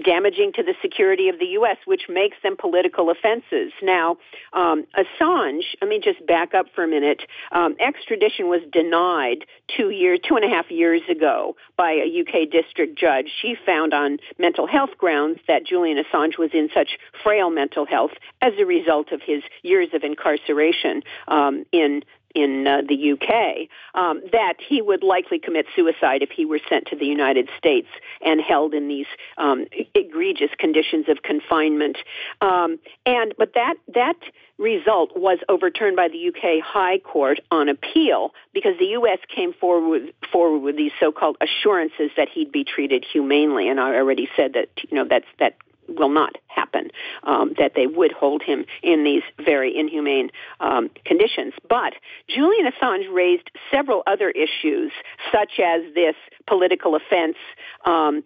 damaging 0.04 0.54
to 0.54 0.64
the 0.64 0.74
security 0.82 1.30
of 1.30 1.40
the 1.40 1.46
U.S., 1.60 1.78
which 1.86 2.04
makes 2.10 2.38
them 2.44 2.56
political 2.58 3.10
offenses. 3.10 3.72
Now, 3.82 4.18
um, 4.54 4.86
Assange, 4.98 5.64
let 5.82 5.90
me 5.90 6.00
just 6.04 6.26
back 6.26 6.54
up 6.54 6.68
for 6.74 6.84
a 6.84 6.88
minute. 6.88 7.22
Um, 7.52 7.76
extradition 7.80 8.50
was 8.50 8.62
denied 8.72 9.46
two 9.76 9.90
years, 9.90 10.20
two 10.28 10.36
and 10.36 10.46
a 10.46 10.50
half 10.50 10.70
years 10.70 11.02
ago 11.10 11.56
by 11.78 11.92
a 11.92 12.22
UK 12.22 12.50
district 12.50 12.98
judge. 12.98 13.28
She 13.42 13.56
found 13.66 13.94
on 13.94 14.18
mental 14.38 14.68
health 14.68 14.92
grounds 14.98 15.40
that 15.48 15.66
Julian 15.66 16.04
Assange 16.04 16.38
was 16.38 16.52
in 16.54 16.70
such 16.74 16.98
frail 17.24 17.50
mental 17.50 17.86
health 17.86 18.12
as 18.42 18.54
a 18.60 18.66
result 18.66 19.12
of 19.12 19.22
his 19.22 19.44
years 19.64 19.90
of 19.94 20.04
incarceration 20.04 21.02
um, 21.28 21.66
in 21.72 22.04
in 22.36 22.68
uh, 22.68 22.82
the 22.88 23.14
UK 23.14 23.70
um, 24.00 24.22
that 24.32 24.56
he 24.60 24.82
would 24.82 25.04
likely 25.04 25.40
commit 25.40 25.66
suicide 25.76 26.22
if 26.22 26.30
he 26.30 26.46
were 26.46 26.60
sent 26.70 26.86
to 26.88 26.96
the 26.96 27.06
United 27.06 27.50
States 27.58 27.88
and 28.22 28.42
held 28.42 28.74
in 28.74 28.88
these 28.88 29.08
um, 29.38 29.66
egregious 29.96 30.52
conditions 30.60 31.08
of 31.08 31.24
confinement. 31.24 31.98
Um, 32.42 32.78
and 33.06 33.34
but 33.38 33.54
that 33.56 33.76
that 33.94 34.18
result 34.58 35.12
was 35.18 35.40
overturned 35.50 35.96
by 35.96 36.08
the 36.08 36.30
UK 36.30 36.64
High 36.64 37.00
Court 37.00 37.40
on 37.52 37.68
appeal 37.70 38.34
because 38.54 38.78
the 38.80 38.88
US 39.00 39.20
came 39.34 39.54
forward 39.54 40.14
forward 40.32 40.60
with 40.60 40.78
these 40.78 40.92
so-called 41.00 41.38
assurances 41.42 42.12
that 42.16 42.30
he'd 42.30 42.52
be 42.52 42.64
treated 42.64 43.06
humanely 43.12 43.68
and 43.68 43.80
I 43.80 43.96
already 43.96 44.30
said 44.36 44.54
that 44.54 44.70
you 44.90 44.96
know 44.96 45.06
that's 45.06 45.28
that 45.40 45.56
will 45.88 46.10
not 46.10 46.36
happen, 46.48 46.90
um, 47.24 47.54
that 47.58 47.74
they 47.76 47.88
would 47.88 48.12
hold 48.12 48.42
him 48.42 48.66
in 48.84 49.04
these 49.04 49.24
very 49.44 49.76
inhumane 49.78 50.30
um, 50.60 50.90
conditions. 51.06 51.54
But 51.70 51.94
Julian 52.28 52.72
Assange 52.72 53.14
raised 53.14 53.50
several 53.72 54.04
other 54.08 54.30
issues, 54.32 54.92
such 55.32 55.60
as 55.60 55.82
this 55.94 56.16
political 56.48 56.96
offense, 56.96 57.38
um, 57.86 58.24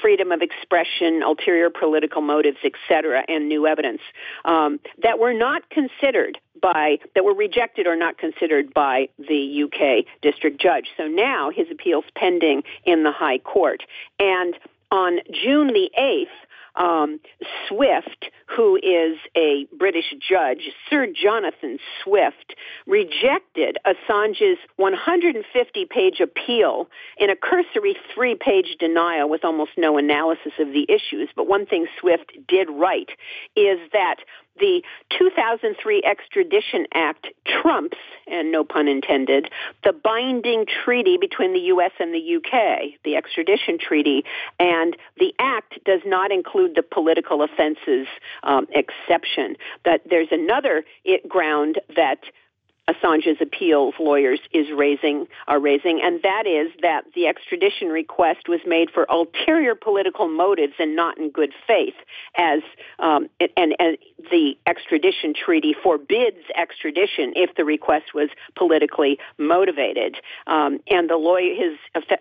freedom 0.00 0.32
of 0.32 0.42
expression, 0.42 1.22
ulterior 1.22 1.70
political 1.70 2.22
motives, 2.22 2.58
etc., 2.64 3.24
and 3.28 3.48
new 3.48 3.66
evidence 3.66 4.00
um, 4.44 4.80
that 5.02 5.18
were 5.18 5.34
not 5.34 5.68
considered 5.70 6.38
by 6.60 6.98
that 7.14 7.24
were 7.24 7.34
rejected 7.34 7.86
or 7.86 7.96
not 7.96 8.18
considered 8.18 8.72
by 8.72 9.08
the 9.18 9.64
UK 9.64 10.04
district 10.22 10.60
judge. 10.60 10.86
So 10.96 11.06
now 11.06 11.50
his 11.50 11.66
appeal's 11.70 12.04
pending 12.14 12.62
in 12.84 13.02
the 13.02 13.12
High 13.12 13.38
Court, 13.38 13.82
and 14.18 14.54
on 14.90 15.20
June 15.32 15.68
the 15.68 15.90
8th, 15.98 16.26
um, 16.76 17.20
Swift, 17.68 18.30
who 18.46 18.76
is 18.76 19.18
a 19.36 19.66
British 19.76 20.14
judge, 20.18 20.70
Sir 20.88 21.06
Jonathan 21.06 21.78
Swift, 22.02 22.54
rejected 22.86 23.78
Assange's 23.86 24.58
150 24.76 25.84
page 25.86 26.20
appeal 26.20 26.88
in 27.18 27.30
a 27.30 27.36
cursory 27.36 27.96
three 28.14 28.34
page 28.34 28.76
denial 28.78 29.28
with 29.28 29.44
almost 29.44 29.72
no 29.76 29.98
analysis 29.98 30.52
of 30.58 30.68
the 30.72 30.86
issues. 30.88 31.28
But 31.34 31.46
one 31.46 31.66
thing 31.66 31.86
Swift 32.00 32.32
did 32.48 32.68
write 32.70 33.10
is 33.56 33.78
that 33.92 34.16
the 34.58 34.82
2003 35.18 36.02
Extradition 36.04 36.86
Act 36.94 37.28
trumps, 37.46 37.98
and 38.26 38.52
no 38.52 38.64
pun 38.64 38.88
intended, 38.88 39.50
the 39.84 39.92
binding 39.92 40.66
treaty 40.84 41.16
between 41.16 41.52
the 41.52 41.60
U.S. 41.60 41.92
and 41.98 42.14
the 42.14 42.36
UK, 42.36 43.00
the 43.04 43.16
extradition 43.16 43.78
treaty, 43.78 44.24
and 44.58 44.96
the 45.18 45.34
act 45.38 45.78
does 45.84 46.00
not 46.04 46.30
include 46.30 46.74
the 46.74 46.82
political 46.82 47.42
offenses 47.42 48.06
um, 48.42 48.66
exception. 48.70 49.56
That 49.84 50.02
there's 50.08 50.28
another 50.30 50.84
it, 51.04 51.28
ground 51.28 51.80
that 51.96 52.20
Assange's 52.88 53.40
appeals 53.40 53.94
lawyers 54.00 54.40
is 54.52 54.66
raising 54.74 55.28
are 55.46 55.60
raising, 55.60 56.00
and 56.02 56.20
that 56.22 56.46
is 56.46 56.72
that 56.82 57.04
the 57.14 57.28
extradition 57.28 57.88
request 57.88 58.48
was 58.48 58.60
made 58.66 58.90
for 58.90 59.06
ulterior 59.08 59.76
political 59.76 60.28
motives 60.28 60.74
and 60.80 60.96
not 60.96 61.16
in 61.16 61.30
good 61.30 61.52
faith, 61.66 61.94
as 62.36 62.60
um, 62.98 63.28
and, 63.56 63.76
and 63.78 63.98
the 64.30 64.56
extradition 64.66 65.34
treaty 65.34 65.74
forbids 65.82 66.38
extradition 66.56 67.32
if 67.36 67.54
the 67.56 67.64
request 67.64 68.14
was 68.14 68.28
politically 68.56 69.18
motivated. 69.38 70.16
Um, 70.46 70.80
and 70.88 71.08
the 71.08 71.16
lawyer, 71.16 71.54
his 71.54 71.78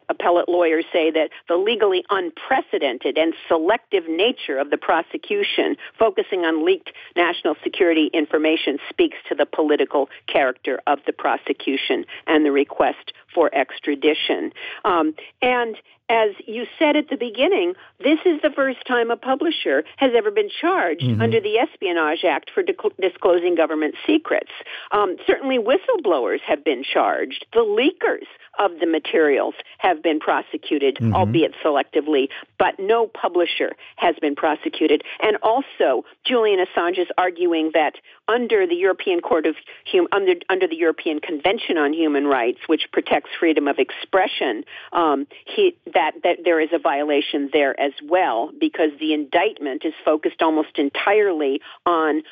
appellate 0.10 0.50
lawyers 0.50 0.86
say 0.92 1.12
that 1.12 1.30
the 1.48 1.56
legally 1.56 2.04
unprecedented 2.10 3.18
and 3.18 3.34
selective 3.48 4.08
nature 4.08 4.58
of 4.58 4.70
the 4.70 4.78
prosecution, 4.78 5.78
focusing 5.98 6.46
on 6.46 6.66
leaked 6.66 6.92
national 7.16 7.56
security 7.64 8.10
information, 8.14 8.78
speaks 8.90 9.18
to 9.30 9.36
the 9.36 9.46
political 9.46 10.10
character 10.28 10.42
character 10.42 10.82
of 10.88 11.00
the 11.06 11.14
prosecution 11.14 12.06
and 12.28 12.46
the 12.46 12.52
request 12.52 13.14
for 13.34 13.54
extradition. 13.54 14.52
Um, 14.86 15.14
and 15.42 15.76
as 16.12 16.32
you 16.46 16.66
said 16.78 16.98
at 16.98 17.10
the 17.10 17.16
beginning, 17.16 17.74
this 18.00 18.20
is 18.26 18.42
the 18.42 18.52
first 18.54 18.86
time 18.86 19.12
a 19.12 19.16
publisher 19.16 19.86
has 19.96 20.12
ever 20.14 20.30
been 20.30 20.50
charged 20.50 21.04
mm-hmm. 21.04 21.22
under 21.22 21.40
the 21.40 21.58
Espionage 21.58 22.26
Act 22.26 22.52
for 22.54 22.64
disclosing 23.00 23.56
government 23.56 23.96
secrets. 24.06 24.52
Um, 24.92 25.16
certainly, 25.26 25.58
whistleblowers 25.58 26.42
have 26.46 26.66
been 26.66 26.84
charged. 26.84 27.46
The 27.54 27.60
leakers 27.60 28.28
of 28.60 28.80
the 28.82 28.88
materials 28.88 29.56
have 29.78 30.04
been 30.04 30.20
prosecuted, 30.20 30.96
mm-hmm. 30.96 31.16
albeit 31.16 31.54
selectively, 31.64 32.28
but 32.60 32.78
no 32.78 33.08
publisher 33.08 33.72
has 33.96 34.16
been 34.20 34.36
prosecuted. 34.36 35.04
And 35.22 35.38
also, 35.42 36.04
Julian 36.26 36.60
Assange 36.60 37.00
is 37.00 37.08
arguing 37.18 37.72
that 37.74 37.94
under 38.28 38.68
the 38.68 38.76
European 38.76 39.22
Court 39.22 39.46
of 39.46 39.56
hum- 39.90 40.08
under 40.12 40.34
under 40.50 40.68
the 40.68 40.76
European 40.76 41.20
Convention 41.20 41.78
on 41.78 41.94
Human 41.94 42.26
Rights, 42.26 42.60
which 42.68 42.88
protects 42.92 43.21
freedom 43.40 43.68
of 43.68 43.78
expression, 43.80 44.64
um, 44.94 45.28
he, 45.46 45.76
that 45.94 46.14
that 46.24 46.40
there 46.44 46.60
is 46.60 46.70
a 46.74 46.80
violation 46.80 47.50
there 47.54 47.80
as 47.80 47.94
well 48.04 48.52
because 48.60 48.92
the 49.00 49.14
indictment 49.14 49.86
is 49.86 49.94
focused 50.04 50.42
almost 50.42 50.78
entirely 50.78 51.62
on 51.86 52.24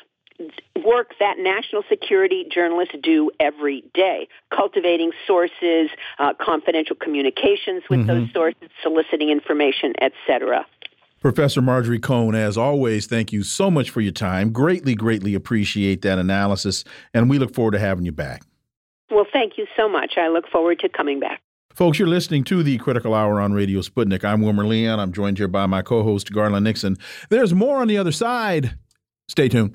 work 0.84 1.12
that 1.20 1.38
national 1.38 1.82
security 1.88 2.46
journalists 2.50 2.94
do 3.02 3.30
every 3.38 3.84
day, 3.92 4.26
cultivating 4.54 5.12
sources, 5.26 5.90
uh, 6.18 6.32
confidential 6.40 6.96
communications 6.96 7.82
with 7.90 8.00
mm 8.00 8.04
-hmm. 8.04 8.20
those 8.20 8.32
sources, 8.32 8.68
soliciting 8.82 9.28
information, 9.28 9.92
etc. 10.00 10.66
Professor 11.20 11.60
Marjorie 11.60 11.98
Cohn, 11.98 12.34
as 12.34 12.56
always, 12.56 13.06
thank 13.06 13.30
you 13.30 13.42
so 13.42 13.70
much 13.70 13.90
for 13.90 14.00
your 14.00 14.12
time. 14.12 14.52
Greatly, 14.52 14.94
greatly 14.94 15.34
appreciate 15.34 16.00
that 16.00 16.18
analysis, 16.18 16.84
and 17.12 17.28
we 17.28 17.38
look 17.38 17.54
forward 17.54 17.72
to 17.72 17.78
having 17.78 18.06
you 18.06 18.12
back. 18.12 18.40
Well, 19.10 19.26
thank 19.32 19.58
you 19.58 19.66
so 19.76 19.88
much. 19.88 20.14
I 20.16 20.28
look 20.28 20.48
forward 20.48 20.78
to 20.80 20.88
coming 20.88 21.20
back. 21.20 21.40
Folks, 21.74 21.98
you're 21.98 22.08
listening 22.08 22.44
to 22.44 22.62
the 22.62 22.78
Critical 22.78 23.14
Hour 23.14 23.40
on 23.40 23.52
Radio 23.52 23.80
Sputnik. 23.80 24.24
I'm 24.24 24.42
Wilmer 24.42 24.66
Leon. 24.66 24.98
I'm 24.98 25.12
joined 25.12 25.38
here 25.38 25.48
by 25.48 25.66
my 25.66 25.82
co 25.82 26.02
host, 26.02 26.32
Garland 26.32 26.64
Nixon. 26.64 26.96
There's 27.28 27.54
more 27.54 27.78
on 27.78 27.88
the 27.88 27.96
other 27.96 28.12
side. 28.12 28.76
Stay 29.28 29.48
tuned. 29.48 29.74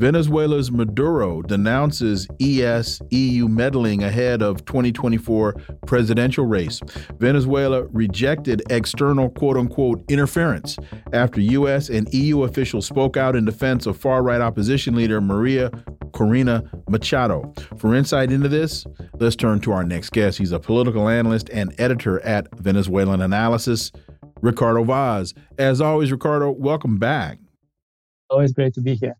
Venezuela's 0.00 0.72
Maduro 0.72 1.42
denounces 1.42 2.26
ES 2.40 3.02
EU 3.10 3.46
meddling 3.48 4.02
ahead 4.02 4.40
of 4.40 4.64
2024 4.64 5.52
presidential 5.86 6.46
race. 6.46 6.80
Venezuela 7.18 7.82
rejected 7.92 8.62
external 8.70 9.28
quote 9.28 9.58
unquote 9.58 10.02
interference 10.08 10.78
after 11.12 11.42
US 11.42 11.90
and 11.90 12.08
EU 12.14 12.44
officials 12.44 12.86
spoke 12.86 13.18
out 13.18 13.36
in 13.36 13.44
defense 13.44 13.84
of 13.84 13.94
far 13.94 14.22
right 14.22 14.40
opposition 14.40 14.94
leader 14.94 15.20
Maria 15.20 15.68
Corina 16.12 16.66
Machado. 16.88 17.52
For 17.76 17.94
insight 17.94 18.32
into 18.32 18.48
this, 18.48 18.86
let's 19.18 19.36
turn 19.36 19.60
to 19.60 19.72
our 19.72 19.84
next 19.84 20.12
guest. 20.12 20.38
He's 20.38 20.52
a 20.52 20.58
political 20.58 21.10
analyst 21.10 21.50
and 21.50 21.78
editor 21.78 22.20
at 22.20 22.48
Venezuelan 22.58 23.20
Analysis, 23.20 23.92
Ricardo 24.40 24.82
Vaz. 24.82 25.34
As 25.58 25.82
always, 25.82 26.10
Ricardo, 26.10 26.52
welcome 26.52 26.96
back. 26.96 27.38
Always 28.30 28.54
great 28.54 28.72
to 28.74 28.80
be 28.80 28.94
here. 28.94 29.14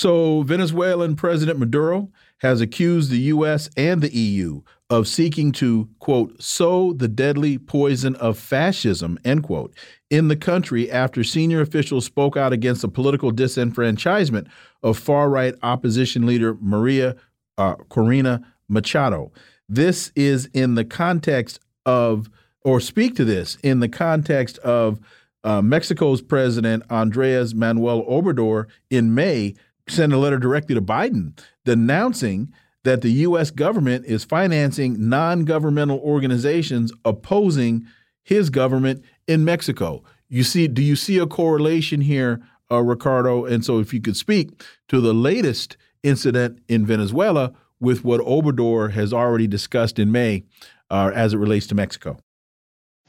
So, 0.00 0.44
Venezuelan 0.44 1.14
President 1.14 1.58
Maduro 1.58 2.08
has 2.38 2.62
accused 2.62 3.10
the 3.10 3.18
U.S. 3.34 3.68
and 3.76 4.00
the 4.00 4.10
EU 4.16 4.62
of 4.88 5.06
seeking 5.06 5.52
to, 5.52 5.90
quote, 5.98 6.42
sow 6.42 6.94
the 6.94 7.06
deadly 7.06 7.58
poison 7.58 8.16
of 8.16 8.38
fascism, 8.38 9.18
end 9.26 9.42
quote, 9.42 9.74
in 10.08 10.28
the 10.28 10.36
country 10.36 10.90
after 10.90 11.22
senior 11.22 11.60
officials 11.60 12.06
spoke 12.06 12.34
out 12.38 12.54
against 12.54 12.80
the 12.80 12.88
political 12.88 13.30
disenfranchisement 13.30 14.48
of 14.82 14.96
far 14.96 15.28
right 15.28 15.54
opposition 15.62 16.24
leader 16.24 16.56
Maria 16.62 17.14
uh, 17.58 17.74
Corina 17.90 18.42
Machado. 18.68 19.30
This 19.68 20.12
is 20.16 20.48
in 20.54 20.76
the 20.76 20.84
context 20.86 21.60
of, 21.84 22.30
or 22.64 22.80
speak 22.80 23.16
to 23.16 23.24
this 23.26 23.58
in 23.62 23.80
the 23.80 23.88
context 23.90 24.56
of 24.60 24.98
uh, 25.44 25.60
Mexico's 25.60 26.22
President 26.22 26.84
Andres 26.88 27.54
Manuel 27.54 28.02
Obrador 28.04 28.66
in 28.88 29.14
May 29.14 29.54
sent 29.90 30.12
a 30.12 30.18
letter 30.18 30.38
directly 30.38 30.74
to 30.74 30.82
Biden 30.82 31.38
denouncing 31.64 32.52
that 32.84 33.02
the 33.02 33.10
U.S. 33.10 33.50
government 33.50 34.06
is 34.06 34.24
financing 34.24 35.08
non 35.08 35.44
governmental 35.44 35.98
organizations 35.98 36.92
opposing 37.04 37.86
his 38.22 38.50
government 38.50 39.04
in 39.26 39.44
Mexico. 39.44 40.02
You 40.28 40.44
see, 40.44 40.68
do 40.68 40.82
you 40.82 40.96
see 40.96 41.18
a 41.18 41.26
correlation 41.26 42.00
here, 42.00 42.40
uh, 42.70 42.80
Ricardo? 42.80 43.44
And 43.44 43.64
so, 43.64 43.78
if 43.78 43.92
you 43.92 44.00
could 44.00 44.16
speak 44.16 44.62
to 44.88 45.00
the 45.00 45.12
latest 45.12 45.76
incident 46.02 46.60
in 46.68 46.86
Venezuela 46.86 47.52
with 47.80 48.04
what 48.04 48.20
Obrador 48.20 48.92
has 48.92 49.12
already 49.12 49.46
discussed 49.46 49.98
in 49.98 50.12
May 50.12 50.44
uh, 50.90 51.10
as 51.14 51.34
it 51.34 51.38
relates 51.38 51.66
to 51.68 51.74
Mexico. 51.74 52.18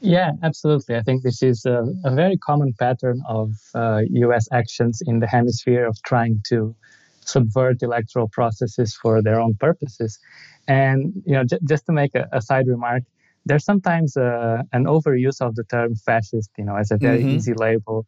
Yeah, 0.02 0.32
absolutely. 0.42 0.96
I 0.96 1.02
think 1.02 1.22
this 1.22 1.42
is 1.42 1.64
a, 1.64 1.84
a 2.04 2.14
very 2.14 2.36
common 2.36 2.74
pattern 2.78 3.22
of 3.28 3.54
uh, 3.74 4.00
US 4.08 4.48
actions 4.50 5.00
in 5.06 5.20
the 5.20 5.28
hemisphere 5.28 5.86
of 5.86 5.96
trying 6.02 6.42
to 6.48 6.74
subvert 7.20 7.82
electoral 7.82 8.28
processes 8.28 8.98
for 9.00 9.22
their 9.22 9.40
own 9.40 9.54
purposes. 9.54 10.18
And, 10.66 11.22
you 11.24 11.34
know, 11.34 11.44
j- 11.44 11.58
just 11.64 11.86
to 11.86 11.92
make 11.92 12.16
a, 12.16 12.28
a, 12.32 12.42
side 12.42 12.66
remark, 12.66 13.04
there's 13.46 13.64
sometimes 13.64 14.16
uh, 14.16 14.62
an 14.72 14.84
overuse 14.86 15.40
of 15.40 15.54
the 15.54 15.64
term 15.64 15.94
fascist, 15.94 16.50
you 16.58 16.64
know, 16.64 16.76
as 16.76 16.90
a 16.90 16.96
very 16.96 17.20
mm-hmm. 17.20 17.36
easy 17.36 17.54
label. 17.54 18.06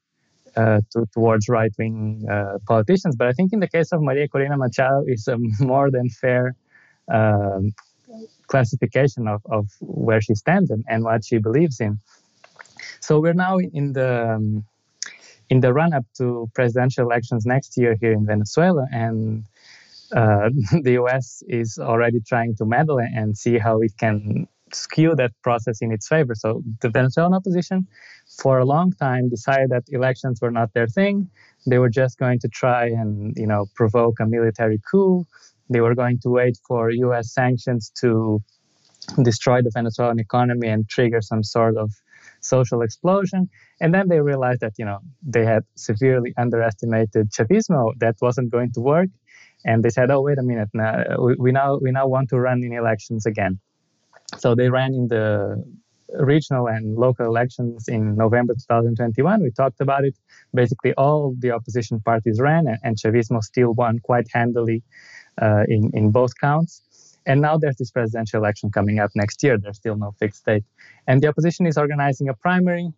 uh, 0.57 0.81
to, 0.93 1.05
towards 1.13 1.49
right 1.49 1.73
wing 1.79 2.25
uh, 2.31 2.59
politicians. 2.69 3.17
But 3.17 3.27
I 3.27 3.33
think 3.33 3.53
in 3.53 3.59
the 3.59 3.69
case 3.69 3.91
of 3.93 4.01
Maria 4.01 4.29
Corina 4.29 4.57
Machado, 4.57 5.03
it's 5.05 5.27
a 5.27 5.37
more 5.61 5.91
than 5.91 6.09
fair 6.09 6.55
um, 7.13 7.75
classification 8.47 9.29
of, 9.29 9.43
of 9.47 9.69
where 9.81 10.21
she 10.21 10.35
stands 10.35 10.71
and, 10.71 10.85
and 10.89 11.05
what 11.05 11.25
she 11.25 11.39
believes 11.39 11.81
in. 11.81 11.99
So 13.01 13.21
we're 13.21 13.35
now 13.35 13.59
in 13.59 13.93
the 13.93 14.35
um, 14.35 14.65
in 15.51 15.61
the 15.61 15.73
run 15.73 15.93
up 15.93 16.05
to 16.19 16.51
presidential 16.55 17.05
elections 17.05 17.45
next 17.45 17.77
year 17.77 17.97
here 18.01 18.13
in 18.13 18.25
Venezuela, 18.27 18.87
and 18.93 19.45
uh, 20.13 20.49
the 20.83 20.93
U.S. 20.93 21.43
is 21.49 21.79
already 21.79 22.21
trying 22.21 22.55
to 22.57 22.65
meddle 22.65 22.99
and 22.99 23.37
see 23.37 23.59
how 23.59 23.81
it 23.81 23.93
can 23.99 24.49
skew 24.73 25.15
that 25.15 25.33
process 25.43 25.81
in 25.81 25.93
its 25.93 26.09
favor. 26.09 26.35
So 26.35 26.63
the 26.81 26.89
Venezuelan 26.89 27.35
opposition, 27.35 27.87
for 28.43 28.59
a 28.59 28.65
long 28.65 28.93
time, 28.93 29.29
decided 29.29 29.71
that 29.71 29.85
elections 29.89 30.41
were 30.41 30.51
not 30.51 30.73
their 30.73 30.89
thing. 30.89 31.31
They 31.67 31.79
were 31.79 31.91
just 31.91 32.19
going 32.19 32.41
to 32.41 32.49
try 32.49 32.87
and 32.87 33.37
you 33.37 33.47
know 33.47 33.67
provoke 33.75 34.21
a 34.21 34.27
military 34.27 34.81
coup. 34.91 35.27
They 35.71 35.81
were 35.81 35.95
going 35.95 36.19
to 36.21 36.29
wait 36.29 36.59
for 36.67 36.91
U.S. 36.91 37.33
sanctions 37.33 37.91
to 38.01 38.43
destroy 39.23 39.63
the 39.63 39.71
Venezuelan 39.73 40.21
economy 40.21 40.69
and 40.69 40.89
trigger 40.89 41.21
some 41.21 41.43
sort 41.43 41.77
of 41.77 41.93
social 42.41 42.83
explosion. 42.83 43.49
And 43.81 43.95
then 43.95 44.09
they 44.09 44.21
realized 44.21 44.61
that, 44.61 44.75
you 44.79 44.85
know, 44.85 44.99
they 45.23 45.45
had 45.45 45.65
severely 45.75 46.33
underestimated 46.37 47.31
Chavismo. 47.31 47.93
That 47.99 48.17
wasn't 48.21 48.51
going 48.51 48.73
to 48.73 48.81
work. 48.81 49.09
And 49.65 49.83
they 49.83 49.91
said, 49.91 50.11
oh, 50.11 50.21
wait 50.21 50.39
a 50.39 50.43
minute, 50.43 50.69
now, 50.75 51.03
we, 51.19 51.35
we 51.39 51.53
now 51.53 51.79
we 51.79 51.91
now 51.91 52.07
want 52.07 52.29
to 52.31 52.39
run 52.39 52.63
in 52.63 52.73
elections 52.73 53.25
again. 53.25 53.59
So 54.37 54.55
they 54.55 54.69
ran 54.69 54.93
in 54.95 55.09
the 55.09 55.65
regional 56.19 56.67
and 56.69 56.97
local 56.97 57.27
elections 57.27 57.89
in 57.89 58.15
November 58.17 58.55
2021. 58.55 59.43
We 59.43 59.51
talked 59.51 59.81
about 59.81 60.05
it. 60.05 60.17
Basically, 60.53 60.93
all 60.95 61.35
the 61.39 61.51
opposition 61.51 62.01
parties 62.01 62.41
ran, 62.41 62.67
and, 62.67 62.79
and 62.83 62.97
Chavismo 62.97 63.43
still 63.43 63.73
won 63.73 64.01
quite 64.01 64.27
handily 64.33 64.83
uh, 65.41 65.65
in, 65.69 65.91
in 65.95 66.11
both 66.11 66.33
counts. 66.41 66.83
And 67.27 67.41
now 67.41 67.57
there's 67.57 67.77
this 67.77 67.91
presidential 67.91 68.39
election 68.41 68.71
coming 68.71 68.99
up 68.99 69.11
next 69.15 69.43
year. 69.43 69.57
There's 69.59 69.77
still 69.77 69.97
no 69.97 70.15
fixed 70.19 70.45
date. 70.45 70.65
And 71.07 71.23
the 71.23 71.29
opposition 71.29 71.67
is 71.67 71.79
organizing 71.79 72.29
a 72.29 72.35
primary 72.35 72.93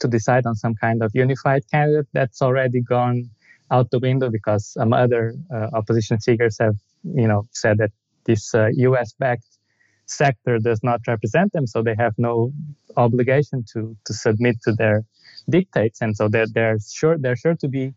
to 0.00 0.08
decide 0.08 0.46
on 0.46 0.54
some 0.54 0.74
kind 0.74 1.02
of 1.02 1.10
unified 1.14 1.62
candidate 1.70 2.06
that's 2.12 2.40
already 2.40 2.80
gone 2.80 3.28
out 3.70 3.90
the 3.90 3.98
window 3.98 4.30
because 4.30 4.66
some 4.66 4.92
other 4.92 5.34
uh, 5.52 5.68
opposition 5.74 6.18
figures 6.18 6.56
have, 6.58 6.76
you 7.02 7.28
know, 7.28 7.46
said 7.52 7.78
that 7.78 7.90
this 8.24 8.54
uh, 8.54 8.68
U.S.-backed 8.74 9.58
sector 10.06 10.58
does 10.58 10.80
not 10.82 11.00
represent 11.06 11.52
them, 11.52 11.66
so 11.66 11.82
they 11.82 11.94
have 11.98 12.14
no 12.18 12.52
obligation 12.96 13.64
to 13.72 13.96
to 14.04 14.12
submit 14.12 14.56
to 14.62 14.72
their 14.72 15.02
dictates, 15.48 16.00
and 16.00 16.16
so 16.16 16.28
they're, 16.28 16.46
they're 16.46 16.78
sure 16.92 17.16
they're 17.18 17.36
sure 17.36 17.54
to 17.54 17.68
be 17.68 17.94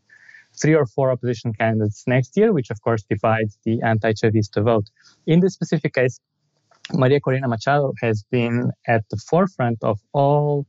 three 0.62 0.76
or 0.76 0.86
four 0.86 1.12
opposition 1.12 1.54
candidates 1.54 2.04
next 2.08 2.36
year, 2.38 2.52
which 2.54 2.70
of 2.70 2.82
course 2.82 3.04
divides 3.04 3.58
the 3.66 3.82
anti-Chavista 3.82 4.64
vote. 4.64 4.90
In 5.26 5.40
this 5.40 5.54
specific 5.54 5.94
case, 5.94 6.20
Maria 6.94 7.20
Corina 7.20 7.48
Machado 7.48 7.94
has 8.02 8.24
been 8.32 8.72
at 8.88 9.04
the 9.12 9.18
forefront 9.18 9.78
of 9.84 10.00
all 10.14 10.66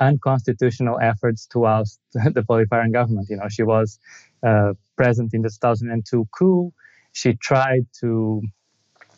unconstitutional 0.00 0.98
efforts 1.00 1.46
to 1.46 1.66
oust 1.66 2.00
the 2.12 2.42
Bolivarian 2.42 2.92
government. 2.92 3.28
You 3.30 3.36
know, 3.36 3.48
she 3.48 3.62
was 3.62 3.98
uh, 4.42 4.72
present 4.96 5.32
in 5.32 5.42
the 5.42 5.48
2002 5.48 6.28
coup. 6.36 6.72
She 7.12 7.34
tried 7.34 7.86
to 8.00 8.42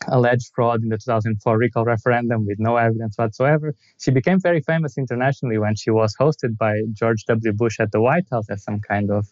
alleged 0.08 0.50
fraud 0.54 0.82
in 0.82 0.88
the 0.90 0.98
2004 0.98 1.56
recall 1.56 1.84
referendum 1.84 2.46
with 2.46 2.58
no 2.58 2.76
evidence 2.76 3.16
whatsoever. 3.16 3.74
She 3.98 4.10
became 4.10 4.40
very 4.40 4.60
famous 4.60 4.98
internationally 4.98 5.58
when 5.58 5.74
she 5.74 5.90
was 5.90 6.14
hosted 6.20 6.56
by 6.56 6.82
George 6.92 7.24
W. 7.26 7.52
Bush 7.52 7.80
at 7.80 7.92
the 7.92 8.00
White 8.00 8.26
House 8.30 8.48
as 8.50 8.62
some 8.62 8.80
kind 8.80 9.10
of 9.10 9.26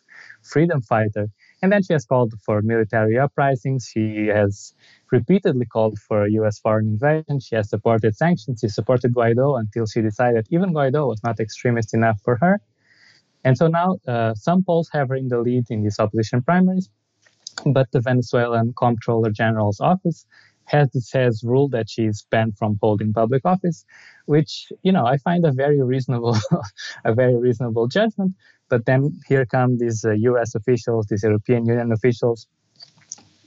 freedom 0.44 0.82
fighter. 0.82 1.28
And 1.62 1.72
then 1.72 1.82
she 1.82 1.92
has 1.94 2.04
called 2.04 2.34
for 2.44 2.62
military 2.62 3.18
uprisings. 3.18 3.88
She 3.92 4.26
has 4.26 4.74
repeatedly 5.10 5.66
called 5.66 5.98
for 5.98 6.26
U.S. 6.28 6.58
foreign 6.58 6.86
invasion. 6.86 7.40
She 7.40 7.56
has 7.56 7.70
supported 7.70 8.16
sanctions. 8.16 8.60
She 8.60 8.68
supported 8.68 9.14
Guaido 9.14 9.58
until 9.58 9.86
she 9.86 10.02
decided 10.02 10.46
even 10.50 10.74
Guaido 10.74 11.08
was 11.08 11.22
not 11.24 11.40
extremist 11.40 11.94
enough 11.94 12.20
for 12.22 12.36
her. 12.36 12.60
And 13.44 13.56
so 13.58 13.66
now 13.68 13.98
uh, 14.08 14.34
some 14.34 14.64
polls 14.64 14.88
have 14.92 15.08
her 15.10 15.16
in 15.16 15.28
the 15.28 15.38
lead 15.38 15.64
in 15.70 15.82
these 15.82 15.98
opposition 15.98 16.42
primaries, 16.42 16.88
but 17.66 17.90
the 17.92 18.00
Venezuelan 18.00 18.72
Comptroller 18.76 19.30
General's 19.30 19.80
office 19.80 20.26
has 20.66 20.88
has 21.12 21.42
ruled 21.44 21.72
that 21.72 21.90
she's 21.90 22.26
banned 22.30 22.56
from 22.56 22.78
holding 22.80 23.12
public 23.12 23.44
office, 23.44 23.84
which 24.26 24.72
you 24.82 24.92
know 24.92 25.04
I 25.06 25.18
find 25.18 25.44
a 25.44 25.52
very 25.52 25.82
reasonable, 25.82 26.36
a 27.04 27.14
very 27.14 27.36
reasonable 27.36 27.86
judgment. 27.86 28.34
But 28.74 28.86
then 28.86 29.20
here 29.28 29.46
come 29.46 29.78
these 29.78 30.05
uh, 30.05 30.10
U.S. 30.30 30.56
officials, 30.56 31.06
these 31.06 31.22
European 31.22 31.64
Union 31.64 31.92
officials, 31.92 32.48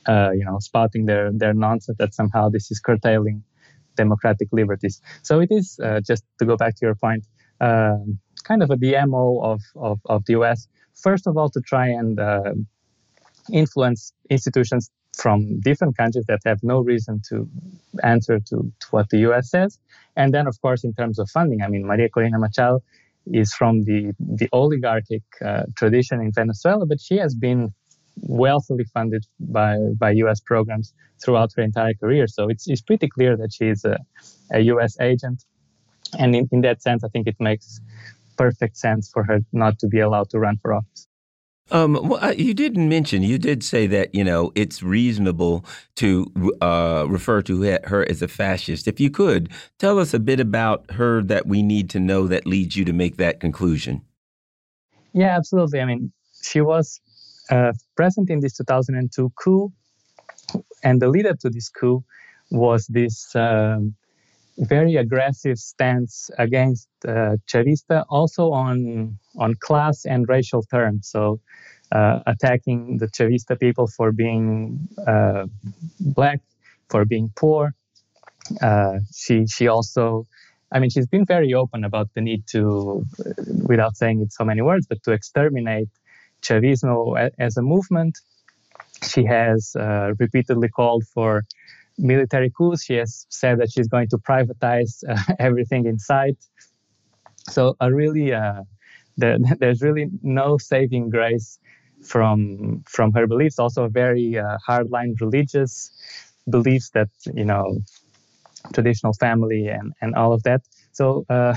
uh, 0.08 0.32
you 0.32 0.46
know, 0.46 0.58
spouting 0.60 1.06
their 1.06 1.34
their 1.34 1.54
nonsense 1.54 1.98
that 1.98 2.14
somehow 2.14 2.48
this 2.48 2.72
is 2.72 2.80
curtailing 2.80 3.44
democratic 3.98 4.48
liberties. 4.54 5.02
So 5.24 5.42
it 5.42 5.50
is 5.52 5.82
uh, 5.84 6.00
just 6.00 6.24
to 6.40 6.46
go 6.46 6.56
back 6.56 6.76
to 6.78 6.86
your 6.86 6.96
point, 6.96 7.24
um, 7.60 8.20
kind 8.46 8.64
of 8.64 8.70
a 8.72 8.78
DMO 8.78 9.26
of, 9.52 9.62
of 9.76 10.00
of 10.06 10.24
the 10.28 10.34
U.S. 10.40 10.60
First 11.06 11.28
of 11.28 11.36
all, 11.38 11.50
to 11.50 11.60
try 11.60 11.88
and 11.88 12.18
uh, 12.18 12.54
influence 13.52 14.14
institutions 14.30 14.90
from 15.22 15.60
different 15.60 15.98
countries 15.98 16.26
that 16.28 16.40
have 16.46 16.60
no 16.64 16.80
reason 16.80 17.22
to 17.30 17.50
answer 18.14 18.40
to, 18.50 18.56
to, 18.80 18.88
what 18.92 19.10
the 19.10 19.20
US 19.28 19.50
says. 19.50 19.78
And 20.16 20.34
then, 20.34 20.48
of 20.48 20.56
course, 20.62 20.86
in 20.86 20.94
terms 20.94 21.20
of 21.20 21.30
funding, 21.30 21.64
I 21.64 21.68
mean, 21.68 21.86
Maria 21.86 22.08
Corina 22.08 22.40
Machado 22.40 22.80
is 23.34 23.54
from 23.54 23.84
the, 23.84 24.14
the 24.20 24.50
oligarchic 24.54 25.24
uh, 25.44 25.64
tradition 25.76 26.22
in 26.22 26.32
Venezuela, 26.32 26.86
but 26.86 27.00
she 27.00 27.18
has 27.18 27.36
been 27.36 27.74
wealthily 28.22 28.86
funded 28.94 29.26
by, 29.40 29.78
by 29.98 30.12
US 30.12 30.40
programs 30.40 30.94
throughout 31.24 31.52
her 31.56 31.64
entire 31.64 31.94
career. 31.94 32.28
So 32.28 32.50
it's, 32.50 32.68
it's 32.68 32.82
pretty 32.82 33.08
clear 33.08 33.38
that 33.38 33.54
she's 33.54 33.86
a, 33.86 33.98
a 34.52 34.60
US 34.62 35.00
agent. 35.00 35.44
And 36.18 36.36
in, 36.36 36.48
in 36.52 36.62
that 36.62 36.82
sense, 36.82 37.04
I 37.04 37.10
think 37.10 37.28
it 37.28 37.36
makes 37.40 37.80
perfect 38.38 38.78
sense 38.78 39.10
for 39.12 39.24
her 39.24 39.40
not 39.52 39.80
to 39.80 39.88
be 39.88 40.00
allowed 40.00 40.30
to 40.30 40.40
run 40.40 40.58
for 40.62 40.74
office. 40.74 41.07
Um, 41.70 42.00
well, 42.08 42.34
you 42.34 42.54
didn't 42.54 42.88
mention, 42.88 43.24
you 43.24 43.38
did 43.38 43.64
say 43.64 43.88
that, 43.88 44.16
you 44.16 44.24
know, 44.24 44.52
it's 44.56 44.82
reasonable 44.82 45.66
to 45.96 46.32
uh, 46.62 47.06
refer 47.08 47.42
to 47.44 47.62
her 47.84 48.10
as 48.10 48.22
a 48.22 48.28
fascist. 48.28 48.88
If 48.88 49.00
you 49.00 49.10
could, 49.10 49.50
tell 49.78 50.00
us 50.00 50.14
a 50.14 50.20
bit 50.20 50.40
about 50.40 50.90
her 50.92 51.22
that 51.24 51.46
we 51.46 51.62
need 51.62 51.90
to 51.90 52.00
know 52.00 52.28
that 52.28 52.48
leads 52.48 52.78
you 52.78 52.86
to 52.86 52.94
make 52.94 53.18
that 53.18 53.40
conclusion. 53.40 54.02
Yeah, 55.14 55.36
absolutely. 55.36 55.82
I 55.82 55.86
mean, 55.86 56.14
she 56.42 56.62
was 56.62 57.02
uh, 57.50 57.74
present 57.96 58.30
in 58.30 58.40
this 58.40 58.56
2002 58.58 59.32
coup, 59.36 59.72
and 60.84 61.02
the 61.02 61.10
leader 61.10 61.34
to 61.34 61.50
this 61.50 61.70
coup 61.70 62.04
was 62.50 62.88
this 62.88 63.36
um, 63.36 63.96
very 64.58 64.96
aggressive 64.96 65.58
stance 65.58 66.30
against 66.38 66.88
uh, 67.08 67.38
Chavista, 67.48 68.06
also 68.10 68.52
on 68.52 69.18
on 69.38 69.56
class 69.56 70.06
and 70.06 70.28
racial 70.28 70.64
terms. 70.64 71.08
So, 71.08 71.40
uh, 71.92 72.20
attacking 72.26 72.98
the 72.98 73.08
Chavista 73.08 73.60
people 73.60 73.88
for 73.88 74.12
being 74.12 74.88
uh, 75.06 75.46
black, 76.00 76.42
for 76.90 77.06
being 77.06 77.32
poor. 77.36 77.74
Uh, 78.62 79.00
she 79.14 79.46
she 79.48 79.68
also, 79.68 80.26
I 80.72 80.80
mean, 80.80 80.90
she's 80.90 81.08
been 81.08 81.26
very 81.26 81.54
open 81.54 81.84
about 81.84 82.10
the 82.14 82.22
need 82.22 82.48
to, 82.48 83.06
without 83.64 83.96
saying 83.98 84.22
it 84.22 84.34
so 84.34 84.44
many 84.44 84.62
words, 84.62 84.88
but 84.88 85.04
to 85.04 85.12
exterminate 85.12 85.90
Chavismo 86.42 87.32
as 87.38 87.58
a 87.58 87.62
movement. 87.62 88.20
She 89.04 89.26
has 89.26 89.76
uh, 89.76 90.14
repeatedly 90.18 90.70
called 90.70 91.04
for 91.14 91.44
military 91.98 92.50
coups. 92.50 92.84
She 92.84 92.96
has 92.96 93.26
said 93.30 93.60
that 93.60 93.72
she's 93.72 93.88
going 93.88 94.08
to 94.10 94.18
privatize 94.18 95.04
uh, 95.10 95.34
everything 95.40 95.86
in 95.86 96.00
sight. 96.00 96.38
So 97.50 97.76
a 97.80 97.94
really, 97.94 98.34
uh, 98.34 98.64
there, 99.18 99.38
there's 99.60 99.82
really 99.82 100.10
no 100.22 100.58
saving 100.58 101.10
grace 101.10 101.60
from 102.04 102.84
from 102.88 103.12
her 103.14 103.26
beliefs. 103.28 103.60
Also, 103.60 103.88
very 103.88 104.38
uh, 104.38 104.58
hardline 104.68 105.20
religious 105.20 105.92
beliefs 106.50 106.92
that 106.92 107.10
you 107.34 107.46
know, 107.46 107.80
traditional 108.74 109.14
family 109.14 109.68
and 109.68 109.94
and 110.02 110.16
all 110.16 110.34
of 110.34 110.44
that. 110.44 110.62
So. 110.92 111.26
Uh, 111.30 111.56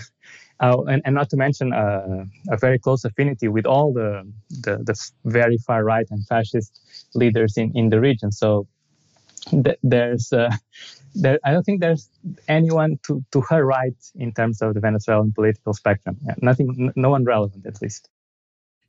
and, 0.61 1.01
and, 1.07 1.15
not 1.15 1.31
to 1.31 1.39
mention 1.39 1.73
uh, 1.73 2.23
a 2.51 2.57
very 2.59 2.79
close 2.79 3.03
affinity 3.03 3.49
with 3.49 3.65
all 3.65 3.95
the, 3.95 4.31
the, 4.51 4.77
the 4.85 5.11
very 5.25 5.57
far 5.57 5.83
right 5.85 6.07
and 6.11 6.27
fascist 6.27 6.79
leaders 7.15 7.57
in, 7.57 7.73
in 7.75 7.89
the 7.89 7.99
region. 7.99 8.31
So 8.31 8.67
there's 9.83 10.33
uh, 10.33 10.51
there, 11.15 11.39
I 11.45 11.53
don't 11.53 11.65
think 11.65 11.81
there's 11.81 12.09
anyone 12.49 12.99
to, 13.05 13.25
to 13.33 13.41
her 13.43 13.65
right 13.65 13.95
in 14.15 14.33
terms 14.33 14.63
of 14.63 14.75
the 14.75 14.81
Venezuelan 14.81 15.33
political 15.33 15.75
spectrum. 15.75 16.19
Nothing, 16.41 16.93
no 16.97 17.11
one 17.11 17.25
relevant 17.25 17.67
at 17.67 17.81
least. 17.83 18.09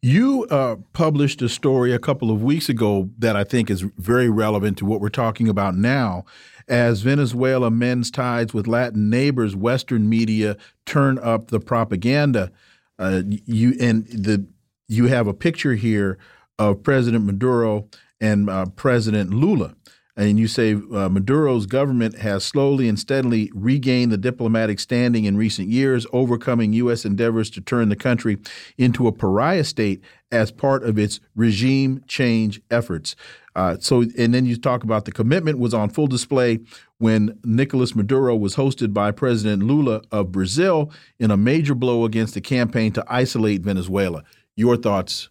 You 0.04 0.46
uh, 0.50 0.78
published 0.94 1.42
a 1.44 1.50
story 1.50 1.94
a 1.94 2.00
couple 2.00 2.32
of 2.32 2.42
weeks 2.42 2.70
ago 2.70 3.12
that 3.20 3.36
I 3.36 3.44
think 3.44 3.70
is 3.70 3.82
very 3.82 4.30
relevant 4.30 4.80
to 4.80 4.86
what 4.86 5.00
we're 5.00 5.10
talking 5.10 5.48
about 5.48 5.76
now. 5.76 6.26
As 6.68 7.02
Venezuela 7.02 7.70
mends 7.70 8.10
ties 8.10 8.54
with 8.54 8.66
Latin 8.66 9.10
neighbors, 9.10 9.56
Western 9.56 10.10
media 10.10 10.58
turn 10.86 11.20
up 11.20 11.50
the 11.50 11.60
propaganda. 11.60 12.52
Uh, 12.98 13.22
you 13.46 13.76
and 13.80 14.08
the 14.08 14.46
you 14.88 15.08
have 15.08 15.28
a 15.28 15.34
picture 15.34 15.76
here 15.76 16.18
of 16.58 16.84
President 16.84 17.24
Maduro 17.24 17.88
and 18.20 18.50
uh, 18.50 18.66
President 18.76 19.32
Lula. 19.34 19.76
And 20.22 20.38
you 20.38 20.48
say 20.48 20.76
uh, 20.76 21.10
Maduro's 21.10 21.66
government 21.66 22.20
has 22.20 22.44
slowly 22.44 22.88
and 22.88 23.00
steadily 23.00 23.52
regained 23.56 24.12
the 24.12 24.20
diplomatic 24.20 24.80
standing 24.80 25.26
in 25.26 25.36
recent 25.36 25.68
years, 25.68 26.06
overcoming 26.14 26.74
U.S. 26.74 27.06
endeavors 27.06 27.50
to 27.50 27.60
turn 27.60 27.90
the 27.90 27.96
country 27.96 28.38
into 28.78 29.08
a 29.08 29.12
pariah 29.12 29.64
state 29.64 30.04
as 30.32 30.52
part 30.52 30.84
of 30.84 31.00
its 31.00 31.22
regime 31.36 32.04
change 32.08 32.62
efforts. 32.70 33.16
Uh, 33.56 33.78
so, 33.80 34.04
and 34.16 34.32
then 34.32 34.46
you 34.46 34.58
talk 34.58 34.84
about 34.84 35.06
the 35.06 35.12
commitment 35.12 35.58
was 35.58 35.74
on 35.74 35.90
full 35.90 36.06
display 36.06 36.60
when 37.00 37.40
Nicolas 37.44 37.96
Maduro 37.96 38.36
was 38.36 38.56
hosted 38.56 38.94
by 38.94 39.10
President 39.10 39.64
Lula 39.64 40.04
of 40.12 40.32
Brazil 40.32 40.92
in 41.20 41.32
a 41.32 41.38
major 41.38 41.74
blow 41.74 42.06
against 42.06 42.36
the 42.36 42.42
campaign 42.42 42.92
to 42.92 43.04
isolate 43.08 43.64
Venezuela. 43.64 44.24
Your 44.56 44.78
thoughts, 44.78 45.30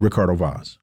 Ricardo 0.00 0.34
Vaz? 0.34 0.78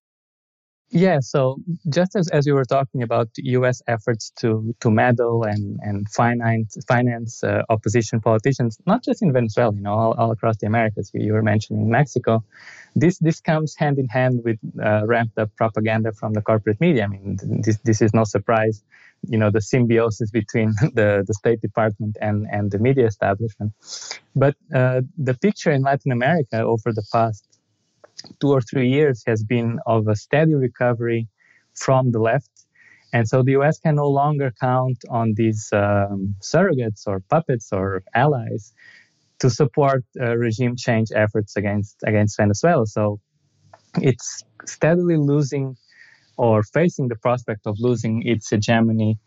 Yeah, 0.92 1.20
so 1.20 1.58
just 1.88 2.16
as, 2.16 2.30
as 2.30 2.48
you 2.48 2.56
were 2.56 2.66
talking 2.66 3.04
about 3.04 3.30
U.S. 3.38 3.82
efforts 3.88 4.32
to 4.40 4.74
to 4.80 4.90
meddle 4.90 5.44
and 5.44 5.80
and 5.84 6.10
finance 6.10 6.78
finance 6.88 7.44
uh, 7.44 7.62
opposition 7.70 8.20
politicians, 8.20 8.80
not 8.88 9.04
just 9.04 9.22
in 9.22 9.32
Venezuela, 9.32 9.74
you 9.76 9.82
know, 9.82 9.94
all, 9.94 10.14
all 10.14 10.32
across 10.32 10.58
the 10.58 10.66
Americas. 10.66 11.12
You, 11.14 11.26
you, 11.26 11.34
were 11.34 11.44
mentioning 11.44 11.92
Mexico. 11.92 12.44
This 12.96 13.20
this 13.20 13.40
comes 13.40 13.76
hand 13.76 14.00
in 14.00 14.08
hand 14.08 14.42
with 14.44 14.58
uh, 14.84 15.06
ramped 15.06 15.38
up 15.38 15.56
propaganda 15.56 16.12
from 16.12 16.34
the 16.34 16.42
corporate 16.42 16.82
media. 16.82 17.04
I 17.04 17.08
mean, 17.08 17.38
this 17.64 17.78
this 17.84 18.02
is 18.02 18.12
no 18.16 18.24
surprise. 18.24 18.84
You 19.28 19.38
know, 19.38 19.52
the 19.52 19.62
symbiosis 19.62 20.32
between 20.32 20.70
the 20.96 21.24
the 21.28 21.36
State 21.36 21.62
Department 21.62 22.18
and 22.20 22.48
and 22.52 22.72
the 22.72 22.80
media 22.80 23.06
establishment. 23.06 23.74
But 24.36 24.56
uh, 24.74 25.02
the 25.20 25.36
picture 25.36 25.72
in 25.72 25.84
Latin 25.84 26.12
America 26.12 26.62
over 26.62 26.92
the 26.94 27.06
past 27.12 27.49
two 28.40 28.52
or 28.52 28.62
three 28.62 28.90
years 28.90 29.24
has 29.26 29.44
been 29.44 29.80
of 29.86 30.08
a 30.08 30.16
steady 30.16 30.56
recovery 30.56 31.28
from 31.74 32.12
the 32.12 32.20
left. 32.20 32.52
And 33.12 33.28
so 33.28 33.42
the 33.42 33.54
US 33.54 33.80
can 33.80 33.96
no 33.96 34.08
longer 34.08 34.54
count 34.60 35.04
on 35.10 35.34
these 35.36 35.70
um, 35.74 36.36
surrogates 36.42 37.08
or 37.08 37.22
puppets 37.22 37.72
or 37.72 38.04
allies 38.14 38.74
to 39.40 39.50
support 39.50 40.04
uh, 40.20 40.38
regime 40.38 40.76
change 40.76 41.10
efforts 41.16 41.56
against, 41.56 41.96
against 42.06 42.38
Venezuela. 42.38 42.86
So 42.86 43.20
it's 44.02 44.44
steadily 44.66 45.18
losing 45.18 45.78
or 46.38 46.62
facing 46.64 47.08
the 47.08 47.16
prospect 47.16 47.66
of 47.66 47.78
losing 47.80 48.24
its 48.26 48.50
hegemony 48.50 49.18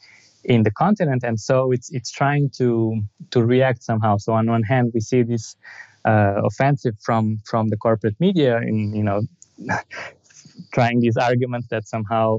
in 0.44 0.62
the 0.62 0.70
continent. 0.70 1.22
And 1.24 1.38
so 1.38 1.72
it's, 1.72 1.90
it's 1.92 2.10
trying 2.10 2.50
to, 2.58 3.00
to 3.30 3.44
react 3.44 3.82
somehow. 3.82 4.18
So 4.18 4.32
on 4.32 4.46
one 4.46 4.62
hand, 4.62 4.92
we 4.94 5.00
see 5.00 5.22
this 5.22 5.56
uh, 6.04 6.40
offensive 6.44 6.96
from 7.00 7.38
from 7.44 7.68
the 7.68 7.76
corporate 7.76 8.16
media 8.18 8.58
in 8.58 8.94
you 8.94 9.04
know 9.04 9.22
trying 10.72 11.00
these 11.00 11.16
arguments 11.16 11.68
that 11.68 11.86
somehow 11.86 12.38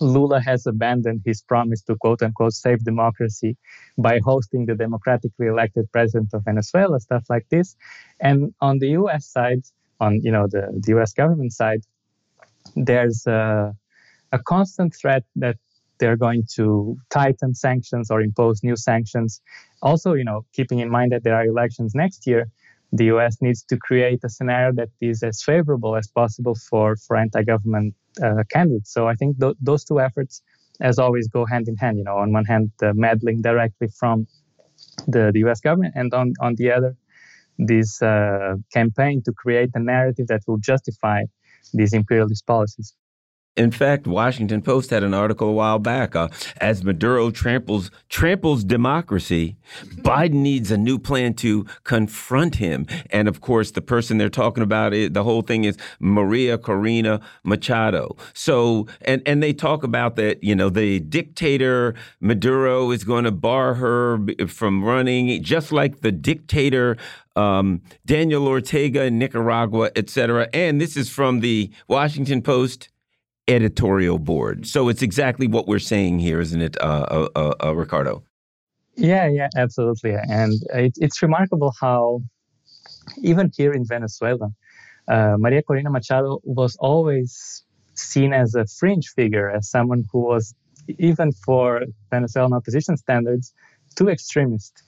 Lula 0.00 0.40
has 0.40 0.66
abandoned 0.66 1.22
his 1.24 1.42
promise 1.42 1.82
to 1.82 1.96
quote 1.96 2.22
unquote 2.22 2.52
save 2.52 2.84
democracy 2.84 3.56
by 3.98 4.20
hosting 4.24 4.66
the 4.66 4.74
democratically 4.74 5.46
elected 5.46 5.90
president 5.92 6.30
of 6.32 6.44
Venezuela, 6.44 7.00
stuff 7.00 7.24
like 7.28 7.46
this. 7.50 7.76
And 8.20 8.54
on 8.60 8.78
the 8.78 8.88
US 9.00 9.26
side, 9.26 9.62
on 10.00 10.20
you 10.22 10.32
know 10.32 10.46
the, 10.46 10.68
the 10.82 10.96
US 10.98 11.12
government 11.12 11.52
side, 11.52 11.82
there's 12.76 13.26
a, 13.26 13.74
a 14.32 14.38
constant 14.38 14.94
threat 14.94 15.24
that 15.36 15.56
they're 15.98 16.16
going 16.16 16.44
to 16.54 16.96
tighten 17.10 17.54
sanctions 17.54 18.10
or 18.10 18.20
impose 18.20 18.62
new 18.62 18.76
sanctions. 18.76 19.40
Also, 19.82 20.14
you 20.14 20.24
know, 20.24 20.44
keeping 20.52 20.80
in 20.80 20.90
mind 20.90 21.12
that 21.12 21.22
there 21.22 21.36
are 21.36 21.44
elections 21.44 21.94
next 21.94 22.26
year, 22.26 22.48
the 22.92 23.06
US 23.06 23.38
needs 23.40 23.62
to 23.64 23.76
create 23.76 24.20
a 24.24 24.28
scenario 24.28 24.72
that 24.74 24.90
is 25.00 25.22
as 25.22 25.42
favorable 25.42 25.96
as 25.96 26.08
possible 26.08 26.54
for, 26.68 26.96
for 26.96 27.16
anti 27.16 27.42
government 27.42 27.94
uh, 28.22 28.42
candidates. 28.50 28.92
So 28.92 29.08
I 29.08 29.14
think 29.14 29.40
th- 29.40 29.56
those 29.60 29.84
two 29.84 30.00
efforts, 30.00 30.42
as 30.80 30.98
always, 30.98 31.26
go 31.28 31.46
hand 31.46 31.68
in 31.68 31.76
hand. 31.76 31.98
You 31.98 32.04
know, 32.04 32.18
on 32.18 32.32
one 32.32 32.44
hand, 32.44 32.70
the 32.78 32.92
meddling 32.94 33.40
directly 33.40 33.88
from 33.98 34.26
the, 35.08 35.30
the 35.32 35.40
US 35.46 35.60
government, 35.60 35.94
and 35.96 36.12
on, 36.12 36.34
on 36.40 36.54
the 36.56 36.70
other, 36.70 36.96
this 37.58 38.02
uh, 38.02 38.56
campaign 38.72 39.22
to 39.24 39.32
create 39.32 39.70
a 39.74 39.80
narrative 39.80 40.26
that 40.28 40.42
will 40.46 40.58
justify 40.58 41.22
these 41.72 41.92
imperialist 41.92 42.46
policies. 42.46 42.94
In 43.54 43.70
fact, 43.70 44.06
Washington 44.06 44.62
Post 44.62 44.88
had 44.88 45.02
an 45.02 45.12
article 45.12 45.48
a 45.48 45.52
while 45.52 45.78
back. 45.78 46.16
Uh, 46.16 46.28
as 46.56 46.82
Maduro 46.82 47.30
tramples 47.30 47.90
tramples 48.08 48.64
democracy, 48.64 49.56
Biden 49.96 50.40
needs 50.40 50.70
a 50.70 50.78
new 50.78 50.98
plan 50.98 51.34
to 51.34 51.66
confront 51.84 52.54
him. 52.54 52.86
And 53.10 53.28
of 53.28 53.42
course, 53.42 53.72
the 53.72 53.82
person 53.82 54.16
they're 54.16 54.30
talking 54.30 54.62
about, 54.62 54.94
it, 54.94 55.12
the 55.12 55.22
whole 55.22 55.42
thing 55.42 55.64
is 55.64 55.76
Maria 56.00 56.56
Corina 56.56 57.20
Machado. 57.44 58.16
So, 58.32 58.86
and 59.02 59.20
and 59.26 59.42
they 59.42 59.52
talk 59.52 59.82
about 59.82 60.16
that. 60.16 60.42
You 60.42 60.56
know, 60.56 60.70
the 60.70 61.00
dictator 61.00 61.94
Maduro 62.20 62.90
is 62.90 63.04
going 63.04 63.24
to 63.24 63.30
bar 63.30 63.74
her 63.74 64.18
from 64.46 64.82
running, 64.82 65.42
just 65.42 65.72
like 65.72 66.00
the 66.00 66.12
dictator 66.12 66.96
um, 67.36 67.82
Daniel 68.06 68.46
Ortega 68.46 69.04
in 69.04 69.18
Nicaragua, 69.18 69.90
et 69.94 70.08
cetera. 70.08 70.48
And 70.54 70.80
this 70.80 70.96
is 70.96 71.10
from 71.10 71.40
the 71.40 71.70
Washington 71.86 72.40
Post 72.40 72.88
editorial 73.48 74.18
board. 74.18 74.66
So 74.66 74.88
it's 74.88 75.02
exactly 75.02 75.46
what 75.46 75.66
we're 75.66 75.78
saying 75.78 76.20
here, 76.20 76.40
isn't 76.40 76.60
it, 76.60 76.80
uh, 76.80 76.84
uh, 76.84 77.28
uh, 77.34 77.54
uh 77.64 77.74
Ricardo? 77.74 78.22
Yeah, 78.96 79.26
yeah, 79.28 79.48
absolutely. 79.56 80.14
And 80.14 80.52
it, 80.74 80.92
it's 80.96 81.22
remarkable 81.22 81.72
how, 81.80 82.20
even 83.22 83.50
here 83.56 83.72
in 83.72 83.86
Venezuela, 83.86 84.50
uh, 85.08 85.36
Maria 85.38 85.62
Corina 85.62 85.90
Machado 85.90 86.40
was 86.44 86.76
always 86.76 87.64
seen 87.94 88.32
as 88.32 88.54
a 88.54 88.66
fringe 88.66 89.08
figure, 89.08 89.50
as 89.50 89.68
someone 89.68 90.04
who 90.12 90.20
was, 90.20 90.54
even 90.98 91.32
for 91.32 91.82
Venezuelan 92.10 92.52
opposition 92.52 92.96
standards, 92.96 93.52
too 93.96 94.08
extremist. 94.08 94.82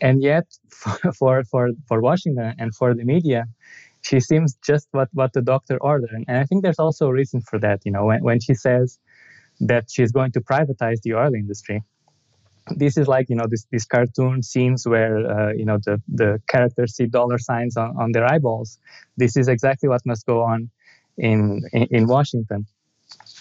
And 0.00 0.22
yet, 0.22 0.44
for, 0.70 1.12
for, 1.12 1.44
for, 1.44 1.70
for 1.86 2.00
Washington 2.00 2.54
and 2.58 2.74
for 2.74 2.94
the 2.94 3.04
media, 3.04 3.46
she 4.02 4.20
seems 4.20 4.54
just 4.64 4.88
what, 4.90 5.08
what 5.12 5.32
the 5.32 5.42
doctor 5.42 5.78
ordered. 5.80 6.24
And 6.28 6.36
I 6.36 6.44
think 6.44 6.62
there's 6.62 6.78
also 6.78 7.06
a 7.06 7.12
reason 7.12 7.40
for 7.40 7.58
that. 7.60 7.80
You 7.84 7.92
know, 7.92 8.04
when, 8.06 8.22
when 8.22 8.40
she 8.40 8.54
says 8.54 8.98
that 9.60 9.90
she's 9.90 10.12
going 10.12 10.32
to 10.32 10.40
privatize 10.40 11.00
the 11.02 11.14
oil 11.14 11.34
industry, 11.34 11.82
this 12.76 12.96
is 12.96 13.08
like, 13.08 13.28
you 13.28 13.36
know, 13.36 13.46
this, 13.48 13.66
these 13.70 13.86
cartoon 13.86 14.42
scenes 14.42 14.86
where, 14.86 15.16
uh, 15.26 15.52
you 15.52 15.64
know, 15.64 15.78
the, 15.84 16.00
the 16.08 16.40
characters 16.48 16.96
see 16.96 17.06
dollar 17.06 17.38
signs 17.38 17.76
on, 17.76 17.96
on 17.96 18.12
their 18.12 18.24
eyeballs. 18.24 18.78
This 19.16 19.36
is 19.36 19.48
exactly 19.48 19.88
what 19.88 20.02
must 20.04 20.26
go 20.26 20.42
on 20.42 20.70
in, 21.16 21.62
in, 21.72 21.88
in 21.90 22.06
Washington. 22.06 22.66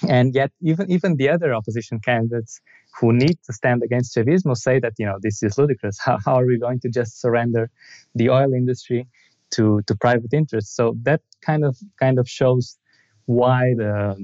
And 0.07 0.33
yet, 0.33 0.51
even 0.61 0.91
even 0.91 1.15
the 1.15 1.29
other 1.29 1.53
opposition 1.53 1.99
candidates 1.99 2.59
who 2.99 3.13
need 3.13 3.37
to 3.45 3.53
stand 3.53 3.83
against 3.83 4.15
Chavismo 4.15 4.57
say 4.57 4.79
that 4.79 4.93
you 4.97 5.05
know 5.05 5.17
this 5.21 5.43
is 5.43 5.57
ludicrous. 5.57 5.97
How, 6.05 6.17
how 6.25 6.35
are 6.39 6.45
we 6.45 6.59
going 6.59 6.79
to 6.81 6.89
just 6.89 7.21
surrender 7.21 7.69
the 8.15 8.29
oil 8.29 8.53
industry 8.53 9.07
to 9.51 9.81
to 9.87 9.95
private 9.95 10.33
interests. 10.33 10.75
So 10.75 10.95
that 11.03 11.21
kind 11.41 11.63
of 11.63 11.77
kind 11.99 12.19
of 12.19 12.27
shows 12.27 12.77
why 13.25 13.73
the 13.77 14.15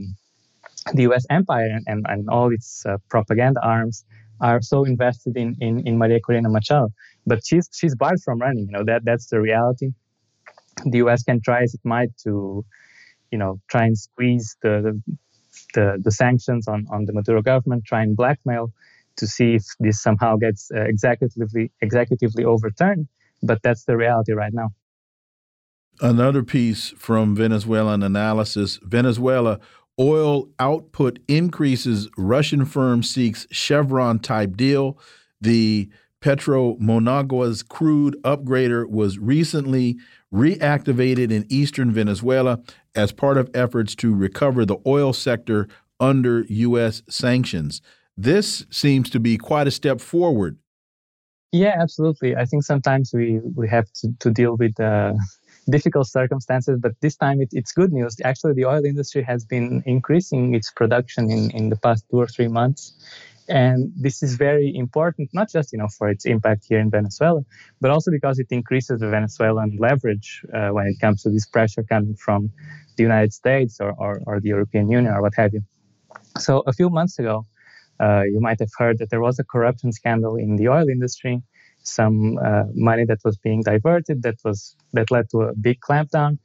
the 0.94 1.04
U.S. 1.04 1.26
empire 1.30 1.70
and, 1.70 1.84
and, 1.88 2.06
and 2.08 2.30
all 2.30 2.54
its 2.54 2.86
uh, 2.86 2.98
propaganda 3.10 3.60
arms 3.62 4.06
are 4.40 4.62
so 4.62 4.84
invested 4.84 5.36
in, 5.36 5.56
in, 5.60 5.86
in 5.86 5.98
Maria 5.98 6.20
Corina 6.20 6.50
Machado. 6.52 6.90
But 7.26 7.46
she's 7.46 7.70
she's 7.74 7.96
barred 7.96 8.22
from 8.24 8.40
running. 8.40 8.68
You 8.68 8.72
know 8.78 8.86
that 8.86 9.04
that's 9.04 9.28
the 9.28 9.42
reality. 9.42 9.90
The 10.86 10.98
U.S. 11.00 11.24
can 11.24 11.42
try 11.42 11.64
as 11.64 11.74
it 11.74 11.82
might 11.84 12.16
to, 12.24 12.64
you 13.32 13.38
know, 13.38 13.60
try 13.68 13.86
and 13.86 13.98
squeeze 13.98 14.56
the 14.62 15.02
the, 15.74 15.98
the 16.02 16.12
sanctions 16.12 16.68
on, 16.68 16.86
on 16.92 17.06
the 17.06 17.14
Maduro 17.14 17.42
government, 17.42 17.84
try 17.86 18.04
and 18.04 18.16
blackmail 18.16 18.72
to 19.18 19.28
see 19.28 19.56
if 19.56 19.64
this 19.80 20.02
somehow 20.02 20.38
gets 20.38 20.70
uh, 20.72 20.86
executively 20.86 21.72
executively 21.84 22.46
overturned. 22.46 23.08
But 23.44 23.62
that's 23.64 23.84
the 23.86 23.98
reality 23.98 24.34
right 24.34 24.54
now. 24.54 24.70
Another 26.02 26.44
piece 26.44 26.90
from 26.98 27.36
Venezuelan 27.36 28.04
analysis 28.04 28.80
Venezuela 28.84 29.60
oil 30.00 30.48
output 30.60 31.20
increases, 31.28 32.08
Russian 32.18 32.66
firm 32.66 33.02
seeks 33.02 33.48
Chevron 33.52 34.20
type 34.20 34.56
deal. 34.56 35.00
The 35.42 35.90
PetroMonagas 36.22 37.68
crude 37.68 38.16
upgrader 38.24 38.88
was 38.88 39.18
recently 39.18 39.98
reactivated 40.34 41.32
in 41.32 41.46
eastern 41.50 41.92
Venezuela 41.92 42.60
as 42.96 43.12
part 43.12 43.38
of 43.38 43.50
efforts 43.54 43.96
to 43.96 44.14
recover 44.14 44.66
the 44.66 44.78
oil 44.86 45.14
sector 45.14 45.68
under 46.00 46.46
U.S. 46.50 47.02
sanctions. 47.10 47.82
This 48.16 48.66
seems 48.70 49.10
to 49.12 49.20
be 49.20 49.38
quite 49.38 49.68
a 49.68 49.72
step 49.72 50.02
forward. 50.02 50.58
Yeah, 51.52 51.76
absolutely. 51.80 52.36
I 52.36 52.46
think 52.46 52.64
sometimes 52.64 53.12
we, 53.14 53.40
we 53.56 53.70
have 53.70 53.92
to, 53.94 54.10
to 54.20 54.32
deal 54.32 54.58
with 54.58 54.80
uh, 54.80 55.14
difficult 55.70 56.08
circumstances, 56.08 56.80
but 56.82 56.94
this 57.02 57.16
time 57.16 57.42
it, 57.42 57.50
it's 57.52 57.72
good 57.72 57.92
news. 57.92 58.16
Actually, 58.24 58.54
the 58.54 58.66
oil 58.66 58.86
industry 58.86 59.24
has 59.24 59.46
been 59.46 59.84
increasing 59.86 60.54
its 60.56 60.72
production 60.72 61.30
in, 61.30 61.52
in 61.52 61.70
the 61.70 61.76
past 61.76 62.06
two 62.10 62.18
or 62.18 62.28
three 62.28 62.48
months. 62.48 62.94
And 63.50 63.94
this 63.96 64.22
is 64.22 64.36
very 64.36 64.76
important, 64.76 65.30
not 65.34 65.50
just 65.50 65.72
you 65.72 65.80
know 65.80 65.88
for 65.98 66.10
its 66.10 66.26
impact 66.26 66.66
here 66.68 66.80
in 66.80 66.90
Venezuela, 66.90 67.46
but 67.80 67.92
also 67.92 68.12
because 68.12 68.40
it 68.40 68.48
increases 68.50 69.00
the 69.00 69.10
Venezuelan 69.10 69.78
leverage 69.80 70.44
uh, 70.54 70.70
when 70.70 70.88
it 70.88 71.00
comes 71.00 71.24
to 71.24 71.30
this 71.30 71.46
pressure 71.46 71.84
coming 71.84 72.16
from 72.16 72.52
the 72.98 73.04
United 73.04 73.32
States 73.32 73.80
or, 73.80 73.94
or, 73.98 74.22
or, 74.26 74.40
the 74.42 74.50
European 74.50 74.90
Union 74.90 75.14
or 75.14 75.22
what 75.22 75.34
have 75.36 75.54
you. 75.54 75.62
So 76.40 76.64
a 76.66 76.74
few 76.74 76.90
months 76.90 77.20
ago, 77.20 77.46
uh, 78.00 78.24
you 78.24 78.40
might 78.42 78.60
have 78.60 78.72
heard 78.78 78.98
that 78.98 79.12
there 79.12 79.22
was 79.22 79.40
a 79.40 79.44
corruption 79.44 79.92
scandal 79.92 80.36
in 80.36 80.56
the 80.56 80.68
oil 80.68 80.90
industry, 80.90 81.42
some 81.88 82.38
uh, 82.38 82.64
money 82.74 83.06
that 83.06 83.20
was 83.24 83.38
being 83.38 83.62
diverted 83.64 84.24
that 84.24 84.36
was 84.44 84.76
that 84.94 85.12
led 85.12 85.30
to 85.32 85.42
a 85.42 85.56
big 85.56 85.80
clampdown 85.80 86.38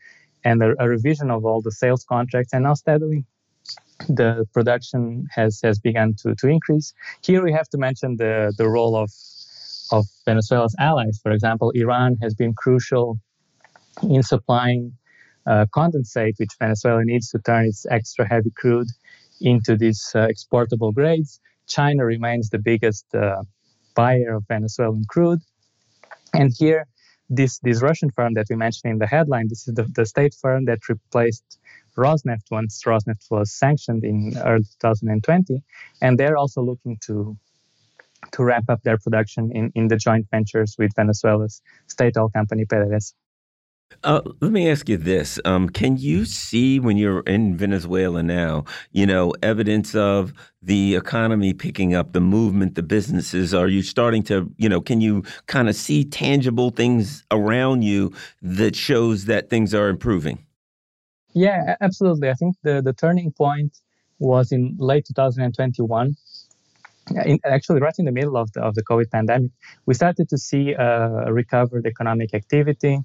and 0.44 0.62
a, 0.62 0.74
a 0.78 0.88
revision 0.88 1.30
of 1.30 1.44
all 1.44 1.60
the 1.60 1.70
sales 1.70 2.04
contracts. 2.04 2.52
And 2.52 2.64
now 2.64 2.74
steadily, 2.74 3.24
the 4.08 4.46
production 4.52 5.26
has 5.30 5.60
has 5.62 5.78
begun 5.78 6.14
to, 6.22 6.34
to 6.36 6.48
increase. 6.48 6.94
Here 7.22 7.42
we 7.42 7.52
have 7.52 7.68
to 7.70 7.78
mention 7.78 8.16
the, 8.16 8.52
the 8.56 8.68
role 8.68 8.96
of 8.96 9.10
of 9.90 10.06
Venezuela's 10.24 10.74
allies. 10.78 11.20
For 11.22 11.32
example, 11.32 11.70
Iran 11.70 12.16
has 12.22 12.34
been 12.34 12.54
crucial 12.54 13.18
in 14.02 14.22
supplying 14.22 14.92
uh, 15.46 15.66
condensate, 15.74 16.34
which 16.38 16.50
Venezuela 16.58 17.04
needs 17.04 17.30
to 17.30 17.38
turn 17.38 17.66
its 17.66 17.84
extra 17.90 18.26
heavy 18.26 18.50
crude 18.56 18.88
into 19.40 19.76
these 19.76 20.10
uh, 20.14 20.20
exportable 20.20 20.92
grades. 20.92 21.40
China 21.66 22.04
remains 22.04 22.50
the 22.50 22.58
biggest 22.58 23.06
uh, 23.14 23.42
buyer 23.94 24.34
of 24.34 24.44
Venezuelan 24.48 25.04
crude. 25.08 25.40
And 26.34 26.52
here, 26.58 26.86
this, 27.28 27.58
this 27.60 27.82
Russian 27.82 28.10
firm 28.10 28.34
that 28.34 28.46
we 28.50 28.56
mentioned 28.56 28.92
in 28.92 28.98
the 28.98 29.06
headline, 29.06 29.48
this 29.48 29.66
is 29.68 29.74
the, 29.74 29.84
the 29.84 30.06
state 30.06 30.34
firm 30.34 30.64
that 30.66 30.88
replaced 30.88 31.58
Rosneft 31.96 32.50
once 32.50 32.82
Rosneft 32.86 33.30
was 33.30 33.52
sanctioned 33.52 34.04
in 34.04 34.34
early 34.38 34.64
2020, 34.80 35.62
and 36.00 36.18
they're 36.18 36.36
also 36.36 36.62
looking 36.62 36.98
to 37.06 37.36
to 38.30 38.44
ramp 38.44 38.66
up 38.70 38.80
their 38.82 38.98
production 38.98 39.50
in, 39.52 39.72
in 39.74 39.88
the 39.88 39.96
joint 39.96 40.26
ventures 40.30 40.76
with 40.78 40.92
Venezuela's 40.94 41.60
state 41.88 42.16
oil 42.16 42.30
company 42.30 42.64
PDVSA. 42.64 43.14
Uh, 44.04 44.20
let 44.40 44.52
me 44.52 44.70
ask 44.70 44.88
you 44.88 44.96
this: 44.96 45.38
um, 45.44 45.68
Can 45.68 45.96
you 45.96 46.24
see 46.24 46.80
when 46.80 46.96
you're 46.96 47.20
in 47.20 47.56
Venezuela 47.56 48.22
now, 48.22 48.64
you 48.92 49.06
know, 49.06 49.32
evidence 49.42 49.94
of 49.94 50.32
the 50.62 50.94
economy 50.94 51.52
picking 51.52 51.94
up, 51.94 52.12
the 52.12 52.20
movement, 52.20 52.74
the 52.74 52.82
businesses? 52.82 53.54
Are 53.54 53.68
you 53.68 53.82
starting 53.82 54.22
to, 54.24 54.52
you 54.56 54.68
know, 54.68 54.80
can 54.80 55.00
you 55.00 55.24
kind 55.46 55.68
of 55.68 55.76
see 55.76 56.04
tangible 56.04 56.70
things 56.70 57.24
around 57.30 57.82
you 57.82 58.12
that 58.42 58.76
shows 58.76 59.26
that 59.26 59.50
things 59.50 59.74
are 59.74 59.88
improving? 59.88 60.44
Yeah, 61.34 61.76
absolutely. 61.80 62.28
I 62.28 62.34
think 62.34 62.56
the, 62.62 62.82
the 62.82 62.92
turning 62.92 63.32
point 63.32 63.78
was 64.18 64.52
in 64.52 64.76
late 64.78 65.06
2021. 65.06 66.16
In, 67.24 67.40
actually, 67.44 67.80
right 67.80 67.94
in 67.98 68.04
the 68.04 68.12
middle 68.12 68.36
of 68.36 68.52
the, 68.52 68.60
of 68.62 68.74
the 68.74 68.84
COVID 68.84 69.10
pandemic, 69.10 69.50
we 69.86 69.94
started 69.94 70.28
to 70.28 70.38
see 70.38 70.74
uh, 70.74 71.30
recovered 71.30 71.86
economic 71.86 72.32
activity, 72.32 73.00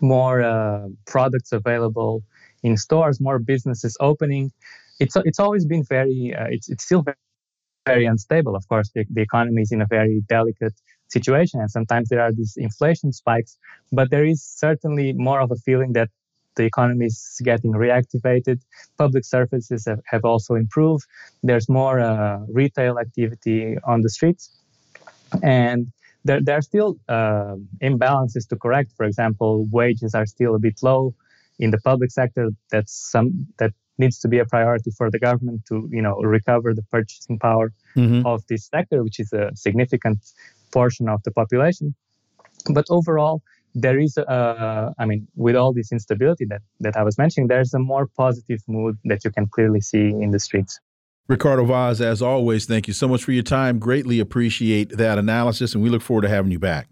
more 0.00 0.42
uh, 0.42 0.88
products 1.06 1.52
available 1.52 2.22
in 2.62 2.76
stores, 2.76 3.20
more 3.20 3.38
businesses 3.38 3.96
opening. 4.00 4.52
It's 5.00 5.16
it's 5.16 5.40
always 5.40 5.64
been 5.66 5.84
very 5.84 6.34
uh, 6.38 6.46
it's 6.50 6.68
it's 6.68 6.84
still 6.84 7.04
very, 7.84 8.06
unstable. 8.06 8.54
Of 8.54 8.68
course, 8.68 8.90
the, 8.94 9.04
the 9.10 9.22
economy 9.22 9.62
is 9.62 9.72
in 9.72 9.82
a 9.82 9.86
very 9.86 10.22
delicate 10.28 10.74
situation, 11.08 11.60
and 11.60 11.68
sometimes 11.68 12.08
there 12.08 12.20
are 12.20 12.32
these 12.32 12.54
inflation 12.56 13.12
spikes. 13.12 13.58
But 13.90 14.10
there 14.10 14.24
is 14.24 14.40
certainly 14.40 15.12
more 15.12 15.40
of 15.40 15.50
a 15.50 15.56
feeling 15.56 15.92
that 15.94 16.08
the 16.54 16.64
economy 16.64 17.06
is 17.06 17.40
getting 17.42 17.72
reactivated. 17.72 18.60
Public 18.98 19.24
services 19.24 19.84
have, 19.86 20.00
have 20.06 20.24
also 20.24 20.54
improved. 20.54 21.04
There's 21.42 21.68
more 21.68 21.98
uh, 21.98 22.38
retail 22.48 22.98
activity 22.98 23.76
on 23.84 24.02
the 24.02 24.10
streets. 24.10 24.50
And 25.42 25.92
there, 26.24 26.40
there 26.40 26.56
are 26.58 26.62
still 26.62 26.96
uh, 27.08 27.56
imbalances 27.82 28.48
to 28.48 28.56
correct. 28.56 28.92
For 28.96 29.04
example, 29.04 29.66
wages 29.70 30.14
are 30.14 30.26
still 30.26 30.54
a 30.54 30.58
bit 30.58 30.78
low 30.82 31.14
in 31.58 31.70
the 31.70 31.78
public 31.78 32.10
sector. 32.10 32.50
That's 32.70 32.92
some 32.92 33.46
that 33.58 33.72
needs 33.98 34.18
to 34.20 34.28
be 34.28 34.38
a 34.38 34.44
priority 34.44 34.90
for 34.96 35.10
the 35.10 35.18
government 35.18 35.62
to 35.68 35.88
you 35.90 36.02
know 36.02 36.16
recover 36.16 36.74
the 36.74 36.82
purchasing 36.90 37.38
power 37.38 37.72
mm-hmm. 37.96 38.26
of 38.26 38.46
this 38.48 38.66
sector, 38.66 39.02
which 39.02 39.20
is 39.20 39.32
a 39.32 39.50
significant 39.54 40.18
portion 40.72 41.08
of 41.08 41.22
the 41.24 41.30
population. 41.30 41.94
But 42.72 42.86
overall, 42.90 43.42
there 43.74 43.98
is 43.98 44.16
a, 44.16 44.94
I 44.98 45.04
mean, 45.04 45.28
with 45.36 45.56
all 45.56 45.72
this 45.72 45.92
instability 45.92 46.44
that, 46.46 46.62
that 46.80 46.96
I 46.96 47.02
was 47.02 47.18
mentioning, 47.18 47.48
there's 47.48 47.74
a 47.74 47.78
more 47.78 48.06
positive 48.06 48.60
mood 48.68 48.98
that 49.04 49.24
you 49.24 49.30
can 49.30 49.46
clearly 49.46 49.80
see 49.80 50.08
in 50.08 50.30
the 50.30 50.38
streets. 50.38 50.78
Ricardo 51.28 51.64
Vaz, 51.64 52.00
as 52.00 52.20
always, 52.20 52.66
thank 52.66 52.88
you 52.88 52.94
so 52.94 53.08
much 53.08 53.24
for 53.24 53.32
your 53.32 53.42
time. 53.42 53.78
Greatly 53.78 54.20
appreciate 54.20 54.96
that 54.96 55.18
analysis, 55.18 55.74
and 55.74 55.82
we 55.82 55.88
look 55.88 56.02
forward 56.02 56.22
to 56.22 56.28
having 56.28 56.50
you 56.50 56.58
back. 56.58 56.88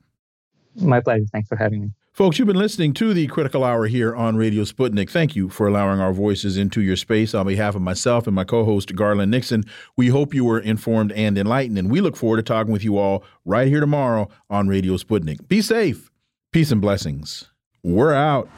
My 0.77 1.01
pleasure. 1.01 1.25
Thanks 1.33 1.49
for 1.49 1.57
having 1.57 1.81
me. 1.83 1.91
Folks, 2.13 2.39
you've 2.39 2.47
been 2.49 2.57
listening 2.57 2.93
to 2.95 3.15
the 3.15 3.27
Critical 3.29 3.65
Hour 3.65 3.87
here 3.87 4.15
on 4.15 4.37
Radio 4.37 4.65
Sputnik. 4.65 5.11
Thank 5.11 5.37
you 5.37 5.49
for 5.49 5.67
allowing 5.69 6.01
our 6.01 6.13
voices 6.13 6.57
into 6.57 6.83
your 6.83 6.97
space. 6.97 7.35
On 7.35 7.47
behalf 7.47 7.75
of 7.75 7.83
myself 7.83 8.27
and 8.27 8.35
my 8.35 8.45
co 8.45 8.65
host, 8.65 8.95
Garland 8.95 9.31
Nixon, 9.31 9.65
we 9.97 10.09
hope 10.09 10.35
you 10.35 10.45
were 10.45 10.59
informed 10.59 11.13
and 11.13 11.39
enlightened, 11.39 11.79
and 11.79 11.91
we 11.91 12.01
look 12.01 12.17
forward 12.17 12.37
to 12.37 12.43
talking 12.43 12.73
with 12.73 12.85
you 12.85 12.99
all 12.99 13.25
right 13.45 13.69
here 13.69 13.81
tomorrow 13.81 14.29
on 14.51 14.69
Radio 14.69 14.97
Sputnik. 14.97 15.49
Be 15.49 15.63
safe. 15.63 16.11
Peace 16.53 16.71
and 16.73 16.81
blessings. 16.81 17.51
We're 17.83 18.13
out. 18.13 18.49